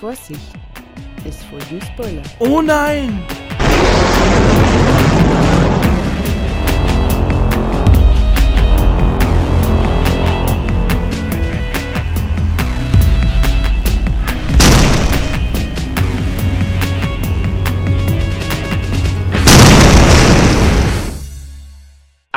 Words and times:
Vorsicht, 0.00 0.40
es 1.28 1.44
folgen 1.44 1.78
Spoiler. 1.82 2.22
Oh 2.38 2.62
nein! 2.62 3.22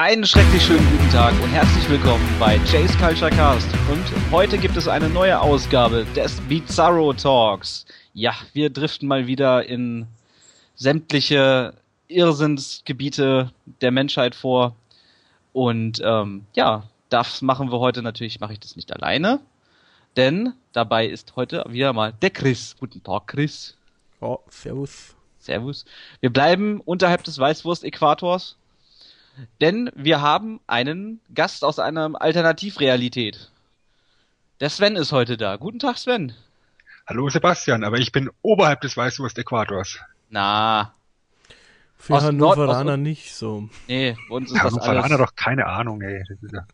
Einen 0.03 0.25
schrecklich 0.25 0.61
schönen 0.61 0.85
guten 0.91 1.09
Tag 1.11 1.31
und 1.41 1.49
herzlich 1.51 1.89
willkommen 1.89 2.27
bei 2.37 2.57
Jay's 2.65 2.91
Culture 2.97 3.31
Cast. 3.31 3.69
Und 3.89 4.03
heute 4.33 4.57
gibt 4.57 4.75
es 4.75 4.89
eine 4.89 5.07
neue 5.07 5.39
Ausgabe 5.39 6.05
des 6.13 6.41
Bizarro 6.41 7.13
Talks. 7.13 7.85
Ja, 8.13 8.33
wir 8.51 8.69
driften 8.69 9.07
mal 9.07 9.27
wieder 9.27 9.65
in 9.65 10.07
sämtliche 10.75 11.75
Irrsinnsgebiete 12.09 13.53
der 13.79 13.91
Menschheit 13.91 14.35
vor. 14.35 14.75
Und 15.53 16.01
ähm, 16.03 16.47
ja, 16.53 16.83
das 17.07 17.41
machen 17.41 17.71
wir 17.71 17.79
heute 17.79 18.01
natürlich, 18.01 18.41
mache 18.41 18.51
ich 18.51 18.59
das 18.59 18.75
nicht 18.75 18.91
alleine. 18.91 19.39
Denn 20.17 20.51
dabei 20.73 21.07
ist 21.07 21.37
heute 21.37 21.63
wieder 21.69 21.93
mal 21.93 22.11
der 22.11 22.31
Chris. 22.31 22.75
Guten 22.77 23.01
Tag, 23.03 23.27
Chris. 23.27 23.77
Oh, 24.19 24.39
servus. 24.49 25.15
Servus. 25.39 25.85
Wir 26.19 26.29
bleiben 26.29 26.81
unterhalb 26.81 27.23
des 27.23 27.39
Weißwurst-Äquators. 27.39 28.57
Denn 29.61 29.89
wir 29.95 30.21
haben 30.21 30.59
einen 30.67 31.19
Gast 31.33 31.63
aus 31.63 31.79
einer 31.79 32.11
Alternativrealität. 32.21 33.49
Der 34.59 34.69
Sven 34.69 34.95
ist 34.95 35.11
heute 35.11 35.37
da. 35.37 35.55
Guten 35.57 35.79
Tag, 35.79 35.97
Sven. 35.97 36.33
Hallo 37.07 37.27
Sebastian, 37.29 37.83
aber 37.83 37.97
ich 37.97 38.11
bin 38.11 38.29
oberhalb 38.41 38.81
des 38.81 38.95
Weißwurst-Äquators. 38.95 39.99
Na, 40.29 40.93
Für 41.97 42.15
Aus 42.15 42.23
Nord- 42.31 42.57
Hannoveraner 42.57 42.93
aus- 42.93 42.97
nicht 42.99 43.33
so. 43.35 43.69
nee, 43.87 44.15
bei 44.29 44.35
uns 44.35 44.51
ist 44.51 44.55
das 44.55 44.63
Hannoveraner 44.73 45.15
alles. 45.15 45.17
doch 45.29 45.35
keine 45.35 45.65
Ahnung, 45.65 46.01
ey. 46.01 46.23
Das 46.29 46.37
ist 46.41 46.53
ja. 46.53 46.65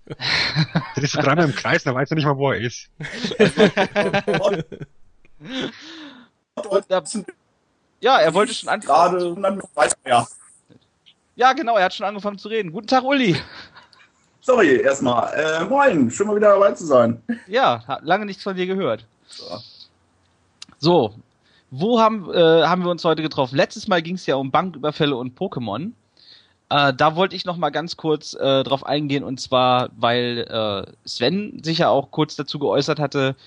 Der 0.96 1.04
ist 1.04 1.12
so 1.14 1.22
dreimal 1.22 1.46
im 1.46 1.56
Kreis, 1.56 1.84
da 1.84 1.94
weiß 1.96 2.12
er 2.12 2.16
nicht 2.16 2.26
mal, 2.26 2.38
wo 2.38 2.52
er 2.52 2.60
ist. 2.60 2.90
Und 6.70 6.86
da, 6.90 7.04
ja, 8.02 8.18
er 8.20 8.34
wollte 8.34 8.54
schon 8.54 8.70
an. 8.70 8.80
gerade 8.82 9.36
weiter. 9.76 9.96
Ja. 10.06 10.28
Ja, 11.40 11.54
genau, 11.54 11.78
er 11.78 11.86
hat 11.86 11.94
schon 11.94 12.06
angefangen 12.06 12.38
zu 12.38 12.50
reden. 12.50 12.74
Guten 12.74 12.88
Tag, 12.88 13.06
Uli. 13.06 13.34
Sorry, 14.42 14.82
erstmal. 14.82 15.34
Äh, 15.34 15.64
moin, 15.64 16.12
schön 16.12 16.28
mal 16.28 16.36
wieder 16.36 16.50
dabei 16.50 16.74
zu 16.74 16.86
sein. 16.86 17.22
Ja, 17.48 17.82
lange 18.02 18.26
nichts 18.26 18.44
von 18.44 18.58
dir 18.58 18.66
gehört. 18.66 19.06
So. 19.30 19.46
So, 20.80 21.16
wo 21.72 22.02
haben, 22.02 22.30
äh, 22.34 22.64
haben 22.64 22.84
wir 22.84 22.92
uns 22.92 23.06
heute 23.06 23.22
getroffen? 23.22 23.56
Letztes 23.56 23.88
Mal 23.88 24.02
ging 24.02 24.16
es 24.16 24.26
ja 24.26 24.36
um 24.36 24.52
Banküberfälle 24.52 25.16
und 25.16 25.40
Pokémon. 25.40 25.92
Äh, 26.70 26.94
da 26.94 27.16
wollte 27.16 27.38
ich 27.38 27.46
noch 27.46 27.56
mal 27.56 27.70
ganz 27.70 27.96
kurz 27.96 28.34
äh, 28.34 28.64
drauf 28.64 28.86
eingehen 28.86 29.24
und 29.24 29.40
zwar, 29.40 29.92
weil 29.96 30.40
äh, 30.40 30.92
Sven 31.08 31.64
sich 31.64 31.78
ja 31.78 31.88
auch 31.88 32.12
kurz 32.12 32.36
dazu 32.36 32.60
geäußert 32.60 33.00
hatte. 33.00 33.38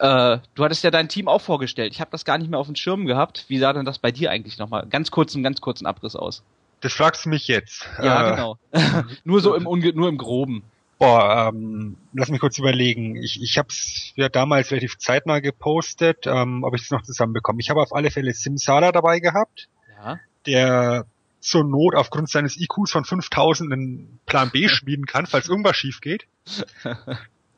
Äh, 0.00 0.38
du 0.56 0.64
hattest 0.64 0.82
ja 0.82 0.90
dein 0.90 1.08
Team 1.08 1.28
auch 1.28 1.40
vorgestellt. 1.40 1.92
Ich 1.92 2.00
habe 2.00 2.10
das 2.10 2.24
gar 2.24 2.38
nicht 2.38 2.50
mehr 2.50 2.58
auf 2.58 2.66
dem 2.66 2.74
Schirm 2.74 3.06
gehabt. 3.06 3.44
Wie 3.46 3.60
sah 3.60 3.72
denn 3.72 3.84
das 3.84 4.00
bei 4.00 4.10
dir 4.10 4.32
eigentlich 4.32 4.58
noch 4.58 4.68
mal 4.68 4.84
ganz 4.88 5.12
kurz, 5.12 5.36
einen 5.36 5.44
ganz 5.44 5.60
kurzen 5.60 5.86
Abriss 5.86 6.16
aus? 6.16 6.42
Das 6.80 6.92
fragst 6.92 7.24
du 7.24 7.30
mich 7.30 7.48
jetzt. 7.48 7.88
Ja, 8.02 8.26
Äh, 8.26 8.30
genau. 8.30 8.58
nur 9.24 9.40
so 9.40 9.54
im 9.54 9.66
Unge 9.66 9.92
nur 9.92 10.08
im 10.08 10.18
Groben. 10.18 10.62
Boah, 10.98 11.50
ähm, 11.54 11.96
lass 12.14 12.30
mich 12.30 12.40
kurz 12.40 12.58
überlegen. 12.58 13.16
Ich, 13.16 13.40
ich 13.42 13.58
habe 13.58 13.68
es 13.68 14.12
ja 14.14 14.28
damals 14.30 14.70
relativ 14.70 14.96
zeitnah 14.98 15.40
gepostet, 15.40 16.26
ähm, 16.26 16.64
ob 16.64 16.74
ich 16.74 16.82
es 16.82 16.90
noch 16.90 17.02
zusammenbekomme. 17.02 17.60
Ich 17.60 17.68
habe 17.70 17.82
auf 17.82 17.94
alle 17.94 18.10
Fälle 18.10 18.32
Simsara 18.32 18.92
dabei 18.92 19.20
gehabt, 19.20 19.68
Ja. 20.02 20.18
der 20.46 21.06
zur 21.40 21.64
Not 21.64 21.94
aufgrund 21.94 22.30
seines 22.30 22.56
IQs 22.58 22.90
von 22.92 23.04
5000 23.04 23.72
einen 23.72 24.20
Plan 24.26 24.50
B 24.50 24.68
schmieden 24.70 25.04
kann, 25.06 25.26
falls 25.26 25.48
irgendwas 25.48 25.76
schief 25.76 26.00
geht. 26.00 26.26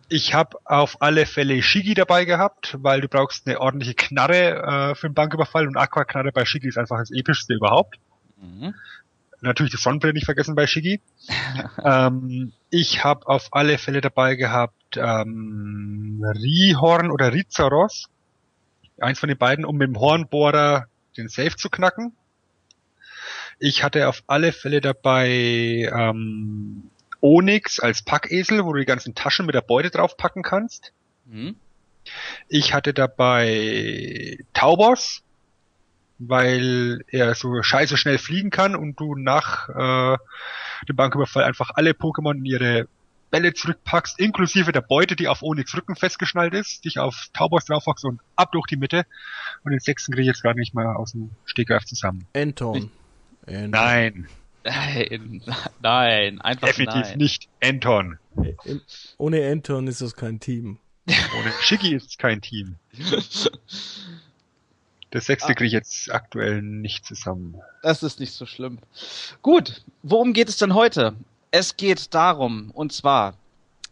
Ich 0.09 0.34
habe 0.34 0.56
auf 0.65 1.00
alle 1.00 1.26
Fälle 1.26 1.62
Shigi 1.62 1.94
dabei 1.94 2.25
gehabt, 2.25 2.76
weil 2.81 3.00
du 3.03 3.09
brauchst 3.09 3.47
eine 3.47 3.60
ordentliche 3.60 3.94
Knarre 3.94 4.91
äh, 4.91 4.94
für 4.94 5.06
einen 5.06 5.15
Banküberfall 5.15 5.66
und 5.66 5.76
Aqua-Knarre 5.76 6.32
bei 6.32 6.44
Shigi 6.44 6.66
ist 6.69 6.78
einfach 6.78 6.98
das 6.98 7.10
epischste 7.10 7.54
überhaupt. 7.54 7.98
Mhm. 8.41 8.75
Natürlich 9.41 9.72
die 9.72 9.78
Sonnenbrille 9.78 10.15
nicht 10.15 10.25
vergessen 10.25 10.54
bei 10.54 10.66
Shigi. 10.66 11.00
ähm, 11.84 12.53
ich 12.71 13.04
habe 13.04 13.26
auf 13.26 13.49
alle 13.53 13.78
Fälle 13.78 14.00
dabei 14.00 14.34
gehabt 14.34 14.97
ähm, 14.97 16.25
Rihorn 16.25 17.10
oder 17.10 17.32
Rizaros. 17.32 18.09
Eins 19.00 19.21
von 19.21 19.28
den 19.28 19.38
beiden, 19.38 19.65
um 19.65 19.77
mit 19.77 19.88
dem 19.88 20.00
Hornbohrer 20.00 20.87
den 21.16 21.28
Safe 21.28 21.56
zu 21.56 21.71
knacken. 21.71 22.16
Ich 23.60 23.82
hatte 23.82 24.09
auf 24.09 24.22
alle 24.27 24.53
Fälle 24.53 24.81
dabei 24.81 25.91
ähm, 25.93 26.91
Onyx 27.21 27.81
als 27.81 28.03
Packesel, 28.03 28.65
wo 28.65 28.72
du 28.72 28.81
die 28.81 28.87
ganzen 28.87 29.15
Taschen 29.15 29.47
mit 29.47 29.54
der 29.54 29.62
Beute 29.62 29.91
draufpacken 29.91 30.43
kannst. 30.43 30.93
Mhm. 31.27 31.56
Ich 32.48 32.72
hatte 32.72 32.94
dabei 32.94 34.38
Taubos, 34.54 35.22
weil 36.18 37.04
er 37.08 37.34
so 37.34 37.62
scheiße 37.62 37.96
schnell 37.96 38.18
fliegen 38.18 38.50
kann 38.50 38.74
und 38.74 38.98
du 38.98 39.14
nach 39.14 39.68
äh, 39.68 40.16
dem 40.88 40.96
Banküberfall 40.96 41.44
einfach 41.44 41.70
alle 41.74 41.90
Pokémon 41.90 42.36
in 42.36 42.44
ihre 42.44 42.88
Bälle 43.30 43.52
zurückpackst, 43.52 44.18
inklusive 44.18 44.72
der 44.72 44.80
Beute, 44.80 45.14
die 45.14 45.28
auf 45.28 45.42
Onyx 45.42 45.76
Rücken 45.76 45.96
festgeschnallt 45.96 46.54
ist, 46.54 46.84
dich 46.84 46.98
auf 46.98 47.28
Taubos 47.34 47.66
draufwachst 47.66 48.04
und 48.04 48.20
ab 48.36 48.52
durch 48.52 48.66
die 48.66 48.76
Mitte. 48.76 49.04
Und 49.64 49.72
den 49.72 49.80
sechsten 49.80 50.12
kriege 50.12 50.22
ich 50.22 50.28
jetzt 50.28 50.42
gerade 50.42 50.58
nicht 50.58 50.74
mal 50.74 50.96
aus 50.96 51.12
dem 51.12 51.30
Stegreif 51.44 51.84
zusammen. 51.84 52.26
Anton. 52.34 52.90
Anton. 53.46 53.70
Nein, 53.70 54.28
Nein, 54.64 55.42
nein, 55.82 56.40
einfach 56.40 56.68
definitiv 56.68 57.02
nein. 57.02 57.18
nicht 57.18 57.48
Anton. 57.62 58.18
Ohne 59.16 59.50
Anton 59.50 59.86
ist 59.86 60.00
das 60.00 60.14
kein 60.14 60.40
Team. 60.40 60.78
Ohne 61.06 61.52
Shiggy 61.62 61.94
ist 61.94 62.10
es 62.10 62.18
kein 62.18 62.40
Team. 62.42 62.76
Das 65.10 65.26
sechste 65.26 65.54
kriege 65.54 65.69
ich 65.69 65.72
jetzt 65.72 66.12
aktuell 66.12 66.60
nicht 66.60 67.06
zusammen. 67.06 67.56
Das 67.82 68.02
ist 68.02 68.20
nicht 68.20 68.32
so 68.32 68.44
schlimm. 68.44 68.78
Gut, 69.41 69.82
worum 70.02 70.32
geht 70.34 70.48
es 70.48 70.58
denn 70.58 70.74
heute? 70.74 71.14
Es 71.50 71.76
geht 71.76 72.12
darum, 72.14 72.70
und 72.72 72.92
zwar 72.92 73.34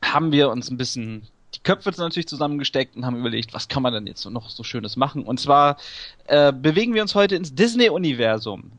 haben 0.02 0.30
wir 0.30 0.50
uns 0.50 0.70
ein 0.70 0.76
bisschen 0.76 1.26
die 1.54 1.60
Köpfe 1.60 1.90
natürlich 1.96 2.28
zusammengesteckt 2.28 2.96
und 2.96 3.06
haben 3.06 3.16
überlegt, 3.16 3.54
was 3.54 3.68
kann 3.68 3.82
man 3.82 3.94
denn 3.94 4.06
jetzt 4.06 4.24
noch 4.26 4.50
so 4.50 4.62
Schönes 4.62 4.96
machen? 4.96 5.24
Und 5.24 5.40
zwar 5.40 5.78
äh, 6.26 6.52
bewegen 6.52 6.92
wir 6.92 7.00
uns 7.00 7.14
heute 7.14 7.34
ins 7.34 7.54
Disney-Universum. 7.54 8.72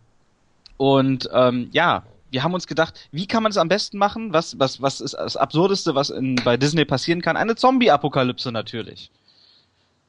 Und 0.77 1.27
ähm, 1.33 1.69
ja, 1.71 2.03
wir 2.29 2.43
haben 2.43 2.53
uns 2.53 2.67
gedacht, 2.67 3.09
wie 3.11 3.25
kann 3.25 3.41
man 3.41 3.51
es 3.51 3.57
am 3.57 3.67
besten 3.67 3.97
machen? 3.97 4.31
Was, 4.33 4.59
was, 4.59 4.81
was 4.81 5.01
ist 5.01 5.13
das 5.13 5.37
Absurdeste, 5.37 5.95
was 5.95 6.11
in, 6.11 6.35
bei 6.35 6.57
Disney 6.57 6.85
passieren 6.85 7.21
kann? 7.21 7.35
Eine 7.37 7.55
Zombie-Apokalypse 7.55 8.51
natürlich. 8.51 9.09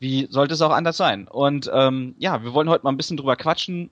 Wie 0.01 0.29
sollte 0.31 0.55
es 0.55 0.63
auch 0.63 0.71
anders 0.71 0.97
sein? 0.97 1.27
Und 1.27 1.71
ähm, 1.73 2.15
ja, 2.19 2.43
wir 2.45 2.55
wollen 2.55 2.69
heute 2.69 2.85
mal 2.85 2.91
ein 2.91 2.97
bisschen 2.97 3.17
drüber 3.17 3.37
quatschen, 3.37 3.91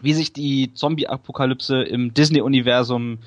wie 0.00 0.14
sich 0.14 0.32
die 0.32 0.72
Zombie-Apokalypse 0.74 1.82
im 1.82 2.14
Disney-Universum, 2.14 3.18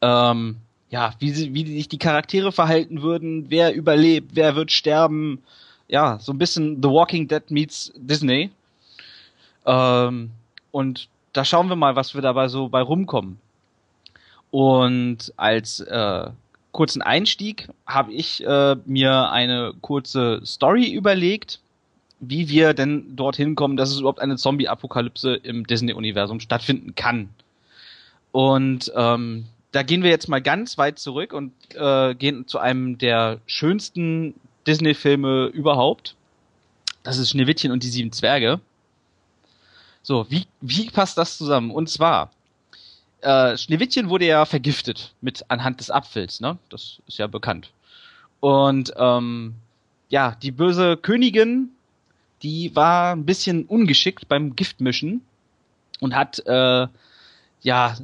ähm, 0.00 0.56
ja, 0.90 1.14
wie, 1.18 1.30
sie, 1.30 1.54
wie 1.54 1.66
sich 1.66 1.88
die 1.88 1.98
Charaktere 1.98 2.52
verhalten 2.52 3.02
würden, 3.02 3.46
wer 3.48 3.74
überlebt, 3.74 4.32
wer 4.34 4.56
wird 4.56 4.70
sterben, 4.70 5.42
ja, 5.88 6.18
so 6.18 6.32
ein 6.32 6.38
bisschen 6.38 6.82
The 6.82 6.88
Walking 6.88 7.28
Dead 7.28 7.50
meets 7.50 7.92
Disney. 7.96 8.50
Ähm, 9.66 10.30
und 10.70 11.08
da 11.32 11.44
schauen 11.44 11.68
wir 11.68 11.76
mal, 11.76 11.96
was 11.96 12.14
wir 12.14 12.22
dabei 12.22 12.48
so 12.48 12.68
bei 12.68 12.80
rumkommen. 12.80 13.38
Und 14.50 15.32
als 15.36 15.80
äh, 15.80 16.30
kurzen 16.74 17.00
Einstieg 17.00 17.68
habe 17.86 18.12
ich 18.12 18.44
äh, 18.44 18.76
mir 18.84 19.30
eine 19.30 19.72
kurze 19.80 20.42
Story 20.44 20.92
überlegt, 20.92 21.60
wie 22.20 22.50
wir 22.50 22.74
denn 22.74 23.16
dorthin 23.16 23.54
kommen, 23.54 23.78
dass 23.78 23.90
es 23.90 24.00
überhaupt 24.00 24.20
eine 24.20 24.36
Zombie-Apokalypse 24.36 25.34
im 25.36 25.66
Disney-Universum 25.66 26.40
stattfinden 26.40 26.94
kann. 26.94 27.30
Und 28.32 28.92
ähm, 28.94 29.46
da 29.72 29.82
gehen 29.82 30.02
wir 30.02 30.10
jetzt 30.10 30.28
mal 30.28 30.42
ganz 30.42 30.76
weit 30.76 30.98
zurück 30.98 31.32
und 31.32 31.52
äh, 31.74 32.14
gehen 32.14 32.46
zu 32.46 32.58
einem 32.58 32.98
der 32.98 33.38
schönsten 33.46 34.34
Disney-Filme 34.66 35.46
überhaupt. 35.46 36.16
Das 37.04 37.18
ist 37.18 37.30
Schneewittchen 37.30 37.70
und 37.70 37.82
die 37.82 37.88
sieben 37.88 38.12
Zwerge. 38.12 38.60
So, 40.02 40.26
wie, 40.28 40.46
wie 40.60 40.90
passt 40.90 41.16
das 41.18 41.38
zusammen? 41.38 41.70
Und 41.70 41.88
zwar, 41.88 42.30
äh, 43.24 43.56
Schneewittchen 43.56 44.08
wurde 44.08 44.26
ja 44.26 44.44
vergiftet 44.44 45.14
mit 45.20 45.44
anhand 45.48 45.80
des 45.80 45.90
Apfels, 45.90 46.40
ne? 46.40 46.58
Das 46.68 47.00
ist 47.06 47.18
ja 47.18 47.26
bekannt. 47.26 47.70
Und 48.40 48.92
ähm, 48.96 49.54
ja, 50.08 50.36
die 50.42 50.50
böse 50.50 50.96
Königin, 50.96 51.70
die 52.42 52.76
war 52.76 53.14
ein 53.14 53.24
bisschen 53.24 53.64
ungeschickt 53.64 54.28
beim 54.28 54.54
Giftmischen 54.54 55.22
und 56.00 56.14
hat 56.14 56.42
äh, 56.46 56.86
ja 57.62 57.96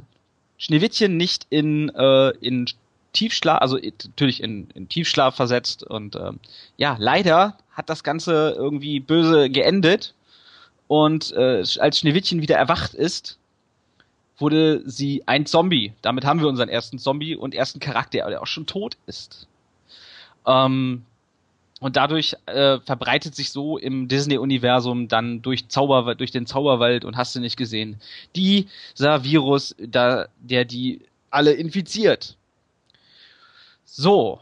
Schneewittchen 0.57 1.17
nicht 1.17 1.47
in, 1.49 1.89
äh, 1.89 2.29
in 2.41 2.65
Tiefschlaf, 3.13 3.61
also 3.61 3.77
natürlich 3.77 4.41
in, 4.41 4.69
in 4.73 4.89
Tiefschlaf 4.89 5.35
versetzt 5.35 5.83
und 5.83 6.15
ähm, 6.15 6.39
ja, 6.77 6.95
leider 6.99 7.57
hat 7.71 7.89
das 7.89 8.03
Ganze 8.03 8.55
irgendwie 8.57 8.99
böse 8.99 9.49
geendet 9.49 10.13
und 10.87 11.31
äh, 11.33 11.63
als 11.79 11.99
Schneewittchen 11.99 12.41
wieder 12.41 12.57
erwacht 12.57 12.93
ist, 12.93 13.37
wurde 14.41 14.81
sie 14.85 15.23
ein 15.27 15.45
Zombie. 15.45 15.93
Damit 16.01 16.25
haben 16.25 16.41
wir 16.41 16.47
unseren 16.47 16.69
ersten 16.69 16.99
Zombie 16.99 17.35
und 17.35 17.55
ersten 17.55 17.79
Charakter, 17.79 18.27
der 18.29 18.41
auch 18.41 18.47
schon 18.47 18.65
tot 18.65 18.97
ist. 19.05 19.47
Ähm, 20.45 21.05
und 21.79 21.95
dadurch 21.95 22.35
äh, 22.45 22.79
verbreitet 22.79 23.35
sich 23.35 23.51
so 23.51 23.77
im 23.77 24.07
Disney-Universum 24.07 25.07
dann 25.07 25.41
durch 25.41 25.67
Zauber, 25.69 26.13
durch 26.13 26.29
den 26.29 26.45
Zauberwald 26.45 27.05
und 27.05 27.17
hast 27.17 27.35
du 27.35 27.39
nicht 27.39 27.57
gesehen, 27.57 27.99
dieser 28.35 29.23
Virus, 29.23 29.75
da, 29.79 30.27
der 30.39 30.65
die 30.65 31.01
alle 31.31 31.53
infiziert. 31.53 32.37
So, 33.83 34.39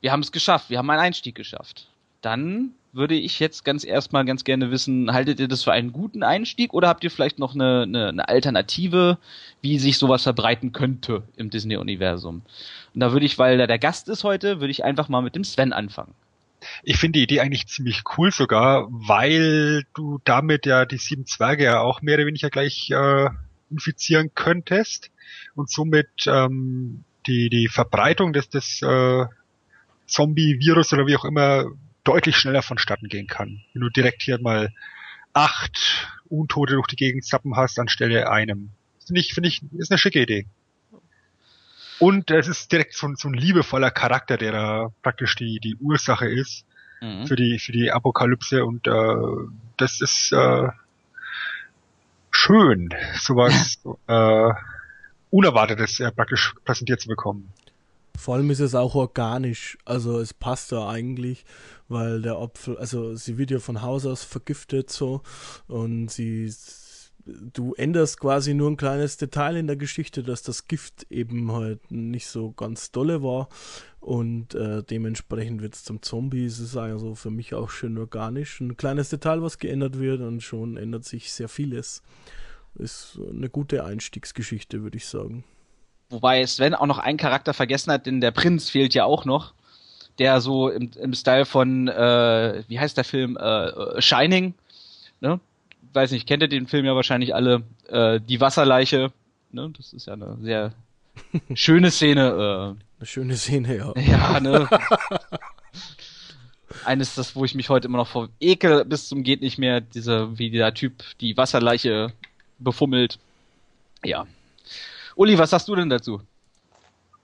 wir 0.00 0.12
haben 0.12 0.20
es 0.20 0.30
geschafft, 0.30 0.68
wir 0.68 0.78
haben 0.78 0.90
einen 0.90 1.00
Einstieg 1.00 1.34
geschafft. 1.34 1.88
Dann 2.20 2.74
würde 2.92 3.14
ich 3.14 3.38
jetzt 3.38 3.64
ganz 3.64 3.84
erstmal 3.84 4.24
ganz 4.24 4.44
gerne 4.44 4.70
wissen, 4.70 5.12
haltet 5.12 5.40
ihr 5.40 5.48
das 5.48 5.64
für 5.64 5.72
einen 5.72 5.92
guten 5.92 6.22
Einstieg 6.22 6.72
oder 6.72 6.88
habt 6.88 7.04
ihr 7.04 7.10
vielleicht 7.10 7.38
noch 7.38 7.54
eine, 7.54 7.82
eine, 7.82 8.08
eine 8.08 8.28
Alternative, 8.28 9.18
wie 9.60 9.78
sich 9.78 9.98
sowas 9.98 10.22
verbreiten 10.22 10.72
könnte 10.72 11.22
im 11.36 11.50
Disney-Universum? 11.50 12.42
Und 12.94 13.00
da 13.00 13.12
würde 13.12 13.26
ich, 13.26 13.38
weil 13.38 13.58
da 13.58 13.66
der 13.66 13.78
Gast 13.78 14.08
ist 14.08 14.24
heute, 14.24 14.60
würde 14.60 14.70
ich 14.70 14.84
einfach 14.84 15.08
mal 15.08 15.20
mit 15.20 15.34
dem 15.34 15.44
Sven 15.44 15.72
anfangen. 15.72 16.14
Ich 16.82 16.96
finde 16.96 17.18
die 17.18 17.22
Idee 17.24 17.40
eigentlich 17.40 17.66
ziemlich 17.66 18.02
cool 18.16 18.32
sogar, 18.32 18.88
weil 18.90 19.84
du 19.94 20.18
damit 20.24 20.66
ja 20.66 20.86
die 20.86 20.96
sieben 20.96 21.26
Zwerge 21.26 21.64
ja 21.64 21.80
auch 21.80 22.02
mehr 22.02 22.16
oder 22.16 22.26
weniger 22.26 22.50
gleich 22.50 22.90
äh, 22.90 23.28
infizieren 23.70 24.32
könntest 24.34 25.10
und 25.54 25.70
somit 25.70 26.08
ähm, 26.26 27.04
die, 27.26 27.48
die 27.48 27.68
Verbreitung 27.68 28.32
des, 28.32 28.48
des 28.48 28.82
äh, 28.82 29.26
Zombie-Virus 30.06 30.92
oder 30.92 31.06
wie 31.06 31.16
auch 31.16 31.24
immer 31.24 31.66
deutlich 32.08 32.36
schneller 32.36 32.62
vonstatten 32.62 33.08
gehen 33.08 33.26
kann. 33.26 33.62
Wenn 33.72 33.82
du 33.82 33.90
direkt 33.90 34.22
hier 34.22 34.40
mal 34.40 34.72
acht 35.34 36.08
Untote 36.28 36.74
durch 36.74 36.86
die 36.86 36.96
Gegend 36.96 37.24
zappen 37.24 37.54
hast, 37.56 37.78
anstelle 37.78 38.30
einem. 38.30 38.70
Finde 39.06 39.20
ich, 39.20 39.34
finde 39.34 39.48
ich, 39.48 39.62
ist 39.76 39.90
eine 39.90 39.98
schicke 39.98 40.22
Idee. 40.22 40.46
Und 41.98 42.30
es 42.30 42.48
ist 42.48 42.70
direkt 42.72 42.94
so, 42.94 43.08
ein- 43.08 43.16
so 43.16 43.28
ein 43.28 43.34
liebevoller 43.34 43.90
Charakter, 43.90 44.36
der 44.36 44.52
da 44.52 44.88
praktisch 45.02 45.34
die, 45.36 45.58
die 45.60 45.76
Ursache 45.76 46.26
ist 46.28 46.64
Mhm. 47.00 47.26
für 47.26 47.36
die, 47.36 47.58
für 47.60 47.70
die 47.72 47.92
Apokalypse 47.92 48.64
und 48.64 48.86
äh, 48.88 48.90
das 49.76 50.00
ist 50.00 50.32
äh, 50.32 50.68
schön, 52.30 52.88
sowas 53.14 53.78
äh, 54.08 54.50
Unerwartetes 55.30 56.00
äh, 56.00 56.10
praktisch 56.10 56.54
präsentiert 56.64 57.00
zu 57.00 57.08
bekommen. 57.08 57.52
Vor 58.18 58.34
allem 58.34 58.50
ist 58.50 58.58
es 58.58 58.74
auch 58.74 58.96
organisch, 58.96 59.78
also 59.84 60.18
es 60.18 60.34
passt 60.34 60.72
da 60.72 60.88
eigentlich, 60.88 61.44
weil 61.86 62.20
der 62.20 62.36
Apfel, 62.36 62.76
also 62.76 63.14
sie 63.14 63.38
wird 63.38 63.52
ja 63.52 63.60
von 63.60 63.80
Haus 63.80 64.04
aus 64.06 64.24
vergiftet 64.24 64.90
so 64.90 65.22
und 65.68 66.10
sie, 66.10 66.52
du 67.24 67.74
änderst 67.74 68.18
quasi 68.18 68.54
nur 68.54 68.70
ein 68.70 68.76
kleines 68.76 69.18
Detail 69.18 69.56
in 69.56 69.68
der 69.68 69.76
Geschichte, 69.76 70.24
dass 70.24 70.42
das 70.42 70.66
Gift 70.66 71.06
eben 71.10 71.52
halt 71.52 71.92
nicht 71.92 72.26
so 72.26 72.50
ganz 72.50 72.90
dolle 72.90 73.22
war 73.22 73.48
und 74.00 74.52
äh, 74.56 74.82
dementsprechend 74.82 75.62
wird 75.62 75.76
es 75.76 75.84
zum 75.84 76.02
Zombie. 76.02 76.44
Es 76.44 76.58
ist 76.58 76.76
also 76.76 77.14
für 77.14 77.30
mich 77.30 77.54
auch 77.54 77.70
schön 77.70 77.96
organisch, 77.96 78.60
ein 78.60 78.76
kleines 78.76 79.10
Detail, 79.10 79.42
was 79.42 79.58
geändert 79.58 80.00
wird 80.00 80.22
und 80.22 80.42
schon 80.42 80.76
ändert 80.76 81.04
sich 81.04 81.32
sehr 81.32 81.48
vieles. 81.48 82.02
Ist 82.74 83.20
eine 83.30 83.48
gute 83.48 83.84
Einstiegsgeschichte, 83.84 84.82
würde 84.82 84.96
ich 84.96 85.06
sagen. 85.06 85.44
Wobei 86.10 86.44
Sven 86.46 86.74
auch 86.74 86.86
noch 86.86 86.98
einen 86.98 87.18
Charakter 87.18 87.52
vergessen 87.52 87.92
hat, 87.92 88.06
denn 88.06 88.20
der 88.20 88.30
Prinz 88.30 88.70
fehlt 88.70 88.94
ja 88.94 89.04
auch 89.04 89.24
noch. 89.24 89.52
Der 90.18 90.40
so 90.40 90.68
im, 90.68 90.90
im 91.00 91.14
Style 91.14 91.44
von, 91.44 91.86
äh, 91.86 92.64
wie 92.66 92.80
heißt 92.80 92.96
der 92.96 93.04
Film? 93.04 93.36
Äh, 93.36 93.68
äh, 93.68 94.02
Shining. 94.02 94.54
Ne? 95.20 95.38
Weiß 95.92 96.10
nicht, 96.10 96.26
kennt 96.26 96.42
ihr 96.42 96.48
den 96.48 96.66
Film 96.66 96.86
ja 96.86 96.96
wahrscheinlich 96.96 97.34
alle. 97.34 97.62
Äh, 97.88 98.20
die 98.20 98.40
Wasserleiche. 98.40 99.12
Ne? 99.52 99.70
Das 99.76 99.92
ist 99.92 100.06
ja 100.06 100.14
eine 100.14 100.36
sehr 100.40 100.72
schöne 101.54 101.90
Szene. 101.90 102.76
Eine 102.98 103.06
schöne 103.06 103.36
Szene, 103.36 103.76
ja. 103.76 103.92
Äh, 103.92 104.02
ja, 104.10 104.40
ne? 104.40 104.68
Eines, 106.84 107.14
das, 107.14 107.36
wo 107.36 107.44
ich 107.44 107.54
mich 107.54 107.68
heute 107.68 107.86
immer 107.86 107.98
noch 107.98 108.08
vor 108.08 108.28
ekel 108.40 108.84
bis 108.84 109.08
zum 109.08 109.22
geht 109.22 109.40
nicht 109.40 109.58
mehr, 109.58 109.80
dieser, 109.80 110.38
wie 110.38 110.50
der 110.50 110.74
Typ 110.74 111.04
die 111.20 111.36
Wasserleiche 111.36 112.12
befummelt. 112.58 113.18
Ja. 114.04 114.26
Uli, 115.18 115.36
was 115.36 115.50
sagst 115.50 115.66
du 115.66 115.74
denn 115.74 115.90
dazu? 115.90 116.20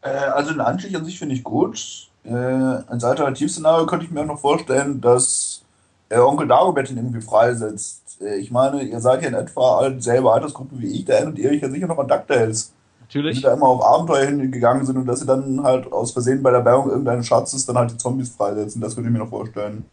Äh, 0.02 0.08
also 0.08 0.50
den 0.50 0.60
Anstieg 0.60 0.96
an 0.96 1.04
sich 1.04 1.16
finde 1.16 1.36
ich 1.36 1.44
gut. 1.44 2.08
Äh, 2.24 2.34
als 2.34 3.04
Alternativszenario 3.04 3.86
könnte 3.86 4.04
ich 4.04 4.10
mir 4.10 4.22
auch 4.22 4.26
noch 4.26 4.40
vorstellen, 4.40 5.00
dass 5.00 5.62
äh, 6.08 6.18
Onkel 6.18 6.48
Dagobert 6.48 6.90
ihn 6.90 6.96
irgendwie 6.96 7.20
freisetzt. 7.20 8.20
Äh, 8.20 8.38
ich 8.38 8.50
meine, 8.50 8.82
ihr 8.82 9.00
seid 9.00 9.22
ja 9.22 9.28
in 9.28 9.34
etwa 9.34 9.78
all 9.78 10.02
selbe 10.02 10.32
Altersgruppe 10.32 10.74
wie 10.80 10.88
ich, 10.88 11.04
da 11.04 11.14
erinnert 11.14 11.38
ihr 11.38 11.50
euch 11.50 11.62
ja 11.62 11.70
sicher 11.70 11.86
noch 11.86 11.98
an 11.98 12.08
DuckTales. 12.08 12.72
Natürlich. 13.02 13.36
sie 13.36 13.42
da 13.42 13.52
immer 13.52 13.68
auf 13.68 13.84
Abenteuer 13.84 14.26
hingegangen 14.26 14.84
sind 14.84 14.96
und 14.96 15.06
dass 15.06 15.20
sie 15.20 15.26
dann 15.26 15.62
halt 15.62 15.92
aus 15.92 16.10
Versehen 16.10 16.42
bei 16.42 16.50
der 16.50 16.62
Bergung 16.62 16.90
irgendeines 16.90 17.26
Schatzes 17.26 17.64
dann 17.64 17.78
halt 17.78 17.92
die 17.92 17.98
Zombies 17.98 18.30
freisetzen. 18.30 18.80
Das 18.80 18.96
könnte 18.96 19.08
ich 19.08 19.12
mir 19.12 19.20
noch 19.20 19.30
vorstellen. 19.30 19.84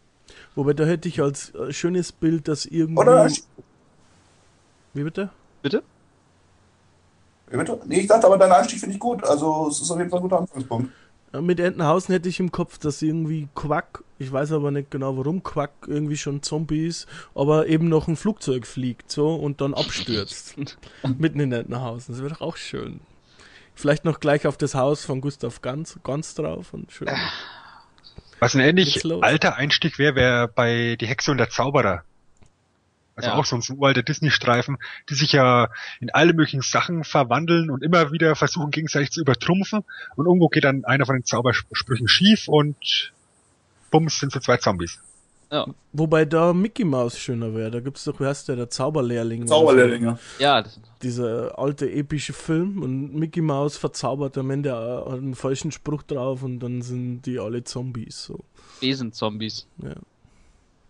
Wobei 0.56 0.72
da 0.72 0.84
hätte 0.84 1.08
ich 1.08 1.22
als 1.22 1.54
äh, 1.54 1.72
schönes 1.72 2.10
Bild, 2.10 2.48
dass 2.48 2.66
irgendwie. 2.66 3.00
Oder? 3.00 3.30
Wie 4.92 5.04
bitte? 5.04 5.30
Bitte? 5.62 5.84
Bitte? 7.58 7.80
Nee, 7.86 8.00
ich 8.00 8.06
dachte 8.06 8.26
aber, 8.26 8.38
dein 8.38 8.50
Einstieg 8.52 8.80
finde 8.80 8.94
ich 8.94 9.00
gut. 9.00 9.22
Also 9.24 9.68
es 9.68 9.80
ist 9.80 9.90
auf 9.90 9.98
jeden 9.98 10.10
Fall 10.10 10.20
ein 10.20 10.22
guter 10.22 10.38
Anfangspunkt. 10.38 10.90
Ja, 11.32 11.40
Mit 11.40 11.60
Entenhausen 11.60 12.12
hätte 12.12 12.28
ich 12.28 12.40
im 12.40 12.50
Kopf, 12.50 12.78
dass 12.78 13.02
irgendwie 13.02 13.48
Quack, 13.54 14.02
ich 14.18 14.32
weiß 14.32 14.52
aber 14.52 14.70
nicht 14.70 14.90
genau 14.90 15.16
warum 15.16 15.42
Quack 15.42 15.72
irgendwie 15.86 16.16
schon 16.16 16.42
Zombie 16.42 16.86
ist, 16.86 17.06
aber 17.34 17.66
eben 17.66 17.88
noch 17.88 18.08
ein 18.08 18.16
Flugzeug 18.16 18.66
fliegt 18.66 19.10
so 19.10 19.34
und 19.34 19.60
dann 19.60 19.74
abstürzt. 19.74 20.56
Mitten 21.18 21.40
in 21.40 21.52
Entenhausen. 21.52 22.14
Das 22.14 22.22
wäre 22.22 22.34
doch 22.34 22.40
auch 22.40 22.56
schön. 22.56 23.00
Vielleicht 23.74 24.04
noch 24.04 24.20
gleich 24.20 24.46
auf 24.46 24.56
das 24.56 24.74
Haus 24.74 25.04
von 25.04 25.20
Gustav 25.20 25.62
Ganz, 25.62 25.98
Ganz 26.04 26.34
drauf 26.34 26.72
und 26.72 26.92
schön. 26.92 27.08
Was 28.38 28.54
ein 28.54 28.60
ähnlich 28.60 29.04
alter 29.22 29.56
Einstieg 29.56 29.98
wäre, 29.98 30.14
wäre 30.14 30.48
bei 30.48 30.96
Die 31.00 31.06
Hexe 31.06 31.30
und 31.30 31.38
der 31.38 31.48
Zauberer. 31.48 32.02
Also 33.14 33.28
Ja. 33.28 33.36
auch 33.36 33.44
so 33.44 33.56
ein 33.56 33.62
so 33.62 33.74
uralter 33.74 34.02
Disney-Streifen, 34.02 34.78
die 35.10 35.14
sich 35.14 35.32
ja 35.32 35.68
in 36.00 36.10
alle 36.10 36.32
möglichen 36.32 36.62
Sachen 36.62 37.04
verwandeln 37.04 37.70
und 37.70 37.82
immer 37.82 38.10
wieder 38.12 38.34
versuchen 38.36 38.70
gegenseitig 38.70 39.10
zu 39.10 39.20
übertrumpfen 39.20 39.84
und 40.16 40.26
irgendwo 40.26 40.48
geht 40.48 40.64
dann 40.64 40.84
einer 40.84 41.04
von 41.06 41.16
den 41.16 41.24
Zaubersprüchen 41.24 42.08
schief 42.08 42.48
und 42.48 43.12
bums 43.90 44.18
sind 44.18 44.32
so 44.32 44.40
zwei 44.40 44.56
Zombies. 44.56 44.98
Ja. 45.50 45.66
Wobei 45.92 46.24
da 46.24 46.54
Mickey 46.54 46.82
Mouse 46.84 47.18
schöner 47.18 47.54
wäre. 47.54 47.70
Da 47.70 47.80
gibt 47.80 47.98
es 47.98 48.04
doch, 48.04 48.18
wie 48.18 48.24
heißt 48.24 48.48
der, 48.48 48.56
der 48.56 48.70
Zauberlehrling. 48.70 49.40
oder 49.42 49.48
Zauberlehrlinge. 49.48 50.18
Ja, 50.38 50.62
das- 50.62 50.76
So. 50.76 50.80
Dieser 51.02 51.58
alte 51.58 51.90
epische 51.90 52.32
Film 52.32 52.82
und 52.82 53.14
Mickey 53.14 53.42
Mouse 53.42 53.76
verzaubert 53.76 54.38
am 54.38 54.50
Ende 54.50 54.72
einen 55.06 55.34
falschen 55.34 55.70
Spruch 55.70 56.04
drauf 56.04 56.42
und 56.42 56.60
dann 56.60 56.80
sind 56.80 57.22
die 57.26 57.38
alle 57.38 57.64
Zombies. 57.64 58.22
So. 58.24 58.42
Besenzombies. 58.80 59.66
Ja. 59.82 59.92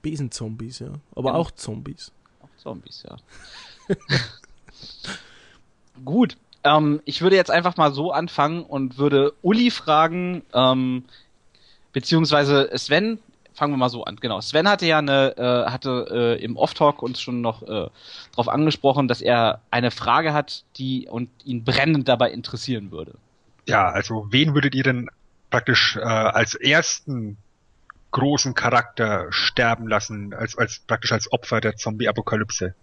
Besenzombies, 0.03 0.81
ja. 0.81 0.89
Aber 1.15 1.31
Genau. 1.31 1.41
auch 1.43 1.51
Zombies. 1.53 2.13
Auch 2.43 2.49
Zombies, 2.61 3.05
ja. 3.09 3.17
Gut. 6.05 6.37
Ähm, 6.65 7.01
ich 7.05 7.23
würde 7.23 7.37
jetzt 7.37 7.51
einfach 7.51 7.77
mal 7.77 7.93
so 7.93 8.13
anfangen 8.13 8.63
und 8.63 8.99
würde 8.99 9.33
Uli 9.43 9.71
fragen, 9.71 10.43
ähm, 10.55 11.05
beziehungsweise 11.93 12.71
Sven, 12.77 13.19
fangen 13.55 13.73
wir 13.73 13.77
mal 13.79 13.89
so 13.89 14.05
an. 14.05 14.17
Genau. 14.17 14.41
Sven 14.41 14.69
hatte 14.69 14.87
ja 14.87 14.99
eine, 14.99 15.37
äh, 15.37 15.71
hatte 15.71 16.07
äh, 16.39 16.43
im 16.45 16.57
Off-Talk 16.57 17.03
uns 17.03 17.21
schon 17.21 17.41
noch 17.41 17.63
äh, 17.63 17.89
darauf 18.31 18.49
angesprochen, 18.49 19.09
dass 19.09 19.21
er 19.21 19.61
eine 19.71 19.91
Frage 19.91 20.33
hat, 20.33 20.65
die 20.77 21.09
und 21.09 21.29
ihn 21.45 21.65
brennend 21.65 22.09
dabei 22.09 22.31
interessieren 22.31 22.91
würde. 22.93 23.15
Ja, 23.69 23.91
also 23.91 24.27
wen 24.31 24.55
würdet 24.55 24.75
ihr 24.75 24.85
denn 24.85 25.09
praktisch 25.51 25.97
äh, 25.97 26.01
als 26.01 26.55
ersten 26.55 27.37
großen 28.13 28.55
Charakter 28.55 29.27
sterben 29.31 29.89
lassen, 29.89 30.33
als, 30.35 30.57
als 30.57 30.79
praktisch 30.81 31.13
als 31.13 31.33
Opfer 31.33 31.61
der 31.61 31.77
Zombie-Apokalypse? 31.77 32.75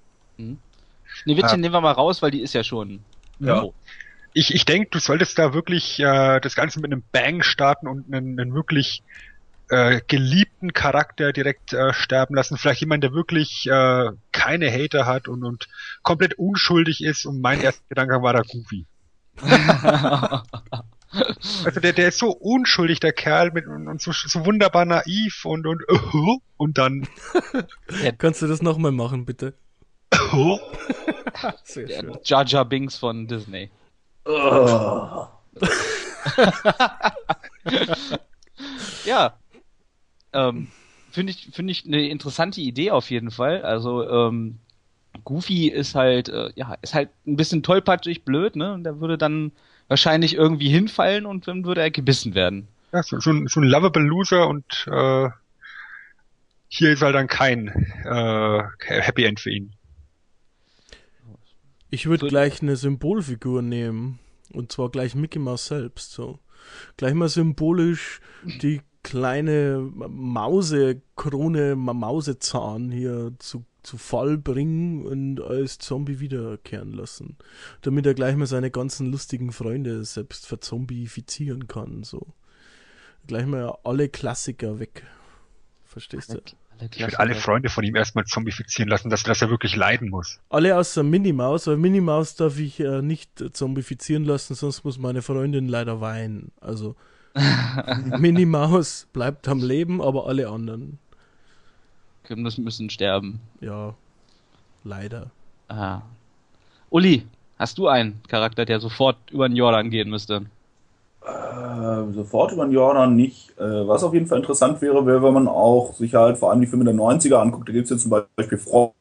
Schneewittchen 1.14 1.54
Ah. 1.54 1.58
nehmen 1.58 1.74
wir 1.74 1.82
mal 1.82 1.92
raus, 1.92 2.22
weil 2.22 2.32
die 2.32 2.42
ist 2.42 2.54
ja 2.54 2.64
schon. 2.64 3.00
Ja. 3.40 3.62
So. 3.62 3.74
Ich, 4.34 4.54
ich 4.54 4.66
denke, 4.66 4.90
du 4.92 5.00
solltest 5.00 5.40
da 5.40 5.54
wirklich 5.54 6.00
äh, 6.00 6.40
das 6.40 6.56
Ganze 6.56 6.80
mit 6.80 6.92
einem 6.92 7.04
Bang 7.12 7.42
starten 7.42 7.88
und 7.88 8.14
einen, 8.14 8.40
einen 8.40 8.54
wirklich 8.54 9.04
äh, 9.70 10.02
geliebten 10.08 10.74
Charakter 10.74 11.32
direkt 11.32 11.74
äh, 11.74 11.94
sterben 11.94 12.36
lassen. 12.36 12.58
Vielleicht 12.58 12.82
jemand, 12.82 13.04
der 13.04 13.14
wirklich 13.14 13.68
äh, 13.68 14.10
keine 14.32 14.72
Hater 14.72 15.06
hat 15.06 15.28
und, 15.28 15.44
und 15.44 15.68
komplett 16.04 16.36
unschuldig 16.36 17.04
ist. 17.04 17.26
Und 17.26 17.42
mein 17.42 17.62
erster 17.62 17.84
Gedanke 17.90 18.22
war 18.22 18.34
da 18.34 18.42
Goofy. 18.42 18.86
Also 21.66 21.80
der, 21.80 21.94
der 21.94 22.10
ist 22.10 22.20
so 22.20 22.32
unschuldig, 22.32 23.00
der 23.00 23.14
Kerl, 23.14 23.52
mit, 23.52 23.68
und, 23.68 24.02
so, 24.02 24.12
so 24.12 24.46
wunderbar 24.46 24.86
naiv 24.86 25.46
und 25.46 25.66
und 25.66 25.84
und 26.58 26.78
dann 26.78 27.08
Kannst 28.18 28.42
du 28.42 28.48
das 28.48 28.62
nochmal 28.62 28.92
machen, 28.92 29.26
bitte? 29.26 29.54
Sehr 31.64 31.88
Der 31.88 32.00
schön. 32.02 32.18
Jar 32.24 32.46
Jar 32.46 32.66
Binks 32.66 32.98
von 32.98 33.28
Disney. 33.28 33.70
Oh. 34.26 35.28
ja. 39.06 39.34
Ähm, 40.34 40.68
Finde 41.12 41.32
ich, 41.32 41.50
finde 41.52 41.72
ich 41.72 41.86
eine 41.86 42.08
interessante 42.08 42.62
Idee 42.62 42.92
auf 42.92 43.10
jeden 43.10 43.32
Fall. 43.32 43.64
Also, 43.64 44.08
ähm, 44.08 44.60
Goofy 45.24 45.68
ist 45.68 45.96
halt, 45.96 46.30
äh, 46.30 46.52
ja, 46.56 46.76
ist 46.82 46.94
halt 46.94 47.10
ein 47.26 47.36
bisschen 47.36 47.64
tollpatschig 47.64 48.24
blöd, 48.24 48.56
ne? 48.56 48.74
Und 48.74 48.84
der 48.84 49.00
würde 49.00 49.18
dann 49.18 49.52
wahrscheinlich 49.90 50.36
irgendwie 50.36 50.70
hinfallen 50.70 51.26
und 51.26 51.48
dann 51.48 51.66
würde 51.66 51.82
er 51.82 51.92
gebissen 51.92 52.36
werden. 52.36 52.70
Ja, 52.94 53.04
so, 53.04 53.20
so, 53.20 53.32
ein, 53.32 53.48
so 53.48 53.60
ein 53.60 53.66
lovable 53.66 54.04
Loser 54.04 54.48
und 54.48 54.88
äh, 54.90 55.30
hier 56.70 56.92
ist 56.92 57.02
halt 57.02 57.16
dann 57.16 57.28
kein 57.28 57.68
äh, 58.06 58.64
Happy 58.86 59.26
End 59.26 59.40
für 59.40 59.52
ihn. 59.52 59.74
Ich 61.90 62.06
würde 62.06 62.28
gleich 62.28 62.62
eine 62.62 62.76
Symbolfigur 62.76 63.62
nehmen. 63.62 64.20
Und 64.52 64.72
zwar 64.72 64.90
gleich 64.90 65.16
Mickey 65.16 65.40
Mouse 65.40 65.68
selbst. 65.68 66.12
So. 66.12 66.40
Gleich 66.98 67.14
mal 67.14 67.30
symbolisch 67.30 68.22
die 68.44 68.82
kleine 69.04 69.92
Mausekrone, 69.94 71.76
Mausezahn 71.76 72.92
hier 72.92 73.34
zu, 73.40 73.66
zu 73.84 73.98
Fall 73.98 74.38
bringen 74.38 75.06
und 75.06 75.42
als 75.42 75.80
Zombie 75.80 76.20
wiederkehren 76.20 76.94
lassen. 76.94 77.38
Damit 77.82 78.06
er 78.06 78.14
gleich 78.14 78.36
mal 78.36 78.48
seine 78.48 78.72
ganzen 78.72 79.12
lustigen 79.12 79.52
Freunde 79.52 80.04
selbst 80.04 80.46
verzombifizieren 80.46 81.68
kann. 81.68 82.04
So. 82.04 82.34
Gleich 83.28 83.46
mal 83.46 83.78
alle 83.84 84.10
Klassiker 84.10 84.80
weg. 84.80 85.04
Verstehst 85.86 86.34
du? 86.34 86.42
Ich 86.92 87.02
würde 87.02 87.20
alle 87.20 87.36
Freunde 87.36 87.70
von 87.70 87.84
ihm 87.84 87.96
erstmal 87.96 88.26
zombifizieren 88.26 88.90
lassen, 88.90 89.10
dass, 89.10 89.24
dass 89.24 89.42
er 89.42 89.50
wirklich 89.50 89.76
leiden 89.76 90.10
muss. 90.10 90.40
Alle 90.50 90.78
außer 90.78 91.04
Minnie 91.04 91.34
Maus, 91.34 91.68
weil 91.68 91.76
Minnie 91.76 92.00
Maus 92.00 92.36
darf 92.36 92.58
ich 92.58 92.80
äh, 92.80 93.02
nicht 93.02 93.44
zombifizieren 93.54 94.24
lassen, 94.24 94.56
sonst 94.56 94.86
muss 94.86 94.98
meine 94.98 95.22
Freundin 95.22 95.68
leider 95.68 96.00
weinen. 96.00 96.52
Also 96.62 96.96
Minnie 98.20 98.46
Maus 98.46 99.08
bleibt 99.14 99.48
am 99.48 99.60
Leben, 99.60 100.02
aber 100.02 100.28
alle 100.28 100.50
anderen. 100.50 101.00
Müssen, 102.30 102.64
müssen 102.64 102.90
sterben. 102.92 103.40
Ja, 103.60 103.96
leider. 104.84 105.32
Ah. 105.68 106.02
Uli, 106.92 107.24
hast 107.58 107.78
du 107.80 107.88
einen 107.88 108.22
Charakter, 108.28 108.66
der 108.66 108.80
sofort 108.80 109.18
über 109.32 109.48
den 109.48 109.56
Jordan 109.56 109.90
gehen 109.90 110.10
müsste? 110.10 110.46
Äh, 111.26 112.14
sofort 112.14 112.52
über 112.52 112.66
den 112.66 112.74
Jordan 112.74 113.16
nicht. 113.16 113.58
Äh, 113.58 113.88
was 113.88 114.04
auf 114.04 114.14
jeden 114.14 114.28
Fall 114.28 114.40
interessant 114.40 114.82
wäre, 114.82 115.06
wäre, 115.06 115.24
wenn 115.24 115.34
man 115.34 115.48
auch 115.48 115.94
sich 115.94 116.14
halt 116.14 116.38
vor 116.38 116.52
allem 116.52 116.62
die 116.62 116.68
Filme 116.68 116.86
der 116.86 116.94
90er 116.94 117.36
anguckt. 117.36 117.68
Da 117.68 117.74
gibt 117.74 117.86
es 117.86 117.90
ja 117.92 117.98
zum 117.98 118.26
Beispiel 118.38 118.58
Frollo. 118.58 118.94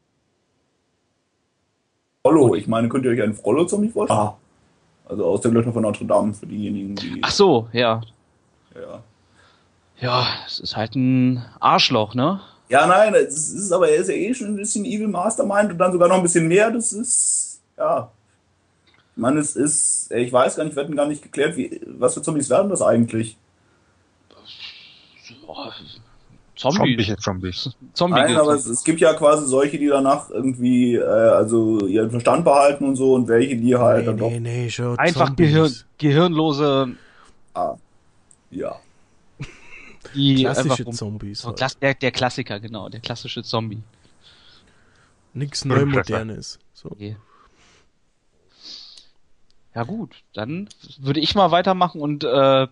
Ich 2.55 2.67
meine, 2.67 2.89
könnt 2.89 3.05
ihr 3.05 3.11
euch 3.11 3.23
einen 3.23 3.35
Frollo 3.35 3.67
ziemlich 3.67 3.93
vorstellen? 3.93 4.21
Ah. 4.21 4.39
Also 5.09 5.25
aus 5.25 5.41
der 5.41 5.51
Glöckner 5.51 5.73
von 5.73 5.83
Notre 5.83 6.05
Dame 6.05 6.35
für 6.35 6.47
diejenigen, 6.47 6.97
die. 6.97 7.21
Ach 7.23 7.31
so, 7.31 7.69
ja. 7.73 8.03
Ja. 8.75 9.03
Ja, 10.01 10.27
es 10.47 10.61
ist 10.61 10.77
halt 10.77 10.95
ein 10.95 11.45
Arschloch, 11.61 12.15
ne? 12.15 12.41
Ja, 12.69 12.87
nein, 12.87 13.15
es 13.15 13.51
ist 13.51 13.73
aber, 13.73 13.89
er 13.89 13.97
ist 13.97 14.09
ja 14.09 14.15
eh 14.15 14.35
schon 14.35 14.49
ein 14.49 14.57
bisschen 14.57 14.85
Evil 14.85 15.09
Mastermind 15.09 15.73
und 15.73 15.79
dann 15.79 15.93
sogar 15.93 16.09
noch 16.09 16.17
ein 16.17 16.23
bisschen 16.23 16.47
mehr. 16.47 16.71
Das 16.71 16.93
ist, 16.93 17.61
ja. 17.77 18.11
Ich 19.17 19.21
meine, 19.21 19.41
es 19.41 19.57
ist, 19.57 20.13
ich 20.13 20.33
weiß 20.33 20.57
gar 20.57 20.65
nicht, 20.65 20.77
wir 20.77 20.83
hatten 20.83 20.95
gar 20.95 21.09
nicht 21.09 21.23
geklärt, 21.23 21.57
wie, 21.57 21.81
was 21.87 22.15
für 22.15 22.23
Zombies 22.23 22.51
werden 22.51 22.69
das 22.69 22.83
eigentlich? 22.83 23.37
Oh, 25.47 25.71
Zombies. 26.55 27.17
Zombies. 27.21 27.71
Zombie 27.95 28.15
Nein, 28.21 28.37
aber 28.37 28.55
es, 28.55 28.67
es, 28.67 28.85
gibt 28.85 29.01
ja 29.01 29.15
quasi 29.15 29.47
solche, 29.47 29.79
die 29.79 29.87
danach 29.87 30.29
irgendwie, 30.29 30.97
äh, 30.97 31.05
also 31.05 31.87
ihren 31.87 32.11
Verstand 32.11 32.45
behalten 32.45 32.85
und 32.85 32.97
so 32.97 33.15
und 33.15 33.29
welche, 33.29 33.57
die 33.57 33.77
halt 33.77 34.01
nee, 34.01 34.07
dann 34.07 34.43
nee, 34.43 34.69
doch. 34.69 34.85
Nee, 34.85 34.97
einfach 34.99 35.37
Gehirn, 35.37 35.73
gehirnlose. 35.99 36.97
Ah. 37.55 37.77
Ja. 38.51 38.81
Die 40.15 40.37
Klassische 40.37 40.87
Zombies. 40.91 41.41
So, 41.41 41.49
halt. 41.49 41.83
Der, 41.83 41.95
der 41.95 42.11
Klassiker, 42.11 42.61
genau, 42.61 42.89
der 42.89 43.01
klassische 43.01 43.43
Zombie. 43.43 43.83
Nichts 45.35 45.65
Neumodernes. 45.65 46.59
So. 46.73 46.91
Okay. 46.91 47.17
Ja 49.75 49.85
gut, 49.85 50.25
dann 50.33 50.69
würde 50.99 51.21
ich 51.21 51.35
mal 51.35 51.51
weitermachen 51.51 52.01
und 52.01 52.25
äh, 52.25 52.67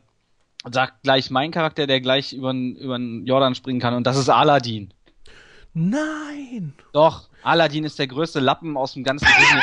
sag 0.73 1.03
gleich 1.03 1.31
meinen 1.31 1.53
Charakter, 1.53 1.87
der 1.87 2.01
gleich 2.01 2.33
über 2.33 2.53
den 2.53 3.27
Jordan 3.27 3.55
springen 3.55 3.81
kann 3.81 3.95
und 3.95 4.07
das 4.07 4.17
ist 4.17 4.29
Aladdin. 4.29 4.93
Nein! 5.75 6.73
Doch, 6.93 7.29
Aladdin 7.43 7.85
ist 7.85 7.99
der 7.99 8.07
größte 8.07 8.41
Lappen 8.41 8.77
aus 8.77 8.95
dem 8.95 9.05
ganzen 9.05 9.29
Disney. 9.39 9.61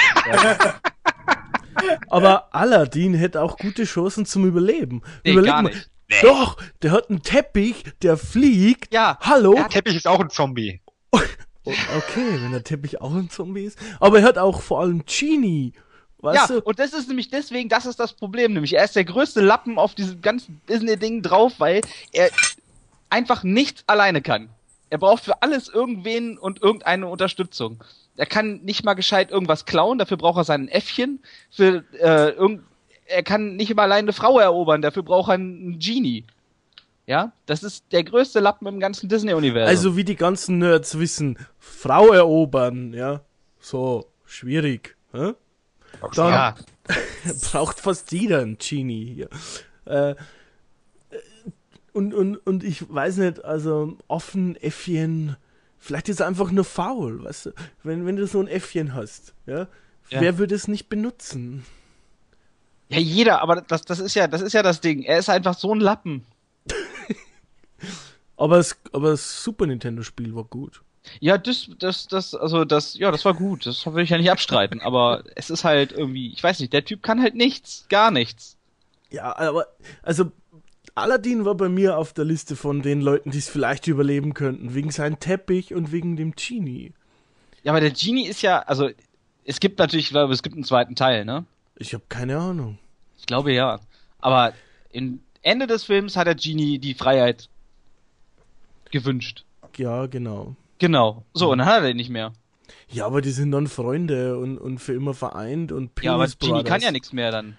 Aber 2.09 2.53
Aladdin 2.55 3.13
hätte 3.15 3.41
auch 3.41 3.57
gute 3.57 3.83
Chancen 3.83 4.25
zum 4.25 4.45
Überleben. 4.45 5.01
Nee, 5.25 5.31
Überleg 5.31 5.51
gar 5.51 5.63
mal. 5.63 5.73
Nicht. 6.13 6.23
Doch, 6.23 6.57
der 6.81 6.91
hat 6.91 7.09
einen 7.09 7.21
Teppich, 7.21 7.83
der 8.01 8.17
fliegt. 8.17 8.93
Ja, 8.93 9.17
Hallo? 9.21 9.53
er 9.53 9.65
hat- 9.65 9.71
Teppich 9.71 9.95
ist 9.95 10.07
auch 10.07 10.19
ein 10.19 10.29
Zombie. 10.29 10.81
Okay, 11.65 12.41
wenn 12.41 12.51
der 12.51 12.63
Teppich 12.65 12.99
auch 12.99 13.13
ein 13.13 13.29
Zombie 13.29 13.63
ist. 13.63 13.79
Aber 14.01 14.19
er 14.19 14.25
hat 14.25 14.37
auch 14.37 14.61
vor 14.61 14.81
allem 14.81 15.05
Genie. 15.05 15.71
Weißt 16.17 16.49
ja, 16.49 16.55
du? 16.55 16.61
und 16.61 16.77
das 16.79 16.91
ist 16.93 17.07
nämlich 17.07 17.29
deswegen, 17.29 17.69
das 17.69 17.85
ist 17.85 17.99
das 17.99 18.13
Problem, 18.13 18.53
nämlich 18.53 18.73
er 18.73 18.83
ist 18.83 18.95
der 18.97 19.05
größte 19.05 19.39
Lappen 19.41 19.77
auf 19.77 19.95
diesem 19.95 20.21
ganzen 20.21 20.61
Disney-Ding 20.67 21.21
drauf, 21.21 21.53
weil 21.59 21.81
er 22.11 22.29
einfach 23.09 23.43
nichts 23.43 23.83
alleine 23.87 24.21
kann. 24.21 24.49
Er 24.89 24.97
braucht 24.97 25.23
für 25.23 25.41
alles 25.41 25.69
irgendwen 25.69 26.37
und 26.37 26.61
irgendeine 26.61 27.07
Unterstützung. 27.07 27.83
Er 28.15 28.25
kann 28.25 28.61
nicht 28.63 28.83
mal 28.83 28.93
gescheit 28.93 29.31
irgendwas 29.31 29.65
klauen, 29.65 29.97
dafür 29.97 30.17
braucht 30.17 30.37
er 30.37 30.43
sein 30.43 30.67
Äffchen. 30.67 31.19
Für, 31.49 31.83
äh, 31.99 32.29
irgend, 32.31 32.63
er 33.05 33.23
kann 33.23 33.55
nicht 33.55 33.73
mal 33.75 33.83
alleine 33.83 34.05
eine 34.05 34.13
Frau 34.13 34.39
erobern, 34.39 34.81
dafür 34.81 35.03
braucht 35.03 35.29
er 35.29 35.35
einen 35.35 35.79
Genie. 35.79 36.25
Ja, 37.05 37.33
das 37.45 37.63
ist 37.63 37.91
der 37.91 38.03
größte 38.03 38.39
Lappen 38.39 38.65
im 38.67 38.79
ganzen 38.79 39.09
Disney-Universum. 39.09 39.67
Also 39.67 39.97
wie 39.97 40.05
die 40.05 40.15
ganzen 40.15 40.59
Nerds 40.59 40.97
wissen, 40.97 41.37
Frau 41.59 42.13
erobern, 42.13 42.93
ja, 42.93 43.21
so, 43.59 44.05
schwierig. 44.25 44.95
Hä? 45.11 45.33
Dann 46.15 46.29
ja, 46.29 46.55
braucht 47.51 47.79
fast 47.81 48.11
jeder 48.11 48.39
einen 48.41 48.57
Genie 48.57 49.05
hier. 49.05 49.29
Äh, 49.85 50.15
und, 51.91 52.13
und, 52.13 52.37
und 52.37 52.63
ich 52.63 52.91
weiß 52.91 53.17
nicht, 53.17 53.43
also 53.45 53.97
offen, 54.07 54.55
Äffchen, 54.55 55.35
vielleicht 55.77 56.09
ist 56.09 56.21
er 56.21 56.27
einfach 56.27 56.51
nur 56.51 56.63
faul, 56.63 57.23
weißt 57.23 57.47
du? 57.47 57.51
Wenn, 57.83 58.05
wenn 58.05 58.15
du 58.15 58.25
so 58.27 58.39
ein 58.39 58.47
Äffchen 58.47 58.95
hast, 58.95 59.33
ja, 59.45 59.67
Ja. 60.09 60.21
wer 60.21 60.37
würde 60.37 60.55
es 60.55 60.67
nicht 60.67 60.89
benutzen? 60.89 61.65
Ja, 62.93 62.99
jeder, 62.99 63.41
aber 63.41 63.61
das, 63.61 63.83
das 63.83 63.99
ist 63.99 64.15
ja, 64.15 64.27
das 64.27 64.41
ist 64.41 64.53
ja 64.53 64.63
das 64.63 64.81
Ding. 64.81 65.03
Er 65.03 65.17
ist 65.17 65.29
einfach 65.29 65.57
so 65.57 65.73
ein 65.73 65.79
Lappen. 65.79 66.25
Aber 68.35 68.57
das, 68.57 68.75
aber 68.91 69.11
das 69.11 69.43
Super 69.43 69.67
Nintendo-Spiel 69.67 70.35
war 70.35 70.43
gut. 70.43 70.81
Ja, 71.19 71.37
das, 71.37 71.69
das, 71.79 72.07
das, 72.07 72.33
also 72.33 72.65
das, 72.65 72.95
ja, 72.95 73.11
das 73.11 73.23
war 73.25 73.33
gut. 73.33 73.65
Das 73.65 73.85
will 73.85 74.03
ich 74.03 74.09
ja 74.09 74.17
nicht 74.17 74.31
abstreiten. 74.31 74.81
aber 74.81 75.23
es 75.35 75.49
ist 75.49 75.63
halt 75.63 75.91
irgendwie, 75.91 76.33
ich 76.33 76.43
weiß 76.43 76.59
nicht, 76.59 76.73
der 76.73 76.83
Typ 76.83 77.03
kann 77.03 77.21
halt 77.21 77.35
nichts, 77.35 77.85
gar 77.89 78.11
nichts. 78.11 78.57
Ja, 79.11 79.37
aber, 79.37 79.67
also, 80.01 80.31
Aladdin 80.95 81.45
war 81.45 81.55
bei 81.55 81.69
mir 81.69 81.97
auf 81.97 82.13
der 82.13 82.25
Liste 82.25 82.55
von 82.55 82.81
den 82.81 83.01
Leuten, 83.01 83.31
die 83.31 83.37
es 83.37 83.49
vielleicht 83.49 83.87
überleben 83.87 84.33
könnten, 84.33 84.73
wegen 84.73 84.91
seinem 84.91 85.19
Teppich 85.19 85.73
und 85.73 85.91
wegen 85.91 86.15
dem 86.15 86.33
Genie. 86.35 86.93
Ja, 87.63 87.71
aber 87.71 87.81
der 87.81 87.91
Genie 87.91 88.27
ist 88.27 88.41
ja, 88.41 88.59
also 88.59 88.89
es 89.45 89.59
gibt 89.59 89.79
natürlich, 89.79 90.07
ich 90.07 90.11
glaube, 90.11 90.33
es 90.33 90.43
gibt 90.43 90.55
einen 90.55 90.65
zweiten 90.65 90.95
Teil, 90.95 91.25
ne? 91.25 91.45
Ich 91.77 91.93
habe 91.93 92.03
keine 92.09 92.37
Ahnung. 92.37 92.77
Ich 93.23 93.27
glaube 93.27 93.53
ja. 93.53 93.79
Aber 94.19 94.51
im 94.91 95.21
Ende 95.43 95.65
des 95.65 95.85
Films 95.85 96.17
hat 96.17 96.27
der 96.27 96.35
Genie 96.35 96.77
die 96.77 96.93
Freiheit 96.93 97.47
gewünscht. 98.91 99.45
Ja, 99.77 100.07
genau. 100.07 100.57
Genau. 100.79 101.23
So, 101.33 101.49
und 101.49 101.59
dann 101.59 101.67
hat 101.67 101.75
er 101.75 101.87
den 101.87 101.95
nicht 101.95 102.09
mehr. 102.09 102.33
Ja, 102.89 103.05
aber 103.05 103.21
die 103.21 103.31
sind 103.31 103.51
dann 103.51 103.67
Freunde 103.67 104.37
und, 104.37 104.57
und 104.57 104.79
für 104.79 104.93
immer 104.93 105.13
vereint 105.13 105.71
und 105.71 105.91
Ja, 106.01 106.15
aber 106.15 106.23
Penis 106.23 106.37
Genie 106.39 106.51
kann 106.55 106.63
Brothers. 106.63 106.83
ja 106.83 106.91
nichts 106.91 107.13
mehr 107.13 107.31
dann. 107.31 107.57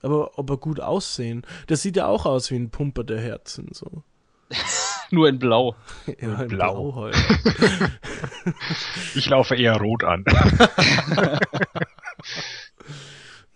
Aber 0.00 0.38
ob 0.38 0.48
er 0.48 0.56
gut 0.56 0.80
aussehen? 0.80 1.42
Das 1.66 1.82
sieht 1.82 1.96
ja 1.96 2.06
auch 2.06 2.24
aus 2.24 2.50
wie 2.50 2.56
ein 2.56 2.70
Pumper 2.70 3.04
der 3.04 3.20
Herzen, 3.20 3.68
so. 3.72 4.02
Nur 5.10 5.28
in 5.28 5.38
Blau. 5.38 5.76
Ja, 6.20 6.40
in 6.42 6.48
Blau. 6.48 6.94
halt. 6.96 7.16
Ich 9.14 9.28
laufe 9.28 9.56
eher 9.56 9.76
rot 9.76 10.04
an. 10.04 10.24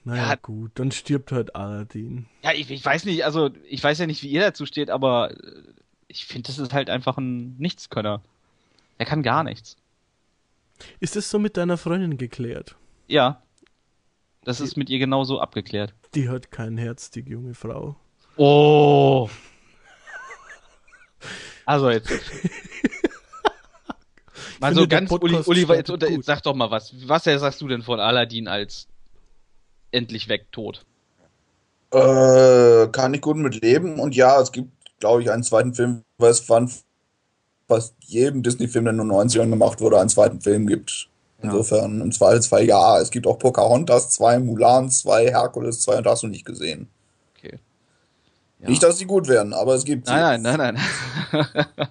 Naja, 0.05 0.29
Ja. 0.29 0.35
gut, 0.37 0.73
dann 0.77 0.91
stirbt 0.93 1.31
halt 1.33 1.55
Aladdin. 1.55 2.27
Ja, 2.43 2.53
ich, 2.53 2.71
ich 2.71 2.85
weiß 2.85 3.05
nicht, 3.05 3.25
also 3.25 3.51
ich 3.69 3.83
weiß 3.83 3.99
ja 3.99 4.07
nicht, 4.07 4.23
wie 4.23 4.31
ihr 4.31 4.41
dazu 4.41 4.65
steht, 4.67 4.91
aber 4.91 5.31
äh, 5.33 5.63
ich 6.09 6.25
finde, 6.27 6.47
das 6.49 6.59
ist 6.59 6.73
halt 6.73 6.89
einfach 6.91 7.19
ein 7.19 7.57
Nichtskönner. 7.59 8.23
Er 8.99 9.07
kann 9.07 9.23
gar 9.23 9.45
nichts. 9.45 9.77
Ist 11.01 11.17
das 11.17 11.29
so 11.31 11.39
mit 11.39 11.57
deiner 11.57 11.77
Freundin 11.77 12.17
geklärt? 12.17 12.77
Ja. 13.07 13.43
Das 14.45 14.61
ist 14.61 14.77
mit 14.77 14.89
ihr 14.89 14.99
genauso 14.99 15.39
abgeklärt. 15.41 15.95
Die 16.15 16.29
hat 16.31 16.51
kein 16.51 16.79
Herz, 16.79 17.11
die 17.11 17.21
junge 17.21 17.55
Frau. 17.55 17.97
Oh. 18.37 19.29
Also 21.67 21.91
jetzt. 21.91 22.11
Mal 24.59 24.75
so 24.75 24.81
finde, 24.81 24.89
der 24.89 25.01
ganz, 25.01 25.13
Uli, 25.13 25.37
Uli 25.47 25.61
jetzt, 25.67 25.91
unter, 25.91 26.09
sag 26.23 26.43
doch 26.43 26.55
mal 26.55 26.71
was. 26.71 26.93
Was 27.09 27.25
sagst 27.25 27.61
du 27.61 27.69
denn 27.69 27.83
von 27.83 28.01
Aladdin 28.01 28.49
als 28.49 28.89
endlich 29.93 30.29
weg 30.29 30.47
tot? 30.53 30.85
Äh, 31.93 32.89
kann 32.89 33.15
ich 33.15 33.21
gut 33.21 33.37
mit 33.37 33.61
leben. 33.61 33.99
Und 33.99 34.15
ja, 34.15 34.41
es 34.41 34.53
gibt, 34.53 34.71
glaube 35.01 35.23
ich, 35.23 35.31
einen 35.31 35.43
zweiten 35.43 35.75
Film, 35.75 36.05
weil 36.19 36.31
es 36.31 36.41
von 36.41 36.71
fast 37.69 37.95
jedem 38.01 38.43
Disney-Film, 38.43 38.85
der 38.85 38.93
in 38.93 38.99
den 38.99 39.11
90ern 39.11 39.51
gemacht 39.51 39.81
wurde, 39.81 39.99
einen 40.01 40.09
zweiten 40.09 40.41
Film 40.41 40.67
gibt. 40.67 41.09
Insofern, 41.43 42.01
im 42.01 42.13
Zweifelsfall 42.13 42.65
ja. 42.65 42.99
Es 42.99 43.11
gibt 43.11 43.27
auch 43.27 43.39
Pocahontas 43.39 44.11
2, 44.11 44.41
Mulan 44.41 44.91
2, 44.91 45.29
Herkules 45.29 45.81
2 45.81 45.99
und 45.99 46.05
das 46.05 46.13
hast 46.13 46.23
du 46.25 46.27
nicht 46.29 46.45
gesehen. 46.45 46.89
Okay. 47.37 47.59
Ja. 48.61 48.69
Nicht, 48.69 48.83
dass 48.83 48.99
sie 48.99 49.07
gut 49.07 49.27
werden, 49.29 49.55
aber 49.55 49.75
es 49.75 49.85
gibt. 49.85 50.07
Nein, 50.07 50.43
nein, 50.43 50.59
nein, 50.59 50.79
nein. 51.33 51.47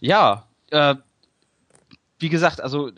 ja, 0.00 0.46
äh, 0.70 0.96
wie 2.18 2.28
gesagt, 2.28 2.60
also 2.60 2.90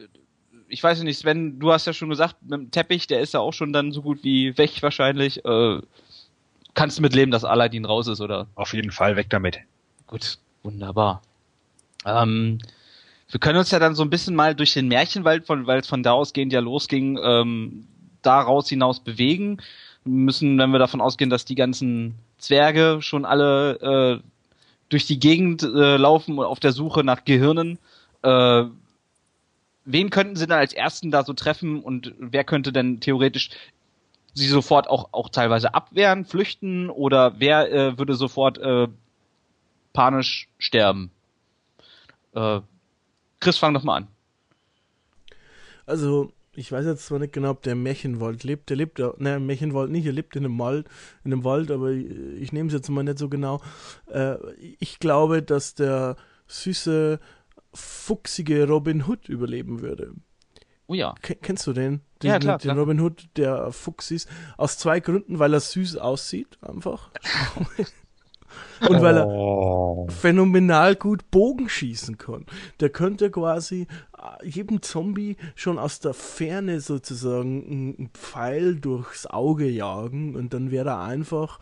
ich 0.68 0.82
weiß 0.82 1.02
nicht, 1.02 1.18
Sven, 1.18 1.58
du 1.58 1.72
hast 1.72 1.86
ja 1.86 1.92
schon 1.92 2.08
gesagt, 2.08 2.36
mit 2.42 2.52
dem 2.52 2.70
Teppich, 2.70 3.06
der 3.06 3.20
ist 3.20 3.34
ja 3.34 3.40
auch 3.40 3.52
schon 3.52 3.72
dann 3.72 3.92
so 3.92 4.02
gut 4.02 4.22
wie 4.22 4.56
weg 4.58 4.82
wahrscheinlich. 4.82 5.44
Äh, 5.44 5.80
kannst 6.74 6.98
du 6.98 7.02
mit 7.02 7.14
leben, 7.14 7.30
dass 7.30 7.44
Aladdin 7.44 7.84
raus 7.84 8.06
ist, 8.06 8.20
oder? 8.20 8.46
Auf 8.54 8.74
jeden 8.74 8.92
Fall 8.92 9.16
weg 9.16 9.28
damit. 9.30 9.58
Gut, 10.06 10.38
wunderbar. 10.62 11.22
Ähm, 12.04 12.58
wir 13.30 13.40
können 13.40 13.58
uns 13.58 13.70
ja 13.70 13.78
dann 13.78 13.94
so 13.94 14.02
ein 14.02 14.10
bisschen 14.10 14.34
mal 14.34 14.54
durch 14.54 14.74
den 14.74 14.88
Märchenwald, 14.88 15.46
von, 15.46 15.66
weil 15.66 15.80
es 15.80 15.86
von 15.86 16.02
da 16.02 16.12
ausgehend 16.12 16.52
ja 16.52 16.60
losging, 16.60 17.18
ähm, 17.22 17.86
daraus 18.22 18.68
hinaus 18.68 19.00
bewegen. 19.00 19.58
Wir 20.04 20.12
müssen, 20.12 20.58
wenn 20.58 20.70
wir 20.70 20.78
davon 20.78 21.00
ausgehen, 21.00 21.30
dass 21.30 21.44
die 21.44 21.54
ganzen 21.54 22.14
Zwerge 22.38 22.98
schon 23.00 23.24
alle 23.24 24.20
äh, 24.20 24.28
durch 24.88 25.06
die 25.06 25.18
Gegend 25.18 25.62
äh, 25.62 25.96
laufen 25.96 26.38
und 26.38 26.44
auf 26.44 26.60
der 26.60 26.72
Suche 26.72 27.04
nach 27.04 27.24
Gehirnen, 27.24 27.78
äh, 28.22 28.64
wen 29.90 30.10
könnten 30.10 30.36
sie 30.36 30.46
dann 30.46 30.58
als 30.58 30.74
ersten 30.74 31.10
da 31.10 31.24
so 31.24 31.32
treffen 31.32 31.82
und 31.82 32.14
wer 32.18 32.44
könnte 32.44 32.72
denn 32.72 33.00
theoretisch 33.00 33.50
sie 34.34 34.46
sofort 34.46 34.86
auch, 34.88 35.08
auch 35.12 35.30
teilweise 35.30 35.74
abwehren, 35.74 36.26
flüchten 36.26 36.90
oder 36.90 37.40
wer 37.40 37.72
äh, 37.72 37.98
würde 37.98 38.14
sofort 38.14 38.58
äh, 38.58 38.88
panisch 39.94 40.48
sterben? 40.58 41.10
Äh, 42.34 42.60
Chris, 43.40 43.56
fang 43.56 43.72
doch 43.72 43.82
mal 43.82 43.96
an. 43.96 44.08
Also, 45.86 46.32
ich 46.54 46.70
weiß 46.70 46.84
jetzt 46.84 47.06
zwar 47.06 47.18
nicht 47.18 47.32
genau, 47.32 47.50
ob 47.50 47.62
der 47.62 47.74
Märchenwald 47.74 48.44
lebt. 48.44 48.68
Der 48.68 48.76
lebt 48.76 48.98
ne, 48.98 49.40
Märchenwald 49.40 49.90
nicht, 49.90 50.04
er 50.04 50.12
lebt 50.12 50.36
in 50.36 50.44
einem 50.44 50.58
Wald, 50.58 50.86
in 51.24 51.32
einem 51.32 51.44
Wald, 51.44 51.70
aber 51.70 51.92
ich, 51.92 52.10
ich 52.40 52.52
nehme 52.52 52.66
es 52.66 52.74
jetzt 52.74 52.90
mal 52.90 53.04
nicht 53.04 53.18
so 53.18 53.30
genau. 53.30 53.62
Äh, 54.06 54.36
ich 54.78 54.98
glaube, 54.98 55.42
dass 55.42 55.74
der 55.74 56.16
süße, 56.46 57.20
fuchsige 57.74 58.66
Robin 58.68 59.06
Hood 59.06 59.28
überleben 59.28 59.80
würde. 59.80 60.12
Oh 60.86 60.94
ja. 60.94 61.14
Ke- 61.20 61.36
Kennst 61.36 61.66
du 61.66 61.72
den? 61.72 62.00
Den, 62.22 62.30
Ja, 62.30 62.38
klar, 62.38 62.58
den 62.58 62.62
klar. 62.62 62.78
Robin 62.78 63.00
Hood, 63.00 63.28
der 63.36 63.72
Fuchs 63.72 64.10
ist. 64.10 64.28
Aus 64.56 64.78
zwei 64.78 65.00
Gründen, 65.00 65.38
weil 65.38 65.52
er 65.52 65.60
süß 65.60 65.96
aussieht, 65.98 66.58
einfach. 66.62 67.10
Und 68.88 69.02
weil 69.02 69.18
er 69.18 69.26
Oh. 69.26 70.06
phänomenal 70.08 70.96
gut 70.96 71.30
Bogen 71.30 71.68
schießen 71.68 72.16
kann. 72.16 72.46
Der 72.80 72.88
könnte 72.88 73.30
quasi 73.30 73.86
äh, 74.16 74.46
jedem 74.48 74.80
Zombie 74.80 75.36
schon 75.54 75.78
aus 75.78 76.00
der 76.00 76.14
Ferne 76.14 76.80
sozusagen 76.80 77.62
einen- 77.70 77.96
einen 77.98 78.10
Pfeil 78.14 78.76
durchs 78.76 79.26
Auge 79.26 79.68
jagen 79.68 80.34
und 80.34 80.54
dann 80.54 80.70
wäre 80.70 80.90
er 80.90 81.00
einfach 81.02 81.60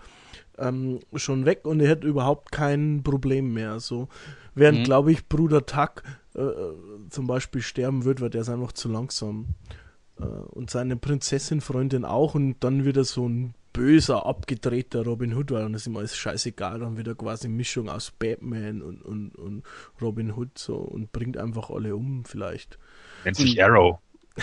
ähm, 0.59 1.01
schon 1.15 1.45
weg 1.45 1.65
und 1.65 1.81
er 1.81 1.89
hätte 1.89 2.07
überhaupt 2.07 2.53
kein 2.53 3.03
Problem 3.03 3.53
mehr. 3.53 3.81
So, 3.81 4.09
während, 4.57 4.81
Mhm. 4.81 4.85
glaube 4.85 5.13
ich, 5.13 5.29
Bruder 5.29 5.65
Tuck 5.65 6.03
äh, 6.35 6.41
zum 7.11 7.29
Beispiel 7.29 7.63
sterben 7.63 8.05
wird, 8.05 8.21
weil 8.21 8.31
der 8.31 8.41
ist 8.41 8.49
einfach 8.49 8.73
zu 8.73 8.89
langsam. 8.89 9.47
Äh, 10.19 10.25
und 10.25 10.71
seine 10.71 10.97
Prinzessin-Freundin 10.97 12.05
auch 12.05 12.35
und 12.35 12.57
dann 12.61 12.85
wieder 12.85 13.05
so 13.05 13.29
ein 13.29 13.55
böser, 13.73 14.25
abgedrehter 14.27 15.05
Robin 15.05 15.35
Hood, 15.35 15.51
weil 15.51 15.63
dann 15.63 15.75
ist 15.75 15.87
ihm 15.87 15.97
alles 15.99 16.17
scheißegal, 16.17 16.81
dann 16.81 16.97
wieder 16.97 17.15
quasi 17.15 17.47
Mischung 17.49 17.89
aus 17.91 18.11
Batman 18.11 18.81
und, 18.83 19.03
und, 19.03 19.35
und 19.37 19.63
Robin 20.01 20.33
Hood 20.33 20.57
so 20.59 20.77
und 20.77 21.13
bringt 21.13 21.37
einfach 21.37 21.69
alle 21.71 21.95
um 21.95 22.25
vielleicht. 22.25 22.79
Nennt 23.25 23.37
sich 23.37 23.63
Arrow. 23.63 23.99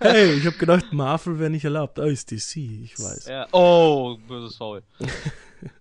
Hey, 0.00 0.34
ich 0.34 0.46
habe 0.46 0.56
gedacht, 0.56 0.92
Marvel 0.92 1.38
wäre 1.38 1.50
nicht 1.50 1.64
erlaubt. 1.64 1.98
Ah, 1.98 2.06
ist 2.06 2.30
DC, 2.30 2.56
ich 2.56 2.98
weiß. 2.98 3.26
Ja. 3.26 3.46
Oh, 3.52 4.16
böses 4.28 4.56
Faul. 4.58 4.82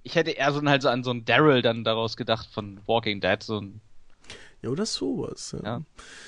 Ich 0.03 0.15
hätte 0.15 0.31
eher 0.31 0.51
so 0.51 0.61
halt 0.63 0.81
so 0.81 0.89
an 0.89 1.03
so 1.03 1.11
einen 1.11 1.25
Daryl 1.25 1.61
dann 1.61 1.83
daraus 1.83 2.17
gedacht 2.17 2.47
von 2.51 2.79
Walking 2.87 3.21
Dead, 3.21 3.41
so 3.41 3.59
ein, 3.59 3.81
Ja, 4.61 4.69
oder 4.69 4.85
sowas. 4.85 5.55
Ja. 5.57 5.63
ja. 5.63 5.81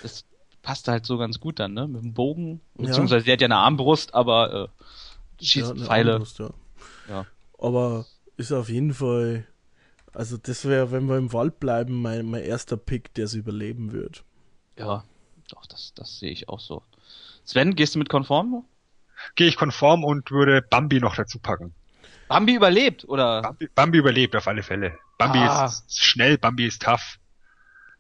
Das 0.04 0.26
passt 0.62 0.88
halt 0.88 1.06
so 1.06 1.18
ganz 1.18 1.40
gut 1.40 1.60
dann, 1.60 1.74
ne? 1.74 1.88
Mit 1.88 2.04
dem 2.04 2.14
Bogen. 2.14 2.62
Ja. 2.78 2.88
Beziehungsweise 2.88 3.26
der 3.26 3.34
hat 3.34 3.42
ja 3.42 3.48
eine 3.48 3.58
Armbrust, 3.58 4.14
aber 4.14 4.70
äh, 5.40 5.44
schießt 5.44 5.68
Ja, 5.68 5.74
eine 5.76 5.86
Pfeile. 5.86 6.12
Armbrust, 6.14 6.40
ja. 6.40 6.50
Ja. 7.10 7.26
Aber 7.60 8.06
ist 8.38 8.52
auf 8.52 8.70
jeden 8.70 8.94
Fall, 8.94 9.46
also 10.14 10.38
das 10.38 10.66
wäre, 10.66 10.92
wenn 10.92 11.08
wir 11.08 11.18
im 11.18 11.34
Wald 11.34 11.60
bleiben, 11.60 12.02
mein, 12.02 12.26
mein 12.26 12.44
erster 12.44 12.78
Pick, 12.78 13.14
der 13.14 13.26
es 13.26 13.34
überleben 13.34 13.92
wird. 13.92 14.24
Ja, 14.78 15.04
doch, 15.50 15.66
das, 15.68 15.94
das 15.94 16.20
sehe 16.20 16.32
ich 16.32 16.50
auch 16.50 16.60
so. 16.60 16.82
Sven, 17.44 17.76
gehst 17.76 17.96
du 17.96 18.00
mit 18.00 18.10
konform? 18.10 18.66
Gehe 19.36 19.48
ich 19.48 19.56
konform 19.56 20.04
und 20.04 20.32
würde 20.32 20.62
Bambi 20.62 21.00
noch 21.00 21.16
dazu 21.16 21.40
packen. 21.40 21.74
Bambi 22.28 22.56
überlebt, 22.56 23.08
oder? 23.08 23.42
Bambi, 23.42 23.70
Bambi 23.76 23.98
überlebt 24.00 24.36
auf 24.36 24.48
alle 24.48 24.64
Fälle. 24.64 24.98
Bambi 25.18 25.40
Ah. 25.40 25.66
ist 25.66 26.04
schnell, 26.04 26.38
Bambi 26.38 26.66
ist 26.66 26.82
tough. 26.82 27.20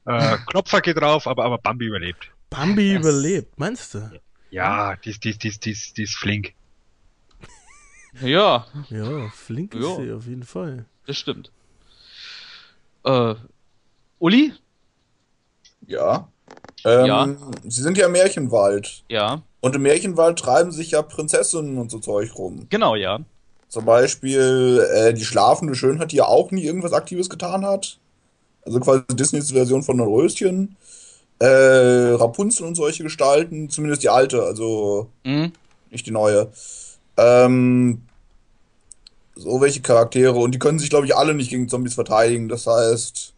Äh, 0.05 0.37
Klopfer 0.47 0.81
geht 0.81 0.97
drauf, 0.99 1.27
aber, 1.27 1.45
aber 1.45 1.57
Bambi 1.57 1.85
überlebt. 1.85 2.29
Bambi 2.49 2.91
Yes. 2.93 2.99
überlebt, 3.01 3.59
meinst 3.59 3.93
du? 3.93 4.11
Ja, 4.51 4.95
die 4.97 5.09
ist, 5.09 5.23
die 5.23 5.29
ist, 5.31 5.43
die 5.43 5.47
ist, 5.49 5.65
die 5.65 5.71
ist, 5.71 5.97
die 5.97 6.03
ist 6.03 6.15
flink. 6.15 6.53
Ja, 8.21 8.65
Ja, 8.89 9.29
flink 9.29 9.73
ist 9.73 9.83
Ja. 9.83 9.95
sie 9.97 10.11
auf 10.13 10.25
jeden 10.25 10.43
Fall. 10.43 10.85
das 11.05 11.17
stimmt. 11.17 11.51
Äh, 13.03 13.35
Uli? 14.19 14.53
Ja. 15.85 16.29
Ähm, 16.85 17.05
Ja. 17.05 17.27
Sie 17.63 17.81
sind 17.81 17.97
ja 17.97 18.05
im 18.07 18.13
Märchenwald. 18.13 19.03
Ja, 19.09 19.43
Und 19.61 19.75
im 19.75 19.81
Märchenwald 19.81 20.39
treiben 20.39 20.71
sich 20.71 20.91
ja 20.91 21.01
Prinzessinnen 21.01 21.77
und 21.77 21.91
so 21.91 21.99
Zeug 21.99 22.33
rum. 22.35 22.67
genau, 22.69 22.95
ja. 22.95 23.19
Zum 23.69 23.85
Beispiel 23.85 24.85
äh, 24.95 25.13
die 25.13 25.25
schlafende 25.25 25.75
Schönheit, 25.75 26.11
die 26.11 26.17
ja 26.17 26.25
auch 26.25 26.51
nie 26.51 26.63
irgendwas 26.63 26.93
Aktives 26.93 27.29
getan 27.29 27.65
hat. 27.65 27.97
Also 28.65 28.79
quasi 28.79 29.03
Disneys 29.11 29.51
Version 29.51 29.83
von 29.83 29.99
Röschen. 29.99 30.75
Äh, 31.39 31.45
Rapunzel 32.15 32.65
und 32.65 32.75
solche 32.75 33.03
Gestalten, 33.03 33.69
zumindest 33.69 34.03
die 34.03 34.09
alte, 34.09 34.43
also 34.43 35.09
Mhm. 35.25 35.51
nicht 35.91 36.05
die 36.07 36.11
neue. 36.11 36.49
Ähm, 37.17 38.01
so 39.35 39.59
welche 39.61 39.81
Charaktere 39.81 40.35
und 40.35 40.53
die 40.53 40.59
können 40.59 40.79
sich, 40.79 40.89
glaube 40.89 41.05
ich, 41.05 41.15
alle 41.15 41.33
nicht 41.33 41.49
gegen 41.49 41.67
Zombies 41.69 41.95
verteidigen. 41.95 42.47
Das 42.47 42.67
heißt, 42.67 43.34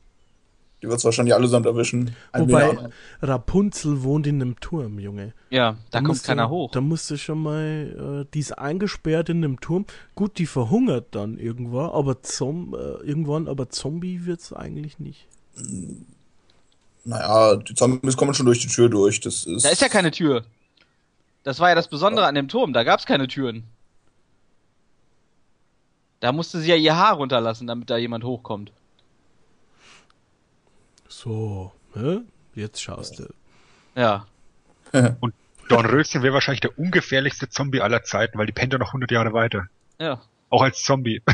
die 0.82 0.88
wird 0.88 1.00
es 1.00 1.06
wahrscheinlich 1.06 1.34
allesamt 1.34 1.66
erwischen. 1.66 2.16
Ein 2.32 2.42
Wobei 2.50 2.70
wenig- 2.78 2.94
Rapunzel 3.22 4.04
wohnt 4.04 4.28
in 4.28 4.42
einem 4.42 4.60
Turm, 4.60 5.00
Junge. 5.00 5.34
Ja, 5.50 5.78
da 5.90 6.00
kommt 6.00 6.10
musst 6.10 6.26
keiner 6.26 6.44
du, 6.44 6.50
hoch. 6.50 6.72
Da 6.72 6.82
musst 6.82 7.10
du 7.10 7.18
schon 7.18 7.42
mal, 7.42 8.24
äh, 8.26 8.32
die 8.34 8.40
ist 8.40 8.52
eingesperrt 8.58 9.30
in 9.30 9.38
einem 9.44 9.60
Turm. 9.60 9.86
Gut, 10.14 10.38
die 10.38 10.46
verhungert 10.46 11.08
dann 11.16 11.40
irgendwann, 11.40 11.90
aber 11.90 12.22
Zom 12.22 12.76
äh, 12.76 12.78
irgendwann, 13.06 13.48
aber 13.48 13.70
Zombie 13.70 14.26
wird's 14.26 14.54
eigentlich 14.54 15.00
nicht. 15.00 15.28
Naja, 17.06 17.56
die 17.56 17.74
Zombies 17.74 18.16
kommen 18.18 18.34
schon 18.36 18.46
durch 18.46 18.60
die 18.60 18.68
Tür 18.68 18.90
durch. 18.90 19.20
Das 19.20 19.46
ist. 19.46 19.66
Da 19.66 19.70
ist 19.70 19.82
ja 19.82 19.90
keine 19.90 20.12
Tür. 20.12 20.44
Das 21.44 21.60
war 21.60 21.70
ja 21.70 21.76
das 21.76 21.88
Besondere 21.88 22.26
an 22.28 22.36
dem 22.36 22.50
Turm, 22.50 22.74
da 22.74 22.84
gab's 22.84 23.06
keine 23.06 23.28
Türen. 23.28 23.64
Da 26.20 26.32
musste 26.32 26.60
sie 26.60 26.70
ja 26.70 26.76
ihr 26.76 26.96
Haar 26.96 27.16
runterlassen, 27.16 27.68
damit 27.68 27.90
da 27.90 27.98
jemand 27.98 28.24
hochkommt. 28.24 28.72
So, 31.18 31.72
hä? 31.96 32.20
Jetzt 32.54 32.80
schaust 32.80 33.18
du. 33.18 33.26
Ja. 33.96 34.28
Dornröschen 35.68 36.22
wäre 36.22 36.36
wahrscheinlich 36.36 36.62
der 36.62 36.78
ungefährlichste 36.78 37.50
Zombie 37.50 37.82
aller 37.82 38.04
Zeiten, 38.04 38.38
weil 38.38 38.46
die 38.46 38.52
pennt 38.52 38.72
ja 38.72 38.78
noch 38.78 38.90
100 38.90 39.10
Jahre 39.10 39.34
weiter. 39.34 39.66
Ja. 39.98 40.22
Auch 40.50 40.62
als 40.62 40.84
Zombie. 40.84 41.22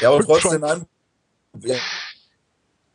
Ja, 0.00 0.08
aber 0.08 0.24
trotzdem, 0.24 0.62
nein. 0.62 0.86
Wir 1.52 1.76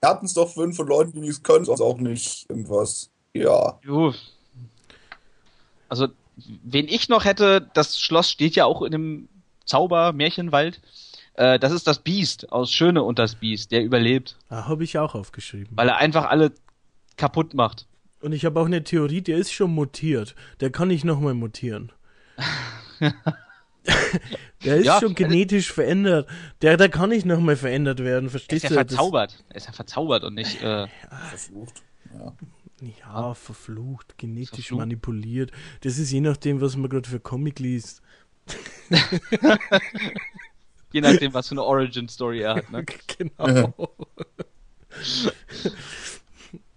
hatten 0.03 0.25
es 0.25 0.33
doch 0.33 0.51
fünf 0.51 0.75
von 0.75 0.87
Leuten, 0.87 1.11
die 1.11 1.19
nichts 1.19 1.43
können, 1.43 1.63
sonst 1.63 1.79
auch 1.79 1.99
nicht 1.99 2.49
irgendwas. 2.49 3.11
Ja. 3.33 3.79
Also, 5.87 6.07
wen 6.63 6.87
ich 6.87 7.07
noch 7.07 7.23
hätte, 7.23 7.69
das 7.75 7.99
Schloss 7.99 8.31
steht 8.31 8.55
ja 8.55 8.65
auch 8.65 8.81
in 8.81 8.91
dem 8.91 9.29
Zauber-Märchenwald. 9.65 10.81
Äh, 11.37 11.57
das 11.59 11.71
ist 11.71 11.87
das 11.87 11.99
Biest 11.99 12.51
aus 12.51 12.71
Schöne 12.71 13.03
und 13.03 13.17
das 13.19 13.35
Biest, 13.35 13.71
der 13.71 13.83
überlebt. 13.83 14.37
Ah, 14.49 14.67
habe 14.67 14.83
ich 14.83 14.97
auch 14.97 15.15
aufgeschrieben. 15.15 15.69
Weil 15.77 15.87
er 15.89 15.97
einfach 15.97 16.25
alle 16.25 16.51
kaputt 17.15 17.53
macht. 17.53 17.87
Und 18.21 18.31
ich 18.33 18.43
habe 18.45 18.59
auch 18.59 18.65
eine 18.65 18.83
Theorie, 18.83 19.21
der 19.21 19.37
ist 19.37 19.51
schon 19.53 19.73
mutiert. 19.73 20.35
Der 20.59 20.71
kann 20.71 20.87
nicht 20.89 21.05
nochmal 21.05 21.35
mutieren. 21.35 21.91
der 24.65 24.77
ist 24.77 24.85
Ja, 24.85 24.99
schon 24.99 25.13
genetisch 25.15 25.71
verändert. 25.71 26.27
Der, 26.61 26.77
der 26.77 26.89
kann 26.89 27.09
nicht 27.09 27.25
nochmal 27.25 27.55
verändert 27.55 27.99
werden, 27.99 28.25
Er 28.25 28.27
ist 28.27 28.31
verstehst 28.31 28.63
ja 28.63 28.69
du? 28.69 28.75
Das- 28.75 28.87
verzaubert. 28.87 29.43
Er 29.49 29.55
ist 29.55 29.67
ja 29.67 29.73
verzaubert 29.73 30.23
und 30.23 30.33
nicht. 30.35 30.61
Äh, 30.63 30.87
Verflucht. 31.29 31.83
Ja. 32.13 32.33
Ja, 32.99 33.33
verflucht, 33.33 34.17
genetisch 34.17 34.49
Verflucht? 34.67 34.79
manipuliert. 34.81 35.51
Das 35.81 35.97
ist 35.97 36.11
je 36.11 36.21
nachdem, 36.21 36.61
was 36.61 36.75
man 36.75 36.89
gerade 36.89 37.09
für 37.09 37.19
Comic 37.19 37.59
liest. 37.59 38.01
Je 40.97 41.01
nachdem, 41.01 41.31
was 41.35 41.47
für 41.47 41.53
eine 41.53 41.63
Origin-Story 41.63 42.41
er 42.41 42.55
hat, 42.55 42.71
ne? 42.71 42.83
genau. 43.19 43.71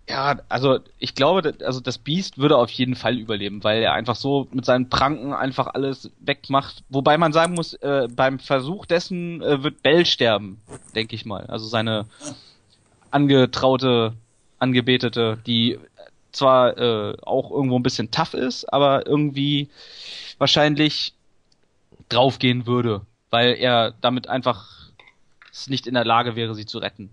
Ja, 0.06 0.40
also 0.50 0.80
ich 0.98 1.14
glaube, 1.14 1.54
also 1.64 1.80
das 1.80 1.96
Beast 1.96 2.36
würde 2.36 2.58
auf 2.58 2.68
jeden 2.68 2.96
Fall 2.96 3.16
überleben, 3.16 3.64
weil 3.64 3.82
er 3.82 3.94
einfach 3.94 4.16
so 4.16 4.46
mit 4.52 4.66
seinen 4.66 4.90
Pranken 4.90 5.32
einfach 5.32 5.68
alles 5.68 6.10
wegmacht. 6.20 6.84
Wobei 6.90 7.16
man 7.16 7.32
sagen 7.32 7.54
muss, 7.54 7.72
äh, 7.72 8.08
beim 8.14 8.40
Versuch 8.40 8.84
dessen 8.84 9.40
äh, 9.40 9.62
wird 9.62 9.82
Bell 9.82 10.04
sterben, 10.04 10.60
denke 10.94 11.14
ich 11.14 11.24
mal. 11.24 11.46
Also 11.46 11.66
seine 11.66 12.04
angetraute, 13.10 14.12
angebetete, 14.58 15.38
die 15.46 15.78
zwar 16.32 16.76
äh, 16.76 17.16
auch 17.22 17.50
irgendwo 17.50 17.78
ein 17.78 17.82
bisschen 17.82 18.10
tough 18.10 18.34
ist, 18.34 18.70
aber 18.70 19.06
irgendwie 19.06 19.70
wahrscheinlich 20.36 21.14
draufgehen 22.10 22.66
würde, 22.66 23.00
weil 23.30 23.54
er 23.54 23.92
damit 24.00 24.28
einfach 24.28 24.90
nicht 25.66 25.86
in 25.86 25.94
der 25.94 26.04
Lage 26.04 26.36
wäre, 26.36 26.54
sie 26.54 26.66
zu 26.66 26.78
retten. 26.78 27.10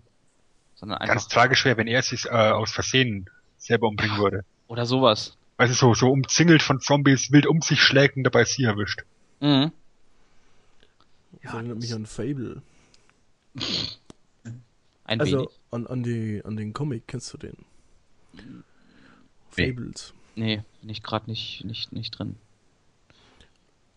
Sondern 0.75 0.99
einfach 0.99 1.15
Ganz 1.15 1.27
tragisch 1.27 1.65
wäre, 1.65 1.77
wenn 1.77 1.87
er 1.87 2.01
sich 2.03 2.25
äh, 2.25 2.29
aus 2.29 2.71
Versehen 2.71 3.29
selber 3.57 3.87
umbringen 3.87 4.17
würde. 4.17 4.45
oder 4.67 4.85
sowas. 4.85 5.35
Also 5.57 5.73
so, 5.73 5.93
so 5.95 6.11
umzingelt 6.11 6.61
von 6.61 6.79
Zombies, 6.79 7.31
wild 7.31 7.47
um 7.47 7.61
sich 7.61 7.81
schlägt 7.81 8.15
und 8.15 8.23
dabei 8.23 8.43
sie 8.43 8.63
erwischt. 8.63 9.01
Mhm. 9.39 9.71
Das 11.41 11.53
erinnert 11.53 11.79
mich 11.79 11.93
an 11.93 12.05
Fable. 12.05 12.61
Ein 15.05 15.19
Also 15.21 15.37
wenig. 15.37 15.49
an, 15.71 15.87
an, 15.87 16.03
die, 16.03 16.41
an 16.43 16.57
den 16.57 16.73
Comic, 16.73 17.07
kennst 17.07 17.33
du 17.33 17.37
den? 17.37 17.55
Nee. 18.33 18.41
Fables. 19.49 20.13
Nee, 20.35 20.61
bin 20.81 20.89
ich 20.89 21.01
gerade 21.01 21.29
nicht, 21.29 21.63
nicht, 21.65 21.91
nicht 21.91 22.11
drin. 22.11 22.35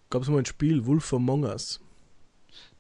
Gab 0.09 0.23
es 0.23 0.29
mal 0.29 0.39
ein 0.39 0.47
Spiel, 0.47 0.87
Wolf 0.87 1.13
Among 1.13 1.43
Us. 1.45 1.81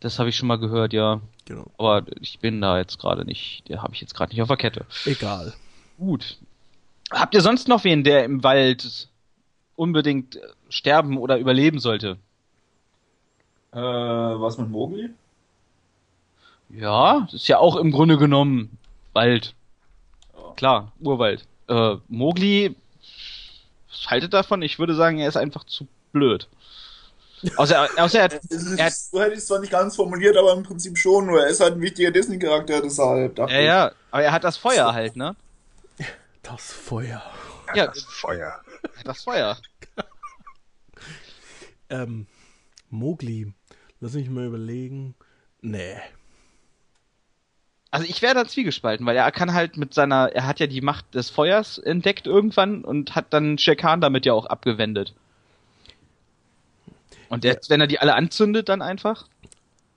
Das 0.01 0.19
habe 0.19 0.29
ich 0.29 0.37
schon 0.37 0.49
mal 0.49 0.59
gehört, 0.59 0.93
ja. 0.93 1.21
Genau. 1.45 1.67
Aber 1.79 2.05
ich 2.21 2.39
bin 2.39 2.61
da 2.61 2.79
jetzt 2.79 2.99
gerade 2.99 3.25
nicht, 3.25 3.69
der 3.69 3.83
habe 3.83 3.95
ich 3.95 4.01
jetzt 4.01 4.15
gerade 4.15 4.33
nicht 4.33 4.43
auf 4.43 4.49
der 4.49 4.57
Kette. 4.57 4.87
Egal. 5.05 5.53
Gut. 5.99 6.39
Habt 7.11 7.35
ihr 7.35 7.41
sonst 7.41 7.69
noch 7.69 7.85
wen, 7.85 8.05
der 8.05 8.25
im 8.25 8.43
Wald 8.43 9.09
unbedingt 9.77 10.39
sterben 10.69 11.19
oder 11.19 11.39
überleben 11.39 11.81
sollte? 11.81 12.19
Äh, 13.73 13.79
was 13.79 14.59
mit 14.59 14.71
Mowgli? 14.71 15.11
Ja, 16.71 17.23
das 17.23 17.35
ist 17.35 17.49
ja 17.49 17.59
auch 17.59 17.77
im 17.77 17.91
Grunde 17.91 18.17
genommen 18.17 18.79
Wald. 19.13 19.55
Klar, 20.57 20.93
Urwald. 21.01 21.47
Äh, 21.69 21.97
Mowgli, 22.09 22.77
was 23.89 24.11
haltet 24.11 24.33
davon? 24.35 24.63
Ich 24.63 24.79
würde 24.79 24.95
sagen, 24.95 25.19
er 25.19 25.29
ist 25.29 25.37
einfach 25.37 25.65
zu 25.65 25.87
blöd. 26.13 26.49
Außer, 27.57 27.89
außer 27.97 28.19
er 28.19 28.25
hat, 28.25 28.35
ist, 28.35 28.79
Er 28.79 28.87
hat- 28.87 28.93
so 28.93 29.21
hätte 29.21 29.33
ich 29.33 29.39
es 29.39 29.47
zwar 29.47 29.61
nicht 29.61 29.71
ganz 29.73 29.97
formuliert, 29.97 30.37
aber 30.37 30.53
im 30.53 30.63
Prinzip 30.63 30.99
schon. 30.99 31.27
Nur 31.27 31.41
er 31.41 31.49
ist 31.49 31.61
halt 31.61 31.75
ein 31.75 31.81
wichtiger 31.81 32.11
Disney-Charakter, 32.11 32.83
deshalb 32.83 33.39
ja, 33.39 33.49
ja, 33.61 33.93
aber 34.11 34.23
er 34.23 34.33
hat 34.33 34.45
das 34.45 34.57
Feuer 34.59 34.93
halt, 34.93 35.17
ne? 35.17 35.35
Das 36.43 36.73
Feuer. 36.73 37.23
Ja, 37.75 37.87
Das 37.87 38.03
Feuer. 38.03 38.61
er 38.97 39.05
das 39.05 39.23
Feuer. 39.25 39.57
Ähm, 41.89 42.27
Mowgli. 42.89 43.53
Lass 44.01 44.13
mich 44.15 44.31
mal 44.31 44.47
überlegen. 44.47 45.15
Nee. 45.61 45.97
Also 47.91 48.07
ich 48.09 48.23
wäre 48.23 48.35
da 48.35 48.47
zwiegespalten, 48.47 49.05
weil 49.05 49.17
er 49.17 49.31
kann 49.33 49.53
halt 49.53 49.77
mit 49.77 49.93
seiner, 49.95 50.31
er 50.33 50.47
hat 50.47 50.61
ja 50.61 50.69
die 50.69 50.81
Macht 50.81 51.13
des 51.15 51.29
Feuers 51.31 51.79
entdeckt 51.79 52.27
irgendwann 52.29 52.85
und 52.85 53.17
hat 53.17 53.33
dann 53.33 53.59
Shekan 53.59 54.01
damit 54.01 54.25
ja 54.27 54.33
auch 54.33 54.47
abgewendet. 54.47 55.15
Und 57.31 57.45
jetzt, 57.45 57.71
wenn 57.71 57.81
er 57.81 57.87
die 57.87 58.01
alle 58.01 58.15
anzündet, 58.15 58.69
dann 58.69 58.83
einfach? 58.83 59.27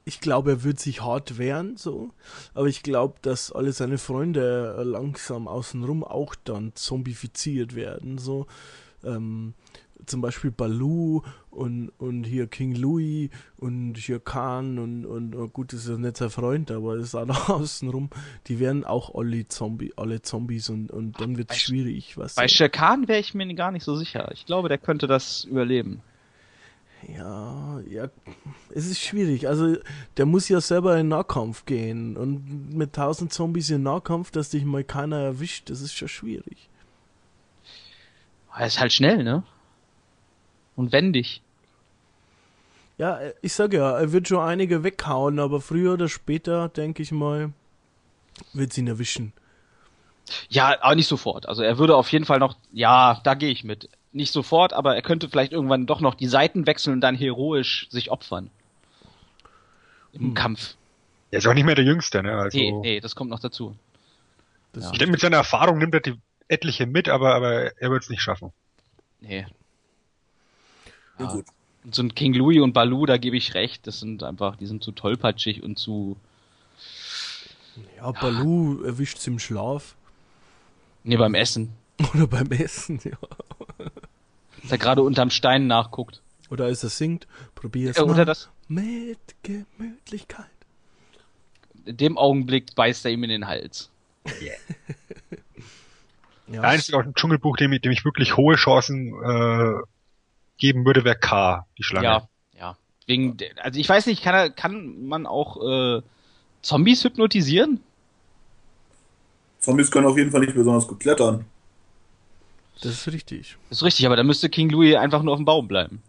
Ich 0.06 0.20
glaube, 0.20 0.52
er 0.52 0.64
wird 0.64 0.80
sich 0.80 1.02
hart 1.02 1.38
wehren, 1.38 1.78
so. 1.78 2.12
Aber 2.54 2.68
ich 2.68 2.84
glaube, 2.84 3.16
dass 3.24 3.52
alle 3.52 3.74
seine 3.74 3.98
Freunde 3.98 4.76
äh, 4.78 4.84
langsam 4.84 5.48
außenrum 5.48 6.04
auch 6.04 6.36
dann 6.36 6.76
zombifiziert 6.76 7.74
werden, 7.74 8.20
so. 8.20 8.46
Ähm, 9.04 9.56
zum 10.06 10.22
Beispiel 10.22 10.52
Baloo 10.52 11.24
und, 11.50 11.90
und 11.98 12.26
hier 12.26 12.48
King 12.48 12.76
Louis 12.76 13.30
und 13.58 13.98
hier 13.98 14.20
Khan 14.20 14.78
und, 14.78 15.06
und, 15.06 15.34
und 15.34 15.54
gut, 15.54 15.74
das 15.74 15.88
ist 15.88 15.98
nicht 15.98 16.18
sein 16.18 16.30
Freund, 16.30 16.70
aber 16.70 16.98
das 16.98 17.06
ist 17.06 17.16
auch 17.16 17.26
noch 17.26 17.50
außenrum. 17.62 18.10
Die 18.48 18.60
werden 18.60 18.84
auch 18.84 19.16
alle 19.16 19.48
Zombie, 19.48 19.94
alle 19.96 20.22
Zombies 20.22 20.70
und, 20.70 20.92
und 20.92 21.20
dann 21.20 21.38
wird 21.38 21.52
es 21.52 21.62
schwierig, 21.62 22.18
was 22.18 22.36
Bei 22.36 22.48
Shekan 22.48 23.08
wäre 23.08 23.20
ich 23.20 23.34
mir 23.34 23.52
gar 23.56 23.72
nicht 23.72 23.86
so 23.86 23.96
sicher. 23.96 24.30
Ich 24.34 24.46
glaube, 24.46 24.70
der 24.70 24.78
könnte 24.78 25.08
das 25.08 25.46
überleben. 25.46 26.02
Ja, 27.08 27.82
ja, 27.90 28.10
es 28.70 28.86
ist 28.88 29.02
schwierig. 29.02 29.48
Also, 29.48 29.78
der 30.18 30.26
muss 30.26 30.50
ja 30.50 30.62
selber 30.62 30.98
in 30.98 31.10
Nahkampf 31.10 31.66
gehen. 31.66 32.16
Und 32.18 32.74
mit 32.74 32.94
tausend 32.94 33.34
Zombies 33.34 33.70
in 33.70 33.84
Nahkampf, 33.84 34.32
dass 34.32 34.50
dich 34.50 34.64
mal 34.64 34.84
keiner 34.84 35.20
erwischt, 35.20 35.70
das 35.70 35.82
ist 35.82 35.94
schon 35.94 36.08
schwierig. 36.08 36.70
Er 38.56 38.68
ist 38.68 38.80
halt 38.80 38.94
schnell, 38.94 39.24
ne? 39.24 39.44
Und 40.76 40.92
wendig. 40.92 41.42
Ja, 42.98 43.20
ich 43.42 43.54
sag 43.54 43.74
ja, 43.74 43.98
er 43.98 44.12
wird 44.12 44.28
schon 44.28 44.40
einige 44.40 44.84
weghauen, 44.84 45.40
aber 45.40 45.62
früher 45.62 45.94
oder 45.94 46.08
später, 46.08 46.70
denke 46.70 47.02
ich 47.02 47.12
mal, 47.12 47.52
wird 48.54 48.74
sie 48.74 48.82
ihn 48.82 48.88
erwischen. 48.88 49.34
Ja, 50.50 50.82
aber 50.82 50.96
nicht 50.96 51.08
sofort. 51.08 51.48
Also 51.48 51.64
er 51.64 51.78
würde 51.78 51.96
auf 51.96 52.12
jeden 52.12 52.26
Fall 52.26 52.40
noch, 52.40 52.56
ja, 52.72 53.20
da 53.24 53.34
gehe 53.34 53.50
ich 53.50 53.64
mit. 53.64 53.90
Nicht 54.14 54.32
sofort, 54.32 54.74
aber 54.74 54.96
er 54.96 55.02
könnte 55.02 55.28
vielleicht 55.28 55.52
irgendwann 55.52 55.86
doch 55.88 56.00
noch 56.00 56.14
die 56.16 56.28
Seiten 56.28 56.66
wechseln 56.68 56.94
und 56.94 57.02
dann 57.02 57.16
heroisch 57.16 57.88
sich 57.90 58.12
opfern. 58.12 58.50
Im 60.14 60.22
Hm. 60.22 60.34
Kampf. 60.36 60.76
Er 61.32 61.40
ist 61.40 61.48
auch 61.48 61.54
nicht 61.56 61.66
mehr 61.66 61.74
der 61.76 61.84
Jüngste, 61.86 62.22
ne? 62.22 62.34
Also, 62.38 62.58
Nee, 62.58 62.72
nee, 62.72 63.00
das 63.00 63.16
kommt 63.16 63.32
noch 63.32 63.40
dazu. 63.40 63.76
Das 64.72 64.86
Ja. 64.86 64.92
ich 64.92 65.00
denke, 65.00 65.12
mit 65.14 65.22
seiner 65.22 65.38
Erfahrung 65.38 65.80
nimmt 65.80 65.96
er 65.96 66.02
die 66.02 66.16
etliche 66.48 66.86
mit, 66.86 67.10
aber, 67.10 67.34
aber 67.34 67.76
er 67.82 67.90
wird 67.90 68.04
es 68.04 68.10
nicht 68.10 68.22
schaffen. 68.22 68.54
Nee. 69.20 69.48
Ja, 71.18 71.26
gut. 71.32 71.46
Und 71.84 71.96
so 71.96 72.04
ein 72.04 72.14
King 72.14 72.34
Louis 72.36 72.62
und 72.62 72.74
Baloo, 72.74 73.06
da 73.08 73.18
gebe 73.18 73.36
ich 73.36 73.56
recht, 73.56 73.88
das 73.88 74.00
sind 74.00 74.22
einfach, 74.24 74.56
die 74.58 74.68
sind 74.68 74.84
zu 74.84 74.92
tollpatschig 74.92 75.64
und 75.64 75.78
zu, 75.80 76.18
ja, 77.98 78.12
Baloo 78.12 78.84
erwischt 78.84 79.26
im 79.28 79.40
Schlaf. 79.40 79.96
nee, 81.04 81.18
beim 81.18 81.34
Essen. 81.34 81.74
Oder 82.14 82.28
beim 82.28 82.52
Essen, 82.52 83.00
ja. 83.04 83.18
Dass 84.64 84.72
er 84.72 84.78
gerade 84.80 85.02
unterm 85.04 85.30
Stein 85.30 85.68
nachguckt. 85.68 86.22
Oder 86.50 86.66
als 86.66 86.84
er 86.84 86.90
singt, 86.90 87.28
probier's 87.56 87.98
Äh, 87.98 88.02
oder 88.02 88.16
mal 88.16 88.26
das, 88.26 88.50
mit 88.68 89.20
Gemütlichkeit. 89.44 90.46
in 91.86 91.98
dem 91.98 92.18
Augenblick 92.18 92.76
beißt 92.76 93.06
er 93.06 93.12
ihm 93.12 93.24
in 93.24 93.30
den 93.30 93.48
Hals. 93.48 93.90
Ja, 96.48 96.62
Der 96.62 96.64
einzige 96.70 96.98
aus 96.98 97.04
dem 97.06 97.16
Dschungelbuch, 97.16 97.56
dem, 97.56 97.72
ich- 97.72 97.82
dem 97.82 97.92
ich 97.94 98.04
wirklich 98.04 98.36
hohe 98.36 98.56
Chancen 98.56 99.14
äh, 99.24 99.82
geben 100.58 100.86
würde, 100.86 101.04
wäre 101.06 101.16
K, 101.18 101.66
die 101.78 101.84
Schlange. 101.84 102.06
Ja, 102.06 102.28
ja. 102.58 102.78
Wegen, 103.08 103.38
also 103.62 103.80
ich 103.80 103.88
weiß 103.88 104.06
nicht, 104.08 104.22
kann, 104.24 104.36
er, 104.36 104.50
kann 104.50 105.08
man 105.08 105.26
auch 105.26 105.58
äh, 105.98 106.02
Zombies 106.62 107.04
hypnotisieren? 107.06 107.80
Zombies 109.60 109.90
können 109.90 110.06
auf 110.06 110.18
jeden 110.18 110.32
Fall 110.32 110.42
nicht 110.42 110.54
besonders 110.54 110.86
gut 110.88 111.00
klettern. 111.00 111.46
Das 112.82 112.92
ist 112.94 113.08
richtig. 113.08 113.58
Das 113.70 113.80
ist 113.80 113.84
richtig, 113.84 114.06
aber 114.06 114.16
da 114.16 114.24
müsste 114.24 114.50
King 114.50 114.70
Louis 114.70 114.96
einfach 114.96 115.24
nur 115.24 115.34
auf 115.34 115.40
dem 115.40 115.46
Baum 115.46 115.68
bleiben. 115.68 116.02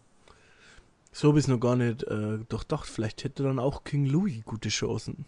So 1.12 1.28
habe 1.28 1.38
ich 1.38 1.46
noch 1.46 1.60
gar 1.60 1.76
nicht 1.76 2.02
äh, 2.04 2.38
durchdacht. 2.48 2.86
Vielleicht 2.86 3.22
hätte 3.22 3.44
dann 3.44 3.58
auch 3.58 3.84
King 3.84 4.06
Louis 4.06 4.44
gute 4.44 4.68
Chancen. 4.68 5.24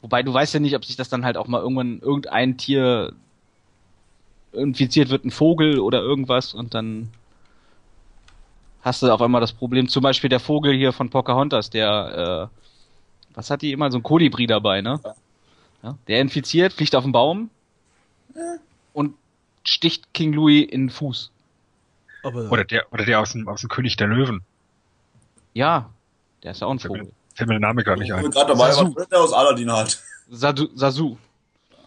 Wobei 0.00 0.22
du 0.22 0.32
weißt 0.32 0.54
ja 0.54 0.60
nicht, 0.60 0.76
ob 0.76 0.84
sich 0.84 0.96
das 0.96 1.08
dann 1.08 1.24
halt 1.24 1.36
auch 1.36 1.48
mal 1.48 1.60
irgendwann 1.60 1.98
irgendein 2.00 2.56
Tier 2.56 3.12
infiziert 4.52 5.10
wird, 5.10 5.24
ein 5.24 5.30
Vogel 5.30 5.80
oder 5.80 6.00
irgendwas 6.00 6.54
und 6.54 6.74
dann 6.74 7.10
hast 8.82 9.02
du 9.02 9.12
auf 9.12 9.20
einmal 9.20 9.40
das 9.40 9.52
Problem. 9.52 9.88
Zum 9.88 10.02
Beispiel 10.02 10.30
der 10.30 10.40
Vogel 10.40 10.72
hier 10.74 10.92
von 10.92 11.10
Pocahontas, 11.10 11.70
der, 11.70 12.50
äh, 12.50 13.34
was 13.34 13.50
hat 13.50 13.62
die 13.62 13.72
immer? 13.72 13.90
So 13.90 13.98
ein 13.98 14.02
Kolibri 14.02 14.46
dabei, 14.46 14.80
ne? 14.80 15.00
Ja, 15.82 15.98
der 16.06 16.20
infiziert, 16.20 16.72
fliegt 16.72 16.94
auf 16.94 17.04
den 17.04 17.12
Baum 17.12 17.50
und 18.92 19.14
sticht 19.68 20.12
King 20.14 20.32
Louis 20.32 20.66
in 20.68 20.82
den 20.84 20.90
Fuß. 20.90 21.30
Aber 22.22 22.50
Oder 22.50 22.64
der, 22.64 22.92
oder 22.92 23.04
der 23.04 23.20
aus 23.20 23.32
dem, 23.32 23.48
aus 23.48 23.60
dem 23.60 23.68
König 23.68 23.96
der 23.96 24.08
Löwen. 24.08 24.42
Ja, 25.54 25.90
der 26.42 26.52
ist 26.52 26.60
ja 26.60 26.66
auch 26.66 26.72
ein 26.72 26.78
Vogel. 26.78 27.10
fällt 27.34 27.48
mir 27.48 27.54
der 27.54 27.68
Name 27.68 27.84
gerade 27.84 28.00
nicht 28.00 28.08
Ich 28.10 28.14
ein. 28.14 28.22
bin 28.22 28.30
gerade 28.32 28.52
dabei, 28.52 28.70
Sasu. 28.72 28.94
was 28.96 29.08
der 29.08 29.20
aus 29.20 29.32
Aladdin 29.32 29.70
hat. 29.72 30.02
Sadu, 30.30 30.68
Sasu. 30.74 31.16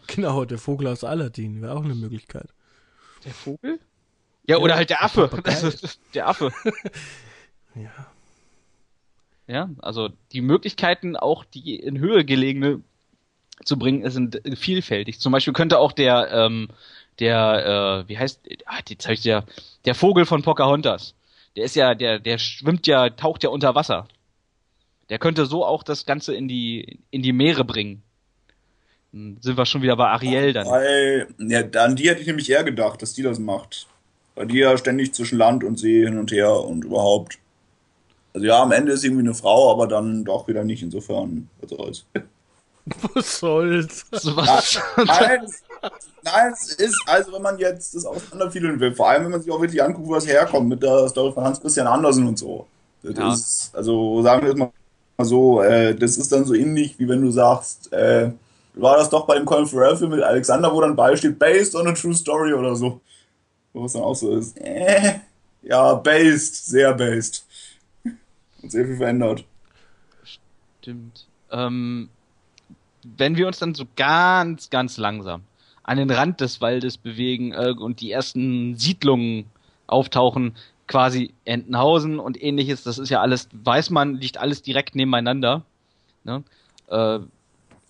genau, 0.07 0.45
der 0.45 0.57
Vogel 0.57 0.87
aus 0.87 1.03
Aladdin 1.03 1.61
wäre 1.61 1.73
auch 1.75 1.83
eine 1.83 1.95
Möglichkeit. 1.95 2.47
Der 3.25 3.33
Vogel? 3.33 3.79
Ja, 4.47 4.57
oder 4.57 4.73
Ja, 4.73 4.77
halt 4.77 4.89
der 4.89 5.03
Affe. 5.03 5.29
Ist 5.45 5.99
der 6.13 6.27
Affe. 6.27 6.51
Ja. 7.75 7.89
Ja, 9.47 9.69
also 9.79 10.09
die 10.33 10.41
Möglichkeiten, 10.41 11.15
auch 11.15 11.45
die 11.45 11.75
in 11.77 11.99
Höhe 11.99 12.25
gelegene 12.25 12.81
zu 13.63 13.77
bringen, 13.79 14.09
sind 14.11 14.41
vielfältig. 14.57 15.19
Zum 15.21 15.31
Beispiel 15.31 15.53
könnte 15.53 15.77
auch 15.79 15.93
der, 15.93 16.29
ähm, 16.31 16.67
der, 17.19 18.03
äh, 18.05 18.09
wie 18.09 18.17
heißt, 18.17 18.41
ah, 18.65 18.79
jetzt 18.87 19.05
hab 19.05 19.13
ich 19.13 19.21
der, 19.21 19.45
der 19.85 19.95
Vogel 19.95 20.25
von 20.25 20.41
Pocahontas. 20.41 21.13
Der 21.55 21.65
ist 21.65 21.75
ja, 21.75 21.95
der, 21.95 22.19
der 22.19 22.37
schwimmt 22.37 22.87
ja, 22.87 23.09
taucht 23.09 23.43
ja 23.43 23.49
unter 23.49 23.75
Wasser. 23.75 24.07
Der 25.09 25.19
könnte 25.19 25.45
so 25.45 25.65
auch 25.65 25.83
das 25.83 26.05
Ganze 26.05 26.33
in 26.33 26.47
die, 26.47 26.99
in 27.09 27.21
die 27.21 27.33
Meere 27.33 27.65
bringen. 27.65 28.01
Dann 29.11 29.37
sind 29.41 29.57
wir 29.57 29.65
schon 29.65 29.81
wieder 29.81 29.97
bei 29.97 30.07
Ariel 30.07 30.53
dann. 30.53 30.67
Weil, 30.67 31.27
ja, 31.37 31.63
an 31.81 31.97
die 31.97 32.09
hätte 32.09 32.21
ich 32.21 32.27
nämlich 32.27 32.49
eher 32.49 32.63
gedacht, 32.63 33.01
dass 33.01 33.13
die 33.13 33.23
das 33.23 33.37
macht. 33.37 33.87
Weil 34.35 34.47
die 34.47 34.59
ja 34.59 34.77
ständig 34.77 35.13
zwischen 35.13 35.37
Land 35.37 35.65
und 35.65 35.77
See 35.77 36.05
hin 36.05 36.17
und 36.17 36.31
her 36.31 36.53
und 36.53 36.85
überhaupt. 36.85 37.37
Also 38.33 38.47
ja, 38.47 38.63
am 38.63 38.71
Ende 38.71 38.93
ist 38.93 39.03
irgendwie 39.03 39.23
eine 39.23 39.33
Frau, 39.33 39.71
aber 39.71 39.87
dann 39.87 40.23
doch 40.23 40.47
wieder 40.47 40.63
nicht. 40.63 40.81
Insofern, 40.81 41.49
was 41.59 41.69
soll's. 41.71 42.05
Was 43.13 43.39
soll's? 43.39 44.05
So 44.11 44.35
was. 44.35 44.79
Nein, 44.97 45.43
es- 45.45 45.63
nein, 46.23 46.53
es 46.53 46.73
ist, 46.75 46.95
also 47.05 47.33
wenn 47.33 47.41
man 47.41 47.57
jetzt 47.59 47.95
das 47.95 48.05
auseinanderfiedeln 48.05 48.79
will, 48.79 48.93
vor 48.95 49.09
allem 49.09 49.23
wenn 49.25 49.31
man 49.31 49.41
sich 49.41 49.51
auch 49.51 49.61
wirklich 49.61 49.81
anguckt, 49.81 50.07
wo 50.07 50.13
das 50.15 50.27
herkommt, 50.27 50.69
mit 50.69 50.81
der 50.83 51.07
Story 51.09 51.31
von 51.33 51.43
Hans 51.43 51.59
Christian 51.61 51.87
Andersen 51.87 52.27
und 52.27 52.37
so. 52.39 52.67
Das 53.03 53.15
Ja. 53.17 53.33
ist, 53.33 53.75
also 53.75 54.21
sagen 54.21 54.43
wir 54.45 54.51
es 54.53 54.57
mal 54.57 54.71
so, 55.23 55.61
äh, 55.61 55.95
das 55.95 56.17
ist 56.17 56.31
dann 56.31 56.45
so 56.45 56.53
ähnlich, 56.53 56.97
wie 56.99 57.07
wenn 57.07 57.21
du 57.21 57.31
sagst, 57.31 57.91
äh, 57.93 58.31
war 58.73 58.97
das 58.97 59.09
doch 59.09 59.25
bei 59.27 59.35
dem 59.35 59.45
Colin 59.45 59.65
Farrell 59.67 59.97
Film 59.97 60.11
mit 60.11 60.23
Alexander, 60.23 60.73
wo 60.73 60.81
dann 60.81 60.95
beisteht, 60.95 61.37
based 61.37 61.75
on 61.75 61.87
a 61.87 61.91
true 61.93 62.13
story 62.13 62.53
oder 62.53 62.75
so. 62.75 62.99
Wo 63.73 63.85
es 63.85 63.93
dann 63.93 64.01
auch 64.03 64.15
so 64.15 64.35
ist. 64.37 64.57
Äh, 64.59 65.19
ja, 65.61 65.93
based, 65.95 66.65
sehr 66.67 66.93
based. 66.93 67.45
Und 68.61 68.71
sehr 68.71 68.85
viel 68.85 68.97
verändert. 68.97 69.43
Stimmt. 70.81 71.25
Ähm, 71.51 72.09
wenn 73.03 73.37
wir 73.37 73.47
uns 73.47 73.59
dann 73.59 73.73
so 73.73 73.85
ganz, 73.95 74.69
ganz 74.69 74.97
langsam 74.97 75.43
an 75.83 75.97
den 75.97 76.11
Rand 76.11 76.41
des 76.41 76.61
Waldes 76.61 76.97
bewegen 76.97 77.53
äh, 77.53 77.73
und 77.77 78.01
die 78.01 78.11
ersten 78.11 78.75
Siedlungen 78.75 79.45
auftauchen, 79.87 80.55
quasi 80.87 81.33
Entenhausen 81.45 82.19
und 82.19 82.41
ähnliches, 82.41 82.83
das 82.83 82.97
ist 82.97 83.09
ja 83.09 83.21
alles, 83.21 83.49
weiß 83.51 83.89
man, 83.89 84.15
liegt 84.15 84.37
alles 84.37 84.61
direkt 84.61 84.95
nebeneinander. 84.95 85.63
Ne? 86.23 86.43
Äh, 86.87 87.19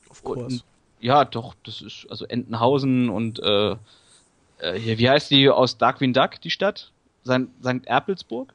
Of 0.10 0.24
course. 0.24 0.46
und, 0.46 0.64
ja, 1.00 1.26
doch, 1.26 1.56
das 1.64 1.82
ist 1.82 2.08
also 2.10 2.26
Entenhausen 2.26 3.10
und 3.10 3.40
äh, 3.40 3.72
äh, 4.60 4.80
hier, 4.80 4.98
wie 5.00 5.10
heißt 5.10 5.32
die 5.32 5.50
aus 5.50 5.78
Darkwing 5.78 6.14
Duck, 6.14 6.40
die 6.42 6.52
Stadt? 6.52 6.92
St. 7.26 7.48
St. 7.62 7.86
Erpelsburg? 7.86 8.54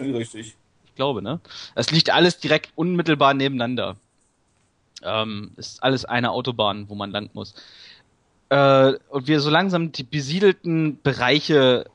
Richtig. 0.00 0.56
Ich 0.86 0.94
glaube, 0.94 1.22
ne? 1.22 1.40
Es 1.74 1.90
liegt 1.90 2.10
alles 2.10 2.38
direkt 2.38 2.72
unmittelbar 2.74 3.34
nebeneinander. 3.34 3.96
Ähm, 5.02 5.52
ist 5.56 5.82
alles 5.82 6.04
eine 6.04 6.30
Autobahn, 6.30 6.88
wo 6.88 6.94
man 6.94 7.10
lang 7.10 7.30
muss. 7.32 7.54
Äh, 8.48 8.94
und 9.10 9.28
wir 9.28 9.40
so 9.40 9.50
langsam 9.50 9.92
die 9.92 10.02
besiedelten 10.02 11.00
Bereiche 11.02 11.86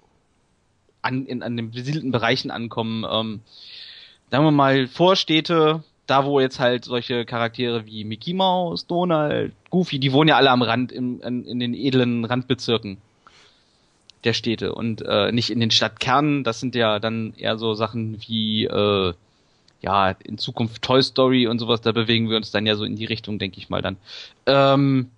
an, 1.02 1.26
in, 1.26 1.44
an 1.44 1.58
den 1.58 1.72
besiedelten 1.72 2.12
Bereichen 2.12 2.52
ankommen. 2.52 3.06
Ähm, 3.10 3.42
sagen 4.32 4.46
wir 4.46 4.52
mal 4.52 4.88
Vorstädte, 4.88 5.84
da 6.08 6.26
wo 6.26 6.39
jetzt 6.39 6.60
halt 6.60 6.86
solche 6.86 7.26
Charaktere 7.26 7.86
wie 7.86 8.04
Mickey 8.04 8.34
Mouse, 8.34 8.88
Donald, 8.88 9.54
Goofy, 9.70 10.00
die 10.00 10.12
wohnen 10.12 10.30
ja 10.30 10.38
alle 10.38 10.52
am 10.52 10.62
Rand, 10.62 10.92
im, 10.92 11.22
in, 11.22 11.46
in 11.46 11.60
den 11.60 11.74
edlen 11.74 12.26
Randbezirken 12.26 12.98
der 14.24 14.34
Städte 14.34 14.74
und 14.74 15.02
äh, 15.02 15.32
nicht 15.32 15.50
in 15.50 15.60
den 15.60 15.72
Stadtkernen. 15.72 16.44
Das 16.44 16.60
sind 16.60 16.76
ja 16.76 17.00
dann 17.00 17.34
eher 17.38 17.58
so 17.58 17.74
Sachen 17.74 18.22
wie 18.28 18.66
äh, 18.66 19.13
ja 19.84 20.12
in 20.12 20.38
Zukunft 20.38 20.82
Toy 20.82 21.04
Story 21.04 21.48
und 21.48 21.60
sowas. 21.60 21.82
Da 21.82 21.91
bewegen 21.91 22.30
wir 22.30 22.38
uns 22.38 22.52
dann 22.52 22.65
ja 22.65 22.76
so 22.76 22.84
in 22.84 22.96
die 22.96 23.06
Richtung, 23.06 23.39
denke 23.39 23.58
ich 23.58 23.69
mal 23.69 23.82
dann. 23.82 23.98
Ähm, 24.46 25.10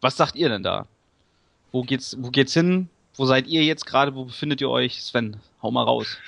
was 0.00 0.16
sagt 0.16 0.34
ihr 0.34 0.48
denn 0.48 0.62
da? 0.62 0.86
Wo 1.70 1.82
geht's? 1.82 2.16
Wo 2.20 2.30
geht's 2.30 2.52
hin? 2.52 2.88
Wo 3.14 3.26
seid 3.26 3.46
ihr 3.46 3.62
jetzt 3.64 3.86
gerade? 3.86 4.14
Wo 4.14 4.24
befindet 4.24 4.60
ihr 4.60 4.70
euch? 4.70 5.02
Sven, 5.02 5.36
hau 5.62 5.70
mal 5.70 5.84
raus. 5.84 6.18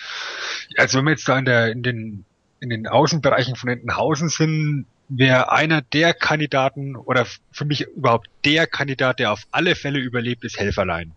Also 0.77 0.99
wenn 0.99 1.05
wir 1.07 1.13
jetzt 1.13 1.29
da 1.29 1.39
in, 1.39 1.45
der, 1.45 1.73
in, 1.73 1.83
den, 1.83 2.25
in 2.61 2.71
den 2.71 2.87
Außenbereichen 2.87 3.57
von 3.57 3.71
Entenhausen 3.71 4.29
sind, 4.29 4.87
wäre 5.09 5.53
einer 5.53 5.83
der 5.83 6.15
Kandidaten 6.15 6.97
oder 6.97 7.27
für 7.53 7.65
mich 7.65 7.83
überhaupt 7.83 8.29
der 8.45 8.67
Kandidat, 8.67 9.19
der 9.19 9.33
auf 9.33 9.43
alle 9.51 9.75
Fälle 9.75 9.99
überlebt, 9.99 10.45
ist 10.45 10.59
Helferlein. 10.59 11.13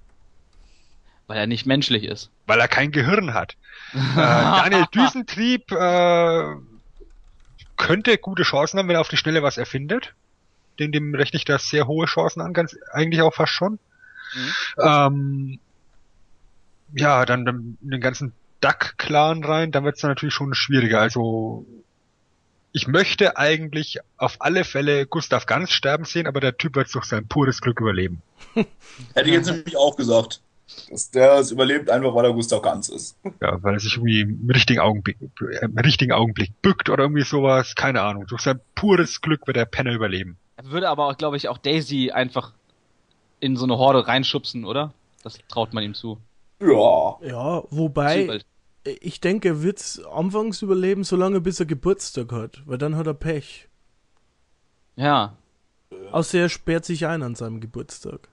Weil 1.27 1.37
er 1.37 1.47
nicht 1.47 1.65
menschlich 1.65 2.03
ist. 2.03 2.31
Weil 2.45 2.59
er 2.59 2.67
kein 2.67 2.91
Gehirn 2.91 3.33
hat. 3.33 3.57
Äh, 3.93 4.15
Daniel 4.15 4.85
Düsentrieb 4.93 5.71
äh, 5.71 6.55
könnte 7.75 8.17
gute 8.17 8.43
Chancen 8.43 8.79
haben, 8.79 8.87
wenn 8.87 8.95
er 8.95 9.01
auf 9.01 9.09
die 9.09 9.17
Schnelle 9.17 9.43
was 9.43 9.57
erfindet. 9.57 10.13
Dem, 10.79 10.91
dem 10.91 11.13
rechne 11.13 11.37
ich 11.37 11.45
da 11.45 11.57
sehr 11.59 11.87
hohe 11.87 12.05
Chancen 12.05 12.41
an, 12.41 12.53
ganz 12.53 12.75
eigentlich 12.91 13.21
auch 13.21 13.33
fast 13.33 13.51
schon. 13.51 13.79
Mhm. 14.35 14.53
Ähm, 14.81 15.59
ja, 16.93 17.25
dann, 17.25 17.45
dann 17.45 17.77
in 17.81 17.89
den 17.89 18.01
ganzen 18.01 18.33
Duck-Clan 18.61 19.43
rein, 19.43 19.71
dann 19.71 19.83
wird 19.83 19.97
es 19.97 20.03
natürlich 20.03 20.33
schon 20.33 20.53
schwieriger. 20.53 20.99
Also 20.99 21.65
ich 22.71 22.87
möchte 22.87 23.37
eigentlich 23.37 23.99
auf 24.17 24.37
alle 24.39 24.63
Fälle 24.63 25.05
Gustav 25.05 25.45
Ganz 25.45 25.71
sterben 25.71 26.05
sehen, 26.05 26.27
aber 26.27 26.39
der 26.39 26.57
Typ 26.57 26.75
wird 26.75 26.93
durch 26.93 27.05
sein 27.05 27.27
pures 27.27 27.61
Glück 27.61 27.79
überleben. 27.79 28.21
Hätte 28.53 29.29
ich 29.29 29.35
jetzt 29.35 29.47
nämlich 29.47 29.77
auch 29.77 29.95
gesagt. 29.95 30.41
Dass 30.89 31.11
der 31.11 31.35
es 31.35 31.51
überlebt, 31.51 31.89
einfach 31.89 32.13
weil 32.13 32.25
er 32.25 32.33
Gustav 32.33 32.61
Ganz 32.61 32.89
ist. 32.89 33.17
Ja, 33.41 33.61
weil 33.63 33.75
er 33.75 33.79
sich 33.79 33.95
irgendwie 33.95 34.21
im 34.21 34.49
richtigen 34.49 34.79
Augenblick, 34.79 35.17
äh, 35.21 35.65
im 35.65 35.77
richtigen 35.77 36.11
Augenblick 36.11 36.61
bückt 36.61 36.89
oder 36.89 37.03
irgendwie 37.03 37.23
sowas, 37.23 37.75
keine 37.75 38.01
Ahnung. 38.01 38.25
Durch 38.27 38.41
sein 38.41 38.59
pures 38.75 39.21
Glück 39.21 39.47
wird 39.47 39.57
der 39.57 39.65
Penner 39.65 39.93
überleben. 39.93 40.37
Er 40.57 40.65
würde 40.65 40.89
aber 40.89 41.07
auch, 41.07 41.17
glaube 41.17 41.37
ich, 41.37 41.47
auch 41.47 41.57
Daisy 41.57 42.11
einfach 42.11 42.53
in 43.39 43.55
so 43.55 43.65
eine 43.65 43.77
Horde 43.77 44.07
reinschubsen, 44.07 44.65
oder? 44.65 44.93
Das 45.23 45.37
traut 45.47 45.73
man 45.73 45.83
ihm 45.83 45.93
zu. 45.93 46.17
Ja. 46.59 47.17
Ja, 47.21 47.63
wobei, 47.69 48.41
ich 48.83 49.21
denke, 49.21 49.49
er 49.49 49.63
wird 49.63 50.01
anfangs 50.11 50.61
überleben, 50.61 51.03
solange 51.03 51.41
bis 51.41 51.59
er 51.59 51.65
Geburtstag 51.65 52.31
hat, 52.31 52.63
weil 52.65 52.77
dann 52.77 52.95
hat 52.95 53.07
er 53.07 53.13
Pech. 53.13 53.67
Ja. 54.95 55.37
Außer 56.11 56.39
er 56.39 56.49
sperrt 56.49 56.85
sich 56.85 57.05
ein 57.05 57.23
an 57.23 57.35
seinem 57.35 57.61
Geburtstag. 57.61 58.27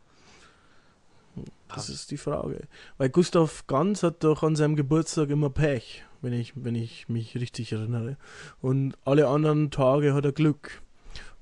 Das 1.68 1.88
ist 1.88 2.10
die 2.10 2.16
Frage. 2.16 2.68
Weil 2.98 3.10
Gustav 3.10 3.66
Ganz 3.66 4.02
hat 4.02 4.22
doch 4.22 4.42
an 4.42 4.56
seinem 4.56 4.76
Geburtstag 4.76 5.30
immer 5.30 5.50
Pech, 5.50 6.04
wenn 6.22 6.32
ich, 6.32 6.52
wenn 6.54 6.74
ich 6.74 7.08
mich 7.08 7.34
richtig 7.34 7.72
erinnere. 7.72 8.16
Und 8.60 8.96
alle 9.04 9.28
anderen 9.28 9.70
Tage 9.70 10.14
hat 10.14 10.24
er 10.24 10.32
Glück. 10.32 10.82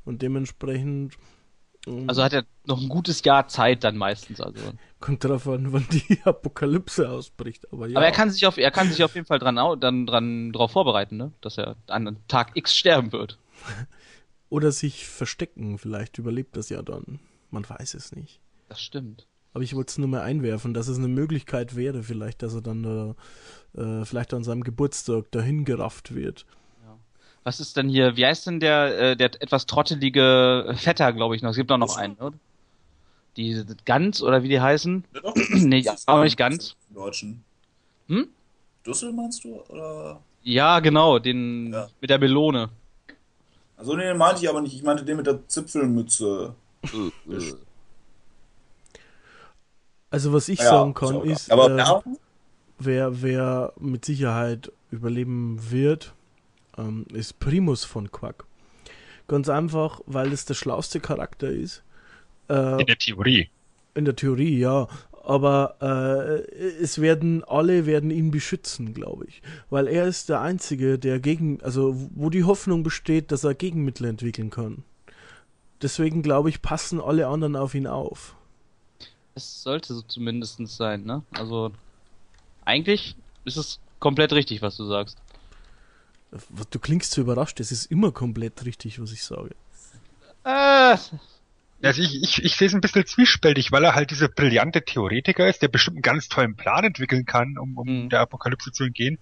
Und 0.05 0.23
dementsprechend 0.23 1.17
ähm, 1.87 2.09
Also 2.09 2.23
hat 2.23 2.33
er 2.33 2.45
noch 2.67 2.81
ein 2.81 2.89
gutes 2.89 3.23
Jahr 3.25 3.49
Zeit 3.49 3.85
dann 3.85 3.97
meistens. 3.97 4.41
Also. 4.41 4.61
kommt 5.01 5.25
darauf 5.25 5.47
an, 5.49 5.73
wann 5.73 5.87
die 5.91 6.21
Apokalypse 6.25 7.09
ausbricht. 7.09 7.73
Aber 7.73 7.87
ja. 7.87 7.97
Aber 7.97 8.07
er 8.07 8.13
kann 8.13 8.31
sich 8.31 8.47
auf, 8.47 8.59
er 8.59 8.71
kann 8.71 8.91
sich 8.91 9.03
auf 9.05 9.15
jeden 9.15 9.27
Fall 9.27 9.39
dran, 9.39 9.57
dann 9.81 10.07
dran 10.07 10.53
drauf 10.53 10.73
vorbereiten, 10.73 11.17
ne? 11.17 11.33
Dass 11.41 11.59
er 11.59 11.77
an 11.89 12.17
Tag 12.29 12.53
X 12.55 12.77
sterben 12.77 13.13
wird. 13.13 13.39
Oder 14.49 14.71
sich 14.71 15.07
verstecken, 15.07 15.79
vielleicht 15.79 16.19
überlebt 16.19 16.57
das 16.57 16.69
ja 16.69 16.83
dann. 16.83 17.21
Man 17.51 17.69
weiß 17.69 17.95
es 17.95 18.15
nicht. 18.15 18.41
Das 18.69 18.81
stimmt. 18.81 19.27
Aber 19.55 19.63
ich 19.65 19.75
wollte 19.75 19.91
es 19.91 19.99
nur 19.99 20.09
mal 20.09 20.23
einwerfen, 20.23 20.73
dass 20.75 20.89
es 20.89 20.99
eine 20.99 21.09
Möglichkeit 21.09 21.77
wäre, 21.77 22.03
vielleicht, 22.03 22.43
dass 22.43 22.55
er 22.55 22.63
dann 22.63 23.15
äh, 23.77 23.81
äh, 23.81 24.05
vielleicht 24.05 24.33
an 24.33 24.45
seinem 24.45 24.65
Geburtstag 24.65 25.31
dahin 25.31 25.65
gerafft 25.65 26.15
wird. 26.15 26.47
Was 27.45 27.59
ist 27.59 27.77
denn 27.77 27.89
hier, 27.89 28.17
wie 28.17 28.25
heißt 28.25 28.47
denn 28.47 28.61
der, 28.61 28.99
äh, 29.01 29.17
der 29.17 29.31
etwas 29.43 29.67
trottelige 29.67 30.75
Vetter, 30.77 31.13
glaube 31.13 31.35
ich 31.35 31.43
noch? 31.43 31.51
Es 31.51 31.57
gibt 31.57 31.71
doch 31.73 31.77
noch 31.79 31.97
einen, 31.97 32.15
oder? 32.15 32.37
Die 33.37 33.65
Gans 33.85 34.23
oder 34.23 34.43
wie 34.45 34.49
die 34.49 34.61
heißen? 34.61 35.05
Ja, 35.15 35.21
doch, 35.21 35.35
Nee, 35.51 35.85
auch 36.07 36.23
nicht 36.23 36.37
ganz. 36.37 36.77
im 36.91 36.95
Deutschen. 36.95 37.45
Hm? 38.09 38.29
Düssel 38.87 39.13
meinst 39.13 39.43
du? 39.43 39.61
Oder? 39.69 40.21
Ja, 40.43 40.79
genau, 40.81 41.19
den 41.19 41.73
Ja. 41.73 41.89
mit 42.01 42.11
der 42.11 42.19
Melone. 42.19 42.69
Also 43.77 43.97
den 43.97 44.17
meinte 44.17 44.43
ich 44.43 44.49
aber 44.49 44.61
nicht. 44.61 44.75
Ich 44.75 44.83
meinte 44.85 45.05
den 45.05 45.17
mit 45.17 45.27
der 45.27 45.47
Zipfelmütze. 45.49 46.55
Also 50.13 50.33
was 50.33 50.49
ich 50.49 50.59
Ja, 50.61 50.67
sagen 50.67 50.95
kann, 50.95 51.17
auch 51.17 51.25
ist. 51.25 51.51
Aber 51.51 51.71
äh, 51.71 51.79
ja, 51.79 52.03
wer, 52.79 53.23
wer 53.23 53.73
mit 53.81 54.05
Sicherheit 54.05 54.71
überleben 54.91 55.59
wird, 55.71 56.15
ähm, 56.77 57.07
ist 57.13 57.41
Primus 57.41 57.85
von 57.85 58.13
Quack. 58.13 58.45
Ganz 59.27 59.49
einfach, 59.49 60.03
weil 60.05 60.31
es 60.33 60.45
der 60.45 60.55
schlauste 60.55 61.01
Charakter 61.01 61.49
ist. 61.49 61.83
Äh, 62.51 62.81
In 62.81 62.87
der 62.87 62.99
Theorie. 62.99 63.49
In 63.95 64.05
der 64.05 64.15
Theorie, 64.15 64.59
ja. 64.59 64.87
Aber 65.25 65.77
äh, 65.81 66.43
es 66.83 67.01
werden, 67.01 67.43
alle 67.45 67.87
werden 67.87 68.11
ihn 68.11 68.31
beschützen, 68.31 68.93
glaube 68.93 69.25
ich. 69.27 69.41
Weil 69.71 69.87
er 69.87 70.07
ist 70.07 70.29
der 70.29 70.43
Einzige, 70.43 70.99
der 70.99 71.21
gegen, 71.21 71.63
also 71.63 71.97
wo 72.15 72.29
die 72.29 72.45
Hoffnung 72.45 72.83
besteht, 72.83 73.33
dass 73.33 73.45
er 73.45 73.55
Gegenmittel 73.55 74.07
entwickeln 74.09 74.51
kann. 74.51 74.85
Deswegen 75.81 76.23
glaube 76.23 76.51
ich, 76.51 76.61
passen 76.61 77.01
alle 77.01 77.29
anderen 77.29 77.57
auf 77.57 77.75
ihn 77.75 77.87
auf. 77.87 78.35
Es 79.35 79.63
sollte 79.63 79.95
so 79.95 80.03
zumindest 80.03 80.61
sein, 80.69 81.05
ne? 81.05 81.23
Also, 81.33 81.73
eigentlich 82.65 83.17
ist 83.45 83.57
es 83.57 83.81
komplett 83.99 84.33
richtig, 84.33 84.63
was 84.63 84.77
du 84.77 84.85
sagst. 84.87 85.17
Du 86.71 86.79
klingst 86.79 87.13
so 87.13 87.21
überrascht, 87.21 87.61
es 87.61 87.73
ist 87.73 87.91
immer 87.91 88.11
komplett 88.11 88.65
richtig, 88.65 89.01
was 89.01 89.13
ich 89.13 89.23
sage. 89.23 89.51
Äh, 90.45 90.97
Also 91.83 92.01
ich, 92.01 92.23
ich, 92.23 92.45
ich 92.45 92.57
sehe 92.57 92.69
es 92.69 92.75
ein 92.75 92.81
bisschen 92.81 93.07
zwiespältig, 93.07 93.73
weil 93.73 93.85
er 93.85 93.95
halt 93.95 94.11
dieser 94.13 94.29
brillante 94.29 94.85
Theoretiker 94.85 95.49
ist, 95.49 95.63
der 95.63 95.69
bestimmt 95.69 95.97
einen 95.97 96.03
ganz 96.03 96.29
tollen 96.29 96.57
Plan 96.57 96.85
entwickeln 96.85 97.25
kann, 97.25 97.59
um, 97.59 97.77
um 97.77 97.89
Mhm. 98.05 98.09
der 98.09 98.21
Apokalypse 98.21 98.71
zu 98.73 98.85
entgehen. 98.85 99.19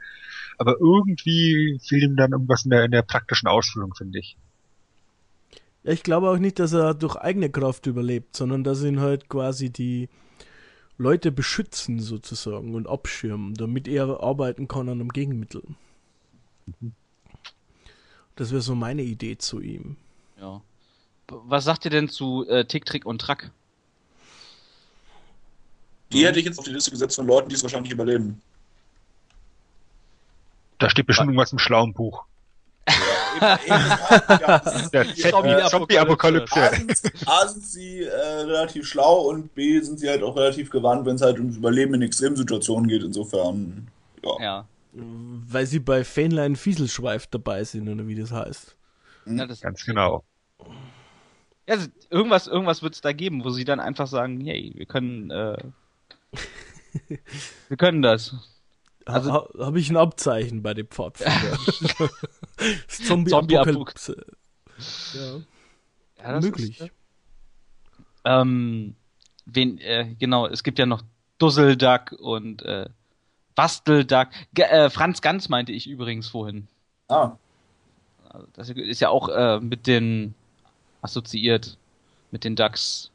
Aber 0.58 0.76
irgendwie 0.78 1.80
fehlt 1.86 2.02
ihm 2.02 2.16
dann 2.16 2.32
irgendwas 2.32 2.64
in 2.64 2.70
der, 2.70 2.84
in 2.84 2.90
der 2.90 3.02
praktischen 3.02 3.48
Ausführung, 3.48 3.94
finde 3.94 4.18
ich. 4.18 4.36
Ja, 5.82 5.92
ich 5.92 6.02
glaube 6.02 6.30
auch 6.30 6.38
nicht, 6.38 6.58
dass 6.58 6.72
er 6.72 6.94
durch 6.94 7.16
eigene 7.16 7.50
Kraft 7.50 7.86
überlebt, 7.86 8.36
sondern 8.36 8.64
dass 8.64 8.82
ihn 8.82 9.00
halt 9.00 9.28
quasi 9.28 9.70
die 9.70 10.08
Leute 10.98 11.32
beschützen 11.32 12.00
sozusagen 12.00 12.74
und 12.74 12.86
abschirmen, 12.86 13.54
damit 13.54 13.88
er 13.88 14.22
arbeiten 14.22 14.68
kann 14.68 14.88
an 14.88 15.00
einem 15.00 15.08
Gegenmittel. 15.08 15.62
Das 18.36 18.50
wäre 18.50 18.60
so 18.60 18.74
meine 18.74 19.02
Idee 19.02 19.38
zu 19.38 19.60
ihm. 19.60 19.96
Ja. 20.38 20.60
Was 21.28 21.64
sagt 21.64 21.84
ihr 21.86 21.90
denn 21.90 22.08
zu 22.08 22.46
äh, 22.48 22.64
Tick, 22.64 22.84
Trick 22.84 23.06
und 23.06 23.20
Track? 23.20 23.50
Die 26.12 26.26
hätte 26.26 26.40
ich 26.40 26.44
jetzt 26.44 26.58
auf 26.58 26.64
die 26.64 26.72
Liste 26.72 26.90
gesetzt 26.90 27.16
von 27.16 27.26
Leuten, 27.26 27.48
die 27.48 27.54
es 27.54 27.62
wahrscheinlich 27.62 27.92
überleben. 27.92 28.42
Da 30.78 30.90
steht 30.90 31.06
bestimmt 31.06 31.28
irgendwas 31.28 31.52
im 31.52 31.58
schlauen 31.58 31.94
Buch. 31.94 32.24
Zombie-Apokalypse. 35.70 36.60
A 36.60 36.74
sind, 36.74 37.12
A 37.26 37.46
sind 37.46 37.64
sie 37.64 38.02
äh, 38.02 38.14
relativ 38.14 38.86
schlau 38.86 39.28
und 39.28 39.54
B 39.54 39.80
sind 39.80 40.00
sie 40.00 40.08
halt 40.08 40.22
auch 40.22 40.36
relativ 40.36 40.70
gewandt, 40.70 41.06
wenn 41.06 41.16
es 41.16 41.22
halt 41.22 41.38
ums 41.38 41.56
Überleben 41.56 41.94
in 41.94 42.02
Extremsituationen 42.02 42.88
geht. 42.88 43.02
Insofern, 43.02 43.88
ja. 44.22 44.36
Ja. 44.40 44.66
Weil 44.92 45.66
sie 45.66 45.78
bei 45.78 46.04
Fähnlein 46.04 46.56
Fieselschweif 46.56 47.26
dabei 47.28 47.64
sind, 47.64 47.88
oder 47.88 48.06
wie 48.06 48.16
das 48.16 48.32
heißt. 48.32 48.76
ja 49.26 49.46
das, 49.46 49.60
Ganz 49.60 49.84
genau. 49.84 50.24
ja, 51.66 51.74
also 51.74 51.88
irgendwas, 52.10 52.48
irgendwas 52.48 52.82
wird 52.82 52.94
es 52.94 53.00
da 53.00 53.12
geben, 53.12 53.44
wo 53.44 53.50
sie 53.50 53.64
dann 53.64 53.80
einfach 53.80 54.08
sagen, 54.08 54.40
hey, 54.40 54.72
wir 54.74 54.86
können, 54.86 55.30
äh, 55.30 55.56
wir 57.68 57.76
können 57.76 58.02
das. 58.02 58.34
Also- 59.06 59.32
ha, 59.32 59.48
habe 59.58 59.80
ich 59.80 59.90
ein 59.90 59.96
Abzeichen 59.96 60.62
bei 60.62 60.74
den 60.74 60.86
Pfadfindern. 60.86 61.58
Das 61.66 62.98
Zombie- 63.06 63.30
Zombie-Apokalypse. 63.30 64.24
Ja, 65.14 65.36
Ja, 66.22 66.32
das 66.32 66.44
möglich. 66.44 66.80
Ist, 66.80 66.86
äh, 66.86 66.90
ähm, 68.24 68.94
wen, 69.46 69.78
äh, 69.78 70.14
genau, 70.18 70.46
es 70.46 70.62
gibt 70.62 70.78
ja 70.78 70.86
noch 70.86 71.02
Dusselduck 71.38 72.12
und 72.12 72.62
äh, 72.62 72.88
Bastelduck. 73.54 74.28
Ge 74.54 74.64
äh, 74.66 74.90
Franz 74.90 75.22
Ganz 75.22 75.48
meinte 75.48 75.72
ich 75.72 75.86
übrigens 75.86 76.28
vorhin. 76.28 76.66
Ah, 77.08 77.32
Also 78.28 78.46
das 78.52 78.68
ist 78.70 79.00
ja 79.00 79.08
auch 79.08 79.28
äh, 79.28 79.58
mit 79.60 79.86
den 79.86 80.34
assoziiert, 81.02 81.78
mit 82.30 82.44
den 82.44 82.56
Ducks. 82.56 83.10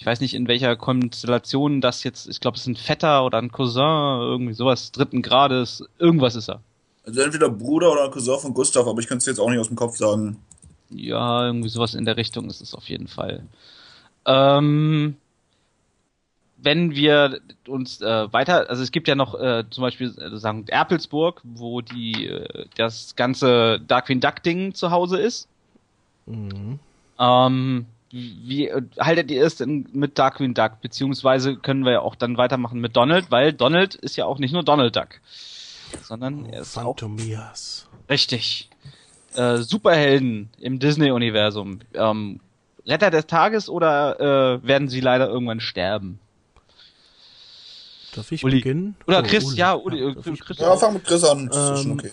Ich 0.00 0.06
weiß 0.06 0.20
nicht, 0.20 0.32
in 0.32 0.48
welcher 0.48 0.76
Konstellation 0.76 1.82
das 1.82 2.04
jetzt, 2.04 2.26
ich 2.26 2.40
glaube, 2.40 2.56
es 2.56 2.62
ist 2.62 2.68
ein 2.68 2.76
Vetter 2.76 3.22
oder 3.22 3.36
ein 3.36 3.52
Cousin, 3.52 3.82
irgendwie 3.82 4.54
sowas 4.54 4.92
dritten 4.92 5.20
Grades, 5.20 5.84
irgendwas 5.98 6.36
ist 6.36 6.48
er. 6.48 6.62
also 7.04 7.20
entweder 7.20 7.50
Bruder 7.50 7.92
oder 7.92 8.10
Cousin 8.10 8.38
von 8.38 8.54
Gustav, 8.54 8.86
aber 8.86 8.98
ich 9.00 9.06
kann 9.06 9.18
es 9.18 9.26
jetzt 9.26 9.38
auch 9.38 9.50
nicht 9.50 9.58
aus 9.58 9.68
dem 9.68 9.76
Kopf 9.76 9.98
sagen. 9.98 10.38
Ja, 10.88 11.44
irgendwie 11.44 11.68
sowas 11.68 11.94
in 11.94 12.06
der 12.06 12.16
Richtung 12.16 12.48
ist 12.48 12.62
es 12.62 12.74
auf 12.74 12.88
jeden 12.88 13.08
Fall. 13.08 13.44
Ähm, 14.24 15.16
wenn 16.56 16.94
wir 16.94 17.38
uns 17.68 18.00
äh, 18.00 18.32
weiter, 18.32 18.70
also 18.70 18.82
es 18.82 18.92
gibt 18.92 19.06
ja 19.06 19.14
noch 19.14 19.34
äh, 19.38 19.64
zum 19.68 19.82
Beispiel 19.82 20.14
äh, 20.18 20.38
St. 20.38 20.70
Erpelsburg, 20.70 21.42
wo 21.44 21.82
die 21.82 22.26
äh, 22.26 22.64
das 22.74 23.16
ganze 23.16 23.78
Darkwing 23.86 24.20
Duck 24.20 24.42
Ding 24.42 24.72
zu 24.72 24.90
Hause 24.92 25.18
ist. 25.18 25.46
Mhm. 26.24 26.78
Ähm, 27.18 27.84
wie 28.12 28.68
äh, 28.68 28.82
haltet 28.98 29.30
ihr 29.30 29.44
es 29.44 29.56
denn 29.56 29.88
mit 29.92 30.18
Darkwing 30.18 30.54
Duck? 30.54 30.80
Beziehungsweise 30.80 31.56
können 31.56 31.84
wir 31.84 31.92
ja 31.92 32.00
auch 32.00 32.14
dann 32.14 32.36
weitermachen 32.36 32.80
mit 32.80 32.96
Donald, 32.96 33.30
weil 33.30 33.52
Donald 33.52 33.94
ist 33.94 34.16
ja 34.16 34.24
auch 34.26 34.38
nicht 34.38 34.52
nur 34.52 34.62
Donald 34.64 34.96
Duck, 34.96 35.20
sondern 36.02 36.46
er 36.46 36.62
ist 36.62 36.76
auch 36.76 36.82
Phantomias. 36.98 37.88
Richtig. 38.08 38.68
Äh, 39.34 39.58
Superhelden 39.58 40.50
im 40.58 40.80
Disney-Universum. 40.80 41.80
Ähm, 41.94 42.40
Retter 42.86 43.10
des 43.10 43.26
Tages 43.26 43.68
oder 43.68 44.18
äh, 44.60 44.66
werden 44.66 44.88
sie 44.88 45.00
leider 45.00 45.28
irgendwann 45.28 45.60
sterben? 45.60 46.18
Darf 48.14 48.32
ich 48.32 48.42
Uli. 48.42 48.56
beginnen? 48.56 48.96
Oder 49.06 49.20
Oh, 49.20 49.22
Chris, 49.22 49.44
Uli. 49.44 49.56
ja, 49.56 49.74
Uli, 49.74 50.00
äh, 50.00 50.14
darf 50.14 50.26
ich 50.26 50.40
Chris 50.40 50.58
Ja, 50.58 50.76
fang 50.76 50.94
mit 50.94 51.04
Chris 51.04 51.22
an. 51.22 51.46
Das 51.46 51.56
ist 51.56 51.82
schon 51.82 51.92
Ähm, 51.92 51.98
okay. 52.00 52.12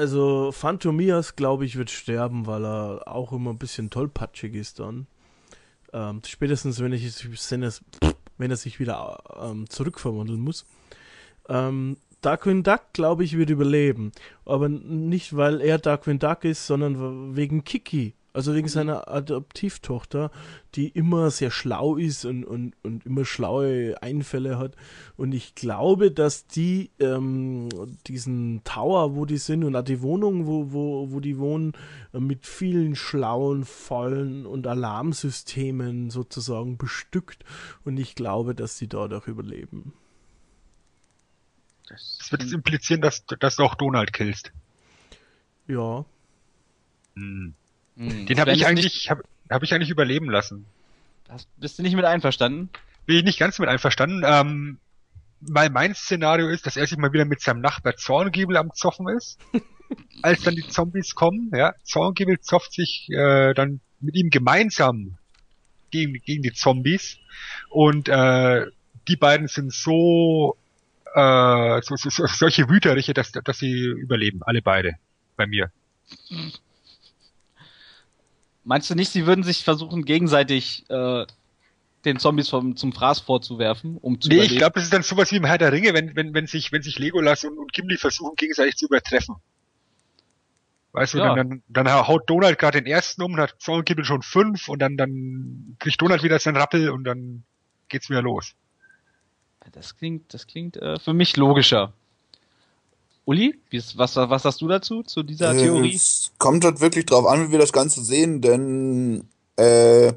Also 0.00 0.50
Phantomias, 0.50 1.36
glaube 1.36 1.66
ich, 1.66 1.76
wird 1.76 1.90
sterben, 1.90 2.46
weil 2.46 2.64
er 2.64 3.02
auch 3.06 3.34
immer 3.34 3.50
ein 3.50 3.58
bisschen 3.58 3.90
tollpatschig 3.90 4.54
ist 4.54 4.80
dann. 4.80 5.06
Ähm, 5.92 6.22
spätestens, 6.24 6.80
wenn, 6.80 6.94
ich, 6.94 7.12
wenn, 7.50 8.50
er 8.50 8.56
sich 8.56 8.80
wieder 8.80 9.22
ähm, 9.38 9.68
zurückverwandeln 9.68 10.40
muss. 10.40 10.64
Ähm, 11.50 11.98
Darkwing 12.22 12.62
Duck, 12.62 12.80
glaube 12.94 13.24
ich, 13.24 13.36
wird 13.36 13.50
überleben. 13.50 14.12
Aber 14.46 14.70
nicht, 14.70 15.36
weil 15.36 15.60
er 15.60 15.76
Darkwing 15.76 16.18
Duck 16.18 16.44
ist, 16.44 16.66
sondern 16.66 17.36
wegen 17.36 17.64
Kiki. 17.64 18.14
Also 18.32 18.54
wegen 18.54 18.68
seiner 18.68 19.08
Adoptivtochter, 19.08 20.30
die 20.74 20.88
immer 20.88 21.30
sehr 21.30 21.50
schlau 21.50 21.96
ist 21.96 22.24
und, 22.24 22.44
und, 22.44 22.74
und 22.82 23.04
immer 23.04 23.24
schlaue 23.24 24.00
Einfälle 24.02 24.58
hat. 24.58 24.76
Und 25.16 25.32
ich 25.32 25.56
glaube, 25.56 26.12
dass 26.12 26.46
die 26.46 26.90
ähm, 27.00 27.68
diesen 28.06 28.62
Tower, 28.62 29.16
wo 29.16 29.26
die 29.26 29.38
sind, 29.38 29.64
und 29.64 29.74
auch 29.74 29.82
die 29.82 30.00
Wohnung, 30.00 30.46
wo, 30.46 30.72
wo, 30.72 31.10
wo 31.10 31.20
die 31.20 31.38
wohnen, 31.38 31.72
äh, 32.12 32.20
mit 32.20 32.46
vielen 32.46 32.94
schlauen 32.94 33.64
Fallen 33.64 34.46
und 34.46 34.66
Alarmsystemen 34.66 36.10
sozusagen 36.10 36.76
bestückt. 36.76 37.44
Und 37.84 37.98
ich 37.98 38.14
glaube, 38.14 38.54
dass 38.54 38.76
die 38.76 38.88
dort 38.88 39.12
auch 39.12 39.26
überleben. 39.26 39.92
Das 41.88 42.28
wird 42.30 42.42
jetzt 42.42 42.52
implizieren, 42.52 43.00
dass, 43.00 43.26
dass 43.26 43.56
du 43.56 43.64
auch 43.64 43.74
Donald 43.74 44.12
killst. 44.12 44.52
Ja. 45.66 46.04
Hm. 47.16 47.54
Hm. 48.00 48.24
Den 48.24 48.40
habe 48.40 48.52
ich 48.52 48.66
eigentlich, 48.66 49.10
hab, 49.10 49.20
hab 49.50 49.62
ich 49.62 49.74
eigentlich 49.74 49.90
überleben 49.90 50.30
lassen. 50.30 50.64
Hast, 51.28 51.48
bist 51.60 51.78
du 51.78 51.82
nicht 51.82 51.94
mit 51.94 52.06
einverstanden? 52.06 52.70
Bin 53.04 53.16
ich 53.16 53.24
nicht 53.24 53.38
ganz 53.38 53.58
mit 53.58 53.68
einverstanden, 53.68 54.22
ähm, 54.24 54.78
weil 55.42 55.68
mein 55.68 55.94
Szenario 55.94 56.48
ist, 56.48 56.64
dass 56.64 56.78
er 56.78 56.86
sich 56.86 56.96
mal 56.96 57.12
wieder 57.12 57.26
mit 57.26 57.42
seinem 57.42 57.60
Nachbar 57.60 57.96
Zorngiebel 57.96 58.56
am 58.56 58.72
Zoffen 58.72 59.06
ist, 59.08 59.38
als 60.22 60.42
dann 60.42 60.54
die 60.54 60.66
Zombies 60.66 61.14
kommen, 61.14 61.50
ja. 61.54 61.74
Zorngiebel 61.82 62.40
zofft 62.40 62.72
sich 62.72 63.06
äh, 63.10 63.52
dann 63.52 63.80
mit 64.00 64.16
ihm 64.16 64.30
gemeinsam 64.30 65.18
gegen, 65.90 66.14
gegen 66.24 66.42
die 66.42 66.52
Zombies 66.54 67.18
und 67.68 68.08
äh, 68.08 68.64
die 69.08 69.16
beiden 69.16 69.46
sind 69.46 69.74
so, 69.74 70.56
äh, 71.14 71.82
so, 71.82 71.96
so, 71.96 72.08
so 72.08 72.26
solche 72.26 72.70
Wüteriche, 72.70 73.12
dass, 73.12 73.32
dass 73.32 73.58
sie 73.58 73.72
überleben, 73.72 74.40
alle 74.42 74.62
beide 74.62 74.94
bei 75.36 75.46
mir. 75.46 75.70
Meinst 78.70 78.88
du 78.88 78.94
nicht, 78.94 79.10
sie 79.10 79.26
würden 79.26 79.42
sich 79.42 79.64
versuchen, 79.64 80.04
gegenseitig 80.04 80.88
äh, 80.90 81.26
den 82.04 82.20
Zombies 82.20 82.48
vom, 82.50 82.76
zum 82.76 82.92
Fraß 82.92 83.18
vorzuwerfen, 83.18 83.96
um 83.96 84.20
zu 84.20 84.28
Nee, 84.28 84.34
ich 84.36 84.38
überleben? 84.42 84.58
glaube, 84.58 84.74
das 84.74 84.84
ist 84.84 84.92
dann 84.92 85.02
sowas 85.02 85.32
wie 85.32 85.38
im 85.38 85.44
Herr 85.44 85.58
der 85.58 85.72
Ringe, 85.72 85.92
wenn, 85.92 86.14
wenn, 86.14 86.34
wenn 86.34 86.46
sich, 86.46 86.70
wenn 86.70 86.80
sich 86.80 86.96
Legolas 87.00 87.42
und, 87.42 87.58
und 87.58 87.72
Gimli 87.72 87.96
versuchen, 87.96 88.36
gegenseitig 88.36 88.76
zu 88.76 88.86
übertreffen. 88.86 89.34
Weißt 90.92 91.14
du, 91.14 91.18
Ja. 91.18 91.34
dann, 91.34 91.62
dann, 91.68 91.84
dann 91.84 92.06
haut 92.06 92.30
Donald 92.30 92.60
gerade 92.60 92.80
den 92.80 92.86
ersten 92.86 93.22
um 93.22 93.32
und 93.32 93.40
hat 93.40 93.56
Zorngiebel 93.58 94.04
schon 94.04 94.22
fünf 94.22 94.68
und 94.68 94.78
dann, 94.78 94.96
dann 94.96 95.74
kriegt 95.80 96.00
Donald 96.00 96.22
wieder 96.22 96.38
seinen 96.38 96.56
Rappel 96.56 96.90
und 96.90 97.02
dann 97.02 97.42
geht's 97.88 98.08
wieder 98.08 98.22
los. 98.22 98.54
Das 99.72 99.96
klingt, 99.96 100.32
das 100.32 100.46
klingt 100.46 100.76
äh, 100.76 101.00
für 101.00 101.12
mich 101.12 101.36
logischer. 101.36 101.92
Uli, 103.30 103.54
was, 103.94 104.16
was 104.16 104.42
sagst 104.42 104.60
du 104.60 104.66
dazu, 104.66 105.04
zu 105.04 105.22
dieser 105.22 105.52
Äh, 105.52 105.62
Theorie? 105.62 105.94
Es 105.94 106.32
kommt 106.38 106.64
halt 106.64 106.80
wirklich 106.80 107.06
drauf 107.06 107.26
an, 107.26 107.46
wie 107.46 107.52
wir 107.52 107.60
das 107.60 107.72
Ganze 107.72 108.02
sehen, 108.02 108.40
denn 108.40 109.28
äh, 109.56 110.12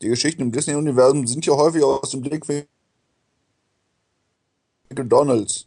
die 0.00 0.08
Geschichten 0.08 0.42
im 0.42 0.52
Disney-Universum 0.52 1.26
sind 1.26 1.44
ja 1.44 1.54
häufig 1.56 1.82
aus 1.82 2.10
dem 2.10 2.20
Blickwinkel 2.20 2.68
Donalds. 4.94 5.66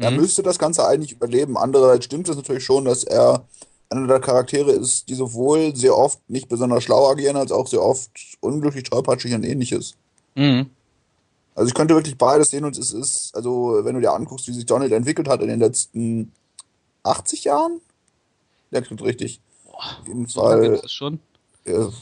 Er 0.00 0.10
Mhm. 0.10 0.16
müsste 0.16 0.42
das 0.42 0.58
Ganze 0.58 0.84
eigentlich 0.84 1.12
überleben. 1.12 1.56
Andererseits 1.56 2.06
stimmt 2.06 2.28
es 2.28 2.34
natürlich 2.36 2.64
schon, 2.64 2.86
dass 2.86 3.04
er 3.04 3.46
einer 3.88 4.08
der 4.08 4.18
Charaktere 4.18 4.72
ist, 4.72 5.08
die 5.08 5.14
sowohl 5.14 5.76
sehr 5.76 5.96
oft 5.96 6.18
nicht 6.28 6.48
besonders 6.48 6.82
schlau 6.82 7.08
agieren, 7.08 7.36
als 7.36 7.52
auch 7.52 7.68
sehr 7.68 7.82
oft 7.82 8.10
unglücklich, 8.40 8.82
tollpatschig 8.82 9.32
und 9.34 9.44
ähnliches. 9.44 9.94
Mhm. 10.34 10.70
Also 11.56 11.68
ich 11.68 11.74
könnte 11.74 11.94
wirklich 11.94 12.18
beides 12.18 12.50
sehen 12.50 12.66
und 12.66 12.76
es 12.76 12.92
ist, 12.92 13.34
also 13.34 13.80
wenn 13.82 13.94
du 13.94 14.00
dir 14.00 14.12
anguckst, 14.12 14.46
wie 14.46 14.52
sich 14.52 14.66
Donald 14.66 14.92
entwickelt 14.92 15.26
hat 15.26 15.40
in 15.40 15.48
den 15.48 15.58
letzten 15.58 16.32
80 17.02 17.44
Jahren, 17.44 17.80
der 18.70 18.82
klingt 18.82 19.02
richtig. 19.02 19.40
Auf 19.72 20.06
jeden 20.06 20.28
Fall, 20.28 20.64
ist 20.66 20.84
es 20.84 20.92
schon. 20.92 21.18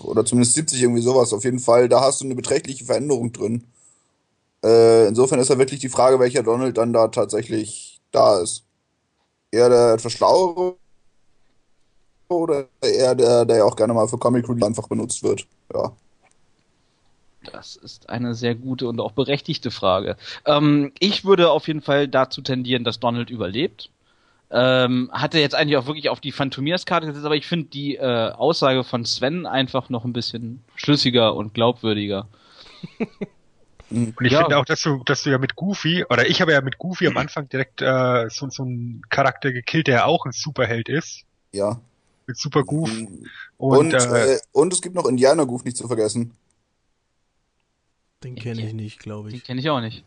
oder 0.03 0.25
zumindest 0.25 0.55
70 0.55 0.83
irgendwie 0.83 1.03
sowas, 1.03 1.33
auf 1.33 1.45
jeden 1.45 1.61
Fall, 1.61 1.89
da 1.89 2.01
hast 2.01 2.21
du 2.21 2.25
eine 2.25 2.35
beträchtliche 2.35 2.85
Veränderung 2.85 3.33
drin. 3.33 3.65
Äh, 4.65 5.07
insofern 5.07 5.39
ist 5.39 5.51
ja 5.51 5.59
wirklich 5.59 5.79
die 5.79 5.89
Frage, 5.89 6.19
welcher 6.19 6.43
Donald 6.43 6.77
dann 6.77 6.93
da 6.93 7.07
tatsächlich 7.07 8.01
da 8.11 8.41
ist. 8.41 8.65
Eher 9.53 9.69
der 9.69 9.95
etwas 9.95 10.13
schlauere 10.13 10.75
oder 12.29 12.67
eher 12.81 13.15
der, 13.15 13.45
der 13.45 13.59
ja 13.59 13.65
auch 13.65 13.77
gerne 13.77 13.95
mal 13.95 14.09
für 14.09 14.19
Comic 14.19 14.49
Relief 14.49 14.65
einfach 14.65 14.89
benutzt 14.89 15.23
wird. 15.23 15.47
Ja. 15.73 15.93
Das 17.53 17.77
ist 17.77 18.09
eine 18.09 18.35
sehr 18.35 18.55
gute 18.55 18.89
und 18.89 19.01
auch 19.01 19.13
berechtigte 19.13 19.71
Frage. 19.71 20.17
Ähm, 20.47 20.93
ich 20.99 21.25
würde 21.25 21.51
auf 21.51 21.67
jeden 21.69 21.83
Fall 21.83 22.09
dazu 22.09 22.43
tendieren, 22.43 22.85
dass 22.85 23.01
Donald 23.01 23.31
überlebt. 23.31 23.91
Ähm, 24.51 25.11
hatte 25.13 25.39
jetzt 25.41 25.55
eigentlich 25.55 25.77
auch 25.77 25.87
wirklich 25.87 26.09
auf 26.11 26.21
die 26.21 26.31
Phantomias-Karte 26.33 27.07
gesetzt, 27.07 27.25
aber 27.27 27.35
ich 27.37 27.47
finde 27.47 27.67
die 27.69 27.97
äh, 27.97 28.31
Aussage 28.31 28.85
von 28.85 29.05
Sven 29.05 29.47
einfach 29.47 29.89
noch 29.89 30.05
ein 30.05 30.13
bisschen 30.13 30.63
schlüssiger 30.77 31.35
und 31.35 31.55
glaubwürdiger. 31.55 32.29
Und 33.91 34.17
ich 34.23 34.33
Ja. 34.33 34.41
finde 34.41 34.57
auch, 34.59 34.65
dass 34.65 34.83
du, 34.83 35.03
dass 35.05 35.23
du 35.23 35.31
ja 35.31 35.39
mit 35.39 35.55
Goofy, 35.57 36.05
oder 36.11 36.29
ich 36.29 36.41
habe 36.41 36.53
ja 36.53 36.61
mit 36.61 36.79
Goofy 36.79 37.07
am 37.07 37.17
Anfang 37.17 37.49
direkt 37.49 37.81
äh, 37.81 38.29
so, 38.29 38.49
so 38.51 38.65
einen 38.65 39.03
Charakter 39.09 39.53
gekillt, 39.53 39.87
der 39.87 40.07
auch 40.07 40.25
ein 40.27 40.33
Superheld 40.33 40.89
ist. 40.89 41.23
Ja. 41.53 41.81
Mit 42.27 42.37
Super 42.37 42.65
Goof. 42.65 42.91
Und, 42.91 43.29
Und, 43.59 43.95
äh, 43.95 44.35
äh, 44.35 44.39
und 44.53 44.73
es 44.73 44.83
gibt 44.83 44.95
noch 44.95 45.07
Indianer 45.07 45.47
Goof 45.47 45.65
nicht 45.65 45.77
zu 45.77 45.87
vergessen. 45.87 46.33
Den 48.25 48.35
kenne 48.37 48.67
ich 48.67 48.73
nicht, 48.73 48.99
glaube 48.99 49.29
Den 49.29 49.37
ich. 49.39 49.45
kenne 49.45 49.61
ich 49.61 49.69
auch 49.71 49.81
nicht. 49.81 50.03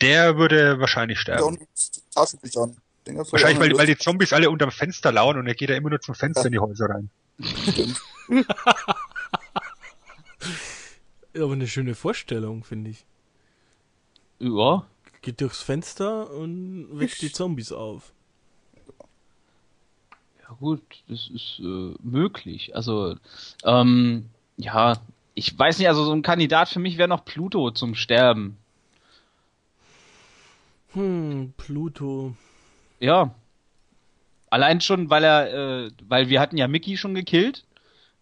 der 0.00 0.36
würde 0.36 0.78
wahrscheinlich 0.78 1.18
Ja. 1.26 1.42
Und 1.42 1.56
sterben. 1.56 2.04
Taschenbüchern. 2.14 2.76
Den 3.06 3.16
gab's 3.16 3.32
Wahrscheinlich, 3.32 3.58
weil, 3.60 3.76
weil 3.78 3.86
die 3.86 3.96
Zombies 3.96 4.32
alle 4.32 4.50
unterm 4.50 4.70
Fenster 4.70 5.12
lauern 5.12 5.38
und 5.38 5.46
er 5.46 5.54
geht 5.54 5.70
ja 5.70 5.76
immer 5.76 5.90
nur 5.90 6.00
zum 6.00 6.14
Fenster 6.14 6.46
in 6.46 6.52
die 6.52 6.58
Häuser 6.58 6.86
rein. 6.90 7.10
Stimmt. 7.40 8.00
Ist 11.32 11.42
aber 11.42 11.52
eine 11.52 11.66
schöne 11.68 11.94
Vorstellung, 11.94 12.64
finde 12.64 12.90
ich. 12.90 13.04
Ja, 14.38 14.86
Geht 15.22 15.40
durchs 15.40 15.62
Fenster 15.62 16.30
und 16.30 16.88
weckt 16.92 17.20
die 17.20 17.32
Zombies 17.32 17.72
auf. 17.72 18.12
Ja 20.42 20.54
gut, 20.60 20.82
das 21.08 21.28
ist 21.34 21.58
äh, 21.58 21.94
möglich. 22.02 22.76
Also, 22.76 23.16
ähm, 23.64 24.26
ja, 24.56 25.00
ich 25.36 25.56
weiß 25.56 25.78
nicht, 25.78 25.86
also 25.86 26.04
so 26.04 26.12
ein 26.12 26.22
Kandidat 26.22 26.70
für 26.70 26.80
mich 26.80 26.96
wäre 26.96 27.08
noch 27.08 27.24
Pluto 27.24 27.70
zum 27.70 27.94
Sterben. 27.94 28.56
Hm, 30.94 31.52
Pluto. 31.58 32.34
Ja. 33.00 33.34
Allein 34.48 34.80
schon, 34.80 35.10
weil 35.10 35.24
er, 35.24 35.84
äh, 35.84 35.90
weil 36.08 36.30
wir 36.30 36.40
hatten 36.40 36.56
ja 36.56 36.68
Mickey 36.68 36.96
schon 36.96 37.14
gekillt 37.14 37.64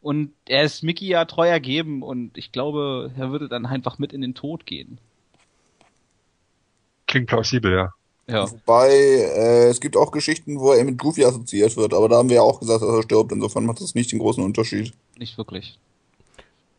und 0.03 0.33
er 0.47 0.65
ist 0.65 0.83
Mickey 0.83 1.07
ja 1.07 1.25
treu 1.25 1.47
ergeben 1.47 2.03
und 2.03 2.37
ich 2.37 2.51
glaube, 2.51 3.13
er 3.17 3.31
würde 3.31 3.49
dann 3.49 3.65
einfach 3.65 3.99
mit 4.01 4.13
in 4.13 4.21
den 4.21 4.35
Tod 4.35 4.67
gehen. 4.67 4.99
Klingt 7.07 7.29
plausibel, 7.29 7.73
ja. 7.73 7.93
Ja. 8.27 8.51
Wobei, 8.51 8.89
äh, 8.91 9.69
es 9.69 9.81
gibt 9.81 9.97
auch 9.97 10.11
Geschichten, 10.11 10.59
wo 10.59 10.73
er 10.73 10.83
mit 10.83 10.99
Goofy 10.99 11.25
assoziiert 11.25 11.77
wird, 11.77 11.95
aber 11.95 12.09
da 12.09 12.17
haben 12.17 12.29
wir 12.29 12.37
ja 12.37 12.43
auch 12.43 12.59
gesagt, 12.59 12.83
dass 12.83 12.89
er 12.89 13.03
stirbt. 13.05 13.31
Insofern 13.31 13.67
macht 13.67 13.81
das 13.81 13.95
nicht 13.95 14.11
den 14.11 14.19
großen 14.19 14.43
Unterschied. 14.43 14.93
Nicht 15.17 15.39
wirklich. 15.39 15.79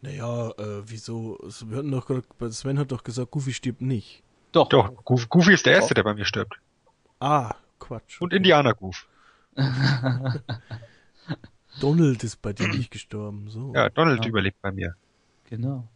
Naja, 0.06 0.52
äh, 0.60 0.84
wieso? 0.86 1.40
Wir 1.66 1.78
hatten 1.80 1.90
doch, 1.92 2.08
Sven 2.52 2.78
hat 2.78 2.92
doch 2.92 3.04
gesagt, 3.04 3.32
Goofy 3.32 3.54
stirbt 3.54 3.82
nicht. 3.82 4.22
Doch. 4.52 4.70
Doch, 4.70 5.04
Goof, 5.04 5.28
Goofy 5.30 5.54
ist 5.54 5.66
der 5.66 5.74
Erste, 5.74 5.96
der 5.96 6.04
bei 6.04 6.14
mir 6.14 6.26
stirbt. 6.26 6.60
Ah, 7.20 7.56
Quatsch. 7.80 8.22
Und 8.22 8.32
Indianer 8.32 8.76
Goof. 8.76 9.08
Donald 11.82 12.24
ist 12.24 12.42
bei 12.42 12.54
dir 12.54 12.68
nicht 12.68 12.92
gestorben. 12.92 13.50
So. 13.50 13.74
Ja, 13.74 13.90
Donald 13.90 14.24
Ja. 14.24 14.30
überlebt 14.30 14.62
bei 14.62 14.72
mir. 14.72 14.96
Genau. 15.50 15.88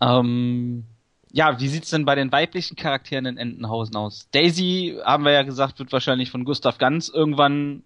Ähm, 0.00 0.84
ja, 1.30 1.60
wie 1.60 1.68
sieht's 1.68 1.90
denn 1.90 2.06
bei 2.06 2.14
den 2.14 2.32
weiblichen 2.32 2.74
Charakteren 2.74 3.26
in 3.26 3.36
Entenhausen 3.36 3.96
aus? 3.96 4.28
Daisy, 4.30 4.98
haben 5.04 5.24
wir 5.24 5.32
ja 5.32 5.42
gesagt, 5.42 5.78
wird 5.78 5.92
wahrscheinlich 5.92 6.30
von 6.30 6.44
Gustav 6.44 6.78
Ganz 6.78 7.08
irgendwann 7.08 7.82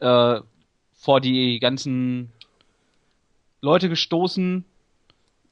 äh, 0.00 0.40
vor 0.92 1.20
die 1.20 1.60
ganzen 1.60 2.32
Leute 3.64 3.88
gestoßen, 3.88 4.64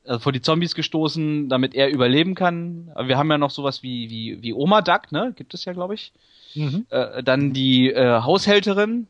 äh, 0.05 0.19
vor 0.19 0.33
die 0.33 0.43
Zombies 0.43 0.75
gestoßen, 0.75 1.49
damit 1.49 1.75
er 1.75 1.91
überleben 1.91 2.35
kann. 2.35 2.91
Aber 2.95 3.09
wir 3.09 3.19
haben 3.19 3.31
ja 3.31 3.39
noch 3.39 3.51
sowas 3.51 3.83
wie, 3.83 4.11
wie, 4.11 4.43
wie 4.43 4.53
Oma 4.53 4.83
Duck, 4.83 5.11
ne? 5.11 5.33
Gibt 5.37 5.55
es 5.55 5.65
ja, 5.65 5.73
glaube 5.73 5.95
ich. 5.95 6.13
Mhm. 6.55 6.87
Äh, 6.91 7.23
dann 7.23 7.53
die 7.53 7.91
äh, 7.91 8.21
Haushälterin 8.21 9.07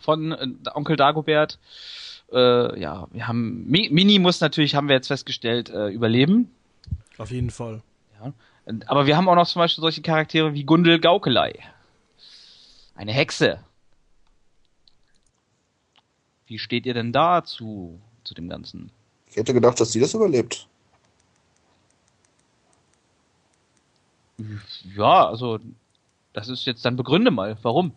von 0.00 0.32
äh, 0.32 0.48
Onkel 0.74 0.96
Dagobert. 0.96 1.58
Äh, 2.32 2.80
ja, 2.80 3.06
wir 3.12 3.28
haben 3.28 3.66
Mi 3.68 3.88
Mini 3.92 4.18
muss 4.18 4.40
natürlich, 4.40 4.74
haben 4.74 4.88
wir 4.88 4.96
jetzt 4.96 5.08
festgestellt, 5.08 5.68
äh, 5.68 5.88
überleben. 5.88 6.50
Auf 7.18 7.30
jeden 7.30 7.50
Fall. 7.50 7.82
Ja. 8.18 8.32
Aber 8.86 9.06
wir 9.06 9.16
haben 9.16 9.28
auch 9.28 9.34
noch 9.34 9.46
zum 9.46 9.60
Beispiel 9.60 9.82
solche 9.82 10.02
Charaktere 10.02 10.54
wie 10.54 10.64
Gundel 10.64 10.98
Gaukelei. 10.98 11.52
Eine 12.94 13.12
Hexe. 13.12 13.58
Wie 16.52 16.58
steht 16.58 16.84
ihr 16.84 16.92
denn 16.92 17.14
da 17.14 17.42
zu, 17.42 17.98
dem 18.34 18.50
Ganzen? 18.50 18.90
Ich 19.30 19.36
hätte 19.36 19.54
gedacht, 19.54 19.80
dass 19.80 19.90
sie 19.90 20.00
das 20.00 20.12
überlebt. 20.12 20.68
Ja, 24.94 25.28
also, 25.28 25.58
das 26.34 26.50
ist 26.50 26.66
jetzt 26.66 26.84
dann 26.84 26.96
begründe 26.96 27.30
mal. 27.30 27.56
Warum? 27.62 27.92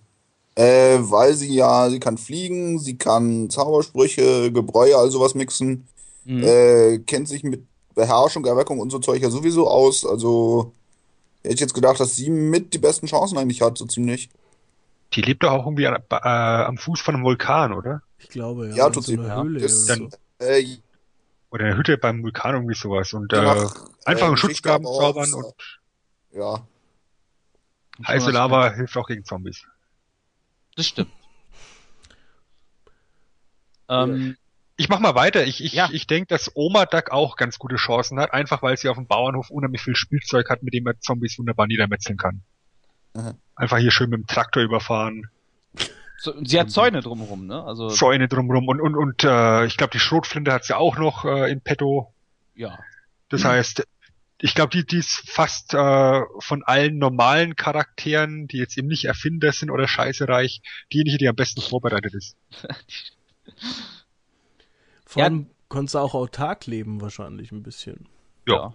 Äh, 0.55 0.99
weil 1.01 1.33
sie 1.33 1.53
ja, 1.53 1.89
sie 1.89 1.99
kann 1.99 2.17
fliegen, 2.17 2.79
sie 2.79 2.97
kann 2.97 3.49
Zaubersprüche, 3.49 4.53
Gebräue, 4.53 4.95
all 4.95 5.11
sowas 5.11 5.35
mixen, 5.35 5.85
Hm. 6.25 6.41
äh, 6.41 6.99
kennt 6.99 7.27
sich 7.27 7.43
mit 7.43 7.65
Beherrschung, 7.93 8.45
Erweckung 8.45 8.79
und 8.79 8.89
so 8.89 8.99
Zeug 8.99 9.21
ja 9.21 9.29
sowieso 9.29 9.67
aus. 9.69 10.05
Also 10.05 10.71
hätte 11.43 11.55
ich 11.55 11.59
jetzt 11.59 11.73
gedacht, 11.73 11.99
dass 11.99 12.15
sie 12.15 12.29
mit 12.29 12.73
die 12.73 12.79
besten 12.79 13.07
Chancen 13.07 13.37
eigentlich 13.37 13.61
hat, 13.61 13.77
so 13.77 13.85
ziemlich. 13.85 14.29
Die 15.11 15.21
lebt 15.21 15.43
doch 15.43 15.51
auch 15.51 15.65
irgendwie 15.65 15.87
an, 15.87 16.01
äh, 16.09 16.15
am 16.17 16.77
Fuß 16.77 17.01
von 17.01 17.15
einem 17.15 17.25
Vulkan, 17.25 17.73
oder? 17.73 18.01
Ich 18.17 18.29
glaube, 18.29 18.69
ja. 18.69 18.75
Ja, 18.75 18.89
tut 18.89 19.03
so 19.03 19.11
sie. 19.11 19.17
Ja. 19.21 19.41
Höhle 19.43 19.59
Das- 19.61 19.85
oder 19.89 19.95
so. 19.97 20.09
Äh, 20.39 20.77
Oder 21.49 21.65
eine 21.65 21.77
Hütte 21.77 21.97
beim 21.97 22.21
Vulkan, 22.23 22.55
irgendwie 22.55 22.75
sowas. 22.75 23.13
Und 23.13 23.31
äh, 23.31 23.41
nach, 23.41 23.73
einfach 24.05 24.25
äh, 24.25 24.27
einen 24.27 24.37
Schutzgraben 24.37 24.85
zaubern 24.85 25.33
und 25.33 25.53
Ja, 26.31 26.67
heiße 28.05 28.31
Lava 28.31 28.71
hilft 28.73 28.97
auch 28.97 29.07
gegen 29.07 29.23
Zombies. 29.23 29.65
Das 30.75 30.87
stimmt. 30.87 31.11
ähm, 33.89 34.35
Ich 34.77 34.89
mach 34.89 34.99
mal 34.99 35.15
weiter. 35.15 35.45
Ich, 35.45 35.63
ich, 35.63 35.71
Ja. 35.73 35.87
ich 35.93 36.05
denke, 36.07 36.27
dass 36.27 36.51
Oma 36.55 36.85
Duck 36.85 37.11
auch 37.11 37.37
ganz 37.37 37.57
gute 37.59 37.77
Chancen 37.77 38.19
hat, 38.19 38.33
einfach 38.33 38.61
weil 38.61 38.75
sie 38.75 38.89
auf 38.89 38.97
dem 38.97 39.07
Bauernhof 39.07 39.49
unheimlich 39.49 39.81
viel 39.81 39.95
Spielzeug 39.95 40.49
hat, 40.49 40.63
mit 40.63 40.73
dem 40.73 40.83
man 40.83 40.99
Zombies 40.99 41.37
wunderbar 41.39 41.67
niedermetzeln 41.67 42.17
kann. 42.17 42.41
Aha. 43.13 43.35
Einfach 43.55 43.77
hier 43.77 43.91
schön 43.91 44.09
mit 44.09 44.19
dem 44.19 44.27
Traktor 44.27 44.61
überfahren, 44.63 45.29
sie 46.17 46.59
hat 46.59 46.71
Zäune 46.71 47.01
drumherum, 47.01 47.45
ne? 47.45 47.63
Also, 47.63 47.87
Zäune 47.89 48.27
drumrum 48.27 48.67
und 48.67 48.79
und 48.81 48.95
und 48.95 49.23
äh, 49.23 49.65
ich 49.65 49.77
glaube 49.77 49.91
die 49.91 49.99
Schrotflinte 49.99 50.51
hat 50.51 50.63
sie 50.65 50.75
auch 50.77 50.97
noch 50.97 51.25
äh, 51.25 51.51
in 51.51 51.61
petto. 51.61 52.13
ja. 52.55 52.77
Das 53.29 53.41
Mhm. 53.43 53.47
heißt, 53.47 53.87
ich 54.39 54.53
glaube, 54.53 54.69
die, 54.69 54.85
die 54.85 54.97
ist 54.97 55.23
fast 55.29 55.73
äh, 55.73 56.21
von 56.39 56.63
allen 56.63 56.99
normalen 56.99 57.55
Charakteren, 57.55 58.47
die 58.47 58.57
jetzt 58.57 58.77
eben 58.77 58.87
nicht 58.87 59.05
Erfinder 59.05 59.51
sind 59.51 59.71
oder 59.71 59.87
scheißereich, 59.87 60.61
diejenige, 60.93 61.17
die 61.17 61.27
am 61.27 61.35
besten 61.35 61.61
vorbereitet 61.61 62.13
ist. 62.13 62.37
Vor 65.05 65.21
Ja. 65.21 65.25
allem 65.25 65.47
konnte 65.69 65.91
sie 65.93 65.99
auch 65.99 66.13
autark 66.13 66.67
leben, 66.67 67.01
wahrscheinlich 67.01 67.51
ein 67.51 67.63
bisschen. 67.63 68.07
Ja. 68.47 68.73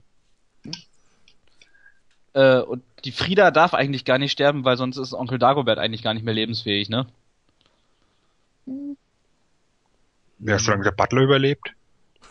Äh, 2.32 2.60
und 2.60 2.82
die 3.04 3.12
Frieda 3.12 3.50
darf 3.50 3.74
eigentlich 3.74 4.04
gar 4.04 4.18
nicht 4.18 4.32
sterben, 4.32 4.64
weil 4.64 4.76
sonst 4.76 4.96
ist 4.96 5.12
Onkel 5.12 5.38
Dagobert 5.38 5.78
eigentlich 5.78 6.02
gar 6.02 6.14
nicht 6.14 6.24
mehr 6.24 6.34
lebensfähig, 6.34 6.88
ne? 6.88 7.06
Wer 10.38 10.56
ist 10.56 10.64
solange 10.64 10.84
der 10.84 10.92
Butler 10.92 11.22
überlebt? 11.22 11.72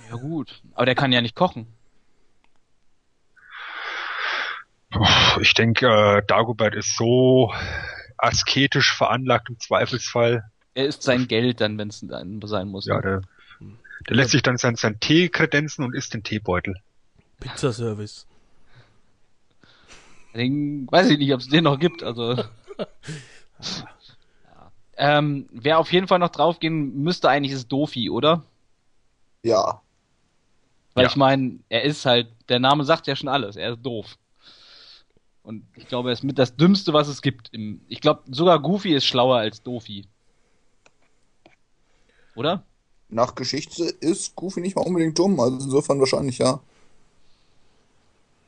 Ja 0.09 0.15
gut. 0.15 0.61
Aber 0.73 0.85
der 0.85 0.95
kann 0.95 1.11
ja 1.11 1.21
nicht 1.21 1.35
kochen. 1.35 1.67
Ich 5.39 5.53
denke, 5.53 5.87
äh, 5.87 6.23
Dagobert 6.25 6.75
ist 6.75 6.97
so 6.97 7.53
asketisch 8.17 8.95
veranlagt 8.95 9.49
im 9.49 9.59
Zweifelsfall. 9.59 10.49
Er 10.73 10.87
isst 10.87 11.03
sein 11.03 11.27
Geld 11.27 11.61
dann, 11.61 11.77
wenn 11.77 11.89
es 11.89 11.99
sein 11.99 12.67
muss. 12.67 12.85
Ja, 12.85 12.95
ne? 12.95 13.01
der, 13.01 13.21
der 14.09 14.15
lässt 14.15 14.31
sich 14.31 14.41
dann 14.41 14.57
sein, 14.57 14.75
sein 14.75 14.99
Tee 14.99 15.29
kredenzen 15.29 15.85
und 15.85 15.93
isst 15.93 16.13
den 16.13 16.23
Teebeutel. 16.23 16.75
Pizzaservice. 17.39 18.25
Den 20.33 20.87
weiß 20.91 21.09
ich 21.11 21.17
nicht, 21.19 21.33
ob 21.33 21.41
es 21.41 21.47
den 21.47 21.63
noch 21.65 21.79
gibt. 21.79 22.03
Also. 22.03 22.43
ähm, 24.99 25.47
wer 25.51 25.79
auf 25.79 25.91
jeden 25.91 26.07
Fall 26.07 26.19
noch 26.19 26.29
draufgehen 26.29 27.01
müsste, 27.03 27.29
eigentlich 27.29 27.53
ist 27.53 27.67
Dofi, 27.71 28.09
oder? 28.09 28.43
ja. 29.43 29.81
Weil 30.95 31.05
Ja. 31.05 31.09
ich 31.09 31.15
meine, 31.15 31.59
er 31.69 31.83
ist 31.83 32.05
halt, 32.05 32.27
der 32.49 32.59
Name 32.59 32.83
sagt 32.83 33.07
ja 33.07 33.15
schon 33.15 33.29
alles, 33.29 33.55
er 33.55 33.73
ist 33.73 33.81
doof. 33.83 34.17
Und 35.43 35.65
ich 35.75 35.87
glaube, 35.87 36.09
er 36.09 36.13
ist 36.13 36.23
mit 36.23 36.37
das 36.37 36.55
Dümmste, 36.55 36.93
was 36.93 37.07
es 37.07 37.21
gibt. 37.21 37.49
Im, 37.53 37.81
ich 37.87 38.01
glaube, 38.01 38.23
sogar 38.29 38.59
Goofy 38.59 38.93
ist 38.93 39.05
schlauer 39.05 39.37
als 39.37 39.63
Dofi. 39.63 40.05
Oder? 42.35 42.63
Nach 43.09 43.33
Geschichte 43.35 43.83
ist 43.85 44.35
Goofy 44.35 44.61
nicht 44.61 44.75
mal 44.75 44.85
unbedingt 44.85 45.17
dumm, 45.17 45.39
also 45.39 45.57
insofern 45.57 45.99
wahrscheinlich 45.99 46.37
ja. 46.37 46.59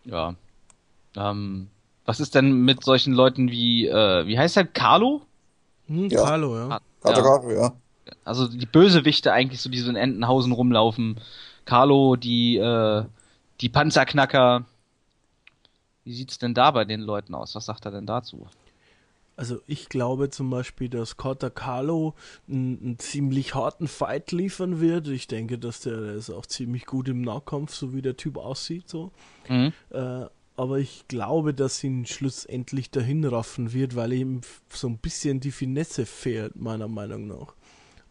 Ja. 0.06 0.36
Ähm, 1.16 1.70
was 2.06 2.20
ist 2.20 2.36
denn 2.36 2.64
mit 2.66 2.84
solchen 2.84 3.14
Leuten 3.14 3.50
wie, 3.52 3.88
äh, 3.88 4.28
wie 4.28 4.38
heißt 4.38 4.58
er, 4.58 4.66
Carlo? 4.66 5.22
Hm, 5.92 6.10
Ja. 6.10 6.24
Carlo, 6.24 6.58
ja. 6.58 6.70
Ah, 6.70 6.82
Kata 7.02 7.52
ja. 7.52 7.74
Also 8.24 8.48
die 8.48 8.66
Bösewichte 8.66 9.34
eigentlich 9.34 9.62
so, 9.62 9.70
die 9.70 9.80
so 9.80 9.90
in 9.90 9.96
Entenhausen 9.96 10.54
rumlaufen. 10.54 11.20
Carlo, 11.66 12.16
die, 12.16 12.58
äh, 12.58 13.04
die 13.60 13.70
Panzerknacker. 13.70 14.66
Wie 16.04 16.14
sieht's 16.14 16.40
denn 16.40 16.54
da 16.54 16.72
bei 16.72 16.86
den 16.86 17.02
Leuten 17.02 17.36
aus? 17.36 17.56
Was 17.56 17.66
sagt 17.66 17.86
er 17.86 17.92
denn 17.92 18.06
dazu? 18.06 18.48
Also 19.36 19.60
ich 19.68 19.90
glaube 19.90 20.30
zum 20.30 20.50
Beispiel, 20.50 20.90
dass 20.90 21.18
Carter 21.18 21.50
Carlo 21.50 22.16
einen, 22.48 22.80
einen, 22.82 23.00
ziemlich 23.00 23.54
harten 23.56 23.88
Fight 23.88 24.32
liefern 24.32 24.80
wird. 24.82 25.08
Ich 25.08 25.28
denke, 25.28 25.58
dass 25.58 25.82
der, 25.82 26.00
der, 26.00 26.14
ist 26.14 26.30
auch 26.30 26.46
ziemlich 26.46 26.86
gut 26.86 27.10
im 27.10 27.22
Nahkampf, 27.22 27.74
so 27.74 27.94
wie 27.94 28.02
der 28.02 28.18
Typ 28.18 28.38
aussieht. 28.38 28.90
So. 28.90 29.12
Mhm. 29.50 29.74
Äh, 29.90 30.26
aber 30.56 30.80
ich 30.80 31.08
glaube, 31.08 31.54
dass 31.54 31.84
ihn 31.84 32.06
schlussendlich 32.06 32.92
dahin 32.92 33.24
raffen 33.26 33.74
wird, 33.74 33.96
weil 33.96 34.14
ihm 34.14 34.42
so 34.70 34.88
ein 34.88 34.98
bisschen 34.98 35.40
die 35.40 35.52
Finesse 35.52 36.06
fehlt, 36.06 36.56
meiner 36.56 36.88
Meinung 36.88 37.28
nach. 37.28 37.56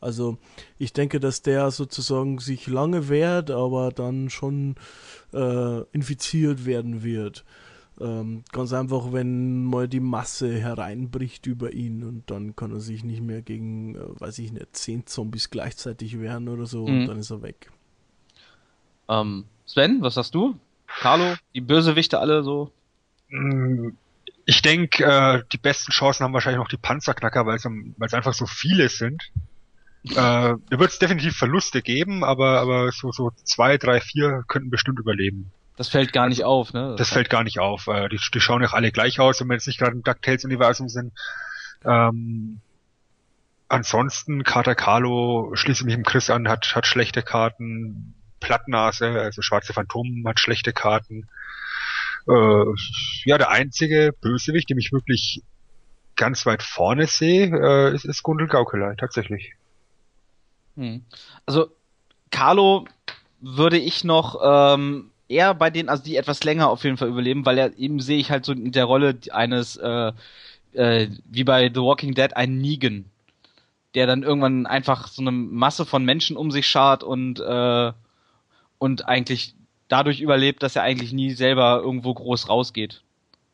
Also 0.00 0.38
ich 0.78 0.92
denke, 0.92 1.20
dass 1.20 1.42
der 1.42 1.70
sozusagen 1.70 2.38
sich 2.38 2.66
lange 2.66 3.08
wehrt, 3.08 3.50
aber 3.50 3.90
dann 3.90 4.30
schon 4.30 4.76
äh, 5.32 5.80
infiziert 5.92 6.64
werden 6.64 7.02
wird. 7.02 7.44
Ähm, 8.00 8.44
ganz 8.50 8.72
einfach, 8.72 9.12
wenn 9.12 9.64
mal 9.64 9.86
die 9.86 10.00
Masse 10.00 10.58
hereinbricht 10.58 11.46
über 11.46 11.74
ihn 11.74 12.02
und 12.02 12.30
dann 12.30 12.56
kann 12.56 12.72
er 12.72 12.80
sich 12.80 13.04
nicht 13.04 13.20
mehr 13.20 13.42
gegen, 13.42 13.94
äh, 13.94 14.20
weiß 14.20 14.38
ich 14.38 14.52
nicht, 14.52 14.74
zehn 14.74 15.06
Zombies 15.06 15.50
gleichzeitig 15.50 16.18
wehren 16.18 16.48
oder 16.48 16.64
so 16.64 16.86
mhm. 16.86 17.00
und 17.00 17.06
dann 17.08 17.18
ist 17.18 17.30
er 17.30 17.42
weg. 17.42 17.70
Ähm, 19.06 19.44
Sven, 19.66 20.00
was 20.00 20.14
sagst 20.14 20.34
du? 20.34 20.56
Carlo, 20.98 21.34
die 21.54 21.60
Bösewichte 21.60 22.18
alle 22.18 22.42
so? 22.42 22.72
Ich 24.44 24.62
denke, 24.62 25.04
äh, 25.04 25.42
die 25.52 25.58
besten 25.58 25.92
Chancen 25.92 26.24
haben 26.24 26.34
wahrscheinlich 26.34 26.58
noch 26.58 26.68
die 26.68 26.76
Panzerknacker, 26.76 27.46
weil 27.46 27.56
es 27.56 28.14
einfach 28.14 28.34
so 28.34 28.46
viele 28.46 28.88
sind. 28.88 29.30
Äh, 30.04 30.14
da 30.14 30.58
wird 30.70 30.90
es 30.90 30.98
definitiv 30.98 31.36
Verluste 31.36 31.82
geben, 31.82 32.24
aber, 32.24 32.60
aber 32.60 32.90
so, 32.90 33.12
so 33.12 33.32
zwei, 33.44 33.76
drei, 33.76 34.00
vier 34.00 34.44
könnten 34.48 34.70
bestimmt 34.70 34.98
überleben. 34.98 35.52
Das 35.76 35.88
fällt 35.88 36.12
gar 36.12 36.28
nicht 36.28 36.44
auf, 36.44 36.72
ne? 36.72 36.88
Das, 36.90 36.96
das 36.96 37.10
fällt 37.10 37.30
gar 37.30 37.44
nicht 37.44 37.58
auf. 37.58 37.86
Äh, 37.86 38.08
die, 38.08 38.18
die 38.34 38.40
schauen 38.40 38.62
ja 38.62 38.68
alle 38.72 38.92
gleich 38.92 39.20
aus, 39.20 39.40
wenn 39.40 39.48
wir 39.48 39.54
jetzt 39.54 39.66
nicht 39.66 39.78
gerade 39.78 39.92
im 39.92 40.02
DuckTales-Universum 40.02 40.88
sind. 40.88 41.12
Ähm, 41.84 42.60
ansonsten, 43.68 44.42
Carter 44.42 44.74
Carlo, 44.74 45.52
schließe 45.54 45.84
mich 45.84 45.94
im 45.94 46.02
Chris 46.02 46.28
an, 46.30 46.48
hat, 46.48 46.74
hat 46.74 46.86
schlechte 46.86 47.22
Karten. 47.22 48.14
Plattnase, 48.40 49.08
also 49.20 49.42
schwarze 49.42 49.72
Phantom 49.72 50.24
hat 50.26 50.40
schlechte 50.40 50.72
Karten. 50.72 51.28
Äh, 52.28 52.64
ja, 53.24 53.38
der 53.38 53.50
einzige 53.50 54.12
Bösewicht, 54.20 54.70
den 54.70 54.78
ich 54.78 54.92
wirklich 54.92 55.42
ganz 56.16 56.44
weit 56.46 56.62
vorne 56.62 57.06
sehe, 57.06 57.46
äh, 57.46 57.94
ist, 57.94 58.04
ist 58.04 58.22
Gundel 58.22 58.46
Gaukelei, 58.46 58.94
tatsächlich. 58.96 59.54
Hm. 60.76 61.04
Also, 61.46 61.70
Carlo 62.30 62.86
würde 63.40 63.78
ich 63.78 64.04
noch 64.04 64.38
ähm, 64.42 65.10
eher 65.28 65.54
bei 65.54 65.70
denen, 65.70 65.88
also 65.88 66.02
die 66.02 66.16
etwas 66.16 66.44
länger 66.44 66.68
auf 66.68 66.84
jeden 66.84 66.96
Fall 66.96 67.08
überleben, 67.08 67.46
weil 67.46 67.58
er 67.58 67.78
eben 67.78 68.00
sehe 68.00 68.18
ich 68.18 68.30
halt 68.30 68.44
so 68.44 68.52
in 68.52 68.72
der 68.72 68.84
Rolle 68.84 69.18
eines, 69.30 69.76
äh, 69.76 70.12
äh, 70.72 71.08
wie 71.24 71.44
bei 71.44 71.70
The 71.72 71.80
Walking 71.80 72.14
Dead, 72.14 72.36
einen 72.36 72.60
Negan, 72.60 73.06
der 73.94 74.06
dann 74.06 74.22
irgendwann 74.22 74.66
einfach 74.66 75.08
so 75.08 75.22
eine 75.22 75.32
Masse 75.32 75.86
von 75.86 76.04
Menschen 76.04 76.36
um 76.36 76.50
sich 76.50 76.66
schart 76.66 77.02
und 77.02 77.40
äh, 77.40 77.92
und 78.80 79.06
eigentlich 79.06 79.54
dadurch 79.88 80.20
überlebt, 80.20 80.62
dass 80.64 80.74
er 80.74 80.82
eigentlich 80.82 81.12
nie 81.12 81.32
selber 81.32 81.80
irgendwo 81.84 82.14
groß 82.14 82.48
rausgeht, 82.48 83.02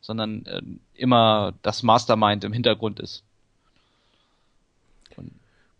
sondern 0.01 0.47
äh, 0.47 0.63
immer 0.95 1.53
das 1.63 1.83
Mastermind 1.83 2.45
im 2.45 2.53
Hintergrund 2.53 3.01
ist. 3.01 3.25
Und, 5.17 5.33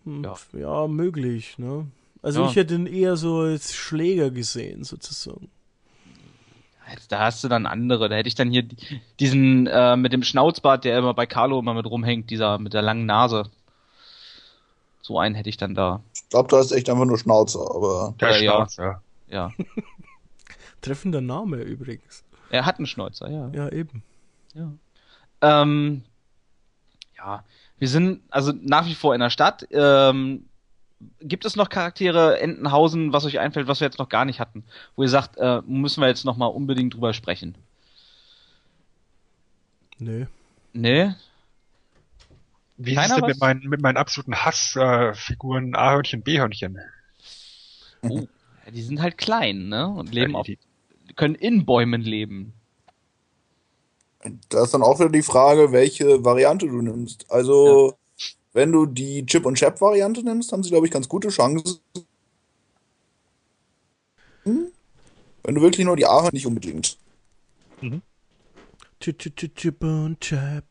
hm, 0.05 0.25
ja. 0.25 0.35
ja, 0.59 0.87
möglich, 0.89 1.59
ne? 1.59 1.87
Also 2.23 2.43
ja. 2.43 2.51
ich 2.51 2.57
hätte 2.57 2.75
ihn 2.75 2.87
eher 2.87 3.17
so 3.17 3.39
als 3.39 3.75
Schläger 3.75 4.31
gesehen, 4.31 4.83
sozusagen. 4.83 5.49
Da 7.09 7.21
hast 7.21 7.43
du 7.45 7.49
dann 7.49 7.67
andere. 7.67 8.09
Da 8.09 8.17
hätte 8.17 8.29
ich 8.29 8.35
dann 8.35 8.51
hier 8.51 8.65
diesen 9.21 9.67
äh, 9.67 9.97
mit 9.97 10.13
dem 10.13 10.23
Schnauzbart, 10.23 10.85
der 10.85 10.99
immer 10.99 11.15
bei 11.15 11.27
Carlo 11.27 11.59
immer 11.59 11.75
mit 11.75 11.87
rumhängt, 11.87 12.31
dieser 12.31 12.59
mit 12.59 12.75
der 12.75 12.83
langen 12.83 13.07
Nase. 13.07 13.45
So 15.03 15.19
einen 15.19 15.35
hätte 15.35 15.49
ich 15.49 15.57
dann 15.57 15.75
da. 15.75 16.01
Ich 16.15 16.29
glaube, 16.31 16.49
du 16.49 16.57
hast 16.57 16.73
echt 16.73 16.89
einfach 16.91 17.05
nur 17.05 17.19
Schnauzer, 17.19 17.75
aber. 17.75 18.15
Der 18.21 18.41
ja, 18.41 18.67
Schnauzer. 18.67 19.03
Ja. 19.29 19.53
Treffender 20.81 21.21
Name 21.21 21.63
übrigens. 21.63 22.25
Er 22.51 22.65
hat 22.65 22.79
einen 22.79 22.87
Schnäuzer, 22.87 23.31
ja. 23.31 23.51
Ja, 23.53 23.69
eben. 23.71 24.03
Ja. 24.55 24.73
Ähm, 25.41 26.03
ja, 27.17 27.45
wir 27.79 27.89
sind 27.89 28.23
also 28.31 28.53
nach 28.53 28.87
wie 28.87 28.95
vor 28.95 29.15
in 29.15 29.21
der 29.21 29.31
Stadt. 29.31 29.67
Ähm, 29.71 30.47
gibt 31.21 31.45
es 31.45 31.57
noch 31.57 31.69
Charaktere 31.69 32.41
Entenhausen, 32.41 33.13
was 33.13 33.25
euch 33.25 33.39
einfällt, 33.39 33.69
was 33.69 33.81
wir 33.81 33.87
jetzt 33.87 33.99
noch 33.99 34.09
gar 34.09 34.25
nicht 34.25 34.41
hatten, 34.41 34.65
wo 34.95 35.03
ihr 35.03 35.09
sagt, 35.09 35.37
äh, 35.37 35.61
müssen 35.67 36.01
wir 36.01 36.09
jetzt 36.09 36.25
noch 36.25 36.37
mal 36.37 36.47
unbedingt 36.47 36.95
drüber 36.95 37.13
sprechen? 37.13 37.55
Nö. 39.99 40.27
Nee. 40.73 41.15
Wie 42.79 42.93
ist 42.93 43.01
es 43.01 43.15
denn 43.15 43.25
mit, 43.25 43.41
mein, 43.41 43.61
mit 43.61 43.81
meinen 43.81 43.97
absoluten 43.97 44.37
Hassfiguren 44.37 45.75
äh, 45.75 45.79
A-Hörnchen, 45.79 46.23
B-Hörnchen? 46.23 46.79
Oh, 48.03 48.27
die 48.71 48.83
sind 48.83 49.01
halt 49.01 49.19
klein, 49.19 49.69
ne? 49.69 49.89
Und 49.89 50.13
leben 50.13 50.33
ja, 50.33 50.39
auf, 50.39 50.47
können 51.17 51.35
in 51.35 51.65
Bäumen 51.65 52.03
leben. 52.03 52.53
Da 54.49 54.65
ist 54.65 54.75
dann 54.75 54.83
auch 54.83 54.99
wieder 54.99 55.11
die 55.11 55.23
Frage, 55.23 55.73
welche 55.73 56.25
Variante 56.25 56.67
du 56.67 56.83
nimmst. 56.83 57.31
Also, 57.31 57.91
ja. 57.91 58.25
wenn 58.53 58.73
du 58.73 58.87
die 58.87 59.25
Chip- 59.25 59.47
und 59.47 59.57
Chap-Variante 59.57 60.23
nimmst, 60.23 60.53
haben 60.53 60.63
sie, 60.63 60.71
glaube 60.71 60.87
ich, 60.87 60.93
ganz 60.93 61.09
gute 61.09 61.29
Chancen. 61.29 61.79
Wenn 64.45 65.55
du 65.55 65.61
wirklich 65.61 65.87
nur 65.87 65.97
die 65.97 66.07
A 66.07 66.29
nicht 66.33 66.47
unbedingt. 66.47 66.99
Mhm. 67.81 68.03
Chip 69.01 69.83
und 69.83 70.21
Chap. 70.21 70.65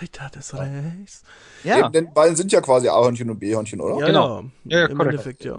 Ritter 0.00 0.30
des 0.30 0.52
ja. 0.52 0.58
Reichs. 0.58 1.22
Ja. 1.64 1.78
Eben, 1.78 1.92
denn 1.92 2.14
beiden 2.14 2.36
sind 2.36 2.52
ja 2.52 2.60
quasi 2.60 2.88
A-Hörnchen 2.88 3.30
und 3.30 3.38
B-Hörnchen, 3.38 3.80
oder? 3.80 3.98
Ja, 3.98 4.06
genau. 4.06 4.44
Ja, 4.64 4.86
Im 4.86 5.00
Endeffekt, 5.00 5.44
ja. 5.44 5.58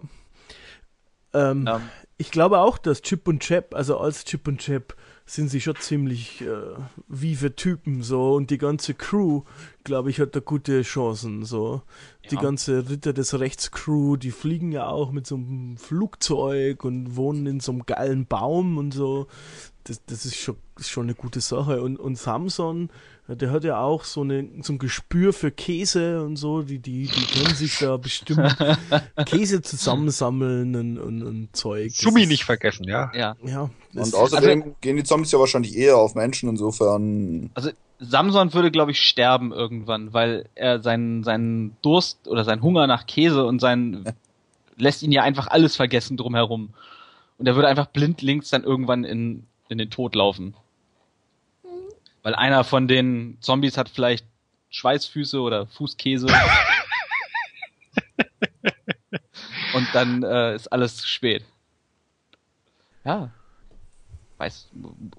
Ähm, 1.34 1.68
um. 1.68 1.82
Ich 2.18 2.32
glaube 2.32 2.60
auch, 2.60 2.78
dass 2.78 3.02
Chip 3.02 3.28
und 3.28 3.40
Chap, 3.40 3.74
also 3.74 3.98
als 3.98 4.26
Chip 4.26 4.48
und 4.48 4.60
Chap, 4.60 4.96
sind 5.26 5.50
sie 5.50 5.62
schon 5.62 5.76
ziemlich 5.76 6.42
äh, 6.42 6.76
vive 7.08 7.56
Typen 7.56 8.02
so 8.02 8.34
und 8.34 8.50
die 8.50 8.58
ganze 8.58 8.96
Crew, 8.96 9.44
glaube 9.84 10.10
ich, 10.10 10.20
hat 10.20 10.36
da 10.36 10.40
gute 10.40 10.82
Chancen 10.82 11.46
so. 11.46 11.84
Ja. 12.24 12.30
Die 12.32 12.38
ganze 12.38 12.90
Ritter 12.90 13.14
des 13.14 13.40
Rechts 13.40 13.70
Crew, 13.72 14.18
die 14.18 14.32
fliegen 14.32 14.72
ja 14.72 14.88
auch 14.88 15.12
mit 15.12 15.28
so 15.28 15.36
einem 15.36 15.78
Flugzeug 15.78 16.84
und 16.84 17.16
wohnen 17.16 17.46
in 17.46 17.60
so 17.60 17.72
einem 17.72 17.86
geilen 17.86 18.26
Baum 18.26 18.78
und 18.78 18.92
so. 18.92 19.28
Das, 19.90 20.06
das 20.06 20.26
ist 20.26 20.36
schon, 20.36 20.56
ist 20.78 20.90
schon 20.90 21.08
eine 21.08 21.16
gute 21.16 21.42
Sache. 21.42 21.82
Und, 21.82 21.98
und 21.98 22.16
Samson, 22.16 22.92
der 23.28 23.50
hat 23.50 23.64
ja 23.64 23.82
auch 23.82 24.04
so, 24.04 24.22
eine, 24.22 24.48
so 24.62 24.74
ein 24.74 24.78
Gespür 24.78 25.34
für 25.34 25.50
Käse 25.50 26.24
und 26.24 26.36
so. 26.36 26.62
Die, 26.62 26.78
die, 26.78 27.08
die 27.08 27.26
können 27.26 27.56
sich 27.56 27.80
da 27.80 27.98
bestimmt 27.98 28.56
Käse 29.26 29.64
zusammensammeln 29.64 30.76
und, 30.76 30.98
und, 31.00 31.24
und 31.24 31.56
Zeug. 31.56 31.92
Sumi 31.92 32.28
nicht 32.28 32.44
vergessen, 32.44 32.84
ja. 32.84 33.12
Ja. 33.16 33.36
ja 33.44 33.70
und 33.96 34.14
außerdem 34.14 34.62
also, 34.62 34.76
gehen 34.80 34.98
die 34.98 35.04
Zombies 35.04 35.32
ja 35.32 35.40
wahrscheinlich 35.40 35.76
eher 35.76 35.98
auf 35.98 36.14
Menschen, 36.14 36.50
insofern. 36.50 37.50
Also 37.56 37.72
Samson 38.00 38.54
würde, 38.54 38.70
glaube 38.70 38.92
ich, 38.92 39.02
sterben 39.02 39.52
irgendwann, 39.52 40.14
weil 40.14 40.48
er 40.54 40.84
seinen, 40.84 41.24
seinen 41.24 41.76
Durst 41.82 42.28
oder 42.28 42.46
seinen 42.46 42.62
Hunger 42.62 42.86
nach 42.86 43.08
Käse 43.08 43.44
und 43.44 43.60
sein 43.60 44.04
ja. 44.06 44.12
lässt 44.78 45.02
ihn 45.02 45.12
ja 45.12 45.24
einfach 45.24 45.48
alles 45.48 45.76
vergessen 45.76 46.16
drumherum. 46.16 46.70
Und 47.40 47.48
er 47.48 47.56
würde 47.56 47.68
einfach 47.68 47.88
blind 47.88 48.22
links 48.22 48.50
dann 48.50 48.64
irgendwann 48.64 49.04
in, 49.04 49.46
in 49.70 49.78
den 49.78 49.90
Tod 49.90 50.16
laufen. 50.16 50.54
Weil 52.22 52.36
einer 52.36 52.66
von 52.66 52.88
den 52.90 53.38
Zombies 53.40 53.78
hat 53.78 53.88
vielleicht 53.88 54.26
Schweißfüße 54.72 55.40
oder 55.40 55.68
Fußkäse. 55.68 56.28
und 59.74 59.88
dann 59.94 60.24
äh, 60.24 60.56
ist 60.56 60.68
alles 60.68 61.08
spät. 61.08 61.46
Ja. 63.06 63.32
Weiß, 64.38 64.70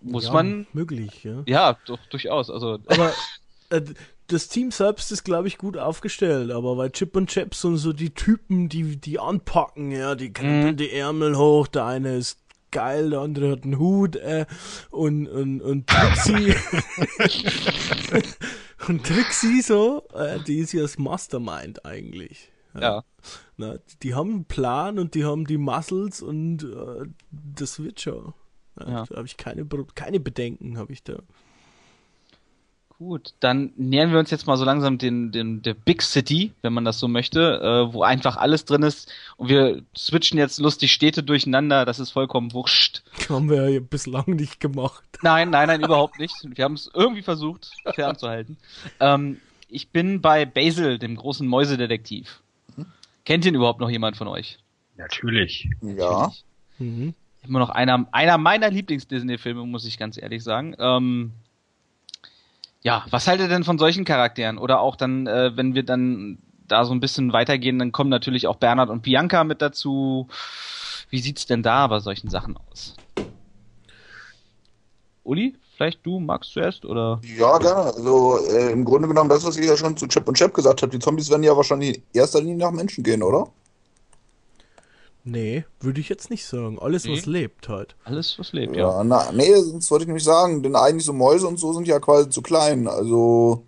muss 0.02 0.26
ja, 0.26 0.32
man. 0.32 0.66
Möglich, 0.72 1.24
ja. 1.24 1.42
Ja, 1.46 1.78
doch, 1.86 1.98
durchaus. 2.10 2.50
Also. 2.50 2.78
Aber 2.86 3.12
äh, 3.70 3.82
das 4.26 4.48
Team 4.48 4.70
selbst 4.70 5.10
ist, 5.10 5.24
glaube 5.24 5.48
ich, 5.48 5.58
gut 5.58 5.76
aufgestellt, 5.76 6.52
aber 6.52 6.76
weil 6.76 6.90
Chip 6.90 7.16
und 7.16 7.30
Chap 7.30 7.54
sind 7.54 7.78
so 7.78 7.92
die 7.92 8.10
Typen, 8.10 8.68
die, 8.68 8.96
die 8.96 9.18
anpacken, 9.18 9.90
ja, 9.90 10.14
die 10.14 10.32
krempeln 10.32 10.74
mhm. 10.74 10.76
die 10.76 10.92
Ärmel 10.92 11.36
hoch, 11.36 11.66
der 11.66 11.86
eine 11.86 12.16
ist 12.16 12.38
geil, 12.70 13.10
der 13.10 13.20
andere 13.20 13.50
hat 13.52 13.64
einen 13.64 13.78
Hut 13.78 14.16
äh, 14.16 14.46
und, 14.90 15.26
und, 15.28 15.60
und 15.60 15.86
Trixie 15.86 16.54
und 18.88 19.04
Trixie 19.06 19.62
so, 19.62 20.06
äh, 20.14 20.38
die 20.40 20.58
ist 20.58 20.72
ja 20.72 20.82
das 20.82 20.98
Mastermind 20.98 21.84
eigentlich. 21.84 22.50
Ja. 22.74 22.80
ja. 22.80 23.04
Na, 23.56 23.78
die 24.02 24.14
haben 24.14 24.30
einen 24.30 24.44
Plan 24.44 24.98
und 24.98 25.14
die 25.14 25.24
haben 25.24 25.46
die 25.46 25.58
Muscles 25.58 26.22
und 26.22 26.64
äh, 26.64 27.06
das 27.30 27.82
wird 27.82 28.00
schon. 28.00 28.34
Ja. 28.78 29.04
Da 29.04 29.16
habe 29.16 29.26
ich 29.26 29.36
keine, 29.36 29.66
keine 29.94 30.20
Bedenken, 30.20 30.78
habe 30.78 30.92
ich 30.92 31.02
da. 31.02 31.18
Gut, 33.00 33.32
dann 33.40 33.72
nähern 33.78 34.12
wir 34.12 34.18
uns 34.18 34.30
jetzt 34.30 34.46
mal 34.46 34.58
so 34.58 34.66
langsam 34.66 34.98
den, 34.98 35.32
den 35.32 35.62
der 35.62 35.72
Big 35.72 36.02
City, 36.02 36.52
wenn 36.60 36.74
man 36.74 36.84
das 36.84 36.98
so 36.98 37.08
möchte, 37.08 37.40
äh, 37.40 37.94
wo 37.94 38.02
einfach 38.02 38.36
alles 38.36 38.66
drin 38.66 38.82
ist. 38.82 39.10
Und 39.38 39.48
wir 39.48 39.82
switchen 39.96 40.38
jetzt 40.38 40.60
lustig 40.60 40.92
Städte 40.92 41.22
durcheinander, 41.22 41.86
das 41.86 41.98
ist 41.98 42.10
vollkommen 42.10 42.52
wurscht. 42.52 43.02
Haben 43.30 43.48
wir 43.48 43.70
ja 43.70 43.80
bislang 43.80 44.26
nicht 44.26 44.60
gemacht. 44.60 45.02
Nein, 45.22 45.48
nein, 45.48 45.68
nein, 45.68 45.80
überhaupt 45.82 46.18
nicht. 46.18 46.34
Wir 46.44 46.62
haben 46.62 46.74
es 46.74 46.90
irgendwie 46.92 47.22
versucht, 47.22 47.70
fernzuhalten. 47.94 48.58
Ähm, 49.00 49.38
ich 49.70 49.88
bin 49.88 50.20
bei 50.20 50.44
Basil, 50.44 50.98
dem 50.98 51.16
großen 51.16 51.48
Mäusedetektiv. 51.48 52.42
Kennt 53.24 53.46
ihn 53.46 53.54
überhaupt 53.54 53.80
noch 53.80 53.88
jemand 53.88 54.18
von 54.18 54.28
euch? 54.28 54.58
Natürlich. 54.98 55.70
Ja. 55.80 56.32
Mhm. 56.78 57.14
Immer 57.46 57.60
noch 57.60 57.70
einer, 57.70 58.06
einer 58.12 58.36
meiner 58.36 58.68
Lieblings-Disney-Filme, 58.68 59.64
muss 59.64 59.86
ich 59.86 59.96
ganz 59.96 60.20
ehrlich 60.20 60.44
sagen. 60.44 60.76
Ähm, 60.78 61.32
ja, 62.82 63.04
was 63.10 63.26
haltet 63.26 63.46
ihr 63.46 63.54
denn 63.54 63.64
von 63.64 63.78
solchen 63.78 64.04
Charakteren? 64.04 64.58
Oder 64.58 64.80
auch 64.80 64.96
dann, 64.96 65.26
äh, 65.26 65.56
wenn 65.56 65.74
wir 65.74 65.82
dann 65.82 66.38
da 66.66 66.84
so 66.84 66.92
ein 66.92 67.00
bisschen 67.00 67.32
weitergehen, 67.32 67.78
dann 67.78 67.92
kommen 67.92 68.10
natürlich 68.10 68.46
auch 68.46 68.56
Bernhard 68.56 68.90
und 68.90 69.02
Bianca 69.02 69.44
mit 69.44 69.60
dazu. 69.60 70.28
Wie 71.10 71.20
sieht's 71.20 71.46
denn 71.46 71.62
da 71.62 71.86
bei 71.88 72.00
solchen 72.00 72.30
Sachen 72.30 72.56
aus? 72.56 72.96
Uli, 75.24 75.56
vielleicht 75.76 76.04
du 76.06 76.20
magst 76.20 76.52
zuerst 76.52 76.84
oder? 76.84 77.20
Ja, 77.36 77.58
gerne. 77.58 77.92
Also 77.94 78.38
äh, 78.48 78.72
im 78.72 78.84
Grunde 78.84 79.08
genommen 79.08 79.28
das, 79.28 79.44
was 79.44 79.56
ich 79.56 79.66
ja 79.66 79.76
schon 79.76 79.96
zu 79.96 80.06
Chip 80.06 80.26
und 80.26 80.36
Chap 80.36 80.54
gesagt 80.54 80.82
habe. 80.82 80.92
Die 80.92 80.98
Zombies 80.98 81.30
werden 81.30 81.42
ja 81.42 81.56
wahrscheinlich 81.56 81.96
in 81.96 82.02
erster 82.12 82.40
Linie 82.40 82.56
nach 82.56 82.70
Menschen 82.70 83.04
gehen, 83.04 83.22
oder? 83.22 83.48
Nee, 85.24 85.64
würde 85.80 86.00
ich 86.00 86.08
jetzt 86.08 86.30
nicht 86.30 86.46
sagen. 86.46 86.78
Alles, 86.78 87.06
was 87.08 87.26
Nee. 87.26 87.32
lebt 87.32 87.68
halt. 87.68 87.94
Alles, 88.04 88.38
was 88.38 88.52
lebt, 88.52 88.74
ja. 88.76 88.88
Ja, 88.98 89.04
na, 89.04 89.30
nee, 89.32 89.54
sonst 89.54 89.90
wollte 89.90 90.04
ich 90.04 90.08
nämlich 90.08 90.24
sagen, 90.24 90.62
denn 90.62 90.74
eigentlich 90.76 91.04
so 91.04 91.12
Mäuse 91.12 91.46
und 91.46 91.58
so 91.58 91.72
sind 91.74 91.86
ja 91.86 91.98
quasi 92.00 92.30
zu 92.30 92.40
klein. 92.42 92.88
Also, 92.88 93.64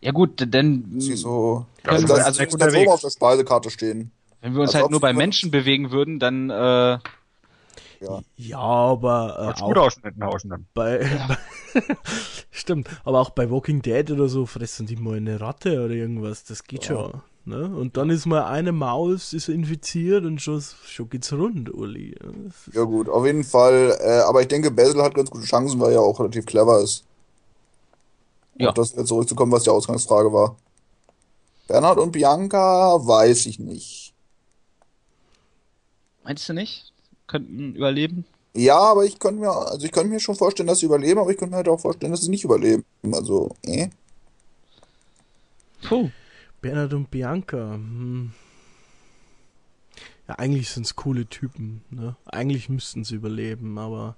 Ja 0.00 0.10
gut, 0.12 0.42
denn 0.52 0.94
sie 0.98 1.14
so, 1.16 1.64
Ja, 1.84 1.92
also, 1.92 2.12
also 2.14 2.40
das 2.40 2.52
ist 2.52 2.58
ganz 2.58 2.74
oben 2.74 2.88
auf 2.88 3.00
der 3.02 3.10
Speisekarte 3.10 3.70
stehen. 3.70 4.10
wenn 4.40 4.54
wir 4.54 4.62
uns 4.62 4.74
als 4.74 4.82
halt 4.82 4.90
nur 4.90 5.00
bei 5.00 5.12
Menschen 5.12 5.50
bewegen 5.50 5.90
würden, 5.92 6.18
dann 6.18 6.50
äh, 6.50 6.98
Ja. 8.02 8.22
Ja, 8.36 8.58
aber 8.58 9.54
äh, 9.56 9.62
gut 9.62 9.76
auch 9.78 9.86
aus 10.22 10.42
dann. 10.44 10.66
bei. 10.74 11.06
Stimmt, 12.50 12.88
aber 13.04 13.20
auch 13.20 13.30
bei 13.30 13.50
Walking 13.50 13.82
Dead 13.82 14.10
oder 14.10 14.28
so 14.28 14.46
fressen 14.46 14.86
die 14.86 14.96
mal 14.96 15.16
eine 15.18 15.40
Ratte 15.40 15.84
oder 15.84 15.94
irgendwas. 15.94 16.44
Das 16.44 16.64
geht 16.64 16.84
Ja. 16.88 16.96
schon. 16.96 17.22
Ne? 17.50 17.66
Und 17.76 17.96
dann 17.96 18.10
ist 18.10 18.26
mal 18.26 18.44
eine 18.44 18.70
Maus 18.70 19.32
ist 19.32 19.48
infiziert 19.48 20.24
und 20.24 20.40
schon, 20.40 20.62
schon 20.86 21.10
geht's 21.10 21.32
rund, 21.32 21.74
Uli. 21.74 22.16
Ja 22.72 22.84
gut, 22.84 23.08
auf 23.08 23.26
jeden 23.26 23.42
Fall. 23.42 23.98
Äh, 24.00 24.20
aber 24.20 24.40
ich 24.40 24.46
denke, 24.46 24.70
Basil 24.70 25.02
hat 25.02 25.16
ganz 25.16 25.30
gute 25.30 25.46
Chancen, 25.46 25.80
weil 25.80 25.92
er 25.92 26.00
auch 26.00 26.20
relativ 26.20 26.46
clever 26.46 26.80
ist. 26.80 27.02
Ja. 28.56 28.68
Auf 28.68 28.74
das 28.74 28.92
wieder 28.92 29.04
zurückzukommen, 29.04 29.50
was 29.50 29.64
die 29.64 29.70
Ausgangsfrage 29.70 30.32
war. 30.32 30.54
Bernhard 31.66 31.98
und 31.98 32.12
Bianca 32.12 33.04
weiß 33.04 33.46
ich 33.46 33.58
nicht. 33.58 34.14
meinst 36.22 36.48
du 36.48 36.52
nicht? 36.52 36.92
Könnten 37.26 37.74
überleben? 37.74 38.24
Ja, 38.54 38.78
aber 38.78 39.04
ich 39.04 39.18
könnte 39.18 39.40
mir, 39.40 39.50
also 39.50 39.84
ich 39.84 39.90
könnte 39.90 40.10
mir 40.10 40.20
schon 40.20 40.36
vorstellen, 40.36 40.68
dass 40.68 40.78
sie 40.78 40.86
überleben, 40.86 41.18
aber 41.18 41.30
ich 41.30 41.36
könnte 41.36 41.50
mir 41.50 41.56
halt 41.56 41.68
auch 41.68 41.80
vorstellen, 41.80 42.12
dass 42.12 42.22
sie 42.22 42.30
nicht 42.30 42.44
überleben. 42.44 42.84
Also, 43.12 43.56
eh. 43.66 43.88
Puh. 45.82 46.10
Bernhard 46.60 46.92
und 46.94 47.10
Bianca. 47.10 47.74
Hm. 47.74 48.32
Ja, 50.28 50.34
eigentlich 50.36 50.68
sind's 50.70 50.94
coole 50.96 51.26
Typen. 51.26 51.82
Ne? 51.90 52.16
Eigentlich 52.26 52.68
müssten 52.68 53.04
sie 53.04 53.16
überleben, 53.16 53.78
aber 53.78 54.16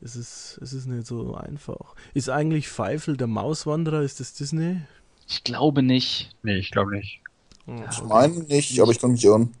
es 0.00 0.16
ist, 0.16 0.58
es 0.62 0.72
ist 0.72 0.86
nicht 0.86 1.06
so 1.06 1.34
einfach. 1.34 1.94
Ist 2.14 2.28
eigentlich 2.28 2.68
Pfeifel 2.68 3.16
der 3.16 3.28
Mauswanderer? 3.28 4.02
Ist 4.02 4.20
das 4.20 4.34
Disney? 4.34 4.80
Ich 5.28 5.44
glaube 5.44 5.82
nicht. 5.82 6.30
Nee, 6.42 6.56
ich 6.56 6.70
glaube 6.70 6.96
nicht. 6.96 7.20
Ich 7.90 8.02
meine 8.02 8.44
nicht, 8.44 8.80
aber 8.80 8.92
ich 8.92 8.98
kann 9.00 9.12
mich 9.12 9.24
irren. 9.24 9.52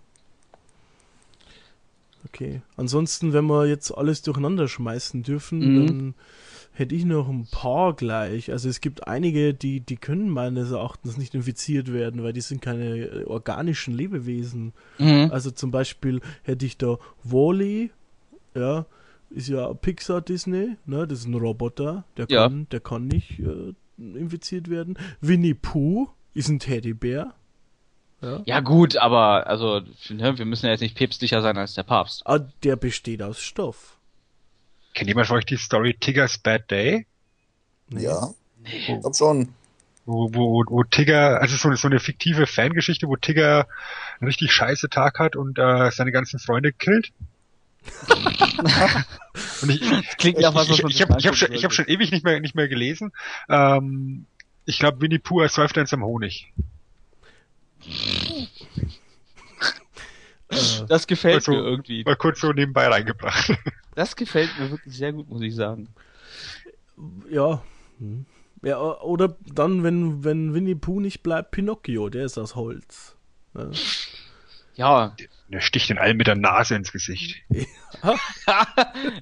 Okay. 2.26 2.60
Ansonsten, 2.76 3.32
wenn 3.32 3.46
wir 3.46 3.66
jetzt 3.66 3.90
alles 3.90 4.22
durcheinander 4.22 4.68
schmeißen 4.68 5.22
dürfen, 5.22 5.58
Mhm. 5.58 5.86
dann 5.86 6.14
hätte 6.78 6.94
ich 6.94 7.04
noch 7.06 7.28
ein 7.28 7.46
paar 7.50 7.94
gleich. 7.94 8.52
Also 8.52 8.68
es 8.68 8.80
gibt 8.80 9.08
einige, 9.08 9.54
die, 9.54 9.80
die 9.80 9.96
können 9.96 10.28
meines 10.28 10.70
Erachtens 10.72 11.16
nicht 11.16 11.34
infiziert 11.34 11.92
werden, 11.92 12.22
weil 12.22 12.32
die 12.34 12.42
sind 12.42 12.60
keine 12.60 12.96
äh, 12.98 13.24
organischen 13.24 13.94
Lebewesen. 13.94 14.72
Mhm. 14.98 15.30
Also 15.32 15.50
zum 15.50 15.70
Beispiel 15.70 16.20
hätte 16.42 16.66
ich 16.66 16.76
da 16.76 16.98
Wally, 17.24 17.90
ja, 18.54 18.84
ist 19.30 19.48
ja 19.48 19.72
Pixar 19.74 20.20
Disney, 20.20 20.76
ne, 20.84 21.06
das 21.06 21.20
ist 21.20 21.26
ein 21.26 21.34
Roboter, 21.34 22.04
der 22.16 22.26
Ja. 22.28 22.42
kann, 22.48 22.66
der 22.70 22.80
kann 22.80 23.06
nicht 23.06 23.40
äh, 23.40 23.72
infiziert 23.98 24.68
werden. 24.68 24.98
Winnie 25.20 25.54
Pooh 25.54 26.08
ist 26.34 26.48
ein 26.50 26.58
Teddybär. 26.58 27.32
Ja. 28.22 28.42
Ja 28.44 28.60
gut, 28.60 28.96
aber 28.96 29.46
also 29.46 29.80
ne, 30.10 30.38
wir 30.38 30.44
müssen 30.44 30.66
ja 30.66 30.72
jetzt 30.72 30.80
nicht 30.82 30.96
päpstlicher 30.96 31.40
sein 31.42 31.56
als 31.56 31.74
der 31.74 31.82
Papst. 31.84 32.22
Ah, 32.26 32.38
der 32.62 32.76
besteht 32.76 33.22
aus 33.22 33.40
Stoff. 33.40 33.95
Kennt 34.96 35.08
jemand 35.08 35.26
von 35.28 35.36
euch 35.36 35.44
die 35.44 35.58
Story 35.58 35.94
Tigger's 35.94 36.38
Bad 36.38 36.70
Day? 36.70 37.06
Nee. 37.90 38.04
Ja, 38.04 38.30
Nee. 38.64 38.70
ich 38.94 39.00
glaub 39.00 39.14
schon. 39.14 39.50
Wo, 40.06 40.32
wo, 40.32 40.64
wo 40.68 40.82
Tigger, 40.84 41.40
also 41.40 41.54
so, 41.56 41.68
eine- 41.68 41.76
so 41.76 41.86
eine 41.86 42.00
fiktive 42.00 42.46
Fangeschichte, 42.46 43.06
wo 43.06 43.16
Tigger 43.16 43.66
einen 44.18 44.28
richtig 44.28 44.52
scheiße 44.52 44.88
Tag 44.88 45.18
hat 45.18 45.36
und 45.36 45.58
äh, 45.58 45.90
seine 45.90 46.12
ganzen 46.12 46.38
Freunde 46.38 46.72
killt. 46.72 47.12
und 49.62 49.68
ich, 49.70 49.80
Klingt 50.16 50.38
ich, 50.38 50.42
nach 50.44 50.54
was, 50.54 50.68
ich, 50.68 50.70
was 50.70 50.78
ich, 50.78 50.84
ich 50.84 50.92
sich 50.96 51.02
habe 51.02 51.18
ich 51.20 51.26
hab 51.26 51.34
schon, 51.36 51.52
ich 51.52 51.64
hab 51.64 51.72
schon 51.72 51.86
ewig 51.86 52.10
nicht 52.10 52.24
mehr, 52.24 52.40
nicht 52.40 52.54
mehr 52.54 52.68
gelesen. 52.68 53.12
Ähm, 53.48 54.24
ich 54.64 54.78
glaube, 54.78 55.00
Winnie 55.02 55.18
Pooh 55.18 55.40
ersäuft 55.42 55.76
dann 55.76 55.86
zum 55.86 56.02
Honig. 56.04 56.52
Äh, 60.48 60.56
Das 60.88 61.06
gefällt 61.06 61.36
Also- 61.36 61.52
mir 61.52 61.58
irgendwie. 61.58 62.04
Mal 62.04 62.16
kurz 62.16 62.40
so 62.40 62.52
nebenbei 62.52 62.86
reingebracht. 62.88 63.52
Das 63.94 64.14
gefällt 64.14 64.50
mir 64.60 64.70
wirklich 64.70 64.94
sehr 64.94 65.10
gut, 65.14 65.26
muss 65.30 65.40
ich 65.40 65.54
sagen. 65.54 65.88
ja. 67.30 67.62
Hm. 67.98 68.26
Ja, 68.62 68.78
oder 69.00 69.36
dann, 69.54 69.82
wenn, 69.84 70.22
wenn 70.24 70.52
Winnie 70.52 70.74
Pooh 70.74 71.00
nicht 71.00 71.22
bleibt, 71.22 71.50
Pinocchio, 71.50 72.08
der 72.10 72.24
ist 72.26 72.36
aus 72.36 72.56
Holz. 72.56 73.16
Ja. 73.54 73.70
Ja, 74.74 75.16
Der 75.48 75.60
sticht 75.60 75.88
den 75.88 75.96
allen 75.96 76.18
mit 76.18 76.26
der 76.26 76.34
Nase 76.36 76.74
ins 76.74 76.92
Gesicht. 76.92 77.36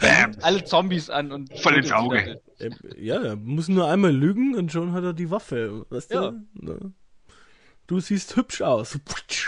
Bam. 0.01 0.33
alle 0.43 0.65
Zombies 0.65 1.11
an 1.11 1.31
und 1.31 1.57
Voll 1.61 1.75
ins 1.77 1.93
Auge. 1.93 2.41
Ja, 2.99 3.23
er 3.23 3.37
muss 3.37 3.69
nur 3.69 3.89
einmal 3.89 4.13
lügen 4.13 4.57
und 4.57 4.73
schon 4.73 4.93
hat 4.93 5.05
er 5.05 5.13
die 5.13 5.31
Waffe. 5.31 5.87
Weißt 5.91 6.13
Ja. 6.13 6.31
du? 6.33 6.41
Ne? 6.55 6.93
Du 7.87 8.01
siehst 8.01 8.37
hübsch 8.37 8.63
aus. 8.63 8.99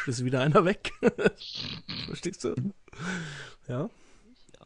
Ist 0.07 0.25
wieder 0.25 0.41
einer 0.41 0.65
weg. 0.65 0.93
Verstehst 2.07 2.45
du? 2.45 2.55
Ja. 3.69 3.89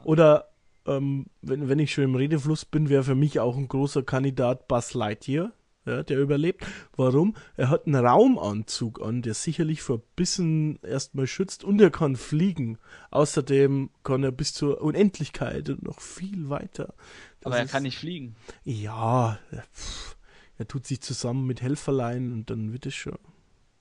Oder 0.05 0.51
ähm, 0.87 1.27
wenn, 1.43 1.69
wenn 1.69 1.79
ich 1.79 1.93
schon 1.93 2.05
im 2.05 2.15
Redefluss 2.15 2.65
bin, 2.65 2.89
wäre 2.89 3.05
für 3.05 3.15
mich 3.15 3.39
auch 3.41 3.57
ein 3.57 3.69
großer 3.69 4.03
Kandidat 4.03 4.67
Buzz 4.67 4.95
Lightyear, 4.95 5.53
ja, 5.87 6.03
der 6.03 6.19
überlebt. 6.21 6.67
Warum? 6.97 7.37
Er 7.57 7.71
hat 7.71 7.87
einen 7.87 8.05
Raumanzug 8.05 9.01
an, 9.01 9.23
der 9.23 9.35
sicherlich 9.35 9.83
vor 9.83 10.03
Bissen 10.17 10.79
erstmal 10.83 11.27
schützt 11.27 11.63
und 11.65 11.81
er 11.81 11.91
kann 11.91 12.17
fliegen. 12.17 12.79
Außerdem 13.11 13.91
kann 14.03 14.25
er 14.25 14.33
bis 14.33 14.53
zur 14.53 14.81
Unendlichkeit 14.81 15.69
und 15.71 15.83
noch 15.83 16.01
viel 16.01 16.49
weiter. 16.49 16.95
Das 17.41 17.47
Aber 17.47 17.59
er 17.59 17.65
ist- 17.65 17.71
kann 17.71 17.85
nicht 17.85 17.99
fliegen. 17.99 18.37
ja, 18.65 19.39
pff, 19.75 20.17
er 20.59 20.67
tut 20.69 20.87
sich 20.87 21.01
zusammen 21.03 21.47
mit 21.47 21.63
Helferlein 21.63 22.33
und 22.33 22.51
dann 22.51 22.73
wird 22.73 22.87
es 22.87 22.95
schon. 22.95 23.19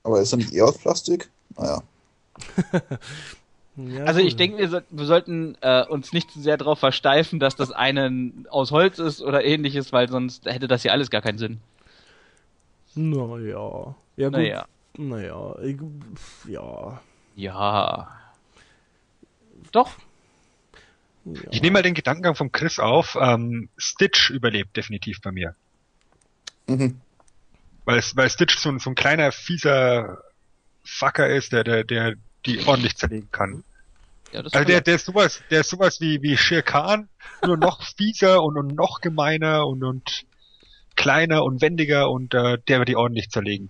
Aber 0.04 0.22
ist 0.22 0.32
er 0.34 0.38
nicht 0.38 0.54
eher 0.54 0.66
aus 0.66 0.78
Plastik? 0.78 1.30
Naja. 1.58 1.82
Ja, 3.82 4.04
Also 4.04 4.20
ich 4.20 4.36
denke, 4.36 4.58
wir, 4.58 4.68
soll- 4.68 4.84
wir 4.90 5.06
sollten 5.06 5.56
äh, 5.62 5.86
uns 5.86 6.12
nicht 6.12 6.32
zu 6.32 6.42
sehr 6.42 6.58
darauf 6.58 6.80
versteifen, 6.80 7.40
dass 7.40 7.56
das 7.56 7.72
eine 7.72 8.12
aus 8.50 8.72
Holz 8.72 9.00
ist 9.00 9.22
oder 9.22 9.46
ähnliches, 9.46 9.94
weil 9.94 10.10
sonst 10.10 10.44
hätte 10.48 10.68
das 10.68 10.84
ja 10.84 10.92
alles 10.92 11.10
gar 11.10 11.22
keinen 11.22 11.38
Sinn. 11.38 11.62
Naja. 12.96 13.96
Ja, 14.18 14.28
gut. 14.28 14.38
Naja. 14.38 14.66
Naja. 14.98 15.56
Ich, 15.64 15.78
ja. 16.50 17.00
Ja. 17.38 18.10
Doch. 19.72 19.92
ja. 21.24 21.42
Ich 21.52 21.62
nehme 21.62 21.76
mal 21.76 21.84
den 21.84 21.94
Gedankengang 21.94 22.36
von 22.36 22.52
Chris 22.52 22.80
auf. 22.80 23.18
Ähm, 23.22 23.70
Stitch 23.78 24.30
überlebt 24.30 24.76
definitiv 24.76 25.22
bei 25.22 25.32
mir. 25.32 25.56
Mhm. 26.68 27.00
Weil, 27.90 28.04
weil 28.14 28.30
Stitch 28.30 28.56
so, 28.58 28.70
ein- 28.70 28.78
so 28.78 28.92
ein 28.92 28.96
kleiner, 28.96 29.32
fieser 29.32 30.20
Fucker 30.84 31.28
ist, 31.28 31.54
der, 31.54 31.64
der, 31.64 31.84
der 31.84 32.14
die 32.46 32.64
ordentlich 32.68 32.96
zerlegen 32.98 33.30
kann. 33.32 33.64
Ja, 34.32 34.44
das 34.44 34.54
Also 34.54 34.60
kann 34.60 34.68
der, 34.68 34.76
er. 34.76 34.82
der 34.82 34.96
ist 34.96 35.06
sowas, 35.08 35.42
der 35.50 35.62
ist 35.62 35.70
sowas 35.72 36.00
wie, 36.00 36.22
wie 36.22 36.38
Shere 36.38 36.62
Khan, 36.62 37.10
nur 37.44 37.58
noch 37.58 37.82
fieser 37.98 38.44
und, 38.44 38.60
und 38.60 38.76
noch 38.76 39.02
gemeiner 39.02 39.66
und, 39.66 39.84
und 39.84 40.26
kleiner 40.96 41.44
und 41.44 41.62
wendiger 41.64 42.12
und 42.12 42.36
äh, 42.36 42.60
der 42.68 42.78
wird 42.78 42.90
die 42.90 42.96
ordentlich 42.96 43.30
zerlegen. 43.32 43.70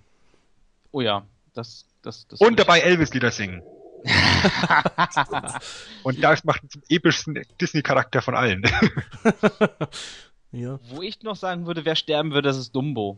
oh 0.91 0.99
ja, 0.99 1.25
das, 1.53 1.85
das, 2.01 2.27
das. 2.27 2.41
Und 2.41 2.59
dabei 2.59 2.81
Elvis-Lieder 2.81 3.31
singen. 3.31 3.61
und 6.03 6.21
das 6.23 6.43
macht 6.43 6.63
ihn 6.63 6.69
zum 6.69 6.81
epischsten 6.89 7.41
Disney-Charakter 7.61 8.21
von 8.21 8.35
allen. 8.35 8.63
ja. 10.51 10.77
Wo 10.89 11.01
ich 11.01 11.21
noch 11.23 11.35
sagen 11.37 11.65
würde, 11.65 11.85
wer 11.85 11.95
sterben 11.95 12.31
würde, 12.31 12.49
das 12.49 12.57
ist 12.57 12.75
Dumbo. 12.75 13.17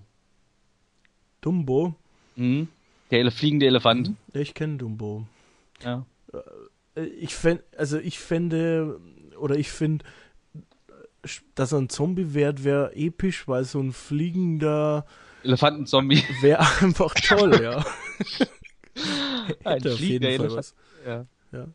Dumbo. 1.42 1.96
Mhm. 2.36 2.68
Der 3.10 3.20
Ele 3.20 3.32
fliegende 3.32 3.66
Elefant. 3.66 4.12
Ich 4.34 4.54
kenne 4.54 4.78
Dumbo. 4.78 5.26
Ja. 5.84 6.06
Äh, 6.96 7.04
Ich 7.04 7.36
fände, 7.36 7.64
also 7.78 7.98
ich 8.00 8.20
fände, 8.20 9.00
oder 9.38 9.56
ich 9.56 9.72
finde, 9.72 10.06
dass 11.56 11.72
er 11.72 11.80
ein 11.80 11.90
Zombie 11.90 12.34
wird, 12.34 12.64
wäre 12.64 12.96
episch, 12.96 13.48
weil 13.48 13.64
so 13.66 13.80
ein 13.80 13.92
fliegender 13.94 15.06
Elefantenzombie. 15.44 16.24
wäre 16.42 16.60
einfach 16.82 17.14
toll, 17.16 17.62
ja. 17.62 17.84
Ein 19.64 19.86
auf 19.88 19.96
fliegender 19.96 20.30
jeden 20.30 20.38
Fall 20.38 20.46
Elefant. 20.46 20.56
was. 20.56 20.76
Ja. 21.06 21.26
Ja. 21.52 21.66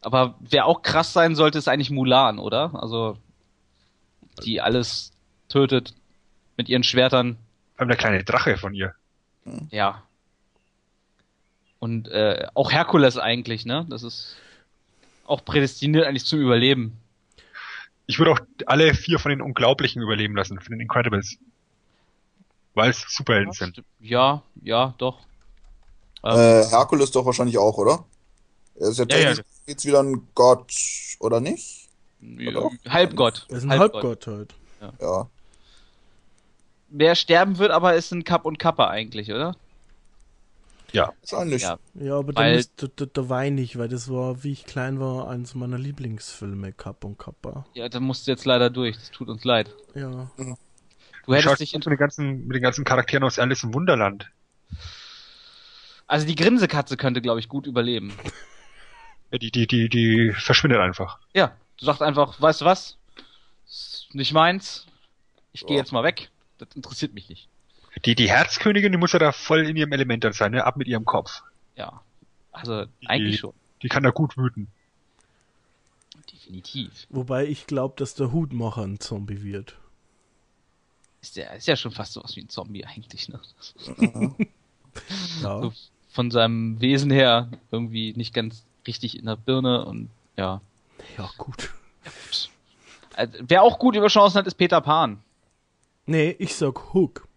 Aber 0.00 0.36
wer 0.40 0.66
auch 0.66 0.82
krass 0.82 1.12
sein 1.12 1.34
sollte, 1.34 1.58
ist 1.58 1.68
eigentlich 1.68 1.90
Mulan, 1.90 2.38
oder? 2.38 2.74
Also, 2.80 3.16
die 4.44 4.60
alles 4.60 5.12
tötet 5.48 5.94
mit 6.56 6.68
ihren 6.68 6.82
Schwertern. 6.84 7.36
Vor 7.78 7.82
allem 7.82 7.88
der 7.90 7.96
kleine 7.96 8.24
Drache 8.24 8.56
von 8.58 8.74
ihr. 8.74 8.92
Ja. 9.70 10.02
Und 11.78 12.08
äh, 12.08 12.48
auch 12.54 12.72
Herkules 12.72 13.18
eigentlich, 13.18 13.64
ne? 13.66 13.86
Das 13.88 14.02
ist 14.02 14.36
auch 15.26 15.44
prädestiniert 15.44 16.04
eigentlich 16.04 16.24
zum 16.24 16.40
Überleben. 16.40 16.98
Ich 18.06 18.18
würde 18.18 18.32
auch 18.32 18.40
alle 18.66 18.94
vier 18.94 19.20
von 19.20 19.30
den 19.30 19.40
Unglaublichen 19.40 20.02
überleben 20.02 20.34
lassen, 20.34 20.58
von 20.58 20.72
den 20.72 20.80
Incredibles. 20.80 21.36
Weil 22.74 22.90
es 22.90 23.04
Superhelden 23.08 23.52
sind. 23.52 23.80
Ja, 24.00 24.42
ja, 24.60 24.94
doch. 24.98 25.20
Ähm, 26.24 26.32
Äh, 26.36 26.64
Herkules 26.68 27.12
doch 27.12 27.24
wahrscheinlich 27.26 27.58
auch, 27.58 27.78
oder? 27.78 28.04
Er 28.74 28.88
ist 28.88 28.98
ja, 28.98 29.04
Ja, 29.08 29.16
ja. 29.18 29.28
technisch 29.28 29.46
jetzt 29.66 29.86
wieder 29.86 30.02
ein 30.02 30.26
Gott, 30.34 30.72
oder 31.20 31.38
nicht? 31.38 31.88
ja, 32.20 32.70
Halbgott. 32.88 33.46
Er 33.50 33.58
ist 33.58 33.62
ein 33.62 33.70
Halbgott 33.70 34.26
halt. 34.26 34.54
Ja. 35.00 35.28
Wer 36.88 37.14
sterben 37.14 37.58
wird, 37.58 37.70
aber 37.70 37.94
ist 37.94 38.12
ein 38.12 38.24
Kapp 38.24 38.44
und 38.44 38.58
Kappa 38.58 38.88
eigentlich, 38.88 39.30
oder? 39.30 39.56
Ja. 40.92 41.12
Wahrscheinlich. 41.20 41.62
Ja. 41.62 41.78
Ja, 41.94 42.16
aber 42.18 42.32
da, 42.32 42.40
Weil- 42.40 42.64
da, 42.76 42.86
da, 42.96 43.04
da 43.06 43.28
weine 43.28 43.60
ich, 43.60 43.78
weil 43.78 43.88
das 43.88 44.10
war, 44.10 44.42
wie 44.42 44.52
ich 44.52 44.64
klein 44.64 44.98
war, 45.00 45.28
eines 45.28 45.54
meiner 45.54 45.76
Lieblingsfilme, 45.78 46.72
Kapp 46.72 47.04
und 47.04 47.18
Kappa. 47.18 47.66
Ja, 47.74 47.88
da 47.90 48.00
musst 48.00 48.26
du 48.26 48.30
jetzt 48.30 48.46
leider 48.46 48.70
durch. 48.70 48.96
Das 48.96 49.10
tut 49.10 49.28
uns 49.28 49.44
leid. 49.44 49.74
Ja. 49.94 50.30
Du 51.26 51.34
hättest 51.34 51.60
dich 51.60 51.74
mit 51.74 51.84
den 51.84 51.96
ganzen, 51.98 52.46
mit 52.46 52.54
den 52.54 52.62
ganzen 52.62 52.86
Charakteren 52.86 53.22
aus 53.24 53.38
Alice 53.38 53.62
im 53.64 53.74
Wunderland. 53.74 54.30
Also 56.06 56.26
die 56.26 56.36
Grinsekatze 56.36 56.96
könnte, 56.96 57.20
glaube 57.20 57.40
ich, 57.40 57.48
gut 57.50 57.66
überleben. 57.66 58.14
Ja, 59.30 59.36
Die, 59.38 59.50
die, 59.50 59.66
die, 59.66 59.90
die 59.90 60.32
verschwindet 60.32 60.80
einfach. 60.80 61.18
Ja, 61.34 61.54
du 61.76 61.84
sagst 61.84 62.00
einfach, 62.00 62.40
weißt 62.40 62.62
du 62.62 62.64
was? 62.64 62.96
Ist 63.66 64.08
nicht 64.14 64.32
meins. 64.32 64.86
Ich 65.52 65.66
gehe 65.66 65.76
Ja. 65.76 65.82
jetzt 65.82 65.92
mal 65.92 66.02
weg. 66.02 66.30
Das 66.58 66.68
interessiert 66.74 67.14
mich 67.14 67.28
nicht. 67.28 67.48
Die, 68.04 68.14
die 68.14 68.28
Herzkönigin, 68.28 68.92
die 68.92 68.98
muss 68.98 69.12
ja 69.12 69.18
da 69.18 69.32
voll 69.32 69.66
in 69.66 69.76
ihrem 69.76 69.92
Element 69.92 70.24
dann 70.24 70.32
sein, 70.32 70.52
ne? 70.52 70.64
Ab 70.64 70.76
mit 70.76 70.86
ihrem 70.88 71.04
Kopf. 71.04 71.42
Ja. 71.76 72.02
Also, 72.52 72.86
eigentlich 73.06 73.40
schon. 73.40 73.54
Die 73.82 73.88
kann 73.88 74.02
da 74.02 74.10
gut 74.10 74.36
wüten. 74.36 74.68
Definitiv. 76.32 77.06
Wobei 77.10 77.46
ich 77.46 77.66
glaube, 77.66 77.94
dass 77.96 78.14
der 78.14 78.32
Hutmacher 78.32 78.82
ein 78.82 79.00
Zombie 79.00 79.42
wird. 79.42 79.76
Ist 81.20 81.36
der 81.36 81.54
ist 81.54 81.66
ja 81.66 81.76
schon 81.76 81.92
fast 81.92 82.12
sowas 82.12 82.36
wie 82.36 82.42
ein 82.42 82.48
Zombie 82.48 82.84
eigentlich, 82.84 83.28
ne? 83.28 83.40
Ja. 85.42 85.62
So 85.62 85.72
von 86.10 86.30
seinem 86.30 86.80
Wesen 86.80 87.10
her 87.10 87.48
irgendwie 87.70 88.12
nicht 88.14 88.34
ganz 88.34 88.64
richtig 88.86 89.18
in 89.18 89.26
der 89.26 89.36
Birne 89.36 89.84
und 89.84 90.10
ja. 90.36 90.60
Ja, 91.16 91.30
gut. 91.36 91.70
Also, 93.14 93.38
wer 93.40 93.62
auch 93.62 93.78
gut 93.78 93.94
über 93.94 94.08
Chancen 94.08 94.38
hat, 94.38 94.46
ist 94.46 94.56
Peter 94.56 94.80
Pan. 94.80 95.22
Nee, 96.08 96.34
ich 96.38 96.54
sag 96.54 96.94
Hook. 96.94 97.28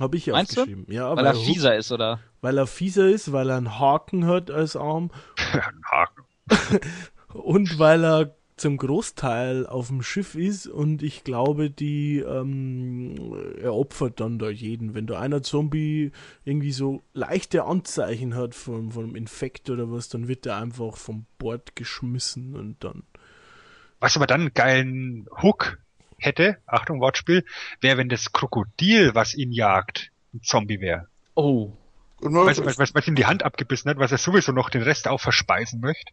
Hab 0.00 0.14
ich 0.14 0.26
Meinst 0.26 0.56
du? 0.56 0.62
aufgeschrieben. 0.62 0.92
Ja, 0.92 1.14
Weil 1.16 1.24
er 1.26 1.34
Hook- 1.34 1.44
fieser 1.44 1.76
ist, 1.76 1.92
oder? 1.92 2.18
Weil 2.40 2.58
er 2.58 2.66
fieser 2.66 3.08
ist, 3.08 3.32
weil 3.32 3.50
er 3.50 3.56
einen 3.56 3.78
Haken 3.78 4.26
hat 4.26 4.50
als 4.50 4.74
Arm 4.76 5.10
Ein 5.52 5.82
Haken. 5.90 6.24
und 7.32 7.78
weil 7.78 8.04
er 8.04 8.34
zum 8.56 8.76
Großteil 8.76 9.66
auf 9.66 9.88
dem 9.88 10.02
Schiff 10.02 10.34
ist 10.34 10.66
und 10.66 11.02
ich 11.02 11.24
glaube, 11.24 11.70
die 11.70 12.18
ähm, 12.18 13.34
er 13.60 13.74
opfert 13.74 14.20
dann 14.20 14.38
da 14.38 14.50
jeden. 14.50 14.94
Wenn 14.94 15.06
da 15.06 15.18
einer 15.20 15.42
Zombie 15.42 16.12
irgendwie 16.44 16.72
so 16.72 17.02
leichte 17.12 17.64
Anzeichen 17.64 18.34
hat 18.34 18.54
von, 18.54 18.92
von 18.92 19.04
einem 19.04 19.16
Infekt 19.16 19.70
oder 19.70 19.90
was, 19.90 20.08
dann 20.08 20.26
wird 20.28 20.44
er 20.46 20.56
einfach 20.58 20.96
vom 20.96 21.26
Bord 21.38 21.76
geschmissen 21.76 22.54
und 22.56 22.82
dann. 22.84 23.04
Was 24.00 24.16
aber 24.16 24.26
dann 24.26 24.40
einen 24.42 24.54
geilen 24.54 25.28
Hook 25.42 25.78
hätte, 26.24 26.58
Achtung, 26.66 27.00
Wortspiel, 27.00 27.44
wäre, 27.80 27.98
wenn 27.98 28.08
das 28.08 28.32
Krokodil, 28.32 29.14
was 29.14 29.34
ihn 29.34 29.52
jagt, 29.52 30.10
ein 30.32 30.42
Zombie 30.42 30.80
wäre. 30.80 31.08
Oh. 31.34 31.72
Gut 32.16 32.32
Weißt 32.32 32.58
du, 32.58 32.62
möglich. 32.62 32.66
was, 32.66 32.78
was, 32.78 32.94
was 32.94 33.08
ihm 33.08 33.16
die 33.16 33.26
Hand 33.26 33.42
abgebissen 33.42 33.90
hat, 33.90 33.98
was 33.98 34.12
er 34.12 34.18
sowieso 34.18 34.52
noch 34.52 34.70
den 34.70 34.82
Rest 34.82 35.08
auch 35.08 35.20
verspeisen 35.20 35.80
möchte. 35.80 36.12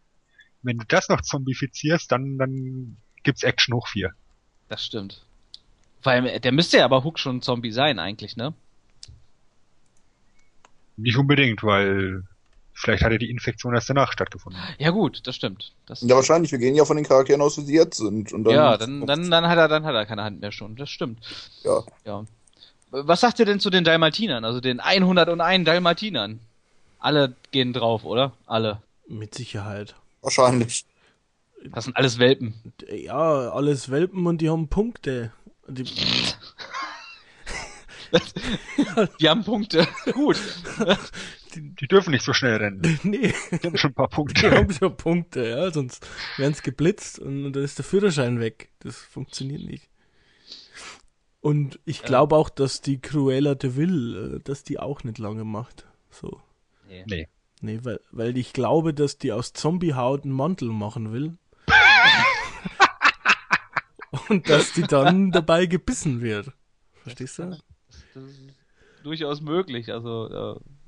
Wenn 0.61 0.77
du 0.77 0.85
das 0.87 1.07
noch 1.09 1.21
zombifizierst, 1.21 2.11
dann, 2.11 2.37
dann 2.37 2.97
gibt's 3.23 3.43
Action 3.43 3.75
hoch 3.75 3.87
vier. 3.87 4.13
Das 4.67 4.85
stimmt. 4.85 5.23
Weil 6.03 6.39
der 6.39 6.51
müsste 6.51 6.77
ja 6.77 6.85
aber 6.85 7.03
Hook 7.03 7.19
schon 7.19 7.37
ein 7.37 7.41
Zombie 7.41 7.71
sein, 7.71 7.99
eigentlich, 7.99 8.37
ne? 8.37 8.53
Nicht 10.97 11.17
unbedingt, 11.17 11.63
weil 11.63 12.23
vielleicht 12.79 13.03
hat 13.03 13.11
ja 13.11 13.17
die 13.17 13.29
Infektion 13.29 13.73
erst 13.73 13.89
danach 13.89 14.11
stattgefunden. 14.11 14.61
Ja 14.77 14.91
gut, 14.91 15.27
das 15.27 15.35
stimmt. 15.35 15.73
Das, 15.85 16.01
Ja, 16.01 16.15
wahrscheinlich. 16.15 16.51
Wir 16.51 16.59
gehen 16.59 16.75
ja 16.75 16.85
von 16.85 16.95
den 16.95 17.05
Charakteren 17.05 17.41
aus, 17.41 17.57
wie 17.57 17.61
sie 17.61 17.75
jetzt 17.75 17.97
sind. 17.97 18.31
Und 18.31 18.45
dann, 18.45 18.53
ja, 18.53 18.77
dann, 18.77 19.05
dann, 19.05 19.29
dann 19.29 19.47
hat 19.47 19.57
er, 19.57 19.67
dann 19.67 19.85
hat 19.85 19.95
er 19.95 20.05
keine 20.05 20.23
Hand 20.23 20.41
mehr 20.41 20.51
schon. 20.51 20.75
Das 20.75 20.89
stimmt. 20.89 21.19
Ja. 21.63 21.83
Ja. 22.05 22.25
Was 22.91 23.19
sagt 23.19 23.39
ihr 23.39 23.45
denn 23.45 23.59
zu 23.59 23.69
den 23.69 23.83
Dalmatinern? 23.83 24.45
Also 24.45 24.61
den 24.61 24.79
101 24.79 25.65
Dalmatinern? 25.65 26.39
Alle 26.99 27.35
gehen 27.51 27.73
drauf, 27.73 28.03
oder? 28.03 28.33
Alle. 28.45 28.81
Mit 29.07 29.35
Sicherheit. 29.35 29.95
Wahrscheinlich. 30.21 30.85
Das 31.65 31.85
sind 31.85 31.97
alles 31.97 32.19
Welpen. 32.19 32.53
Ja, 32.89 33.51
alles 33.51 33.91
Welpen 33.91 34.25
und 34.25 34.39
die 34.39 34.49
haben 34.49 34.69
Punkte. 34.69 35.33
Die, 35.67 35.83
Die 39.19 39.29
haben 39.29 39.43
Punkte. 39.43 39.87
Gut. 40.13 40.39
Die 41.55 41.87
dürfen 41.87 42.11
nicht 42.11 42.23
so 42.23 42.33
schnell 42.33 42.57
rennen. 42.57 42.81
nee, 43.03 43.33
Die 43.51 43.67
haben 43.67 43.77
schon 43.77 43.91
ein 43.91 43.95
paar 43.95 44.09
die 44.09 44.15
Punkte. 44.15 44.51
haben 44.51 44.71
schon 44.71 44.97
Punkte, 44.97 45.49
ja, 45.49 45.71
sonst 45.71 46.07
werden 46.37 46.53
sie 46.53 46.63
geblitzt 46.63 47.19
und 47.19 47.53
dann 47.53 47.63
ist 47.63 47.77
der 47.77 47.85
Führerschein 47.85 48.39
weg. 48.39 48.69
Das 48.79 48.97
funktioniert 48.97 49.63
nicht. 49.63 49.89
Und 51.41 51.79
ich 51.85 52.03
glaube 52.03 52.35
auch, 52.35 52.49
dass 52.49 52.81
die 52.81 52.99
Cruella 52.99 53.55
de 53.55 53.77
Vil, 53.77 54.35
äh, 54.35 54.39
dass 54.43 54.63
die 54.63 54.79
auch 54.79 55.03
nicht 55.03 55.17
lange 55.17 55.45
macht. 55.45 55.85
So. 56.11 56.41
Nee. 56.87 57.27
Nee, 57.61 57.79
weil, 57.83 57.99
weil 58.11 58.37
ich 58.37 58.53
glaube, 58.53 58.93
dass 58.93 59.17
die 59.17 59.31
aus 59.31 59.53
Zombiehaut 59.53 60.23
einen 60.23 60.33
Mantel 60.33 60.69
machen 60.69 61.11
will. 61.11 61.37
Und 64.29 64.49
dass 64.49 64.73
die 64.73 64.83
dann 64.83 65.31
dabei 65.31 65.65
gebissen 65.65 66.21
wird. 66.21 66.51
Verstehst 67.03 67.39
du? 67.39 67.57
Das 68.13 68.23
ist 68.23 68.39
durchaus 69.03 69.41
möglich. 69.41 69.91
Also, 69.91 70.29
äh, 70.29 70.59
ich, 70.65 70.78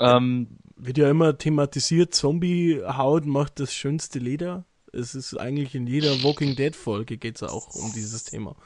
ähm, 0.00 0.48
Wird 0.76 0.98
ja 0.98 1.10
immer 1.10 1.36
thematisiert, 1.36 2.14
Zombiehaut 2.14 3.26
macht 3.26 3.60
das 3.60 3.72
schönste 3.72 4.18
Leder. 4.18 4.64
Es 4.92 5.14
ist 5.14 5.38
eigentlich 5.38 5.74
in 5.74 5.86
jeder 5.86 6.22
Walking 6.24 6.56
Dead 6.56 6.74
Folge 6.74 7.16
geht 7.16 7.36
es 7.36 7.42
auch 7.42 7.74
um 7.74 7.92
dieses 7.92 8.24
Thema. 8.24 8.56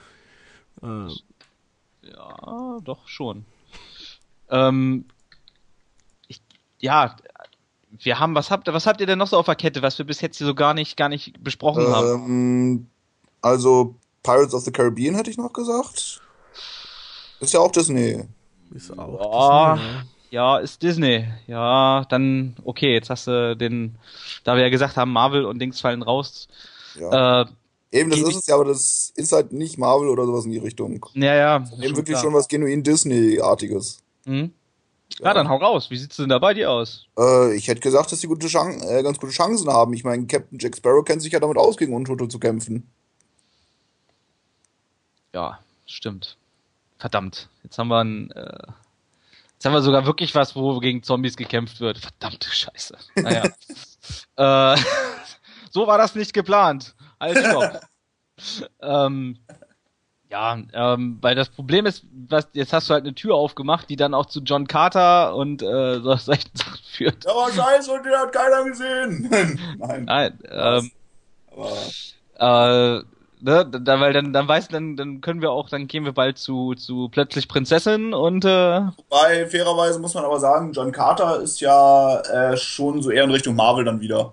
Äh, 0.82 1.08
ja, 2.08 2.78
doch 2.82 3.08
schon. 3.08 3.44
Ähm, 4.48 5.06
ich, 6.28 6.40
ja, 6.78 7.16
wir 7.90 8.18
haben, 8.18 8.34
was 8.34 8.50
habt 8.50 8.68
ihr, 8.68 8.74
was 8.74 8.86
habt 8.86 9.00
ihr 9.00 9.06
denn 9.06 9.18
noch 9.18 9.28
so 9.28 9.36
auf 9.36 9.46
der 9.46 9.56
Kette, 9.56 9.82
was 9.82 9.98
wir 9.98 10.06
bis 10.06 10.20
jetzt 10.20 10.38
hier 10.38 10.46
so 10.46 10.54
gar 10.54 10.74
nicht, 10.74 10.96
gar 10.96 11.08
nicht 11.08 11.42
besprochen 11.42 11.86
haben? 11.86 12.08
Ähm, 12.08 12.86
also, 13.40 13.96
Pirates 14.22 14.54
of 14.54 14.64
the 14.64 14.72
Caribbean 14.72 15.14
hätte 15.14 15.30
ich 15.30 15.36
noch 15.36 15.52
gesagt. 15.52 16.20
Ist 17.40 17.52
ja 17.52 17.60
auch 17.60 17.70
Disney. 17.70 18.24
ist 18.74 18.96
auch. 18.98 19.18
Boah. 19.18 19.74
Disney, 19.76 19.92
ja. 19.92 20.04
Ja, 20.34 20.58
ist 20.58 20.82
Disney. 20.82 21.28
Ja, 21.46 22.04
dann, 22.08 22.56
okay, 22.64 22.92
jetzt 22.92 23.08
hast 23.08 23.28
du 23.28 23.56
den, 23.56 23.94
da 24.42 24.56
wir 24.56 24.64
ja 24.64 24.68
gesagt 24.68 24.96
haben, 24.96 25.12
Marvel 25.12 25.44
und 25.44 25.60
Dings 25.60 25.80
fallen 25.80 26.02
raus. 26.02 26.48
Ja. 26.98 27.42
Äh, 27.42 27.46
Eben, 27.92 28.10
das 28.10 28.18
ist 28.18 28.34
es 28.38 28.46
ja, 28.48 28.56
aber 28.56 28.64
das 28.64 29.12
ist 29.14 29.30
halt 29.30 29.52
nicht 29.52 29.78
Marvel 29.78 30.08
oder 30.08 30.26
sowas 30.26 30.44
in 30.44 30.50
die 30.50 30.58
Richtung. 30.58 31.06
ja, 31.14 31.36
ja. 31.36 31.56
Eben 31.80 31.96
wirklich 31.96 32.16
klar. 32.16 32.22
schon 32.22 32.34
was 32.34 32.48
genuin 32.48 32.82
Disney-artiges. 32.82 34.02
Hm? 34.26 34.50
Ja, 35.20 35.34
dann 35.34 35.48
hau 35.48 35.58
raus. 35.58 35.90
Wie 35.90 35.98
sieht's 35.98 36.16
denn 36.16 36.30
da 36.30 36.40
bei 36.40 36.52
dir 36.52 36.68
aus? 36.68 37.06
Äh, 37.16 37.54
ich 37.54 37.68
hätte 37.68 37.80
gesagt, 37.80 38.10
dass 38.10 38.20
sie 38.20 38.26
gute 38.26 38.48
Chan 38.48 38.80
äh, 38.80 39.04
ganz 39.04 39.20
gute 39.20 39.32
Chancen 39.32 39.68
haben. 39.68 39.94
Ich 39.94 40.02
meine, 40.02 40.26
Captain 40.26 40.58
Jack 40.58 40.76
Sparrow 40.76 41.04
kennt 41.04 41.22
sich 41.22 41.32
ja 41.32 41.38
damit 41.38 41.58
aus, 41.58 41.76
gegen 41.76 41.94
Untote 41.94 42.26
zu 42.26 42.40
kämpfen. 42.40 42.90
Ja, 45.32 45.60
stimmt. 45.86 46.36
Verdammt. 46.98 47.48
Jetzt 47.62 47.78
haben 47.78 47.86
wir 47.86 48.00
ein, 48.00 48.32
äh, 48.32 48.66
jetzt 49.54 49.64
haben 49.64 49.72
wir 49.72 49.82
sogar 49.82 50.06
wirklich 50.06 50.34
was, 50.34 50.54
wo 50.54 50.78
gegen 50.80 51.02
Zombies 51.02 51.36
gekämpft 51.36 51.80
wird. 51.80 51.98
Verdammte 51.98 52.50
Scheiße. 52.50 52.96
Naja. 53.16 53.44
äh, 54.76 54.80
so 55.70 55.86
war 55.86 55.98
das 55.98 56.14
nicht 56.14 56.32
geplant. 56.32 56.94
Alles 57.18 57.44
stopp. 57.46 57.80
ähm, 58.82 59.38
Ja, 60.30 60.58
ähm, 60.72 61.18
weil 61.20 61.34
das 61.36 61.48
Problem 61.48 61.86
ist, 61.86 62.04
was, 62.28 62.48
jetzt 62.54 62.72
hast 62.72 62.90
du 62.90 62.94
halt 62.94 63.04
eine 63.04 63.14
Tür 63.14 63.36
aufgemacht, 63.36 63.88
die 63.88 63.96
dann 63.96 64.14
auch 64.14 64.26
zu 64.26 64.40
John 64.40 64.66
Carter 64.66 65.36
und 65.36 65.62
äh, 65.62 66.00
so 66.00 66.16
solchen 66.16 66.50
Sachen 66.54 66.80
führt. 66.92 67.24
Ja, 67.24 67.30
aber 67.30 67.52
scheiße, 67.52 67.92
und 67.92 68.04
den 68.04 68.12
hat 68.12 68.32
keiner 68.32 68.64
gesehen. 68.64 69.28
Nein. 69.78 70.04
Nein, 70.04 70.38
ähm, 70.50 70.90
Aber 72.36 72.98
äh, 72.98 73.04
ne, 73.44 73.64
da, 73.64 74.00
weil 74.00 74.12
dann, 74.12 74.32
dann 74.32 74.48
weiß, 74.48 74.68
dann, 74.68 74.96
dann 74.96 75.20
können 75.20 75.40
wir 75.40 75.52
auch, 75.52 75.68
dann 75.68 75.86
gehen 75.86 76.04
wir 76.04 76.12
bald 76.12 76.38
zu, 76.38 76.74
zu 76.74 77.08
plötzlich 77.10 77.46
Prinzessin 77.48 78.14
und 78.14 78.44
äh, 78.44 78.48
Wobei, 78.48 79.46
fairerweise 79.48 79.98
muss 80.00 80.14
man 80.14 80.24
aber 80.24 80.40
sagen, 80.40 80.72
John 80.72 80.92
Carter 80.92 81.40
ist 81.40 81.60
ja 81.60 82.20
äh, 82.20 82.56
schon 82.56 83.02
so 83.02 83.10
eher 83.10 83.24
in 83.24 83.30
Richtung 83.30 83.54
Marvel 83.54 83.84
dann 83.84 84.00
wieder. 84.00 84.32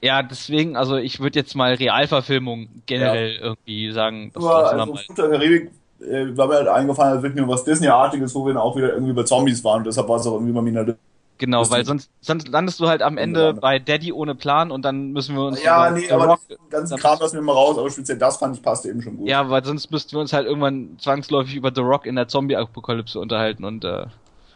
ja, 0.00 0.22
deswegen, 0.22 0.76
also 0.76 0.96
ich 0.96 1.20
würde 1.20 1.38
jetzt 1.38 1.54
mal 1.54 1.74
Realverfilmung 1.74 2.68
generell 2.86 3.36
irgendwie 3.36 3.92
sagen, 3.92 4.30
das 4.32 4.42
Aber 4.44 4.62
lassen 4.62 4.76
wir 4.76 4.94
also 4.94 5.22
mal. 5.22 5.30
Karibik 5.30 5.70
äh, 6.00 6.36
war 6.36 6.48
mir 6.48 6.54
halt 6.54 6.68
eingefallen, 6.68 7.14
als 7.14 7.22
wird 7.22 7.34
mir 7.34 7.48
was 7.48 7.64
Disney-artiges, 7.64 8.34
wo 8.34 8.46
wir 8.46 8.54
dann 8.54 8.62
auch 8.62 8.76
wieder 8.76 8.92
irgendwie 8.92 9.12
bei 9.12 9.22
Zombies 9.22 9.62
waren. 9.64 9.78
Und 9.78 9.86
deshalb 9.86 10.08
war 10.08 10.16
es 10.16 10.26
auch 10.26 10.34
irgendwie 10.34 10.52
bei 10.52 10.62
mir 10.62 10.80
in 10.80 10.86
der. 10.86 10.96
Genau, 11.38 11.68
weil 11.70 11.84
sonst, 11.84 12.10
sonst 12.20 12.46
landest 12.48 12.78
du 12.78 12.86
halt 12.88 13.02
am 13.02 13.18
Ende 13.18 13.54
bei 13.54 13.78
Daddy 13.80 14.12
ohne 14.12 14.34
Plan 14.36 14.70
und 14.70 14.82
dann 14.84 15.10
müssen 15.12 15.34
wir 15.34 15.44
uns 15.46 15.62
Ja, 15.62 15.90
nee, 15.90 16.08
aber 16.10 16.26
Rock, 16.26 16.40
den 16.48 16.56
ganzen 16.70 16.96
Kram 16.96 17.18
lassen 17.18 17.34
wir 17.34 17.42
mal 17.42 17.52
raus, 17.52 17.76
aber 17.76 17.90
speziell 17.90 18.18
das 18.18 18.36
fand 18.36 18.56
ich 18.56 18.62
passte 18.62 18.88
eben 18.88 19.02
schon 19.02 19.16
gut. 19.16 19.28
ja, 19.28 19.50
weil 19.50 19.64
sonst 19.64 19.90
müssten 19.90 20.12
wir 20.12 20.20
uns 20.20 20.32
halt 20.32 20.46
irgendwann 20.46 20.96
zwangsläufig 21.00 21.56
über 21.56 21.72
The 21.74 21.80
Rock 21.80 22.06
in 22.06 22.14
der 22.14 22.28
Zombie-Apokalypse 22.28 23.18
unterhalten 23.18 23.64
und 23.64 23.84
äh, 23.84 24.06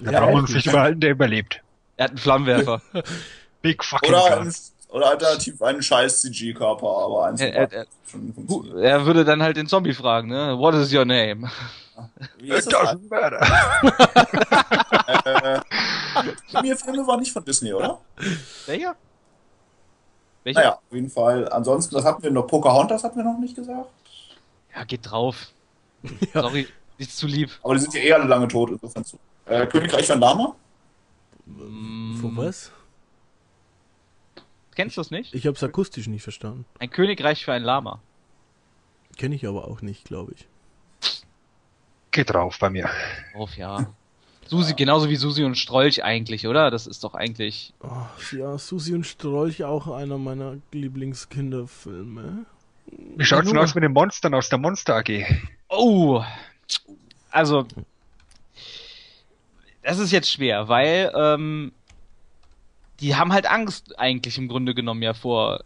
Da 0.01 0.11
Ja, 0.12 0.29
wir 0.29 0.35
uns 0.35 0.51
echt. 0.51 0.55
nicht 0.57 0.66
überhalten, 0.68 1.01
der 1.01 1.11
überlebt. 1.11 1.61
er 1.97 2.05
hat 2.05 2.11
einen 2.12 2.18
Flammenwerfer. 2.18 2.81
Big 3.62 3.83
fucking 3.85 4.11
Oder, 4.11 4.41
ein, 4.41 4.55
oder 4.91 5.11
alternativ 5.11 5.61
einen 5.61 5.83
scheiß 5.83 6.20
CG-Körper, 6.22 6.87
aber 6.87 7.24
eins 7.26 7.41
Er- 7.41 7.55
er- 7.55 7.72
er- 7.72 7.87
schon 8.09 8.29
Hu- 8.29 8.33
funktioniert. 8.47 8.85
er 8.85 9.05
würde 9.05 9.24
dann 9.24 9.43
halt 9.43 9.57
den 9.57 9.66
Zombie 9.66 9.95
fragen, 9.95 10.29
ne? 10.29 10.55
What 10.57 10.74
is 10.76 10.95
your 10.95 11.05
name? 11.05 11.51
Wie 12.38 12.51
ist 12.51 12.66
It 12.66 12.72
das? 12.72 12.90
doesn't 12.94 13.09
matter. 13.11 13.40
Äh, 15.24 15.61
mir 16.62 16.76
Filme 16.76 17.07
war 17.07 17.16
nicht 17.18 17.32
von 17.32 17.44
Disney, 17.44 17.72
oder? 17.72 18.01
Welcher? 18.66 18.96
Welcher? 20.44 20.61
Naja, 20.61 20.72
auf 20.74 20.92
jeden 20.92 21.11
Fall. 21.11 21.49
Ansonsten, 21.51 21.94
was 21.96 22.05
hatten 22.05 22.22
wir 22.22 22.30
noch? 22.30 22.46
Pocahontas 22.46 23.05
hatten 23.05 23.16
wir 23.16 23.24
noch 23.24 23.38
nicht 23.38 23.55
gesagt. 23.57 23.88
Ja, 24.74 24.84
geht 24.84 25.11
drauf. 25.11 25.49
Ja. 26.32 26.42
Sorry, 26.42 26.68
ist 26.99 27.16
zu 27.16 27.26
lieb. 27.26 27.51
Aber 27.62 27.74
die 27.74 27.80
sind 27.80 27.92
ja 27.94 28.01
eh 28.01 28.12
alle 28.12 28.24
lange 28.26 28.46
tot, 28.46 28.70
insofern 28.70 29.05
zu. 29.05 29.18
Äh, 29.46 29.66
Königreich 29.66 30.07
von 30.07 30.20
Lama? 30.20 30.55
Mm, 31.46 32.16
Von 32.20 32.36
was? 32.36 32.70
Kennst 34.76 34.96
du 34.96 35.01
es 35.01 35.11
nicht? 35.11 35.34
Ich 35.34 35.44
hab's 35.49 35.62
akustisch 35.64 36.07
nicht 36.07 36.22
verstanden. 36.22 36.64
Ein 36.78 36.90
Königreich 36.90 37.44
für 37.44 37.53
ein 37.53 37.62
Lama. 37.64 38.01
Kenne 39.16 39.34
ich 39.34 39.44
aber 39.46 39.66
auch 39.66 39.80
nicht, 39.82 40.05
glaube 40.05 40.32
ich. 40.36 40.46
Geht 42.11 42.30
drauf 42.30 42.59
bei 42.59 42.70
mir. 42.70 42.88
Auf, 43.34 43.56
ja. 43.56 43.92
Susi, 44.48 44.72
genauso 44.72 45.11
wie 45.11 45.16
Susi 45.16 45.44
und 45.44 45.59
Strolch 45.59 46.02
eigentlich, 46.02 46.46
oder? 46.46 46.70
Das 46.70 46.86
ist 46.86 47.04
doch 47.04 47.14
eigentlich. 47.14 47.74
Oh, 47.82 48.36
ja, 48.36 48.56
Susi 48.56 48.94
und 48.94 49.04
Strolch 49.04 49.62
auch 49.64 49.88
einer 49.88 50.16
meiner 50.16 50.56
Lieblingskinderfilme. 50.72 52.46
Wie 53.16 53.24
schaut's 53.24 53.48
denn 53.48 53.59
aus 53.59 53.74
mit 53.74 53.84
den 53.84 53.92
Monstern 53.92 54.32
aus 54.34 54.48
der 54.48 54.59
Monster 54.59 54.96
AG? 54.96 55.24
Oh! 55.68 56.24
Also. 57.30 57.66
Das 59.82 59.98
ist 59.98 60.12
jetzt 60.12 60.30
schwer, 60.30 60.68
weil 60.68 61.12
ähm, 61.14 61.72
die 63.00 63.16
haben 63.16 63.32
halt 63.32 63.46
Angst 63.46 63.98
eigentlich 63.98 64.38
im 64.38 64.48
Grunde 64.48 64.74
genommen 64.74 65.02
ja 65.02 65.12
vor, 65.12 65.62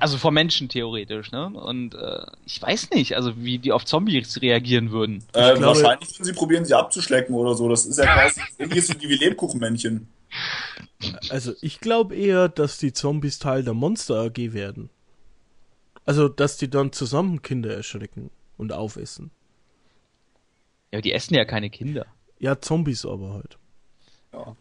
also 0.00 0.18
vor 0.18 0.32
Menschen 0.32 0.68
theoretisch, 0.68 1.32
ne? 1.32 1.46
Und 1.48 1.94
äh, 1.94 2.26
ich 2.46 2.60
weiß 2.60 2.90
nicht, 2.90 3.16
also 3.16 3.36
wie 3.36 3.58
die 3.58 3.72
auf 3.72 3.84
Zombies 3.84 4.40
reagieren 4.42 4.90
würden. 4.90 5.24
Äh, 5.32 5.54
glaube- 5.54 5.66
wahrscheinlich 5.66 6.10
würden 6.10 6.24
sie 6.24 6.32
probieren, 6.32 6.64
sie 6.64 6.74
abzuschlecken 6.74 7.34
oder 7.34 7.54
so. 7.54 7.68
Das 7.68 7.86
ist 7.86 7.98
ja 7.98 8.04
quasi 8.04 8.40
ähnliches 8.58 8.88
wie 8.90 9.08
die 9.08 9.14
Lebkuchenmännchen. 9.16 10.08
Also 11.30 11.52
ich 11.60 11.80
glaube 11.80 12.16
eher, 12.16 12.48
dass 12.48 12.78
die 12.78 12.92
Zombies 12.92 13.38
Teil 13.38 13.62
der 13.62 13.74
Monster 13.74 14.16
AG 14.20 14.36
werden. 14.52 14.90
Also, 16.04 16.28
dass 16.28 16.56
die 16.56 16.70
dann 16.70 16.92
zusammen 16.92 17.42
Kinder 17.42 17.74
erschrecken 17.74 18.30
und 18.56 18.72
aufessen. 18.72 19.30
Ja, 20.90 21.00
die 21.02 21.12
essen 21.12 21.34
ja 21.34 21.44
keine 21.44 21.68
Kinder. 21.68 22.06
Ja, 22.38 22.60
Zombies 22.60 23.04
aber 23.04 23.34
halt. 23.34 23.58
Ja. 24.32 24.56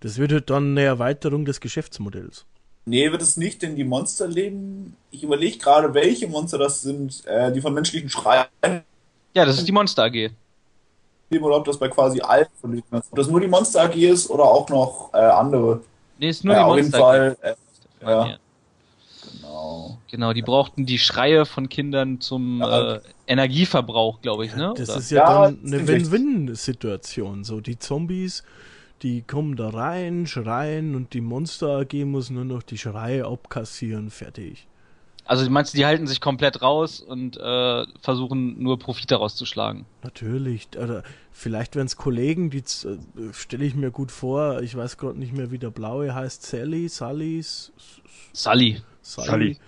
Das 0.00 0.18
wird 0.18 0.32
halt 0.32 0.50
dann 0.50 0.72
eine 0.72 0.82
Erweiterung 0.82 1.44
des 1.46 1.60
Geschäftsmodells. 1.60 2.44
Nee, 2.84 3.12
wird 3.12 3.22
es 3.22 3.36
nicht, 3.36 3.62
denn 3.62 3.76
die 3.76 3.84
Monster 3.84 4.26
leben. 4.26 4.96
Ich 5.10 5.22
überlege 5.22 5.58
gerade, 5.58 5.94
welche 5.94 6.26
Monster 6.28 6.58
das 6.58 6.82
sind, 6.82 7.24
äh, 7.26 7.52
die 7.52 7.60
von 7.60 7.72
menschlichen 7.74 8.08
Schreien 8.08 8.46
Ja, 9.34 9.44
das 9.44 9.58
ist 9.58 9.68
die 9.68 9.72
Monster 9.72 10.04
AG. 10.04 10.30
oder 11.30 11.56
ob 11.56 11.64
das 11.64 11.78
bei 11.78 11.88
quasi 11.88 12.20
allen 12.20 12.46
von 12.60 12.72
denen 12.72 12.82
ist. 12.90 13.10
Ob 13.10 13.16
das 13.16 13.28
nur 13.28 13.40
die 13.40 13.46
Monster 13.48 13.82
AG 13.84 13.94
ist 13.96 14.28
oder 14.30 14.44
auch 14.44 14.68
noch 14.68 15.10
äh, 15.14 15.18
andere. 15.18 15.80
Nee, 16.18 16.28
ist 16.28 16.44
nur 16.44 16.54
ja, 16.54 16.60
die 16.60 16.64
auf 16.64 16.76
jeden 16.76 16.90
Monster 16.90 16.98
Fall. 16.98 17.36
Äh, 17.40 17.54
AG. 18.04 18.28
ja. 18.30 18.38
genau. 19.32 19.98
Genau, 20.10 20.32
die 20.32 20.42
brauchten 20.42 20.84
die 20.84 20.98
Schreie 20.98 21.46
von 21.46 21.68
Kindern 21.68 22.20
zum 22.20 22.60
Ja. 22.60 22.96
äh, 22.96 23.00
Energieverbrauch, 23.26 24.20
glaube 24.20 24.44
ich, 24.44 24.54
ne? 24.54 24.74
Das 24.76 24.90
Oder? 24.90 24.98
ist 24.98 25.10
ja, 25.10 25.18
Ja, 25.24 25.42
dann 25.46 25.60
eine. 25.64 25.86
Win-Win-Situation. 25.88 27.44
So, 27.44 27.60
die 27.60 27.78
Zombies, 27.78 28.42
die 29.02 29.22
kommen 29.22 29.56
da 29.56 29.68
rein, 29.70 30.26
schreien 30.26 30.94
und 30.94 31.12
die 31.14 31.20
Monster 31.20 31.78
AG 31.80 31.92
muss 32.04 32.30
nur 32.30 32.44
noch 32.44 32.62
die 32.62 32.78
Schreie 32.78 33.26
abkassieren, 33.26 34.10
fertig. 34.10 34.66
Also 35.24 35.48
meinst 35.48 35.72
du, 35.72 35.78
die 35.78 35.86
halten 35.86 36.08
sich 36.08 36.20
komplett 36.20 36.62
raus 36.62 37.00
und 37.00 37.36
äh, 37.36 37.86
versuchen 38.00 38.60
nur 38.60 38.78
Profit 38.78 39.10
daraus 39.10 39.36
zu 39.36 39.46
schlagen? 39.46 39.86
Natürlich. 40.02 40.68
Oder 40.76 41.04
vielleicht 41.30 41.76
wären 41.76 41.86
es 41.86 41.96
Kollegen, 41.96 42.50
die 42.50 42.58
äh, 42.58 43.32
stelle 43.32 43.64
ich 43.64 43.76
mir 43.76 43.92
gut 43.92 44.10
vor. 44.10 44.62
Ich 44.62 44.76
weiß 44.76 44.98
gerade 44.98 45.18
nicht 45.18 45.32
mehr, 45.32 45.52
wie 45.52 45.58
der 45.58 45.70
blaue 45.70 46.12
heißt. 46.12 46.42
Sally, 46.42 46.88
Sally, 46.88 47.38
S- 47.38 47.72
Sully. 48.32 48.82
Sally. 49.00 49.58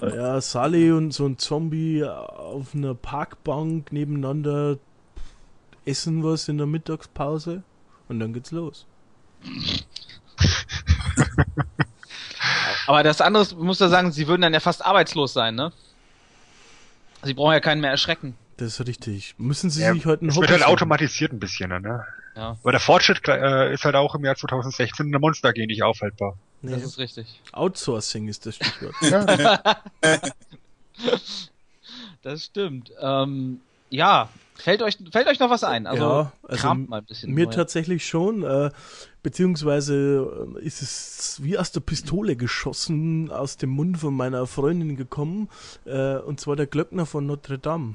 Ja, 0.00 0.40
Sally 0.40 0.92
und 0.92 1.12
so 1.12 1.26
ein 1.26 1.38
Zombie 1.38 2.04
auf 2.04 2.74
einer 2.74 2.94
Parkbank 2.94 3.92
nebeneinander 3.92 4.78
essen 5.84 6.22
was 6.22 6.48
in 6.48 6.58
der 6.58 6.66
Mittagspause 6.66 7.62
und 8.08 8.20
dann 8.20 8.32
geht's 8.32 8.50
los. 8.50 8.86
Aber 12.86 13.02
das 13.02 13.20
andere 13.20 13.42
ist, 13.42 13.56
muss 13.56 13.80
ja 13.80 13.88
sagen, 13.88 14.12
sie 14.12 14.26
würden 14.28 14.42
dann 14.42 14.54
ja 14.54 14.60
fast 14.60 14.84
arbeitslos 14.84 15.32
sein, 15.32 15.54
ne? 15.54 15.72
Sie 17.22 17.34
brauchen 17.34 17.52
ja 17.52 17.60
keinen 17.60 17.80
mehr 17.80 17.90
erschrecken. 17.90 18.36
Das 18.56 18.78
ist 18.80 18.86
richtig. 18.86 19.34
Müssen 19.38 19.70
sie 19.70 19.82
Ja, 19.82 19.92
sich 19.92 20.06
heute 20.06 20.24
ein 20.24 20.28
Es 20.30 20.36
wird 20.36 20.50
halt 20.50 20.60
suchen? 20.60 20.72
automatisiert 20.72 21.32
ein 21.32 21.38
bisschen, 21.40 21.68
ne? 21.70 22.04
Ja, 22.34 22.56
Aber 22.62 22.70
der 22.72 22.80
Fortschritt 22.80 23.26
äh, 23.28 23.72
ist 23.72 23.84
halt 23.84 23.94
auch 23.96 24.14
im 24.14 24.24
Jahr 24.24 24.36
2016 24.36 25.06
in 25.06 25.12
der 25.12 25.20
Monster 25.20 25.48
AG 25.48 25.56
nicht 25.56 25.82
aufhaltbar. 25.82 26.36
Nee, 26.62 26.72
das 26.72 26.82
ist 26.82 26.98
richtig. 26.98 27.40
Outsourcing 27.52 28.28
ist 28.28 28.46
das 28.46 28.56
Stichwort. 28.56 28.94
Das 32.22 32.44
stimmt. 32.44 32.90
Ähm, 33.00 33.60
ja, 33.90 34.28
fällt 34.58 34.82
euch, 34.82 34.98
fällt 35.10 35.26
euch 35.28 35.38
noch 35.40 35.50
was 35.50 35.64
ein? 35.64 35.86
Also, 35.86 36.02
Ja, 36.04 36.32
also 36.42 36.74
mal 36.74 36.98
ein 36.98 37.04
bisschen. 37.04 37.32
Mir 37.32 37.46
neu. 37.46 37.52
tatsächlich 37.52 38.06
schon, 38.06 38.42
äh, 38.42 38.70
beziehungsweise 39.22 40.56
äh, 40.58 40.64
ist 40.64 40.82
es 40.82 41.40
wie 41.42 41.56
aus 41.58 41.72
der 41.72 41.80
Pistole 41.80 42.36
geschossen, 42.36 43.30
aus 43.30 43.56
dem 43.56 43.70
Mund 43.70 43.98
von 43.98 44.14
meiner 44.14 44.46
Freundin 44.46 44.96
gekommen, 44.96 45.48
äh, 45.86 46.16
und 46.16 46.40
zwar 46.40 46.56
der 46.56 46.66
Glöckner 46.66 47.06
von 47.06 47.26
Notre 47.26 47.58
Dame. 47.58 47.94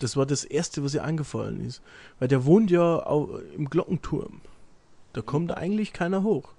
Das 0.00 0.16
war 0.16 0.26
das 0.26 0.44
Erste, 0.44 0.84
was 0.84 0.94
ihr 0.94 1.04
eingefallen 1.04 1.64
ist. 1.64 1.80
Weil 2.18 2.28
der 2.28 2.44
wohnt 2.44 2.70
ja 2.70 3.06
au- 3.06 3.38
im 3.56 3.70
Glockenturm. 3.70 4.40
Da 5.14 5.22
kommt 5.22 5.52
eigentlich 5.56 5.92
keiner 5.94 6.22
hoch. 6.22 6.50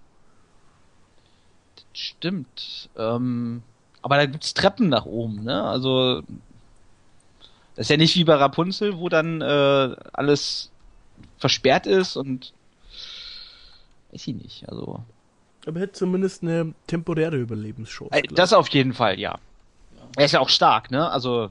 Stimmt. 1.94 2.90
Ähm, 2.98 3.62
aber 4.02 4.18
da 4.18 4.26
gibt's 4.26 4.54
Treppen 4.54 4.90
nach 4.90 5.06
oben, 5.06 5.44
ne? 5.44 5.64
Also 5.64 6.24
das 7.78 7.86
ist 7.86 7.90
ja 7.90 7.98
nicht 7.98 8.16
wie 8.16 8.24
bei 8.26 8.36
Rapunzel, 8.36 8.98
wo 8.98 9.08
dann 9.08 9.40
äh, 9.42 9.96
alles 10.12 10.70
versperrt 11.38 11.88
ist 11.88 12.18
und 12.18 12.52
weiß 14.12 14.28
ich 14.28 14.36
nicht. 14.36 14.68
Also 14.68 15.04
Aber 15.66 15.78
er 15.80 15.84
hätte 15.84 15.94
zumindest 15.94 16.44
eine 16.44 16.74
temporäre 16.88 17.38
Überlebenschance. 17.38 18.14
äh, 18.14 18.24
das 18.24 18.52
auf 18.52 18.68
jeden 18.70 18.94
Fall, 18.94 19.20
ja. 19.20 19.38
Er 20.18 20.26
ist 20.26 20.32
ja 20.34 20.40
auch 20.42 20.50
stark, 20.50 20.92
ne? 20.92 21.10
Also 21.10 21.50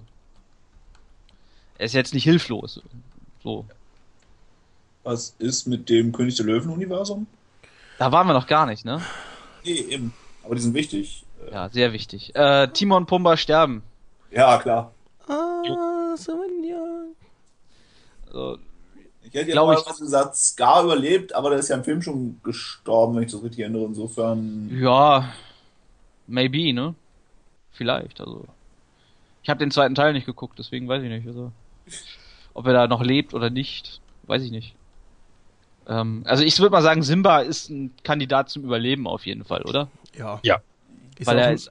er 1.78 1.86
ist 1.86 1.92
jetzt 1.94 2.12
nicht 2.14 2.24
hilflos. 2.24 2.82
So, 3.42 3.64
Was 5.04 5.34
ist 5.38 5.66
mit 5.66 5.88
dem 5.88 6.12
König 6.12 6.34
der 6.36 6.46
Löwen-Universum? 6.46 7.26
da 7.98 8.12
waren 8.12 8.26
wir 8.26 8.34
noch 8.34 8.46
gar 8.46 8.66
nicht, 8.66 8.84
ne? 8.84 9.00
Nee, 9.64 9.72
eben. 9.90 10.12
Aber 10.44 10.54
die 10.54 10.60
sind 10.60 10.74
wichtig. 10.74 11.24
Ja, 11.52 11.68
sehr 11.68 11.92
wichtig. 11.92 12.34
Äh, 12.34 12.68
Timon 12.68 13.02
und 13.02 13.06
Pumba 13.06 13.36
sterben. 13.36 13.82
Ja, 14.32 14.58
klar. 14.58 14.92
Ah, 15.28 15.62
Also, 18.26 18.58
Ich 19.22 19.34
hätte 19.34 19.50
ja 19.50 19.64
mal 19.64 19.76
ich- 19.78 19.86
was 19.86 19.98
gesagt, 19.98 20.36
Scar 20.36 20.84
überlebt, 20.84 21.34
aber 21.34 21.50
der 21.50 21.58
ist 21.58 21.68
ja 21.68 21.76
im 21.76 21.84
Film 21.84 22.02
schon 22.02 22.40
gestorben, 22.42 23.16
wenn 23.16 23.22
ich 23.24 23.32
das 23.32 23.42
richtig 23.42 23.60
erinnere. 23.60 23.84
Insofern. 23.84 24.70
Ja, 24.78 25.32
maybe, 26.26 26.72
ne? 26.72 26.94
Vielleicht, 27.72 28.20
also. 28.20 28.44
Ich 29.42 29.48
habe 29.50 29.58
den 29.58 29.70
zweiten 29.70 29.94
Teil 29.94 30.12
nicht 30.12 30.26
geguckt, 30.26 30.58
deswegen 30.58 30.88
weiß 30.88 31.02
ich 31.02 31.08
nicht. 31.08 31.26
Also. 31.26 31.52
Ob 32.54 32.66
er 32.66 32.72
da 32.72 32.86
noch 32.88 33.02
lebt 33.02 33.34
oder 33.34 33.50
nicht, 33.50 34.00
weiß 34.24 34.42
ich 34.42 34.50
nicht. 34.50 34.74
Ähm, 35.88 36.22
also 36.26 36.42
ich 36.42 36.58
würde 36.58 36.72
mal 36.72 36.82
sagen, 36.82 37.02
Simba 37.02 37.40
ist 37.40 37.68
ein 37.70 37.92
Kandidat 38.02 38.48
zum 38.50 38.64
Überleben 38.64 39.06
auf 39.06 39.24
jeden 39.26 39.44
Fall, 39.44 39.62
oder? 39.62 39.88
Ja. 40.16 40.40
Ja. 40.42 40.60
Weil 41.24 41.38
er 41.38 41.46
ein, 41.48 41.54
ist, 41.54 41.70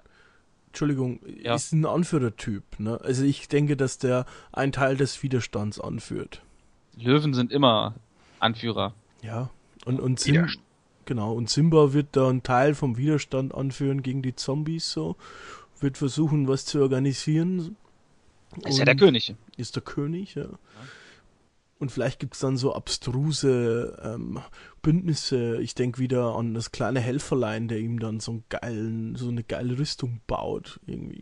Entschuldigung, 0.75 1.21
Ja. 1.41 1.55
ist 1.55 1.71
ein 1.71 1.85
Anführertyp. 1.85 2.63
Ne? 2.79 2.99
Also 3.01 3.23
ich 3.23 3.47
denke, 3.47 3.77
dass 3.77 3.97
der 3.97 4.25
einen 4.51 4.73
Teil 4.73 4.97
des 4.97 5.23
Widerstands 5.23 5.79
anführt. 5.79 6.41
Löwen 6.97 7.33
sind 7.33 7.53
immer 7.53 7.95
Anführer. 8.41 8.93
Ja. 9.21 9.49
Und, 9.85 10.01
und 10.01 10.19
Sim 10.19 10.33
Widerstand. 10.33 10.65
genau, 11.05 11.33
und 11.33 11.49
Simba 11.49 11.93
wird 11.93 12.07
da 12.11 12.27
einen 12.27 12.43
Teil 12.43 12.75
vom 12.75 12.97
Widerstand 12.97 13.55
anführen 13.55 14.03
gegen 14.03 14.21
die 14.21 14.35
Zombies 14.35 14.91
so. 14.91 15.15
Wird 15.79 15.97
versuchen, 15.97 16.49
was 16.49 16.65
zu 16.65 16.81
organisieren. 16.81 17.77
Ist 18.65 18.77
ja 18.77 18.83
der 18.83 18.97
König. 18.97 19.33
ist 19.55 19.75
der 19.77 19.83
König, 19.83 20.35
ja. 20.35 20.47
Und 21.77 21.91
vielleicht 21.91 22.19
gibt 22.19 22.35
es 22.35 22.39
dann 22.39 22.55
so 22.57 22.73
abstruse 22.73 23.99
ähm, 24.01 24.39
Bündnisse. 24.81 25.57
Ich 25.61 25.75
denke 25.75 25.99
wieder 25.99 26.35
an 26.35 26.53
das 26.53 26.71
kleine 26.71 27.01
Helferlein, 27.01 27.67
der 27.67 27.79
ihm 27.79 27.99
dann 27.99 28.19
so, 28.21 28.31
einen 28.31 28.43
geilen, 28.49 29.15
so 29.15 29.27
eine 29.27 29.43
geile 29.43 29.77
Rüstung 29.77 30.21
baut. 30.25 30.79
Irgendwie. 30.85 31.21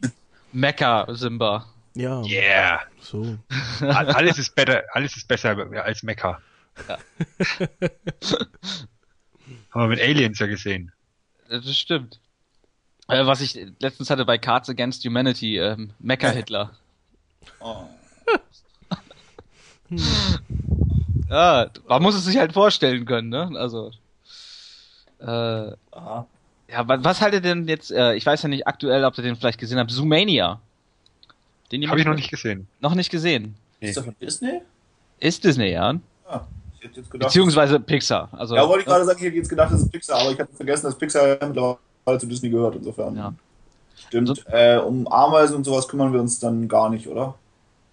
Mecha 0.51 1.07
Simba. 1.15 1.65
Ja, 1.95 2.21
Yeah. 2.23 2.81
so. 3.01 3.37
All- 3.81 4.09
Alles 4.11 4.37
ist 4.39 4.55
better, 4.55 4.83
alles 4.93 5.15
ist 5.17 5.27
besser 5.27 5.55
als 5.83 6.03
Mecha. 6.03 6.39
Ja. 6.87 6.97
Haben 9.71 9.81
wir 9.81 9.87
mit 9.87 10.01
Aliens 10.01 10.39
ja 10.39 10.47
gesehen. 10.47 10.91
Das 11.49 11.77
stimmt. 11.77 12.19
Äh, 13.07 13.25
was 13.25 13.41
ich 13.41 13.53
letztens 13.79 14.09
hatte 14.09 14.25
bei 14.25 14.37
Cards 14.37 14.69
Against 14.69 15.03
Humanity, 15.05 15.57
ähm, 15.57 15.91
Mecha 15.99 16.29
Hitler. 16.29 16.71
Oh. 17.59 17.85
Ja, 21.29 21.67
man 21.87 22.01
muss 22.01 22.15
es 22.15 22.25
sich 22.25 22.37
halt 22.37 22.53
vorstellen 22.53 23.05
können, 23.05 23.29
ne? 23.29 23.51
Also. 23.55 23.91
Äh, 25.19 25.25
Aha. 25.25 26.25
ja, 26.69 26.87
wa- 26.87 26.97
was 27.01 27.21
haltet 27.21 27.45
ihr 27.45 27.55
denn 27.55 27.67
jetzt, 27.67 27.91
äh, 27.91 28.13
ich 28.15 28.25
weiß 28.25 28.43
ja 28.43 28.49
nicht 28.49 28.67
aktuell, 28.67 29.05
ob 29.05 29.17
ihr 29.17 29.23
den 29.23 29.35
vielleicht 29.35 29.59
gesehen 29.59 29.79
habt, 29.79 29.89
Zoomania. 29.91 30.59
Den 31.71 31.81
jemand- 31.81 31.91
Habe 31.91 32.01
ich 32.01 32.05
noch 32.07 32.15
nicht 32.15 32.29
gesehen. 32.29 32.67
Noch 32.81 32.93
nicht 32.93 33.09
gesehen. 33.09 33.55
Ist 33.79 33.95
der 33.95 34.03
von 34.03 34.15
Disney? 34.21 34.61
Ist 35.19 35.43
Disney, 35.43 35.71
ja. 35.71 35.95
Ah, 36.27 36.41
ich 36.77 36.83
hätte 36.83 36.99
jetzt 36.99 37.09
gedacht. 37.09 37.29
Beziehungsweise 37.29 37.79
Pixar. 37.79 38.29
Also, 38.33 38.55
ja, 38.55 38.67
wollte 38.67 38.81
ich 38.81 38.85
gerade 38.85 39.05
sagen, 39.05 39.17
ich 39.19 39.25
hätte 39.25 39.37
jetzt 39.37 39.49
gedacht, 39.49 39.71
das 39.71 39.81
ist 39.81 39.91
Pixar, 39.91 40.19
aber 40.19 40.31
ich 40.31 40.39
hatte 40.39 40.53
vergessen, 40.55 40.85
dass 40.87 40.97
Pixar 40.97 41.27
ja 41.27 41.37
mittlerweile 41.47 42.19
zu 42.19 42.27
Disney 42.27 42.49
gehört, 42.49 42.75
insofern. 42.75 43.15
Ja. 43.15 43.33
Stimmt. 44.07 44.29
Also- 44.29 44.41
äh, 44.47 44.77
um 44.77 45.07
Ameisen 45.07 45.55
und 45.55 45.63
sowas 45.63 45.87
kümmern 45.87 46.11
wir 46.11 46.19
uns 46.19 46.39
dann 46.39 46.67
gar 46.67 46.89
nicht, 46.89 47.07
oder? 47.07 47.35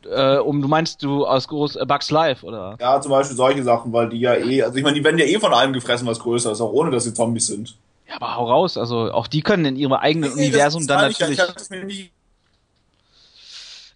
Äh, 0.07 0.37
um, 0.39 0.63
du 0.63 0.69
meinst 0.69 1.03
du 1.03 1.27
aus 1.27 1.49
groß 1.49 1.77
äh, 1.77 1.87
Bugs 1.87 2.11
Life, 2.11 2.45
oder? 2.45 2.77
Ja, 2.81 3.01
zum 3.01 3.11
Beispiel 3.11 3.37
solche 3.37 3.63
Sachen, 3.63 3.93
weil 3.93 4.09
die 4.09 4.21
ja 4.21 4.35
eh, 4.35 4.63
also 4.63 4.77
ich 4.77 4.83
meine, 4.83 4.97
die 4.97 5.05
werden 5.05 5.19
ja 5.19 5.27
eh 5.27 5.39
von 5.39 5.53
allem 5.53 5.73
gefressen, 5.73 6.07
was 6.07 6.19
größer 6.21 6.53
ist, 6.53 6.61
auch 6.61 6.73
ohne 6.73 6.91
dass 6.91 7.05
sie 7.05 7.15
Zombies 7.15 7.47
sind. 7.49 7.77
Ja, 8.09 8.17
aber 8.17 8.37
hau 8.37 8.47
raus. 8.47 8.77
Also, 8.77 9.13
auch 9.13 9.27
die 9.27 9.43
können 9.43 9.65
in 9.65 9.77
ihrem 9.77 9.93
eigenen 9.93 10.35
Nee, 10.35 10.47
Universum 10.47 10.87
das 10.87 10.99
dann 10.99 11.11
ich 11.11 11.19
natürlich. 11.19 11.39
Ich 11.39 11.49
habe 11.49 11.61
es 11.61 11.71
mir 11.71 11.85
nicht 11.85 12.13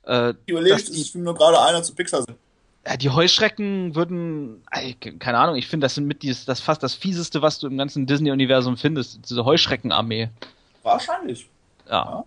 äh, 0.05 0.35
überlegt, 0.47 0.75
dass 0.75 0.83
es 0.83 0.91
die, 0.95 1.01
ist 1.01 1.15
nur 1.17 1.35
gerade 1.35 1.61
einer 1.61 1.83
zu 1.83 1.95
Pixar 1.95 2.23
sind. 2.23 2.37
ja, 2.87 2.97
die 2.97 3.11
Heuschrecken 3.11 3.95
würden, 3.95 4.63
ey, 4.71 4.95
keine 4.95 5.39
Ahnung, 5.39 5.57
ich 5.57 5.67
finde, 5.67 5.87
das 5.87 5.95
sind 5.95 6.07
mit 6.07 6.23
dieses, 6.23 6.45
das 6.45 6.61
fast 6.61 6.83
das 6.83 6.95
fieseste, 6.95 7.43
was 7.43 7.59
du 7.59 7.67
im 7.67 7.79
ganzen 7.79 8.07
Disney-Universum 8.07 8.77
findest, 8.77 9.29
diese 9.29 9.45
Heuschreckenarmee. 9.45 10.29
Wahrscheinlich. 10.83 11.49
Ja, 11.89 11.95
ja 11.95 12.25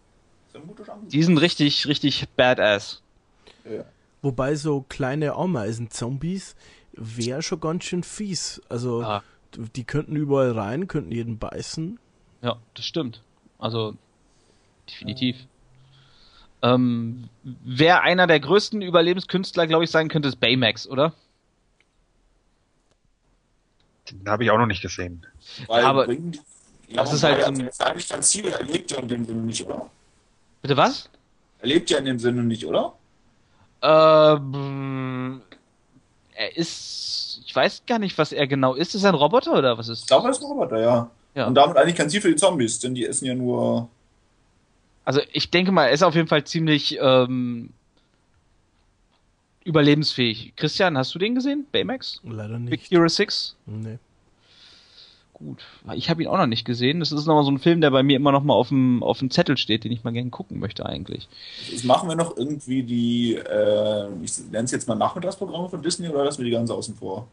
die 1.12 1.24
sind 1.24 1.38
richtig, 1.38 1.88
richtig 1.88 2.28
badass. 2.36 3.02
Ja. 3.70 3.84
Wobei 4.22 4.56
so 4.56 4.82
kleine 4.90 5.34
Ameisen-Zombies 5.34 6.56
wäre 6.94 7.42
schon 7.42 7.60
ganz 7.60 7.84
schön 7.84 8.04
fies. 8.04 8.62
Also 8.70 9.02
Ja. 9.02 9.24
die 9.56 9.84
könnten 9.84 10.16
überall 10.16 10.52
rein, 10.52 10.88
könnten 10.88 11.12
jeden 11.12 11.38
beißen. 11.38 12.00
Ja, 12.42 12.58
das 12.74 12.86
stimmt. 12.86 13.22
Also, 13.60 13.96
definitiv. 14.90 15.36
Ähm, 16.64 17.30
wer 17.44 18.02
einer 18.02 18.26
der 18.28 18.40
größten 18.40 18.82
Überlebenskünstler, 18.82 19.68
glaube 19.68 19.84
ich, 19.84 19.92
sein 19.92 20.10
könnte, 20.10 20.28
ist 20.30 20.40
Baymax, 20.40 20.88
oder? 20.88 21.14
Den 24.10 24.28
habe 24.28 24.44
ich 24.44 24.52
auch 24.52 24.58
noch 24.58 24.66
nicht 24.66 24.82
gesehen. 24.82 25.26
Weil 25.68 25.84
aber 25.84 26.06
bringen 26.06 26.32
die, 26.32 26.96
das 26.96 27.14
ist 27.14 27.24
halt 27.24 27.44
so 27.44 27.52
ein- 27.52 27.70
eigentlich 27.80 28.08
kein 28.10 28.24
Ziel, 28.24 28.46
er 28.48 28.64
lebt 28.64 28.90
ja 28.92 29.00
in 29.00 29.08
dem 29.08 29.26
Sinne 29.26 29.42
nicht, 29.42 29.66
oder? 29.66 29.90
Bitte 30.62 30.78
was? 30.78 31.10
Er 31.60 31.68
lebt 31.68 31.90
ja 31.90 31.98
in 31.98 32.06
dem 32.06 32.20
Sinne 32.20 32.44
nicht, 32.44 32.66
oder? 32.66 32.97
Ähm, 33.82 35.42
er 36.34 36.58
ist, 36.58 37.42
ich 37.46 37.56
weiß 37.56 37.84
gar 37.88 38.00
nicht, 38.00 38.18
was 38.18 38.32
er 38.32 38.48
genau 38.48 38.74
ist. 38.74 38.96
Ist 38.96 39.04
er 39.04 39.10
ein 39.10 39.16
Roboter 39.16 39.58
oder 39.58 39.78
was 39.78 39.90
ist? 39.90 40.02
Ich 40.02 40.08
glaube, 40.08 40.28
er 40.28 40.32
ist 40.32 40.42
ein 40.42 40.48
Roboter, 40.48 40.80
ja. 40.80 41.10
Ja. 41.36 41.48
Und 41.48 41.56
damit 41.56 41.78
eigentlich 41.78 41.96
kein 41.96 42.10
Ziel 42.10 42.22
für 42.22 42.30
die 42.30 42.36
Zombies, 42.36 42.80
denn 42.80 42.96
die 42.96 43.06
essen 43.06 43.26
ja 43.26 43.36
nur. 43.36 43.90
Also 45.06 45.22
ich 45.32 45.52
denke 45.52 45.72
mal, 45.72 45.86
er 45.86 45.92
ist 45.92 46.04
auf 46.04 46.16
jeden 46.16 46.28
Fall 46.28 46.44
ziemlich 46.44 46.98
ähm, 47.00 47.70
überlebensfähig. 49.64 50.54
Christian, 50.56 50.98
hast 50.98 51.14
du 51.14 51.20
den 51.20 51.36
gesehen? 51.36 51.68
Baymax? 51.72 52.22
Leider 52.24 52.58
Big 52.58 52.70
nicht. 52.80 52.92
Hero 52.92 53.08
6? 53.08 53.56
Nee. 53.68 54.00
Gut. 55.38 55.64
Ich 55.94 56.10
habe 56.10 56.24
ihn 56.24 56.30
auch 56.30 56.38
noch 56.38 56.48
nicht 56.48 56.66
gesehen. 56.66 57.00
Das 57.00 57.12
ist 57.12 57.28
nochmal 57.28 57.44
so 57.44 57.52
ein 57.52 57.60
Film, 57.60 57.80
der 57.80 57.92
bei 57.92 58.02
mir 58.02 58.16
immer 58.16 58.32
noch 58.32 58.42
mal 58.44 58.56
auf 58.56 58.70
dem, 58.70 59.04
auf 59.04 59.20
dem 59.20 59.30
Zettel 59.30 59.56
steht, 59.56 59.84
den 59.84 59.92
ich 59.92 60.04
mal 60.04 60.10
gerne 60.12 60.32
gucken 60.32 60.58
möchte 60.60 60.84
eigentlich. 60.84 61.28
Jetzt 61.70 61.86
machen 61.86 62.10
wir 62.10 62.16
noch 62.16 62.36
irgendwie 62.36 62.82
die, 62.82 63.36
äh, 63.36 64.08
ich 64.24 64.32
nenne 64.52 64.64
es 64.66 64.72
jetzt 64.72 64.88
mal 64.88 64.96
Nachmittagsprogramme 64.96 65.70
von 65.70 65.84
Disney 65.84 66.10
oder 66.10 66.26
lassen 66.26 66.40
wir 66.40 66.46
die 66.46 66.52
ganz 66.52 66.72
außen 66.72 66.96
vor? 66.96 67.28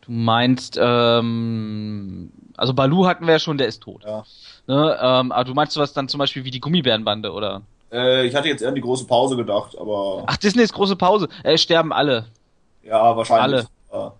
Du 0.00 0.10
meinst, 0.10 0.76
ähm, 0.82 2.32
also 2.56 2.74
Balu 2.74 3.06
hatten 3.06 3.26
wir 3.26 3.34
ja 3.34 3.38
schon, 3.38 3.58
der 3.58 3.68
ist 3.68 3.80
tot. 3.82 4.02
Ja. 4.04 4.24
Ne? 4.66 4.98
Ähm, 5.00 5.30
aber 5.30 5.44
du 5.44 5.54
meinst 5.54 5.72
sowas 5.74 5.92
dann 5.92 6.08
zum 6.08 6.18
Beispiel 6.18 6.42
wie 6.44 6.50
die 6.50 6.60
Gummibärenbande, 6.60 7.30
oder? 7.32 7.62
Äh, 7.92 8.26
ich 8.26 8.34
hatte 8.34 8.48
jetzt 8.48 8.60
eher 8.60 8.70
an 8.70 8.74
die 8.74 8.80
große 8.80 9.06
Pause 9.06 9.36
gedacht, 9.36 9.78
aber 9.78 10.24
Ach, 10.26 10.36
Disney 10.36 10.62
ist 10.64 10.72
große 10.72 10.96
Pause. 10.96 11.28
Äh, 11.44 11.56
sterben 11.58 11.92
alle. 11.92 12.26
ja, 12.82 13.16
wahrscheinlich. 13.16 13.66
alle. 13.90 14.12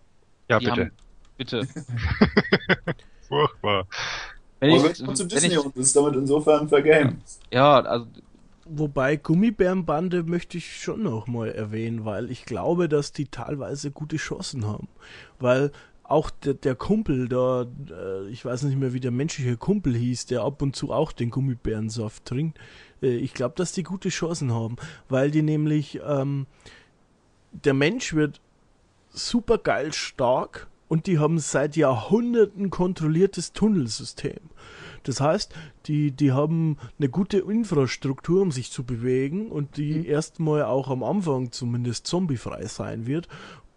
Ja, 0.49 0.59
Die 0.61 0.65
bitte. 0.67 0.81
haben- 0.81 0.91
Bitte. 1.37 1.67
Furchtbar. 3.29 3.87
Wenn 4.61 4.71
Aber 4.71 4.91
ich, 4.91 4.99
wir 4.99 5.05
kommen 5.05 5.17
zu 5.17 5.25
wenn 5.25 5.29
Disney 5.29 5.55
ich, 5.55 5.59
und 5.59 5.77
ist 5.77 5.97
damit 5.97 6.15
insofern 6.15 6.69
vergamed. 6.69 7.17
ja, 7.51 7.81
also 7.81 8.07
Wobei 8.67 9.17
Gummibärenbande 9.17 10.23
möchte 10.23 10.57
ich 10.57 10.81
schon 10.81 11.03
noch 11.03 11.27
mal 11.27 11.51
erwähnen, 11.51 12.07
weil 12.07 12.31
ich 12.31 12.47
glaube, 12.47 12.89
dass 12.89 13.13
die 13.13 13.27
teilweise 13.27 13.91
gute 13.91 14.17
Chancen 14.17 14.67
haben. 14.67 14.89
Weil 15.39 15.71
auch 16.03 16.31
der, 16.31 16.55
der 16.55 16.75
Kumpel 16.75 17.29
da, 17.29 17.67
äh, 17.91 18.29
ich 18.29 18.43
weiß 18.45 18.63
nicht 18.63 18.79
mehr, 18.79 18.95
wie 18.95 19.01
der 19.01 19.11
menschliche 19.11 19.59
Kumpel 19.59 19.95
hieß, 19.95 20.27
der 20.27 20.43
ab 20.43 20.63
und 20.63 20.75
zu 20.75 20.93
auch 20.93 21.13
den 21.13 21.31
Gummibärensaft 21.31 22.25
trinkt, 22.25 22.59
äh, 23.03 23.17
ich 23.17 23.35
glaube, 23.35 23.55
dass 23.57 23.73
die 23.73 23.83
gute 23.83 24.09
Chancen 24.09 24.53
haben, 24.53 24.77
weil 25.09 25.31
die 25.31 25.43
nämlich, 25.43 26.01
ähm, 26.07 26.47
der 27.53 27.75
Mensch 27.75 28.15
wird 28.15 28.41
super 29.11 29.59
geil 29.59 29.93
stark 29.93 30.69
und 30.89 31.07
die 31.07 31.19
haben 31.19 31.39
seit 31.39 31.77
Jahrhunderten 31.77 32.71
kontrolliertes 32.71 33.53
Tunnelsystem. 33.53 34.41
Das 35.03 35.21
heißt, 35.21 35.55
die, 35.87 36.13
die 36.13 36.33
haben 36.33 36.79
eine 36.99 37.09
gute 37.09 37.39
Infrastruktur, 37.39 38.43
um 38.43 38.51
sich 38.51 38.71
zu 38.71 38.85
bewegen 38.85 39.51
und 39.51 39.77
die 39.77 40.07
erstmal 40.07 40.65
auch 40.65 40.89
am 40.89 41.03
Anfang 41.03 41.53
zumindest 41.53 42.07
zombiefrei 42.07 42.65
sein 42.67 43.07
wird. 43.07 43.29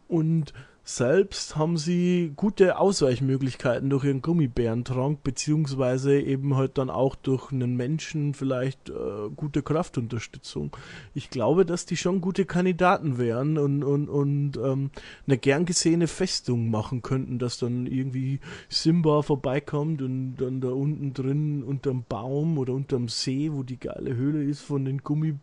Und 0.08 0.54
selbst 0.90 1.58
haben 1.58 1.76
sie 1.76 2.32
gute 2.38 2.80
Ausweichmöglichkeiten 2.80 3.90
durch 3.90 4.06
ihren 4.06 4.22
Gummibärentrank, 4.22 5.22
beziehungsweise 5.22 6.18
eben 6.18 6.56
halt 6.56 6.78
dann 6.78 6.90
auch 6.90 7.16
durch 7.16 7.52
einen 7.52 7.76
Menschen 7.76 8.34
vielleicht 8.34 8.90
äh, 8.90 8.94
gute 9.36 9.64
Kraftunterstützung. 9.64 10.78
Ich 11.14 11.30
glaube, 11.30 11.66
dass 11.66 11.86
die 11.86 11.98
schon 11.98 12.22
gute 12.22 12.46
Kandidaten 12.46 13.18
wären 13.18 13.58
und, 13.58 13.84
und, 13.84 14.08
und 14.08 14.56
ähm, 14.64 14.92
eine 15.28 15.38
gern 15.38 15.66
gesehene 15.66 16.08
Festung 16.08 16.70
machen 16.70 17.02
könnten, 17.02 17.38
dass 17.38 17.58
dann 17.58 17.86
irgendwie 17.86 18.40
Simba 18.70 19.24
vorbeikommt 19.24 20.02
und 20.02 20.38
dann 20.38 20.62
da 20.62 20.70
unten 20.70 21.14
drin 21.14 21.64
unterm 21.64 22.06
Baum 22.08 22.58
oder 22.58 22.72
unterm 22.72 23.10
See, 23.10 23.52
wo 23.52 23.64
die 23.64 23.78
geile 23.78 24.16
Höhle 24.16 24.42
ist 24.42 24.62
von 24.62 24.86
den 24.86 25.00
Gummi 25.00 25.36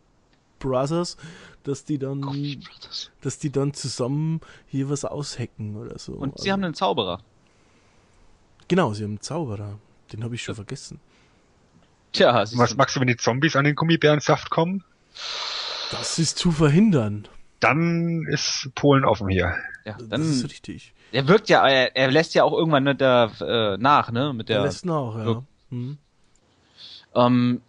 Brothers, 0.69 1.17
dass 1.63 1.85
die 1.85 1.99
dann, 1.99 2.23
dass 3.21 3.39
die 3.39 3.51
dann 3.51 3.73
zusammen 3.75 4.41
hier 4.67 4.89
was 4.91 5.05
aushacken 5.05 5.77
oder 5.77 5.99
so. 5.99 6.13
und 6.13 6.39
sie 6.39 6.51
Also- 6.51 6.53
haben 6.53 6.65
einen 6.65 6.75
Zauberer. 6.75 7.21
genau, 8.69 8.93
sie 8.95 9.05
haben 9.05 9.13
einen 9.13 9.21
Zauberer. 9.21 9.79
Den 10.13 10.25
habe 10.25 10.35
ich 10.35 10.43
schon 10.43 10.55
vergessen. 10.55 11.01
Tja, 12.13 12.33
Was 12.35 12.51
du. 12.51 12.77
machst 12.77 12.97
du, 12.97 13.01
wenn 13.01 13.09
die 13.09 13.17
Zombies 13.17 13.57
an 13.57 13.65
den 13.65 13.75
Gummibärensaft 13.75 14.51
kommen? 14.51 14.85
Das 15.91 16.19
ist 16.19 16.39
zu 16.39 16.51
verhindern. 16.53 17.27
Dann 17.61 18.27
ist 18.29 18.69
Polen 18.75 19.05
offen 19.05 19.29
hier. 19.29 19.55
Ja, 19.85 19.95
das 19.99 20.09
dann, 20.09 20.23
ist 20.23 20.45
richtig. 20.45 20.93
er 21.13 21.27
wirkt 21.29 21.49
ja, 21.49 21.67
er, 21.67 21.95
er 21.97 22.11
lässt 22.11 22.35
ja 22.35 22.45
auch 22.45 22.53
irgendwann 22.53 22.85
ne, 22.85 22.95
da, 22.95 23.31
äh, 23.41 23.77
nach, 23.79 24.11
ne, 24.13 24.33
mit 24.33 24.49
Der 24.49 24.59
der, 24.59 24.67
lässt 24.67 24.85
nach, 24.87 25.17
ja. 25.17 25.25
Ja. 25.31 25.43
Hm. 25.71 25.99
ähm, 27.15 27.61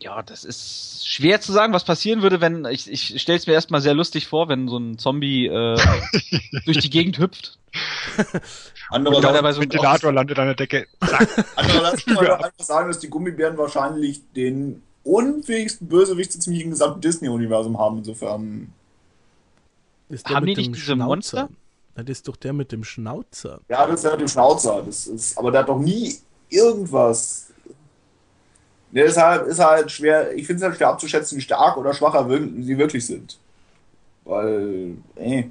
Ja, 0.00 0.22
das 0.22 0.44
ist 0.44 1.06
schwer 1.06 1.40
zu 1.40 1.52
sagen, 1.52 1.72
was 1.74 1.84
passieren 1.84 2.22
würde, 2.22 2.40
wenn 2.40 2.64
ich, 2.64 2.90
ich 2.90 3.20
stelle 3.20 3.36
es 3.38 3.46
mir 3.46 3.52
erstmal 3.52 3.80
sehr 3.82 3.92
lustig 3.94 4.26
vor, 4.26 4.48
wenn 4.48 4.66
so 4.68 4.78
ein 4.78 4.96
Zombie 4.98 5.46
äh, 5.46 5.78
durch 6.64 6.78
die 6.78 6.90
Gegend 6.90 7.18
hüpft. 7.18 7.58
Andererseits, 8.90 9.56
so- 9.56 9.62
Ventilator 9.62 10.12
landet 10.12 10.38
an 10.38 10.46
der 10.46 10.54
Decke. 10.54 10.86
Andererseits 11.56 12.06
muss 12.06 12.16
man 12.16 12.24
doch 12.26 12.40
einfach 12.40 12.64
sagen, 12.64 12.88
dass 12.88 12.98
die 12.98 13.08
Gummibären 13.10 13.56
wahrscheinlich 13.58 14.20
den 14.34 14.82
unfähigsten 15.04 15.88
Bösewicht 15.88 16.32
so 16.32 16.38
ziemlich 16.38 16.64
im 16.64 16.70
gesamten 16.70 17.00
Disney-Universum 17.00 17.78
haben. 17.78 17.98
Insofern, 17.98 18.72
Ist 20.08 20.28
Haben 20.28 20.46
die 20.46 20.54
nicht 20.54 20.66
dem 20.66 20.72
diese 20.74 20.96
Monster? 20.96 21.48
Na, 21.94 22.02
das 22.02 22.18
ist 22.18 22.28
doch 22.28 22.36
der 22.36 22.52
mit 22.52 22.72
dem 22.72 22.84
Schnauzer. 22.84 23.60
ja, 23.68 23.86
das 23.86 24.00
ist 24.00 24.04
ja 24.04 24.12
mit 24.12 24.20
dem 24.20 24.28
Schnauzer. 24.28 24.82
Das 24.84 25.06
ist, 25.06 25.36
aber 25.38 25.50
der 25.50 25.60
hat 25.60 25.68
doch 25.68 25.78
nie 25.78 26.14
irgendwas. 26.48 27.49
Ist 28.92 29.16
halt, 29.16 29.46
ist 29.46 29.60
halt 29.60 29.90
schwer, 29.90 30.34
ich 30.34 30.46
finde 30.46 30.58
es 30.58 30.62
halt 30.64 30.76
schwer 30.76 30.88
abzuschätzen, 30.88 31.38
wie 31.38 31.42
stark 31.42 31.76
oder 31.76 31.94
schwacher 31.94 32.28
wir- 32.28 32.62
sie 32.62 32.76
wirklich 32.76 33.06
sind. 33.06 33.38
Weil, 34.24 34.96
äh, 35.16 35.44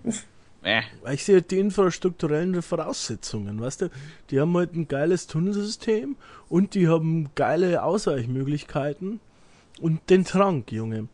Äh. 0.62 0.82
Weil 1.04 1.14
ich 1.16 1.24
sehe 1.24 1.36
halt 1.36 1.52
die 1.52 1.60
infrastrukturellen 1.60 2.62
Voraussetzungen, 2.62 3.62
weißt 3.62 3.84
du? 3.84 3.90
Die 4.30 4.42
haben 4.42 4.56
halt 4.58 4.76
ein 4.76 4.90
geiles 4.90 5.26
Tunnelsystem 5.28 6.18
und 6.50 6.74
die 6.76 6.90
haben 6.90 7.30
geile 7.36 7.82
Ausweichmöglichkeiten 7.84 9.22
und 9.80 10.10
den 10.10 10.26
Trank, 10.26 10.70
Junge. 10.74 11.08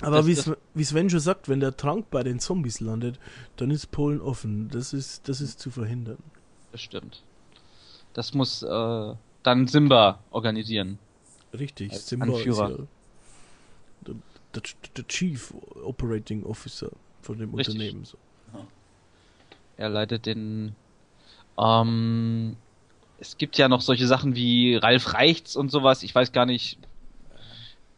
Aber 0.00 0.26
wie 0.26 0.84
Sven 0.84 1.10
schon 1.10 1.20
sagt, 1.20 1.48
wenn 1.48 1.60
der 1.60 1.76
Trank 1.76 2.10
bei 2.10 2.24
den 2.24 2.40
Zombies 2.40 2.80
landet, 2.80 3.20
dann 3.56 3.70
ist 3.70 3.90
Polen 3.92 4.20
offen. 4.20 4.68
Das 4.72 4.92
ist, 4.92 5.28
das 5.28 5.40
ist 5.40 5.60
zu 5.60 5.70
verhindern. 5.70 6.18
Das 6.72 6.80
stimmt. 6.80 7.22
Das 8.14 8.34
muss 8.34 8.62
äh, 8.64 9.14
dann 9.44 9.66
Simba 9.68 10.18
organisieren. 10.30 10.98
Richtig, 11.56 11.92
Als 11.92 12.08
Simba 12.08 12.26
Anführer. 12.26 12.70
ist 12.70 12.78
ja 12.78 12.84
der, 14.06 14.14
der, 14.54 14.62
der 14.96 15.08
Chief 15.08 15.52
Operating 15.82 16.44
Officer 16.44 16.90
von 17.22 17.38
dem 17.38 17.54
Richtig. 17.54 17.74
Unternehmen. 17.76 18.04
So. 18.04 18.18
Er 19.76 19.88
leitet 19.88 20.26
den. 20.26 20.74
Ähm, 21.58 22.56
es 23.20 23.36
gibt 23.38 23.58
ja 23.58 23.68
noch 23.68 23.80
solche 23.80 24.06
Sachen 24.06 24.34
wie 24.34 24.76
Ralf 24.76 25.14
Reichts 25.14 25.56
und 25.56 25.70
sowas. 25.70 26.02
Ich 26.02 26.14
weiß 26.14 26.32
gar 26.32 26.46
nicht. 26.46 26.78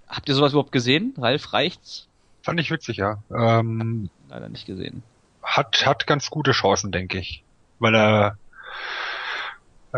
Habt 0.08 0.28
ihr 0.28 0.34
sowas 0.34 0.52
überhaupt 0.52 0.72
gesehen? 0.72 1.14
Ralf 1.18 1.52
Reichts? 1.52 2.08
Fand 2.42 2.58
ich 2.60 2.70
witzig, 2.70 2.96
ja. 2.96 3.22
Ähm, 3.30 4.10
Leider 4.28 4.48
nicht 4.48 4.66
gesehen. 4.66 5.02
hat, 5.42 5.84
hat 5.86 6.06
ganz 6.06 6.30
gute 6.30 6.52
Chancen, 6.52 6.90
denke 6.90 7.18
ich. 7.18 7.44
Weil 7.78 7.94
er 7.94 8.38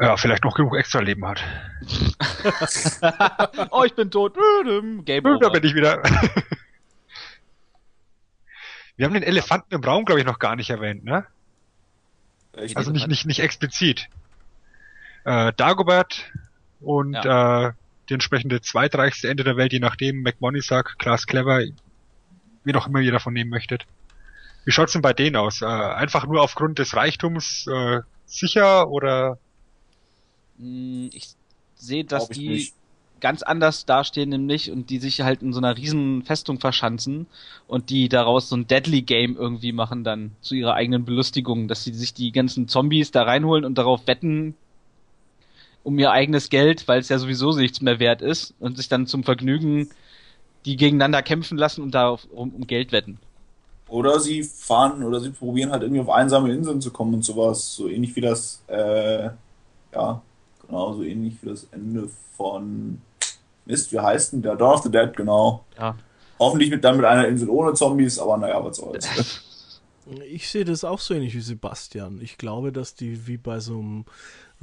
ja, 0.00 0.16
vielleicht 0.16 0.44
noch 0.44 0.54
genug 0.54 0.76
extra 0.76 1.00
Leben 1.00 1.26
hat. 1.26 1.42
oh, 3.70 3.84
ich 3.84 3.94
bin 3.94 4.10
tot. 4.10 4.34
Game 5.04 5.24
Da 5.24 5.30
over. 5.30 5.50
bin 5.50 5.64
ich 5.64 5.74
wieder. 5.74 6.02
Wir 8.96 9.06
haben 9.06 9.14
den 9.14 9.22
Elefanten 9.22 9.74
im 9.74 9.82
Raum, 9.82 10.04
glaube 10.04 10.20
ich, 10.20 10.26
noch 10.26 10.38
gar 10.38 10.54
nicht 10.54 10.70
erwähnt, 10.70 11.02
ne? 11.04 11.26
ich, 12.56 12.76
Also 12.76 12.90
nicht, 12.90 13.08
nicht, 13.08 13.26
nicht 13.26 13.40
explizit. 13.40 14.08
Äh, 15.24 15.52
Dagobert 15.54 16.30
und 16.80 17.14
äh, 17.14 17.72
die 18.08 18.14
entsprechende 18.14 18.60
zweitreichste 18.60 19.28
Ende 19.28 19.44
der 19.44 19.56
Welt, 19.56 19.72
je 19.72 19.78
nachdem, 19.78 20.22
McMoneysack, 20.22 20.98
Klaas 20.98 21.26
Clever, 21.26 21.62
wie 22.64 22.72
noch 22.72 22.86
immer 22.86 23.00
ihr 23.00 23.12
davon 23.12 23.32
nehmen 23.32 23.50
möchtet. 23.50 23.86
Wie 24.64 24.72
schaut's 24.72 24.92
denn 24.92 25.02
bei 25.02 25.12
denen 25.12 25.36
aus? 25.36 25.62
Äh, 25.62 25.66
einfach 25.66 26.26
nur 26.26 26.42
aufgrund 26.42 26.78
des 26.78 26.94
Reichtums 26.94 27.66
äh, 27.66 28.00
sicher 28.26 28.88
oder 28.88 29.38
Ich 31.12 31.28
sehe, 31.74 32.04
dass 32.04 32.30
ich 32.30 32.38
die 32.38 32.48
nicht. 32.48 32.74
ganz 33.20 33.42
anders 33.42 33.84
dastehen 33.84 34.30
nämlich 34.30 34.70
und 34.70 34.90
die 34.90 34.98
sich 34.98 35.20
halt 35.22 35.42
in 35.42 35.52
so 35.52 35.58
einer 35.58 35.76
riesen 35.76 36.22
Festung 36.22 36.60
verschanzen 36.60 37.26
und 37.66 37.90
die 37.90 38.08
daraus 38.08 38.48
so 38.48 38.56
ein 38.56 38.66
Deadly 38.66 39.02
Game 39.02 39.36
irgendwie 39.36 39.72
machen 39.72 40.04
dann 40.04 40.32
zu 40.40 40.54
ihrer 40.54 40.74
eigenen 40.74 41.04
Belustigung, 41.04 41.68
dass 41.68 41.84
sie 41.84 41.94
sich 41.94 42.14
die 42.14 42.32
ganzen 42.32 42.68
Zombies 42.68 43.10
da 43.10 43.22
reinholen 43.22 43.64
und 43.64 43.76
darauf 43.76 44.06
wetten 44.06 44.54
um 45.84 45.98
ihr 45.98 46.12
eigenes 46.12 46.48
Geld, 46.48 46.86
weil 46.86 47.00
es 47.00 47.08
ja 47.08 47.18
sowieso 47.18 47.52
nichts 47.56 47.80
mehr 47.80 47.98
wert 47.98 48.22
ist 48.22 48.54
und 48.60 48.76
sich 48.76 48.88
dann 48.88 49.06
zum 49.06 49.24
Vergnügen 49.24 49.90
die 50.64 50.76
gegeneinander 50.76 51.22
kämpfen 51.22 51.58
lassen 51.58 51.82
und 51.82 51.92
darauf 51.92 52.26
um, 52.30 52.50
um 52.54 52.66
Geld 52.66 52.92
wetten. 52.92 53.18
Oder 53.88 54.20
sie 54.20 54.42
fahren 54.42 55.02
oder 55.02 55.20
sie 55.20 55.30
probieren 55.30 55.70
halt 55.70 55.82
irgendwie 55.82 56.00
auf 56.00 56.08
einsame 56.08 56.52
Inseln 56.52 56.80
zu 56.80 56.90
kommen 56.90 57.14
und 57.14 57.24
sowas. 57.24 57.74
So 57.74 57.88
ähnlich 57.88 58.16
wie 58.16 58.20
das, 58.20 58.62
äh, 58.68 59.30
ja, 59.92 60.22
genau, 60.66 60.92
so 60.92 61.02
ähnlich 61.02 61.34
wie 61.42 61.48
das 61.48 61.64
Ende 61.72 62.08
von 62.36 63.00
Mist, 63.64 63.92
wie 63.92 64.00
heißt 64.00 64.32
denn 64.32 64.42
der? 64.42 64.56
Dawn 64.56 64.74
of 64.74 64.82
the 64.82 64.90
Dead, 64.90 65.16
genau. 65.16 65.64
Ja. 65.78 65.96
Hoffentlich 66.38 66.70
mit, 66.70 66.82
dann 66.82 66.96
mit 66.96 67.06
einer 67.06 67.28
Insel 67.28 67.48
ohne 67.48 67.74
Zombies, 67.74 68.18
aber 68.18 68.36
naja, 68.36 68.64
was 68.64 68.76
soll's. 68.76 69.08
Ich 70.28 70.50
sehe 70.50 70.64
das 70.64 70.82
auch 70.82 70.98
so 70.98 71.14
ähnlich 71.14 71.32
wie 71.34 71.40
Sebastian. 71.40 72.20
Ich 72.20 72.36
glaube, 72.36 72.72
dass 72.72 72.96
die 72.96 73.28
wie 73.28 73.36
bei 73.36 73.60
so 73.60 73.78
einem 73.78 74.04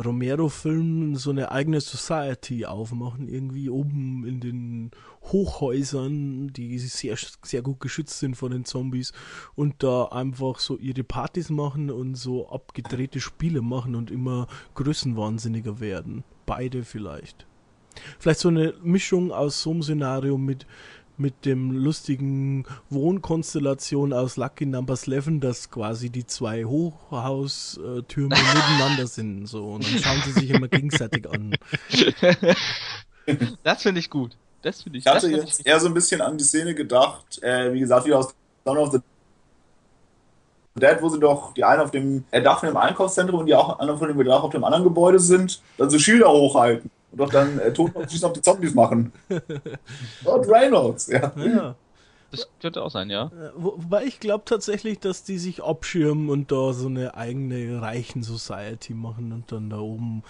Romero-Film 0.04 1.16
so 1.16 1.32
eine 1.32 1.52
eigene 1.52 1.82
Society 1.82 2.66
aufmachen, 2.66 3.28
irgendwie 3.28 3.70
oben 3.70 4.26
in 4.26 4.40
den 4.40 4.92
Hochhäusern, 5.24 6.54
die 6.54 6.80
sehr, 6.80 7.18
sehr 7.44 7.62
gut 7.62 7.80
geschützt 7.80 8.20
sind 8.20 8.36
von 8.36 8.52
den 8.52 8.66
Zombies 8.66 9.12
und 9.56 9.84
da 9.84 10.06
einfach 10.06 10.60
so 10.60 10.78
ihre 10.78 11.04
Partys 11.04 11.50
machen 11.50 11.92
und 11.92 12.16
so 12.16 12.50
abgedrehte 12.50 13.20
Spiele 13.20 13.62
machen 13.62 13.96
und 13.96 14.10
immer 14.10 14.48
größenwahnsinniger 14.76 15.80
werden. 15.80 16.24
Beide 16.46 16.84
vielleicht. 16.84 17.46
Vielleicht 18.20 18.40
so 18.40 18.50
eine 18.50 18.74
Mischung 18.82 19.32
aus 19.32 19.62
so 19.62 19.72
einem 19.72 19.84
Szenario 19.84 20.38
mit 20.38 20.66
mit 21.20 21.46
dem 21.46 21.72
lustigen 21.72 22.66
Wohnkonstellation 22.90 24.14
aus 24.14 24.38
Lucky 24.38 24.66
Numbers 24.66 25.08
11, 25.08 25.40
dass 25.40 25.70
quasi 25.70 26.10
die 26.10 26.26
zwei 26.26 26.66
Hochhaustürme 26.66 28.36
nebeneinander 28.36 29.08
sind 29.08 29.46
so 29.48 29.74
und 29.74 29.86
dann 29.86 30.00
schauen 30.02 30.22
sie 30.26 30.32
sich 30.32 30.50
immer 30.50 30.68
gegenseitig 30.68 31.30
an. 31.30 31.56
Das 33.62 33.84
finde 33.84 34.00
ich 34.00 34.10
gut. 34.10 34.36
Das 34.64 34.82
finde 34.82 34.98
ich. 34.98 35.06
Ich 35.06 35.12
hatte 35.12 35.30
das 35.30 35.30
find 35.30 35.48
jetzt 35.48 35.68
eher 35.68 35.80
so 35.80 35.86
ein 35.86 35.94
bisschen 35.94 36.20
an 36.20 36.36
die 36.36 36.44
Szene 36.44 36.74
gedacht, 36.74 37.44
äh, 37.44 37.72
wie 37.72 37.80
gesagt, 37.80 38.08
wie 38.08 38.14
aus 38.16 38.34
Dawn 38.66 38.80
of 38.80 38.92
the 38.92 39.00
Dead, 40.74 40.98
wo 41.00 41.10
sie 41.10 41.20
doch 41.20 41.54
die 41.54 41.64
einen 41.64 41.82
auf 41.82 41.92
dem 41.92 42.24
äh, 42.32 42.42
Dach 42.42 42.62
von 42.62 42.70
dem 42.70 42.78
Einkaufszentrum 42.78 43.42
und 43.42 43.46
die 43.46 43.54
auch 43.54 43.78
anderen 43.78 44.00
von 44.00 44.08
dem 44.08 44.26
Dach 44.26 44.42
auf 44.42 44.50
dem 44.50 44.64
anderen 44.64 44.84
Gebäude 44.84 45.20
sind, 45.20 45.62
dann 45.78 45.92
so 45.92 46.00
Schilder 46.00 46.32
hochhalten 46.32 46.90
und 47.12 47.20
doch 47.20 47.30
dann 47.30 47.60
äh, 47.60 47.74
Toten 47.74 47.98
auf 47.98 48.24
auf 48.24 48.34
die 48.34 48.42
Zombies 48.42 48.74
machen. 48.74 49.12
Dort 50.24 50.48
Reynolds, 50.48 51.08
ja. 51.08 51.32
Ja. 51.38 51.76
das 52.32 52.48
könnte 52.62 52.84
auch 52.84 52.92
sein, 52.92 53.10
ja. 53.10 53.28
Äh, 53.28 53.52
Wo, 53.56 53.74
wobei 53.78 54.06
ich 54.06 54.20
glaube 54.20 54.46
tatsächlich, 54.46 55.00
dass 55.00 55.24
die 55.24 55.38
sich 55.38 55.64
abschirmen 55.64 56.30
und 56.30 56.52
da 56.52 56.74
so 56.74 56.88
eine 56.88 57.16
eigene 57.16 57.82
reichen 57.82 58.24
Society 58.24 58.94
machen 58.94 59.32
und 59.32 59.52
dann 59.52 59.70
da 59.70 59.80
oben 59.80 60.24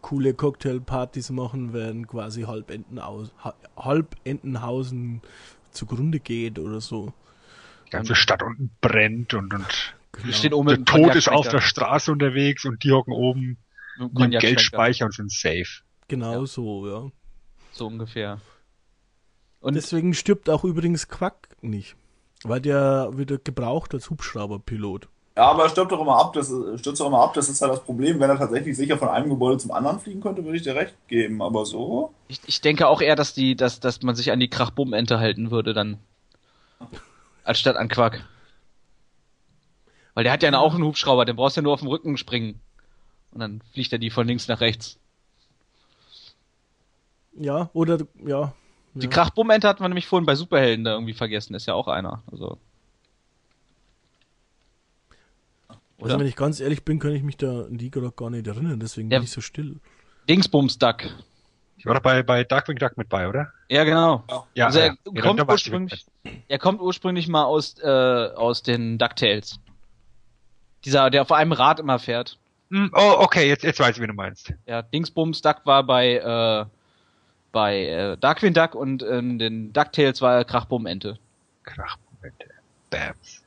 coole 0.00 0.34
Cocktailpartys 0.34 1.30
machen, 1.30 1.72
während 1.72 2.08
quasi 2.08 2.42
halb, 2.42 2.70
Entenhaus, 2.70 3.32
ha, 3.44 3.54
halb 3.76 4.16
Entenhausen 4.24 5.22
zugrunde 5.70 6.18
geht 6.18 6.58
oder 6.58 6.80
so. 6.80 7.12
die 7.86 7.90
ganze 7.90 8.14
Stadt 8.14 8.42
unten 8.42 8.70
brennt 8.80 9.32
und, 9.34 9.54
und 9.54 9.66
oben 10.52 10.68
der 10.68 10.84
Tod 10.84 11.14
ist 11.14 11.28
auf 11.28 11.48
der 11.48 11.60
Straße 11.60 12.10
unterwegs 12.10 12.64
und 12.64 12.84
die 12.84 12.90
hocken 12.90 13.12
oben 13.12 13.58
Mit 13.96 14.08
im 14.08 14.14
Cognac-Schwenker. 14.14 14.38
Geldspeicher 14.38 15.04
und 15.06 15.14
sind 15.14 15.30
safe. 15.30 15.82
Genau 16.12 16.40
Ja. 16.40 16.46
so, 16.46 16.86
ja. 16.86 17.10
So 17.72 17.86
ungefähr. 17.86 18.38
Und 19.60 19.74
Deswegen 19.76 20.12
stirbt 20.12 20.50
auch 20.50 20.62
übrigens 20.62 21.08
Quack 21.08 21.48
nicht. 21.62 21.96
Weil 22.44 22.60
der 22.60 23.08
wird 23.12 23.46
gebraucht 23.46 23.94
als 23.94 24.10
Hubschrauberpilot. 24.10 25.08
Ja, 25.38 25.44
aber 25.52 25.62
er 25.62 25.68
stirbt 25.70 25.90
doch 25.90 26.00
immer 26.02 26.18
ab, 26.18 26.34
das 26.34 26.50
ist- 26.50 26.80
stürzt 26.80 27.00
doch 27.00 27.06
immer 27.06 27.20
ab, 27.22 27.32
das 27.32 27.48
ist 27.48 27.62
halt 27.62 27.72
das 27.72 27.82
Problem. 27.82 28.20
Wenn 28.20 28.28
er 28.28 28.36
tatsächlich 28.36 28.76
sicher 28.76 28.98
von 28.98 29.08
einem 29.08 29.30
Gebäude 29.30 29.56
zum 29.56 29.70
anderen 29.70 30.00
fliegen 30.00 30.20
könnte, 30.20 30.44
würde 30.44 30.58
ich 30.58 30.64
dir 30.64 30.74
recht 30.74 30.94
geben. 31.08 31.40
Aber 31.40 31.64
so. 31.64 32.12
ich, 32.28 32.40
ich 32.44 32.60
denke 32.60 32.86
auch 32.88 33.00
eher, 33.00 33.16
dass 33.16 33.32
die, 33.32 33.56
dass, 33.56 33.80
dass 33.80 34.02
man 34.02 34.14
sich 34.14 34.32
an 34.32 34.40
die 34.40 34.50
Krachbumm-Ente 34.50 35.18
halten 35.18 35.50
würde 35.50 35.72
dann. 35.72 35.96
Anstatt 37.44 37.76
an 37.76 37.88
Quack. 37.88 38.22
Weil 40.12 40.24
der 40.24 40.32
hat 40.34 40.42
ja 40.42 40.54
auch 40.58 40.74
einen 40.74 40.84
Hubschrauber, 40.84 41.24
den 41.24 41.36
brauchst 41.36 41.56
du 41.56 41.60
ja 41.60 41.62
nur 41.62 41.72
auf 41.72 41.80
dem 41.80 41.88
Rücken 41.88 42.18
springen. 42.18 42.60
Und 43.30 43.40
dann 43.40 43.62
fliegt 43.72 43.94
er 43.94 43.98
die 43.98 44.10
von 44.10 44.26
links 44.26 44.46
nach 44.48 44.60
rechts. 44.60 44.98
Ja, 47.34 47.70
oder, 47.72 47.98
ja. 48.24 48.52
Die 48.94 49.06
ja. 49.06 49.10
Krachbumm-Ente 49.10 49.66
hatten 49.68 49.82
wir 49.82 49.88
nämlich 49.88 50.06
vorhin 50.06 50.26
bei 50.26 50.34
Superhelden 50.34 50.84
da 50.84 50.92
irgendwie 50.92 51.14
vergessen, 51.14 51.54
ist 51.54 51.66
ja 51.66 51.74
auch 51.74 51.88
einer. 51.88 52.22
Also. 52.30 52.58
Also 56.00 56.18
wenn 56.18 56.26
ich 56.26 56.36
ganz 56.36 56.58
ehrlich 56.60 56.84
bin, 56.84 56.98
kann 56.98 57.12
ich 57.12 57.22
mich 57.22 57.36
da 57.36 57.62
an 57.62 57.78
die 57.78 57.90
gerade 57.90 58.10
gar 58.10 58.28
nicht 58.28 58.46
erinnern, 58.46 58.80
deswegen 58.80 59.10
Ja. 59.10 59.18
bin 59.18 59.24
ich 59.24 59.30
so 59.30 59.40
still. 59.40 59.76
Dingsbums-Duck. 60.28 61.04
Ich 61.76 61.86
war 61.86 61.94
doch 61.94 62.02
bei, 62.02 62.22
bei 62.22 62.44
Darkwing 62.44 62.76
Duck 62.76 62.96
mit 62.96 63.08
bei, 63.08 63.28
oder? 63.28 63.52
Ja, 63.68 63.84
genau. 63.84 64.24
Ja, 64.54 64.66
also 64.66 64.78
er 64.78 64.96
ja. 65.12 65.22
Kommt 65.22 65.48
ursprünglich, 65.48 66.06
er 66.48 66.58
kommt 66.58 66.80
ursprünglich 66.80 67.28
mal 67.28 67.44
aus, 67.44 67.76
äh, 67.80 67.86
aus 67.88 68.62
den 68.62 68.98
DuckTales. 68.98 69.58
Dieser, 70.84 71.10
der 71.10 71.22
auf 71.22 71.32
einem 71.32 71.52
Rad 71.52 71.80
immer 71.80 71.98
fährt. 71.98 72.38
Hm, 72.70 72.90
oh, 72.94 73.14
okay, 73.18 73.48
jetzt, 73.48 73.64
jetzt 73.64 73.80
weiß 73.80 73.96
ich, 73.96 74.02
wie 74.02 74.06
du 74.06 74.12
meinst. 74.12 74.52
Ja, 74.66 74.82
Dingsbums 74.82 75.42
Duck 75.42 75.62
war 75.64 75.84
bei, 75.84 76.16
äh, 76.16 76.66
bei 77.52 77.86
äh, 77.86 78.16
Darkwing 78.16 78.54
Duck 78.54 78.74
und 78.74 79.02
in 79.02 79.38
den 79.38 79.72
DuckTales 79.72 80.20
war 80.22 80.36
er 80.36 80.44
Krachbum 80.44 80.86
Ente. 80.86 81.18
Krachmomente. 81.62 82.46
Bams. 82.90 83.42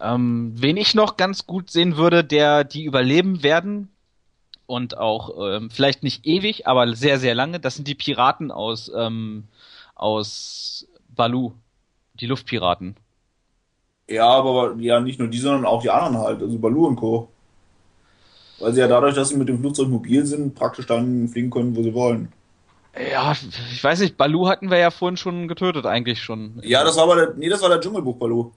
Ähm, 0.00 0.52
wen 0.54 0.76
ich 0.76 0.94
noch 0.94 1.16
ganz 1.16 1.46
gut 1.46 1.70
sehen 1.70 1.96
würde, 1.96 2.22
der 2.24 2.64
die 2.64 2.84
überleben 2.84 3.42
werden 3.42 3.90
und 4.66 4.96
auch 4.96 5.56
ähm, 5.56 5.70
vielleicht 5.70 6.02
nicht 6.02 6.24
ewig, 6.24 6.66
aber 6.66 6.94
sehr 6.94 7.18
sehr 7.18 7.34
lange, 7.34 7.58
das 7.58 7.74
sind 7.74 7.88
die 7.88 7.96
Piraten 7.96 8.50
aus 8.52 8.90
ähm, 8.94 9.44
aus 9.94 10.86
Balu, 11.08 11.52
die 12.14 12.26
Luftpiraten. 12.26 12.96
Ja, 14.08 14.28
aber 14.28 14.76
ja 14.78 15.00
nicht 15.00 15.18
nur 15.18 15.28
die, 15.28 15.38
sondern 15.38 15.66
auch 15.66 15.82
die 15.82 15.90
anderen 15.90 16.18
halt, 16.18 16.42
also 16.42 16.58
Balu 16.58 16.86
und 16.86 16.96
Co. 16.96 17.28
Weil 18.60 18.72
sie 18.72 18.80
ja 18.80 18.88
dadurch, 18.88 19.14
dass 19.14 19.28
sie 19.28 19.36
mit 19.36 19.48
dem 19.48 19.60
Flugzeug 19.60 19.88
mobil 19.88 20.26
sind, 20.26 20.54
praktisch 20.54 20.86
dann 20.86 21.28
fliegen 21.28 21.50
können, 21.50 21.76
wo 21.76 21.82
sie 21.82 21.94
wollen. 21.94 22.32
Ja, 23.12 23.32
ich 23.70 23.84
weiß 23.84 24.00
nicht, 24.00 24.16
Balu 24.16 24.48
hatten 24.48 24.70
wir 24.70 24.78
ja 24.78 24.90
vorhin 24.90 25.16
schon 25.16 25.46
getötet 25.46 25.86
eigentlich 25.86 26.20
schon. 26.22 26.58
Ja, 26.62 26.82
das 26.82 26.96
war 26.96 27.04
aber 27.04 27.16
der, 27.16 27.34
nee, 27.34 27.48
das 27.48 27.62
war 27.62 27.68
der 27.68 27.80
Dschungelbuch 27.80 28.16
Balu. 28.16 28.50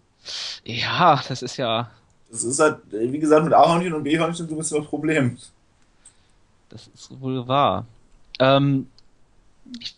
Ja, 0.63 1.21
das 1.27 1.41
ist 1.43 1.57
ja, 1.57 1.91
Das 2.31 2.43
ist 2.43 2.59
halt, 2.59 2.77
wie 2.91 3.19
gesagt, 3.19 3.43
mit 3.43 3.53
A-Hörnchen 3.53 3.93
und 3.93 4.03
B-Hörnchen 4.03 4.47
so 4.47 4.55
ein 4.55 4.57
bisschen 4.57 4.77
das 4.79 4.87
Problem. 4.87 5.37
das 6.69 6.87
ist 6.87 7.21
wohl 7.21 7.47
wahr. 7.47 7.85
Ähm, 8.39 8.87
ich 9.79 9.95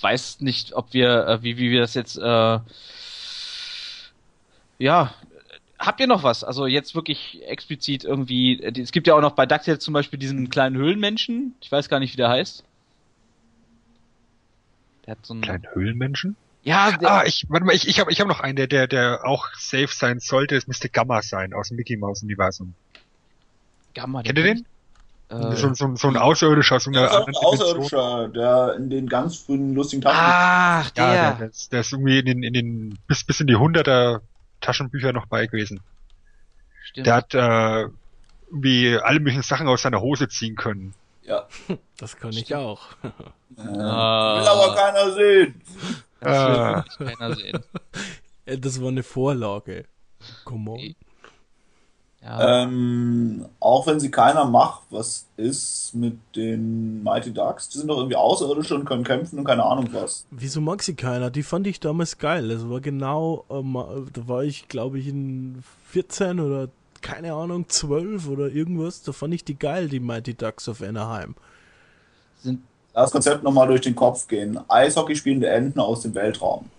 weiß 0.00 0.40
nicht, 0.40 0.74
ob 0.74 0.92
wir, 0.92 1.26
äh, 1.26 1.42
wie, 1.42 1.56
wie 1.56 1.70
wir 1.70 1.80
das 1.80 1.94
jetzt, 1.94 2.18
äh, 2.18 2.58
ja, 4.78 5.14
habt 5.86 6.00
ihr 6.00 6.06
noch 6.06 6.22
was? 6.22 6.44
Also 6.44 6.66
jetzt 6.66 6.94
wirklich 6.94 7.42
explizit 7.46 8.04
irgendwie, 8.04 8.60
äh, 8.62 8.80
es 8.80 8.92
gibt 8.92 9.06
ja 9.06 9.14
auch 9.14 9.20
noch 9.20 9.32
bei 9.32 9.46
DuckTales 9.46 9.80
zum 9.80 9.94
Beispiel 9.94 10.18
diesen 10.18 10.50
kleinen 10.50 10.76
Höhlenmenschen, 10.76 11.54
ich 11.60 11.70
weiß 11.70 11.88
gar 11.88 12.00
nicht, 12.00 12.12
wie 12.12 12.16
der 12.16 12.28
heißt. 12.28 12.64
Der 15.06 15.12
hat 15.12 15.26
so 15.26 15.34
einen, 15.34 15.42
Kleinen 15.42 15.66
Höhlenmenschen? 15.72 16.36
ja, 16.62 16.96
der, 16.96 17.10
Ah, 17.10 17.24
ich, 17.26 17.44
warte 17.48 17.66
mal, 17.66 17.74
ich, 17.74 17.86
ich 17.88 18.00
habe 18.00 18.10
ich 18.10 18.20
hab 18.20 18.28
noch 18.28 18.40
einen, 18.40 18.56
der, 18.56 18.66
der, 18.66 18.86
der 18.86 19.26
auch 19.26 19.48
safe 19.54 19.88
sein 19.90 20.18
sollte. 20.18 20.56
Es 20.56 20.66
müsste 20.66 20.88
Gamma 20.88 21.20
sein 21.22 21.52
aus 21.52 21.68
dem 21.68 21.76
Mickey 21.76 21.96
Mouse 21.96 22.22
Universum. 22.22 22.74
Gamma, 23.94 24.22
Kennt 24.22 24.38
ihr 24.38 24.44
den? 24.44 24.66
Äh, 25.28 25.56
so, 25.56 25.72
so, 25.74 25.94
so 25.94 26.08
ein 26.08 26.16
Außerirdischer, 26.16 26.80
so 26.80 26.90
auch 26.90 27.26
ein. 27.26 27.34
Außerirdischer, 27.34 28.28
der 28.28 28.74
in 28.76 28.90
den 28.90 29.08
ganz 29.08 29.36
frühen 29.36 29.74
lustigen 29.74 30.02
Taschen. 30.02 30.20
ach, 30.20 30.90
der. 30.90 31.04
Ja, 31.04 31.12
der, 31.12 31.32
der, 31.34 31.48
ist, 31.48 31.72
der 31.72 31.80
ist 31.80 31.92
irgendwie 31.92 32.18
in 32.18 32.26
den, 32.26 32.42
in 32.42 32.52
den 32.52 32.98
bis, 33.06 33.24
bis 33.24 33.40
in 33.40 33.46
die 33.46 33.56
hunderter 33.56 34.22
Taschenbücher 34.64 35.12
noch 35.12 35.26
bei 35.26 35.46
gewesen. 35.46 35.80
stimmt. 36.84 37.06
Der 37.06 37.14
hat 37.14 37.34
äh, 37.34 37.88
irgendwie 38.50 38.98
alle 38.98 39.18
möglichen 39.20 39.42
Sachen 39.42 39.68
aus 39.68 39.82
seiner 39.82 40.00
Hose 40.00 40.28
ziehen 40.28 40.56
können. 40.56 40.94
Ja. 41.22 41.46
Das 41.98 42.16
kann 42.16 42.32
ich 42.32 42.54
auch. 42.54 42.92
Äh, 43.02 43.60
Ah. 43.60 44.40
Will 44.40 44.48
aber 44.48 44.74
keiner 44.74 45.12
sehen. 45.12 45.60
das 46.20 46.48
will 46.48 46.56
Ah. 46.56 46.84
wirklich 46.98 47.18
keiner 47.18 47.34
sehen. 47.36 47.64
Äh, 48.46 48.58
Das 48.58 48.80
war 48.82 48.88
eine 48.88 49.02
Vorlage. 49.02 49.86
Come 50.44 50.70
on. 50.72 50.94
Ja. 52.24 52.62
Ähm, 52.62 53.44
auch 53.60 53.86
wenn 53.86 54.00
sie 54.00 54.10
keiner 54.10 54.46
macht, 54.46 54.82
was 54.88 55.26
ist 55.36 55.94
mit 55.94 56.18
den 56.34 57.02
Mighty 57.02 57.32
Ducks? 57.32 57.68
Die 57.68 57.76
sind 57.76 57.88
doch 57.88 57.98
irgendwie 57.98 58.16
Außerirdische 58.16 58.74
und 58.74 58.86
können 58.86 59.04
kämpfen 59.04 59.38
und 59.38 59.44
keine 59.44 59.62
Ahnung 59.62 59.90
was. 59.92 60.24
Wieso 60.30 60.62
mag 60.62 60.82
sie 60.82 60.94
keiner? 60.94 61.30
Die 61.30 61.42
fand 61.42 61.66
ich 61.66 61.80
damals 61.80 62.16
geil. 62.16 62.48
Das 62.48 62.68
war 62.70 62.80
genau, 62.80 63.44
ähm, 63.50 63.74
da 64.12 64.26
war 64.26 64.42
ich 64.42 64.68
glaube 64.68 64.98
ich 64.98 65.08
in 65.08 65.62
14 65.90 66.40
oder 66.40 66.68
keine 67.02 67.34
Ahnung, 67.34 67.68
12 67.68 68.28
oder 68.28 68.48
irgendwas. 68.48 69.02
Da 69.02 69.12
fand 69.12 69.34
ich 69.34 69.44
die 69.44 69.58
geil, 69.58 69.88
die 69.88 70.00
Mighty 70.00 70.32
Ducks 70.32 70.66
of 70.68 70.80
Anaheim. 70.80 71.34
Sind 72.40 72.62
Das 72.94 73.10
Konzept 73.10 73.42
nochmal 73.42 73.66
durch 73.66 73.82
den 73.82 73.94
Kopf 73.94 74.26
gehen. 74.26 74.58
Eishockey 74.68 75.14
spielende 75.14 75.48
Enten 75.48 75.78
aus 75.78 76.00
dem 76.00 76.14
Weltraum. 76.14 76.70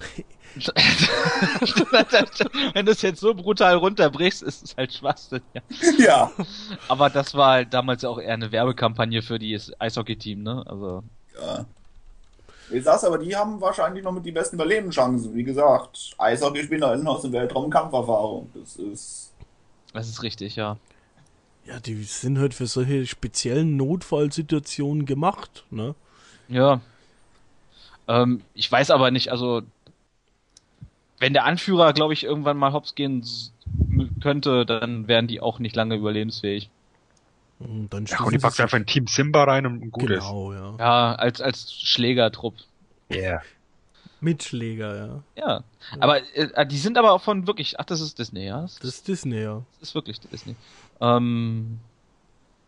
Wenn 2.74 2.86
du 2.86 2.92
es 2.92 3.02
jetzt 3.02 3.20
so 3.20 3.34
brutal 3.34 3.76
runterbrichst, 3.76 4.42
ist 4.42 4.64
es 4.64 4.76
halt 4.76 4.92
Schwachsinn. 4.92 5.42
Ja. 5.54 5.62
ja. 5.98 6.32
Aber 6.88 7.10
das 7.10 7.34
war 7.34 7.52
halt 7.52 7.72
damals 7.72 8.04
auch 8.04 8.18
eher 8.18 8.34
eine 8.34 8.50
Werbekampagne 8.50 9.22
für 9.22 9.38
das 9.38 9.70
Eishockey-Team, 9.78 10.42
ne? 10.42 10.64
Also. 10.66 11.04
ja. 11.40 11.64
Ich 12.72 12.84
sag's 12.84 13.04
aber, 13.04 13.18
die 13.18 13.34
haben 13.34 13.60
wahrscheinlich 13.60 14.04
noch 14.04 14.12
mit 14.12 14.24
die 14.24 14.32
besten 14.32 14.56
Überlebenschancen. 14.56 15.34
Wie 15.34 15.42
gesagt, 15.42 16.14
Eishockey 16.18 16.62
spielende 16.62 16.94
Enten 16.94 17.08
aus 17.08 17.22
dem 17.22 17.32
Weltraum 17.32 17.70
Kampferfahrung. 17.70 18.50
Das 18.54 18.76
ist. 18.76 19.32
Das 19.92 20.08
ist 20.08 20.22
richtig, 20.22 20.56
ja. 20.56 20.76
Ja, 21.66 21.80
die 21.80 22.02
sind 22.04 22.38
halt 22.38 22.54
für 22.54 22.66
solche 22.66 23.06
speziellen 23.06 23.76
Notfallsituationen 23.76 25.04
gemacht, 25.04 25.64
ne? 25.70 25.94
Ja. 26.48 26.80
Ähm, 28.08 28.42
ich 28.54 28.70
weiß 28.70 28.90
aber 28.90 29.10
nicht, 29.10 29.30
also 29.30 29.62
wenn 31.20 31.32
der 31.32 31.44
Anführer, 31.44 31.92
glaube 31.92 32.12
ich, 32.14 32.24
irgendwann 32.24 32.56
mal 32.56 32.72
hops 32.72 32.94
gehen 32.96 33.24
könnte, 34.20 34.66
dann 34.66 35.06
wären 35.06 35.26
die 35.28 35.40
auch 35.40 35.58
nicht 35.60 35.76
lange 35.76 35.94
überlebensfähig. 35.94 36.68
Und 37.60 37.90
dann 37.90 38.06
Ja, 38.06 38.20
und 38.24 38.32
die 38.32 38.38
sich- 38.40 38.60
einfach 38.60 38.78
in 38.78 38.86
Team 38.86 39.06
Simba 39.06 39.44
rein 39.44 39.66
und 39.66 39.90
gut 39.90 40.10
ist. 40.10 40.24
Genau, 40.26 40.52
ja. 40.52 40.74
Ja, 40.78 41.14
als 41.14 41.40
als 41.40 41.72
Schlägertrupp. 41.72 42.54
Yeah. 43.12 43.42
Mitschläger, 44.22 44.96
ja. 44.96 45.22
Ja. 45.36 45.64
Aber 45.98 46.20
äh, 46.36 46.66
die 46.66 46.76
sind 46.78 46.98
aber 46.98 47.12
auch 47.12 47.22
von 47.22 47.46
wirklich, 47.46 47.78
ach, 47.80 47.84
das 47.84 48.00
ist 48.00 48.18
Disney, 48.18 48.46
ja? 48.46 48.62
Das, 48.62 48.76
Das 48.76 48.90
ist 48.90 49.08
Disney, 49.08 49.40
ja. 49.42 49.62
ist 49.80 49.94
wirklich 49.94 50.20
Disney. 50.20 50.56
Ähm, 51.00 51.78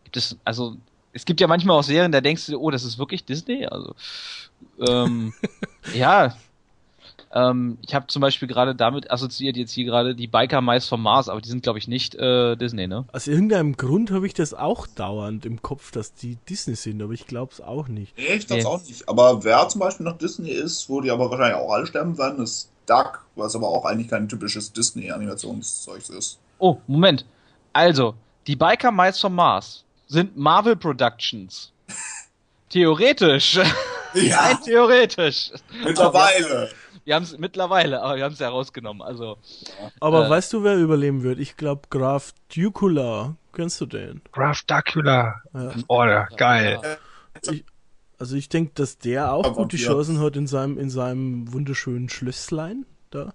gibt 0.03 0.17
es, 0.17 0.37
also, 0.45 0.77
es 1.11 1.25
gibt 1.25 1.39
ja 1.41 1.47
manchmal 1.47 1.77
auch 1.77 1.83
Serien, 1.83 2.11
da 2.11 2.21
denkst 2.21 2.47
du, 2.47 2.57
oh, 2.59 2.71
das 2.71 2.83
ist 2.83 2.97
wirklich 2.97 3.23
Disney? 3.25 3.65
Also, 3.67 3.95
ähm, 4.87 5.33
ja. 5.93 6.35
Ähm, 7.35 7.79
ich 7.81 7.95
habe 7.95 8.05
zum 8.07 8.21
Beispiel 8.21 8.47
gerade 8.47 8.75
damit 8.75 9.09
assoziiert 9.09 9.57
jetzt 9.57 9.71
hier 9.71 9.85
gerade 9.85 10.13
die 10.13 10.27
Biker 10.27 10.61
Mice 10.61 10.87
vom 10.87 11.01
Mars, 11.01 11.29
aber 11.29 11.41
die 11.41 11.49
sind, 11.49 11.63
glaube 11.63 11.79
ich, 11.79 11.87
nicht 11.87 12.13
äh, 12.13 12.55
Disney, 12.55 12.85
ne? 12.87 13.05
Aus 13.11 13.25
irgendeinem 13.27 13.75
Grund 13.75 14.11
habe 14.11 14.27
ich 14.27 14.35
das 14.35 14.53
auch 14.53 14.85
dauernd 14.85 15.45
im 15.45 15.61
Kopf, 15.61 15.91
dass 15.91 16.13
die 16.13 16.37
Disney 16.47 16.75
sind, 16.75 17.01
aber 17.01 17.13
ich 17.13 17.25
glaube 17.25 17.51
es 17.51 17.59
auch 17.59 17.87
nicht. 17.87 18.15
Nee, 18.17 18.35
ich 18.35 18.45
glaub's 18.47 18.63
Nee. 18.63 18.69
auch 18.69 18.83
nicht. 18.83 19.09
Aber 19.09 19.43
wer 19.43 19.67
zum 19.67 19.79
Beispiel 19.79 20.05
noch 20.05 20.17
Disney 20.19 20.51
ist, 20.51 20.87
wo 20.89 21.01
die 21.01 21.09
aber 21.09 21.31
wahrscheinlich 21.31 21.57
auch 21.57 21.71
alle 21.71 21.87
sterben 21.87 22.17
werden, 22.19 22.43
ist 22.43 22.69
Duck, 22.85 23.25
was 23.35 23.55
aber 23.55 23.67
auch 23.67 23.85
eigentlich 23.85 24.09
kein 24.09 24.29
typisches 24.29 24.71
Disney-Animationszeug 24.73 26.09
ist. 26.09 26.37
Oh, 26.59 26.77
Moment. 26.85 27.25
Also, 27.71 28.13
die 28.45 28.55
Biker 28.55 28.91
Mice 28.91 29.19
vom 29.19 29.35
Mars 29.35 29.83
sind 30.07 30.37
Marvel 30.37 30.75
Productions. 30.75 31.71
Theoretisch. 32.69 33.59
Nein, 34.13 34.57
theoretisch. 34.63 35.51
mittlerweile. 35.83 36.69
Wir 37.05 37.15
haben 37.15 37.23
es 37.23 37.37
mittlerweile, 37.37 38.01
aber 38.01 38.15
wir 38.15 38.23
haben 38.23 38.33
es 38.33 38.39
ja 38.39 38.49
rausgenommen. 38.49 39.01
Also, 39.01 39.37
Aber 39.99 40.27
Äh. 40.27 40.29
weißt 40.29 40.53
du, 40.53 40.63
wer 40.63 40.77
überleben 40.77 41.23
wird? 41.23 41.39
Ich 41.39 41.57
glaube 41.57 41.81
Graf 41.89 42.33
Ducula. 42.55 43.35
Kennst 43.51 43.81
du 43.81 43.85
den? 43.85 44.21
Graf 44.31 44.63
Dracula. 44.63 45.35
Ja. 45.53 45.73
Oh, 45.87 46.05
geil. 46.37 46.79
Also 48.17 48.35
ich 48.35 48.47
denke, 48.47 48.71
dass 48.75 48.97
der 48.97 49.33
auch 49.33 49.43
Aber 49.45 49.55
gute 49.55 49.75
ja. 49.77 49.87
Chancen 49.87 50.19
hat 50.21 50.37
in 50.37 50.47
seinem, 50.47 50.77
in 50.77 50.89
seinem 50.89 51.51
wunderschönen 51.51 52.09
Schlösslein 52.09 52.85
da. 53.09 53.33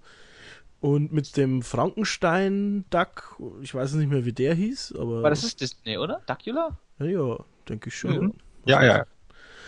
Und 0.80 1.12
mit 1.12 1.36
dem 1.36 1.62
Frankenstein-Duck, 1.62 3.40
ich 3.62 3.74
weiß 3.74 3.94
nicht 3.94 4.08
mehr, 4.08 4.24
wie 4.24 4.32
der 4.32 4.54
hieß, 4.54 4.94
aber, 4.96 5.18
aber 5.18 5.30
das 5.30 5.42
ist 5.42 5.60
Disney, 5.60 5.98
oder? 5.98 6.22
Dracula? 6.26 6.78
ja, 7.00 7.06
ja 7.06 7.36
denke 7.68 7.88
ich 7.88 7.96
schon. 7.98 8.12
Mhm. 8.18 8.34
Ja, 8.64 8.82
ja. 8.84 9.04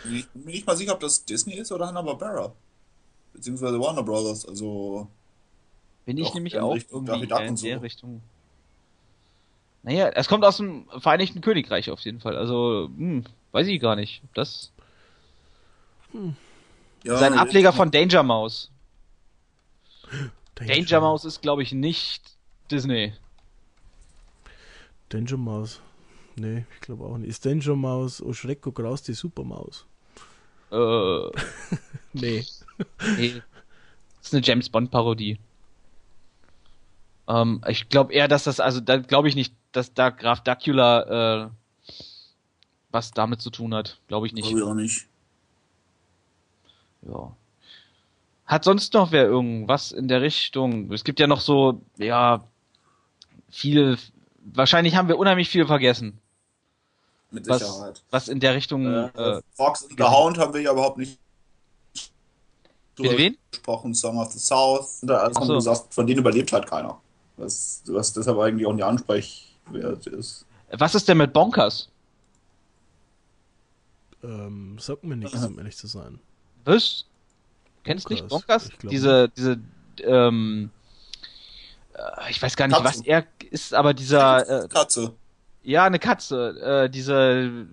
Ich 0.04 0.28
bin 0.28 0.44
mir 0.44 0.52
nicht 0.52 0.66
mal 0.66 0.76
sicher, 0.76 0.94
ob 0.94 1.00
das 1.00 1.24
Disney 1.24 1.54
ist 1.54 1.72
oder 1.72 1.86
Hanna-Barbera. 1.86 2.52
Beziehungsweise 3.32 3.80
Warner 3.80 4.02
Brothers. 4.02 4.46
Also, 4.46 5.08
Bin 6.04 6.18
ich 6.18 6.32
nämlich 6.34 6.54
in 6.54 6.60
auch 6.60 6.74
Richtung 6.74 7.06
irgendwie 7.06 7.26
Daffy 7.26 7.46
in 7.46 7.56
so. 7.56 7.66
der 7.66 7.82
Richtung. 7.82 8.22
Naja, 9.82 10.08
es 10.08 10.28
kommt 10.28 10.44
aus 10.44 10.58
dem 10.58 10.86
Vereinigten 10.98 11.40
Königreich 11.40 11.90
auf 11.90 12.00
jeden 12.00 12.20
Fall. 12.20 12.36
Also, 12.36 12.90
hm, 12.96 13.24
weiß 13.52 13.66
ich 13.66 13.80
gar 13.80 13.96
nicht. 13.96 14.22
ob 14.24 14.34
Das 14.34 14.72
ja, 17.04 17.16
sein 17.16 17.34
Ableger 17.34 17.72
von 17.72 17.90
Danger 17.90 18.22
Mouse. 18.22 18.70
Danger, 20.54 20.74
Danger 20.74 21.00
Mouse 21.00 21.24
ist, 21.24 21.40
glaube 21.40 21.62
ich, 21.62 21.72
nicht 21.72 22.36
Disney. 22.70 23.14
Danger 25.08 25.36
Mouse. 25.36 25.80
Nee, 26.36 26.64
ich 26.74 26.80
glaube 26.80 27.04
auch 27.04 27.16
nicht. 27.16 27.28
Ist 27.28 27.46
Danger 27.46 27.76
Mouse, 27.76 28.22
oh 28.22 28.32
Schreck, 28.32 28.60
guck 28.60 28.80
raus, 28.80 29.02
die 29.02 29.14
Supermaus. 29.14 29.86
Äh, 30.70 31.30
Nee. 32.12 32.44
nee. 33.16 33.42
Das 34.18 34.26
ist 34.26 34.34
eine 34.34 34.42
James 34.42 34.68
Bond 34.68 34.90
Parodie. 34.90 35.38
Ähm, 37.28 37.62
ich 37.68 37.88
glaube 37.88 38.12
eher, 38.12 38.28
dass 38.28 38.44
das, 38.44 38.60
also 38.60 38.80
da 38.80 38.98
glaube 38.98 39.28
ich 39.28 39.36
nicht, 39.36 39.54
dass 39.72 39.94
da 39.94 40.10
Graf 40.10 40.42
Dracula 40.42 41.44
äh, 41.44 41.50
was 42.90 43.12
damit 43.12 43.40
zu 43.40 43.50
tun 43.50 43.74
hat. 43.74 43.98
Glaube 44.08 44.26
ich 44.26 44.32
nicht. 44.32 44.48
Glaube 44.48 44.60
ich 44.60 44.66
auch 44.66 44.74
nicht. 44.74 45.06
Ja. 47.02 47.36
Hat 48.46 48.64
sonst 48.64 48.94
noch 48.94 49.12
wer 49.12 49.24
irgendwas 49.24 49.92
in 49.92 50.08
der 50.08 50.22
Richtung? 50.22 50.92
Es 50.92 51.04
gibt 51.04 51.20
ja 51.20 51.28
noch 51.28 51.40
so, 51.40 51.82
ja, 51.98 52.42
viel, 53.48 53.96
wahrscheinlich 54.40 54.96
haben 54.96 55.06
wir 55.06 55.18
unheimlich 55.18 55.48
viel 55.48 55.66
vergessen. 55.66 56.18
Mit 57.30 57.48
was, 57.48 57.60
Sicherheit. 57.60 58.02
was 58.10 58.28
in 58.28 58.40
der 58.40 58.54
Richtung. 58.54 58.86
Äh, 58.86 59.06
Äh, 59.14 59.42
Fox 59.52 59.82
and 59.82 59.90
the 59.90 59.96
gesehen. 59.96 60.12
Hound 60.12 60.38
haben 60.38 60.52
wir 60.54 60.60
ja 60.60 60.72
überhaupt 60.72 60.98
nicht 60.98 61.18
mit 62.98 63.16
wen? 63.16 63.36
gesprochen. 63.50 63.94
Song 63.94 64.18
of 64.18 64.30
the 64.32 64.38
South. 64.38 64.98
Da 65.02 65.18
als 65.18 65.36
so. 65.36 65.54
gesagt, 65.54 65.94
von 65.94 66.06
denen 66.06 66.18
überlebt 66.20 66.52
halt 66.52 66.66
keiner. 66.66 67.00
Was, 67.36 67.82
was 67.86 68.12
deshalb 68.12 68.38
eigentlich 68.38 68.66
auch 68.66 68.72
nicht 68.74 68.84
ansprechwert 68.84 70.06
ist. 70.08 70.44
Was 70.72 70.94
ist 70.94 71.08
denn 71.08 71.16
mit 71.18 71.32
Bonkers? 71.32 71.88
Ähm, 74.22 74.76
sagt 74.78 75.04
mir 75.04 75.16
nichts, 75.16 75.42
um 75.44 75.56
ehrlich 75.58 75.76
zu 75.76 75.86
sein. 75.86 76.20
Was? 76.64 77.06
Kennst 77.84 78.10
du 78.10 78.14
nicht 78.14 78.28
Bonkers? 78.28 78.68
Diese, 78.82 79.30
diese, 79.30 79.58
ähm, 80.02 80.70
äh, 81.94 82.30
ich 82.30 82.42
weiß 82.42 82.54
gar 82.56 82.68
nicht, 82.68 82.76
was 82.84 82.96
Katzen. 82.96 83.04
er 83.06 83.26
ist, 83.50 83.72
aber 83.72 83.94
dieser, 83.94 84.64
äh, 84.64 84.68
Katze. 84.68 85.14
Ja, 85.62 85.84
eine 85.84 85.98
Katze, 85.98 86.84
äh, 86.86 86.90
diese 86.90 87.66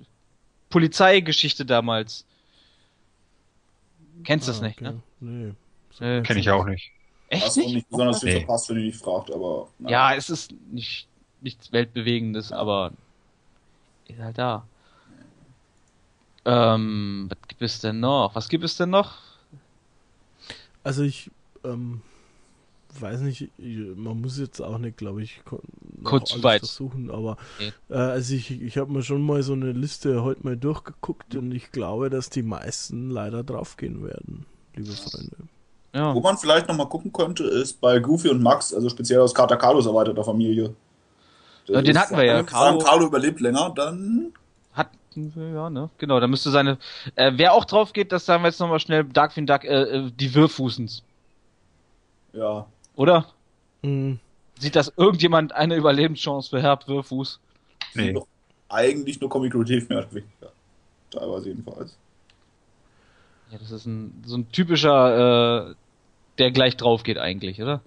Polizeigeschichte 0.69 1.65
damals. 1.65 2.25
Kennst 4.23 4.47
du 4.47 4.51
das 4.51 4.61
Ah, 4.61 4.65
nicht, 4.67 4.81
okay. 4.81 4.93
ne? 5.21 5.55
Nee. 5.99 6.05
Äh, 6.05 6.21
Kenne 6.21 6.39
ich 6.39 6.49
auch 6.49 6.65
nicht. 6.65 6.91
Echt 7.29 7.45
Hast 7.45 7.57
nicht? 7.57 7.73
nicht 7.73 7.89
besonders 7.89 8.19
viel 8.21 8.33
Nee. 8.33 8.39
verpasst, 8.39 8.69
wenn 8.69 8.77
du 8.77 8.81
nicht 8.83 8.99
fragt, 8.99 9.31
aber. 9.31 9.67
na. 9.79 9.89
Ja, 9.89 10.13
es 10.15 10.29
ist 10.29 10.53
nicht, 10.71 11.07
nichts 11.41 11.71
Weltbewegendes, 11.71 12.51
aber 12.51 12.93
ist 14.07 14.19
halt 14.19 14.37
da. 14.37 14.65
Ähm, 16.45 17.27
was 17.29 17.47
gibt 17.47 17.61
es 17.61 17.81
denn 17.81 17.99
noch? 17.99 18.35
Was 18.35 18.47
gibt 18.49 18.63
es 18.63 18.77
denn 18.77 18.89
noch? 18.89 19.17
Also 20.83 21.03
ich 21.03 21.29
ähm, 21.65 22.01
weiß 22.99 23.21
nicht, 23.21 23.49
ich- 23.57 23.95
man 23.97 24.21
muss 24.21 24.37
jetzt 24.39 24.61
auch 24.61 24.77
nicht, 24.77 24.97
glaube 24.97 25.21
ich, 25.23 25.41
Kurz 26.03 26.31
alles 26.31 26.43
weit. 26.43 26.59
versuchen, 26.59 27.09
aber 27.09 27.37
Nee. 27.59 27.71
äh, 27.89 27.95
also 27.95 28.33
ich, 28.35 28.51
ich 28.61 28.77
habe 28.77 28.91
mir 28.91 29.01
schon 29.03 29.21
mal 29.21 29.41
so 29.43 29.53
eine 29.53 29.71
Liste 29.71 30.23
heute 30.23 30.43
mal 30.43 30.55
durchgeguckt 30.57 31.35
und 31.35 31.51
ich 31.51 31.71
glaube, 31.71 32.09
dass 32.09 32.29
die 32.29 32.43
meisten 32.43 33.09
leider 33.09 33.43
draufgehen 33.43 34.03
werden, 34.05 34.45
liebe 34.75 34.91
Freunde. 34.91 35.35
Ja. 35.93 36.13
Wo 36.13 36.19
man 36.19 36.37
vielleicht 36.37 36.67
nochmal 36.67 36.87
gucken 36.89 37.11
könnte, 37.11 37.45
ist 37.45 37.81
bei 37.81 37.99
Goofy 37.99 38.29
und 38.29 38.43
Max, 38.43 38.73
also 38.73 38.89
speziell 38.89 39.19
aus 39.21 39.33
Carter 39.33 39.57
Carlos 39.57 39.85
erweiterter 39.87 40.23
Familie. 40.23 40.75
Ja, 41.65 41.81
den 41.81 41.97
hatten 41.99 42.15
wir 42.15 42.23
ja, 42.23 42.43
Carlo- 42.43 42.77
Carlo 42.79 43.07
überlebt 43.07 43.39
länger, 43.39 43.71
dann. 43.75 44.31
Hat, 44.73 44.89
ja, 45.15 45.69
ne? 45.69 45.89
Genau, 45.97 46.19
da 46.19 46.27
müsste 46.27 46.51
seine. 46.51 46.77
Äh, 47.15 47.31
wer 47.35 47.53
auch 47.53 47.65
drauf 47.65 47.91
geht, 47.93 48.11
das 48.11 48.25
sagen 48.25 48.43
wir 48.43 48.49
jetzt 48.49 48.59
nochmal 48.59 48.79
schnell, 48.79 49.03
Darkwing 49.05 49.47
Duck, 49.47 49.63
äh, 49.63 49.81
äh, 49.83 50.11
die 50.11 50.33
Wirrfußens. 50.35 51.01
Ja. 52.33 52.67
Oder? 52.95 53.25
Mhm. 53.81 54.19
Sieht 54.59 54.75
das 54.75 54.91
irgendjemand 54.97 55.53
eine 55.53 55.75
Überlebenschance 55.75 56.49
für 56.49 56.61
Herb 56.61 56.87
Wirrfuß? 56.87 57.39
Nee. 57.93 58.13
Doch 58.13 58.27
eigentlich 58.69 59.19
nur 59.21 59.29
Comic 59.29 59.53
Relief 59.55 59.87
mehr 59.89 59.99
oder 59.99 60.11
weniger. 60.13 60.51
Teilweise 61.11 61.49
jedenfalls. 61.49 61.95
Ja, 63.51 63.57
das 63.59 63.71
ist 63.71 63.85
ein, 63.85 64.23
so 64.25 64.37
ein 64.37 64.51
typischer, 64.51 65.69
äh, 65.69 65.75
der 66.37 66.51
gleich 66.51 66.75
drauf 66.75 67.03
geht 67.03 67.17
eigentlich, 67.17 67.61
oder? 67.61 67.81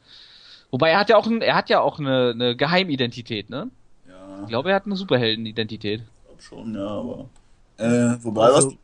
Wobei 0.71 0.91
er 0.91 1.01
hat 1.01 1.11
ja 1.11 1.17
auch, 1.17 1.27
ein, 1.27 1.43
er 1.43 1.55
hat 1.55 1.69
ja 1.69 1.81
auch 1.81 1.99
eine, 1.99 2.31
eine 2.31 2.57
Geheimidentität, 2.57 3.51
ne? 3.51 3.69
Ja, 4.09 4.43
Ich 4.43 4.49
glaube, 4.49 4.71
er 4.71 4.77
hat 4.77 4.87
eine 4.87 4.97
Superheldenidentität. 4.97 6.03
glaub 6.27 6.41
schon, 6.43 6.75
ja, 6.75 6.87
aber. 6.87 7.29
Äh, 7.77 8.17
wobei, 8.25 8.45
Also, 8.47 8.71
was. 8.71 8.77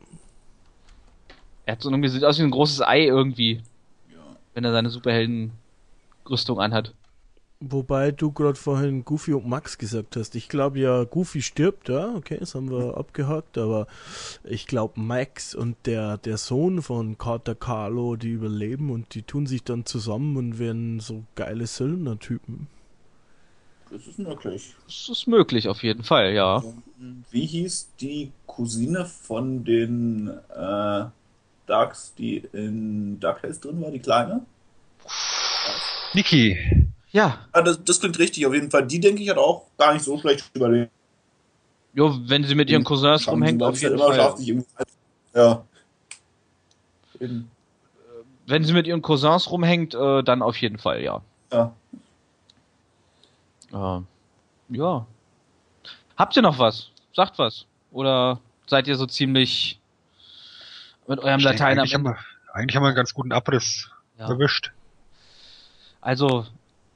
Er 1.65 1.73
hat 1.73 1.81
so 1.81 1.89
irgendwie, 1.89 2.09
sieht 2.09 2.23
aus 2.23 2.37
wie 2.37 2.43
ein 2.43 2.51
großes 2.51 2.81
Ei 2.81 3.05
irgendwie, 3.05 3.61
Ja. 4.11 4.19
wenn 4.53 4.63
er 4.65 4.71
seine 4.71 4.89
Superheldenrüstung 4.89 6.59
anhat. 6.59 6.93
Wobei 7.59 8.11
du 8.11 8.31
gerade 8.31 8.55
vorhin 8.55 9.03
Goofy 9.05 9.33
und 9.33 9.47
Max 9.47 9.77
gesagt 9.77 10.15
hast. 10.15 10.35
Ich 10.35 10.49
glaube 10.49 10.79
ja, 10.79 11.03
Goofy 11.03 11.41
stirbt, 11.41 11.89
ja, 11.89 12.13
okay, 12.15 12.37
das 12.39 12.55
haben 12.55 12.69
wir 12.69 12.97
abgehakt, 12.97 13.57
aber 13.57 13.87
ich 14.43 14.67
glaube 14.67 14.99
Max 14.99 15.55
und 15.55 15.75
der, 15.85 16.17
der 16.17 16.37
Sohn 16.37 16.81
von 16.81 17.17
Carter 17.17 17.55
Carlo, 17.55 18.15
die 18.15 18.29
überleben 18.29 18.89
und 18.91 19.13
die 19.15 19.23
tun 19.23 19.47
sich 19.47 19.63
dann 19.63 19.85
zusammen 19.85 20.37
und 20.37 20.59
werden 20.59 20.99
so 20.99 21.23
geile 21.35 21.67
Söldner-Typen. 21.67 22.67
Das 23.89 24.05
ist 24.05 24.19
möglich. 24.19 24.75
Das 24.85 25.09
ist 25.09 25.27
möglich, 25.27 25.69
auf 25.69 25.81
jeden 25.81 26.03
Fall, 26.03 26.33
ja. 26.33 26.61
Wie 27.31 27.45
hieß 27.45 27.93
die 28.01 28.31
Cousine 28.45 29.05
von 29.05 29.63
den 29.63 30.29
äh, 30.53 31.05
Ducks, 31.67 32.13
die 32.17 32.37
in 32.51 33.19
DuckTales 33.19 33.61
drin 33.61 33.81
war, 33.81 33.91
die 33.91 33.99
kleine? 33.99 34.45
Niki, 36.13 36.57
Ja, 37.11 37.39
Ah, 37.53 37.61
das, 37.61 37.83
das 37.83 37.99
klingt 37.99 38.19
richtig, 38.19 38.45
auf 38.45 38.53
jeden 38.53 38.69
Fall. 38.69 38.85
Die, 38.85 38.99
denke 38.99 39.21
ich, 39.23 39.29
hat 39.29 39.37
auch 39.37 39.67
gar 39.77 39.93
nicht 39.93 40.03
so 40.03 40.17
schlecht 40.17 40.49
überlebt. 40.53 40.91
jo, 41.93 42.15
wenn 42.25 42.43
sie 42.43 42.53
mit 42.55 42.69
ihren 42.69 42.83
Cousins 42.83 43.23
Schauen 43.23 43.35
rumhängt, 43.35 43.63
auf 43.63 43.81
jeden 43.81 43.97
Fall. 43.97 44.35
irgendwie- 44.39 44.65
Ja. 45.33 45.63
In, 47.19 47.49
Wenn 48.45 48.63
sie 48.63 48.73
mit 48.73 48.87
ihren 48.87 49.01
Cousins 49.01 49.49
rumhängt, 49.49 49.93
äh, 49.95 50.21
dann 50.23 50.41
auf 50.41 50.57
jeden 50.57 50.77
Fall, 50.77 51.01
ja. 51.01 51.21
ja. 51.51 51.73
Äh, 53.73 54.01
ja. 54.77 55.05
Habt 56.17 56.35
ihr 56.35 56.41
noch 56.41 56.59
was? 56.59 56.89
Sagt 57.13 57.39
was. 57.39 57.65
Oder 57.91 58.39
seid 58.67 58.87
ihr 58.87 58.95
so 58.95 59.05
ziemlich 59.05 59.79
mit 61.07 61.19
eurem 61.19 61.39
ich 61.39 61.45
denke, 61.45 61.59
Latein 61.59 61.77
am 61.77 61.83
eigentlich, 61.83 61.93
haben 61.95 62.03
wir, 62.03 62.17
eigentlich 62.53 62.75
haben 62.75 62.83
wir 62.83 62.87
einen 62.87 62.95
ganz 62.95 63.13
guten 63.13 63.31
Abriss 63.31 63.89
Ja. 64.19 64.27
erwischt. 64.29 64.71
Also 66.01 66.45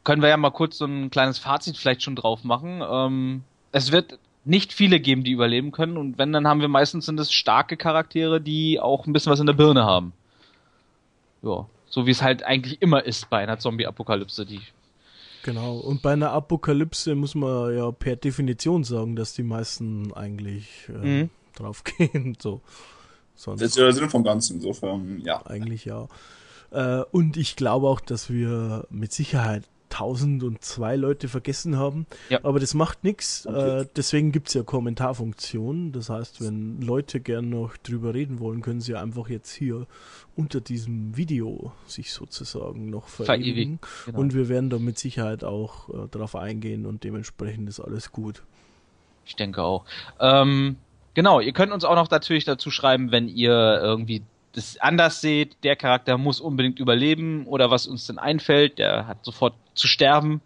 können 0.04 0.22
wir 0.22 0.30
ja 0.30 0.38
mal 0.38 0.52
kurz 0.52 0.78
so 0.78 0.86
ein 0.86 1.10
kleines 1.10 1.38
Fazit 1.40 1.78
vielleicht 1.78 2.04
schon 2.04 2.16
drauf 2.16 2.44
machen. 2.44 2.82
Ähm, 2.88 3.44
es 3.72 3.92
wird 3.92 4.18
nicht 4.44 4.74
viele 4.74 5.00
geben, 5.00 5.24
die 5.24 5.32
überleben 5.32 5.72
können 5.72 5.98
und 5.98 6.18
wenn, 6.18 6.34
dann 6.34 6.48
haben 6.48 6.62
wir 6.62 6.68
meistens 6.68 7.06
sind 7.06 7.20
es 7.20 7.32
starke 7.32 7.78
Charaktere, 7.78 8.42
die 8.42 8.80
auch 8.80 9.06
ein 9.06 9.14
bisschen 9.14 9.32
was 9.32 9.40
in 9.40 9.46
der 9.46 9.54
Birne 9.54 9.84
haben. 9.86 10.14
Ja, 11.44 11.68
so 11.88 12.06
wie 12.08 12.12
es 12.12 12.22
halt 12.22 12.44
eigentlich 12.44 12.82
immer 12.82 13.04
ist 13.06 13.30
bei 13.30 13.40
einer 13.40 13.60
Zombie-Apokalypse, 13.60 14.46
die 14.46 14.62
Genau, 15.44 15.78
und 15.78 16.04
bei 16.04 16.14
einer 16.14 16.32
Apokalypse 16.32 17.16
muss 17.16 17.34
man 17.34 17.76
ja 17.76 17.90
per 17.92 18.16
Definition 18.16 18.84
sagen, 18.84 19.16
dass 19.16 19.34
die 19.34 19.42
meisten 19.44 20.14
eigentlich 20.14 20.88
äh, 20.90 21.24
Mhm. 21.24 21.30
draufgehen. 21.56 22.38
So. 22.42 22.62
Sonst 23.36 23.62
Das 23.62 23.70
ist 23.72 23.78
ja 23.78 23.86
der 23.86 23.94
Sinn 23.94 24.10
vom 24.10 24.24
Ganzen, 24.24 24.58
insofern, 24.58 25.22
ja. 25.26 25.44
eigentlich 25.48 25.86
ja. 25.86 26.08
Äh, 26.70 27.04
und 27.12 27.38
ich 27.38 27.56
glaube 27.56 27.88
auch, 27.88 28.00
dass 28.00 28.30
wir 28.30 28.86
mit 28.92 29.12
Sicherheit 29.14 29.64
1002 29.92 30.96
Leute 30.96 31.28
vergessen 31.28 31.78
haben. 31.78 32.06
Ja. 32.30 32.40
Aber 32.44 32.60
das 32.60 32.74
macht 32.74 33.04
nichts. 33.04 33.46
Äh, 33.46 33.86
deswegen 33.96 34.32
gibt 34.32 34.48
es 34.48 34.54
ja 34.54 34.64
Kommentarfunktionen. 34.64 35.92
Das 35.92 36.10
heißt, 36.10 36.42
wenn 36.42 36.82
Leute 36.82 37.20
gern 37.20 37.50
noch 37.50 37.78
drüber 37.78 38.14
reden 38.14 38.40
wollen, 38.40 38.62
können 38.62 38.82
sie 38.82 38.96
einfach 38.96 39.30
jetzt 39.30 39.54
hier 39.54 39.88
unter 40.36 40.62
diesem 40.62 41.16
Video 41.18 41.74
sich 41.86 42.14
sozusagen 42.14 42.90
noch 42.90 43.08
verewigen. 43.08 43.44
Verewigen, 43.44 43.80
genau. 44.06 44.20
Und 44.20 44.34
wir 44.34 44.50
werden 44.50 44.70
da 44.70 44.80
mit 44.80 44.98
Sicherheit 44.98 45.44
auch 45.44 45.90
äh, 45.90 46.08
darauf 46.10 46.36
eingehen 46.36 46.86
und 46.86 47.04
dementsprechend 47.04 47.70
ist 47.70 47.80
alles 47.80 48.12
gut. 48.12 48.44
Ich 49.26 49.36
denke 49.36 49.62
auch. 49.62 49.86
Ähm, 50.20 50.78
genau, 51.14 51.40
ihr 51.40 51.54
könnt 51.54 51.72
uns 51.72 51.84
auch 51.84 51.96
noch 51.96 52.10
natürlich 52.10 52.46
dazu 52.46 52.72
schreiben, 52.72 53.12
wenn 53.12 53.28
ihr 53.28 53.80
irgendwie 53.82 54.24
das 54.54 54.78
anders 54.78 55.22
seht, 55.22 55.64
der 55.64 55.76
Charakter 55.76 56.18
muss 56.18 56.42
unbedingt 56.42 56.80
überleben 56.80 57.46
oder 57.46 57.72
was 57.72 57.88
uns 57.88 58.08
denn 58.08 58.20
einfällt, 58.20 58.80
der 58.80 59.08
hat 59.08 59.24
sofort 59.24 59.54
zu 59.76 59.88
sterben 59.88 60.42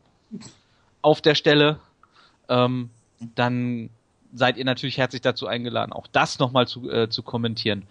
auf 1.01 1.21
der 1.21 1.35
Stelle. 1.35 1.79
Ähm, 2.49 2.89
dann 3.35 3.89
seid 4.33 4.57
ihr 4.57 4.65
natürlich 4.65 4.97
herzlich 4.97 5.21
dazu 5.21 5.47
eingeladen, 5.47 5.93
auch 5.93 6.07
das 6.07 6.39
nochmal 6.39 6.67
zu, 6.67 6.89
äh, 6.89 7.09
zu 7.09 7.23
kommentieren. 7.23 7.87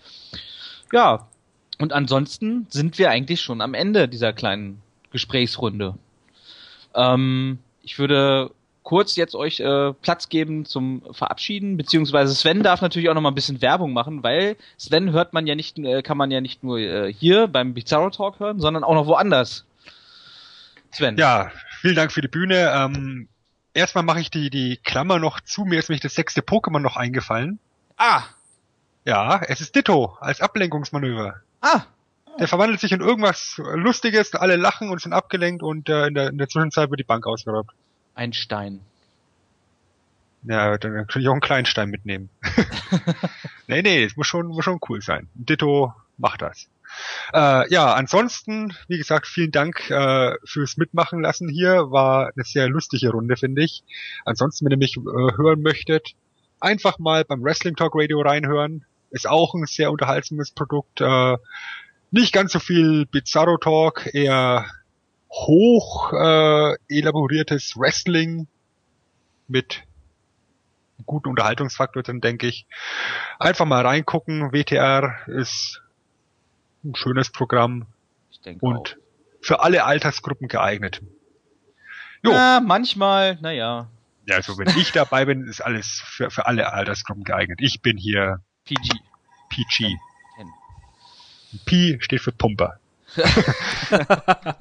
Ja, 0.92 1.26
und 1.78 1.92
ansonsten 1.92 2.66
sind 2.70 2.98
wir 2.98 3.10
eigentlich 3.10 3.40
schon 3.40 3.60
am 3.60 3.74
Ende 3.74 4.08
dieser 4.08 4.32
kleinen 4.32 4.80
Gesprächsrunde. 5.10 5.94
Ähm, 6.94 7.58
ich 7.82 7.98
würde 7.98 8.52
kurz 8.84 9.16
jetzt 9.16 9.34
euch 9.34 9.58
äh, 9.60 9.92
Platz 9.94 10.28
geben 10.28 10.64
zum 10.66 11.02
Verabschieden, 11.10 11.76
beziehungsweise 11.76 12.34
Sven 12.34 12.62
darf 12.62 12.80
natürlich 12.82 13.08
auch 13.08 13.14
noch 13.14 13.20
mal 13.22 13.30
ein 13.30 13.34
bisschen 13.34 13.60
Werbung 13.62 13.92
machen, 13.92 14.22
weil 14.22 14.56
Sven 14.76 15.10
hört 15.10 15.32
man 15.32 15.46
ja 15.48 15.56
nicht, 15.56 15.78
äh, 15.78 16.02
kann 16.02 16.16
man 16.16 16.30
ja 16.30 16.40
nicht 16.40 16.62
nur 16.62 16.78
äh, 16.78 17.12
hier 17.12 17.48
beim 17.48 17.74
Bizarro 17.74 18.10
Talk 18.10 18.38
hören, 18.38 18.60
sondern 18.60 18.84
auch 18.84 18.94
noch 18.94 19.06
woanders. 19.06 19.64
Sven. 20.92 21.16
Ja, 21.16 21.50
vielen 21.80 21.96
Dank 21.96 22.12
für 22.12 22.20
die 22.20 22.28
Bühne. 22.28 22.70
Ähm, 22.72 23.26
erstmal 23.72 24.04
mache 24.04 24.20
ich 24.20 24.30
die, 24.30 24.48
die 24.50 24.76
Klammer 24.76 25.18
noch 25.18 25.40
zu. 25.40 25.64
Mir 25.64 25.78
ist 25.80 25.88
nämlich 25.88 26.02
das 26.02 26.14
sechste 26.14 26.40
Pokémon 26.42 26.78
noch 26.78 26.96
eingefallen. 26.96 27.58
Ah, 27.96 28.22
Ja, 29.04 29.40
es 29.48 29.60
ist 29.60 29.74
Ditto 29.74 30.16
als 30.20 30.40
Ablenkungsmanöver. 30.40 31.36
ah, 31.62 31.82
Der 32.38 32.48
verwandelt 32.48 32.80
sich 32.80 32.92
in 32.92 33.00
irgendwas 33.00 33.60
Lustiges, 33.74 34.34
alle 34.34 34.56
lachen 34.56 34.90
und 34.90 35.00
sind 35.00 35.12
abgelenkt 35.12 35.62
und 35.62 35.88
äh, 35.88 36.06
in, 36.08 36.14
der, 36.14 36.28
in 36.28 36.38
der 36.38 36.48
Zwischenzeit 36.48 36.90
wird 36.90 37.00
die 37.00 37.04
Bank 37.04 37.26
ausgeraubt. 37.26 37.72
Ein 38.14 38.32
Stein. 38.32 38.80
Ja, 40.44 40.76
dann 40.76 40.92
könnte 40.92 41.20
ich 41.20 41.28
auch 41.28 41.32
einen 41.32 41.40
Kleinstein 41.40 41.88
mitnehmen. 41.90 42.28
nee, 43.66 43.82
nee, 43.82 44.04
es 44.04 44.16
muss 44.16 44.26
schon, 44.26 44.46
muss 44.46 44.64
schon 44.64 44.80
cool 44.88 45.00
sein. 45.00 45.28
Ditto 45.34 45.94
macht 46.18 46.42
das. 46.42 46.68
Äh, 47.32 47.68
ja, 47.72 47.94
ansonsten, 47.94 48.74
wie 48.88 48.98
gesagt, 48.98 49.26
vielen 49.26 49.50
Dank 49.50 49.90
äh, 49.90 50.34
fürs 50.44 50.76
Mitmachen 50.76 51.20
lassen 51.20 51.48
hier. 51.48 51.90
War 51.90 52.30
eine 52.34 52.44
sehr 52.44 52.68
lustige 52.68 53.10
Runde, 53.10 53.36
finde 53.36 53.64
ich. 53.64 53.82
Ansonsten, 54.24 54.64
wenn 54.64 54.72
ihr 54.72 54.78
mich 54.78 54.96
äh, 54.96 55.00
hören 55.00 55.62
möchtet, 55.62 56.14
einfach 56.60 56.98
mal 56.98 57.24
beim 57.24 57.42
Wrestling 57.42 57.74
Talk 57.74 57.92
Radio 57.94 58.20
reinhören. 58.20 58.84
Ist 59.10 59.28
auch 59.28 59.54
ein 59.54 59.66
sehr 59.66 59.90
unterhaltsames 59.90 60.50
Produkt. 60.52 61.00
Äh, 61.00 61.36
nicht 62.10 62.32
ganz 62.32 62.52
so 62.52 62.58
viel 62.58 63.06
Bizarro 63.06 63.56
Talk, 63.58 64.14
eher 64.14 64.66
hoch 65.34 66.12
äh, 66.12 66.76
elaboriertes 66.88 67.74
Wrestling 67.76 68.46
mit 69.48 69.82
guten 71.06 71.28
Unterhaltungsfaktor 71.28 72.02
drin, 72.02 72.20
denke 72.20 72.46
ich. 72.46 72.66
Einfach 73.38 73.66
mal 73.66 73.84
reingucken. 73.84 74.52
WTR 74.52 75.16
ist 75.26 75.82
ein 76.84 76.94
schönes 76.94 77.30
Programm 77.30 77.86
Ich 78.30 78.40
denke 78.40 78.64
und 78.64 78.96
auch. 78.96 79.42
für 79.42 79.60
alle 79.60 79.84
Altersgruppen 79.84 80.48
geeignet. 80.48 81.02
Jo. 82.22 82.30
Ja, 82.30 82.60
manchmal, 82.64 83.36
naja, 83.42 83.88
Ja, 84.26 84.36
also 84.36 84.56
wenn 84.56 84.68
ich 84.78 84.92
dabei 84.92 85.24
bin, 85.26 85.46
ist 85.46 85.60
alles 85.60 86.00
für, 86.06 86.30
für 86.30 86.46
alle 86.46 86.72
Altersgruppen 86.72 87.24
geeignet. 87.24 87.58
Ich 87.60 87.82
bin 87.82 87.98
hier 87.98 88.38
PG. 88.64 88.98
PG. 89.50 89.96
P 91.66 91.98
steht 92.00 92.20
für 92.20 92.32
Pumper. 92.32 92.80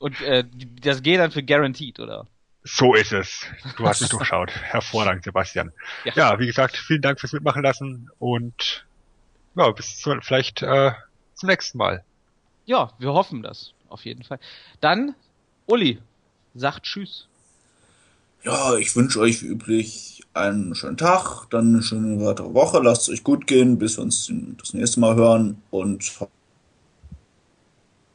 Und 0.00 0.20
äh, 0.22 0.44
das 0.82 1.02
G 1.02 1.16
dann 1.16 1.30
für 1.30 1.42
Guaranteed, 1.42 2.00
oder? 2.00 2.26
So 2.64 2.94
ist 2.94 3.12
es. 3.12 3.46
Du 3.76 3.86
hast 3.86 4.00
mich 4.00 4.10
durchschaut. 4.10 4.50
Hervorragend, 4.62 5.24
Sebastian. 5.24 5.72
Ja. 6.04 6.12
Ja. 6.14 6.38
wie 6.38 6.46
gesagt, 6.46 6.76
vielen 6.76 7.02
Dank 7.02 7.18
fürs 7.20 7.32
Mitmachen 7.32 7.62
lassen 7.62 8.10
und 8.18 8.86
ja, 9.56 9.70
bis 9.70 9.98
zu, 9.98 10.14
vielleicht 10.20 10.62
äh, 10.62 10.92
zum 11.34 11.48
nächsten 11.48 11.78
Mal. 11.78 12.04
Ja, 12.66 12.92
wir 12.98 13.12
hoffen 13.12 13.42
das, 13.42 13.72
auf 13.88 14.04
jeden 14.04 14.22
Fall. 14.22 14.38
Dann, 14.80 15.14
Uli, 15.66 16.00
sagt 16.54 16.84
Tschüss. 16.84 17.26
Ja, 18.44 18.76
ich 18.76 18.94
wünsche 18.94 19.20
euch 19.20 19.42
wie 19.42 19.46
üblich 19.46 20.22
einen 20.34 20.74
schönen 20.74 20.96
Tag, 20.96 21.46
dann 21.50 21.74
eine 21.74 21.82
schöne 21.82 22.24
weitere 22.24 22.54
Woche. 22.54 22.80
Lasst 22.80 23.02
es 23.02 23.14
euch 23.14 23.24
gut 23.24 23.46
gehen, 23.46 23.78
bis 23.78 23.96
wir 23.96 24.02
uns 24.02 24.32
das 24.58 24.74
nächste 24.74 25.00
Mal 25.00 25.16
hören 25.16 25.60
und 25.70 26.04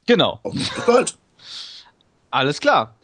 Genau, 0.05 0.39
bis 0.43 0.69
bald. 0.85 1.17
alles 2.29 2.59
klar. 2.59 2.95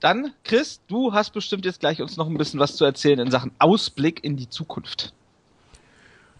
Dann, 0.00 0.34
Chris, 0.42 0.80
du 0.88 1.12
hast 1.12 1.32
bestimmt 1.32 1.64
jetzt 1.64 1.80
gleich 1.80 2.02
uns 2.02 2.16
noch 2.16 2.26
ein 2.26 2.36
bisschen 2.36 2.58
was 2.58 2.76
zu 2.76 2.84
erzählen 2.84 3.20
in 3.20 3.30
Sachen 3.30 3.52
Ausblick 3.58 4.24
in 4.24 4.36
die 4.36 4.48
Zukunft. 4.48 5.12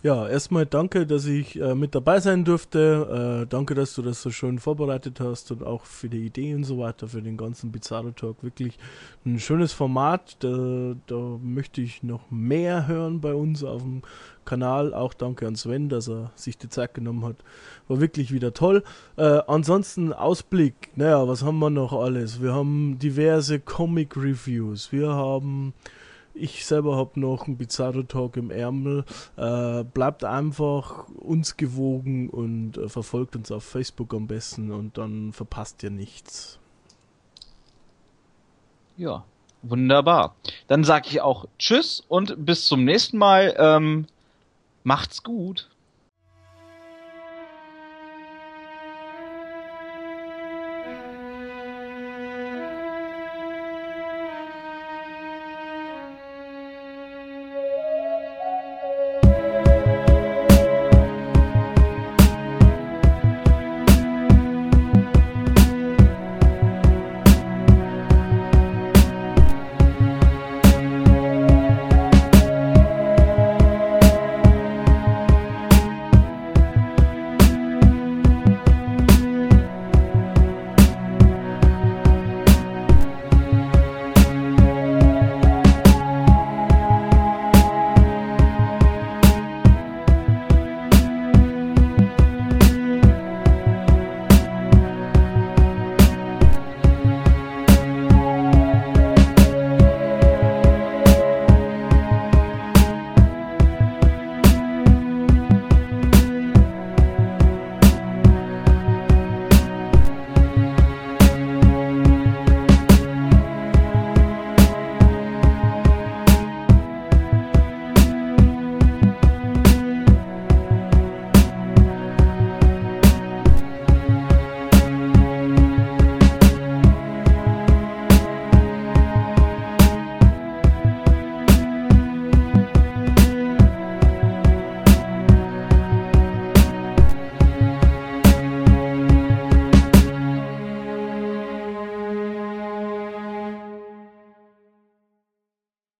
Ja, 0.05 0.29
erstmal 0.29 0.67
danke, 0.67 1.07
dass 1.07 1.27
ich 1.27 1.61
äh, 1.61 1.77
mit 1.77 1.95
dabei 1.95 2.19
sein 2.19 2.45
durfte. 2.45 3.45
Äh, 3.45 3.47
danke, 3.47 3.77
dass 3.77 3.95
du 3.95 4.03
das 4.03 4.21
so 4.21 4.31
schön 4.31 4.59
vorbereitet 4.59 5.21
hast 5.21 5.53
und 5.53 5.63
auch 5.63 5.85
für 5.85 6.09
die 6.09 6.27
Idee 6.27 6.57
und 6.57 6.65
so 6.65 6.79
weiter, 6.79 7.07
für 7.07 7.23
den 7.23 7.37
ganzen 7.37 7.71
Bizarro 7.71 8.11
Talk. 8.11 8.43
Wirklich 8.43 8.81
ein 9.25 9.39
schönes 9.39 9.73
Format. 9.73 10.39
Da, 10.41 10.97
da 11.07 11.39
möchte 11.41 11.83
ich 11.83 12.03
noch 12.03 12.33
mehr 12.33 12.89
hören 12.89 13.21
bei 13.21 13.33
uns 13.33 13.63
auf 13.63 13.83
dem 13.83 14.03
Kanal. 14.45 14.93
Auch 14.93 15.15
danke 15.15 15.47
an 15.47 15.55
Sven, 15.55 15.89
dass 15.89 16.09
er 16.09 16.33
sich 16.35 16.59
die 16.59 16.69
Zeit 16.69 16.95
genommen 16.95 17.25
hat. 17.25 17.37
War 17.87 18.01
wirklich 18.01 18.33
wieder 18.33 18.53
toll. 18.53 18.83
Äh, 19.17 19.43
ansonsten 19.47 20.13
Ausblick. 20.13 20.91
Naja, 20.97 21.29
was 21.29 21.45
haben 21.45 21.61
wir 21.61 21.71
noch 21.71 21.93
alles? 21.93 22.43
Wir 22.43 22.53
haben 22.53 22.99
diverse 22.99 23.61
Comic 23.61 24.17
Reviews. 24.17 24.91
Wir 24.91 25.11
haben 25.11 25.75
ich 26.35 26.65
selber 26.67 26.97
habe 26.97 27.19
noch 27.21 27.47
einen 27.47 27.57
Bizarro 27.57 28.03
Talk 28.03 28.37
im 28.37 28.51
Ärmel. 28.51 29.05
Äh, 29.37 29.85
bleibt 29.85 30.25
einfach 30.25 31.09
uns 31.09 31.57
gewogen 31.57 32.29
und 32.31 32.79
äh, 32.79 32.89
verfolgt 32.89 33.37
uns 33.37 33.51
auf 33.51 33.65
Facebook 33.65 34.15
am 34.15 34.27
besten 34.27 34.71
und 34.71 34.99
dann 34.99 35.33
verpasst 35.33 35.83
ihr 35.83 35.91
nichts. 35.91 36.59
Ja, 38.97 39.25
wunderbar. 39.63 40.37
Dann 40.69 40.85
sage 40.85 41.09
ich 41.09 41.21
auch 41.21 41.47
Tschüss 41.59 42.05
und 42.09 42.45
bis 42.45 42.67
zum 42.67 42.85
nächsten 42.85 43.19
Mal. 43.19 43.55
Ähm, 43.59 44.07
macht's 44.85 45.23
gut. 45.23 45.69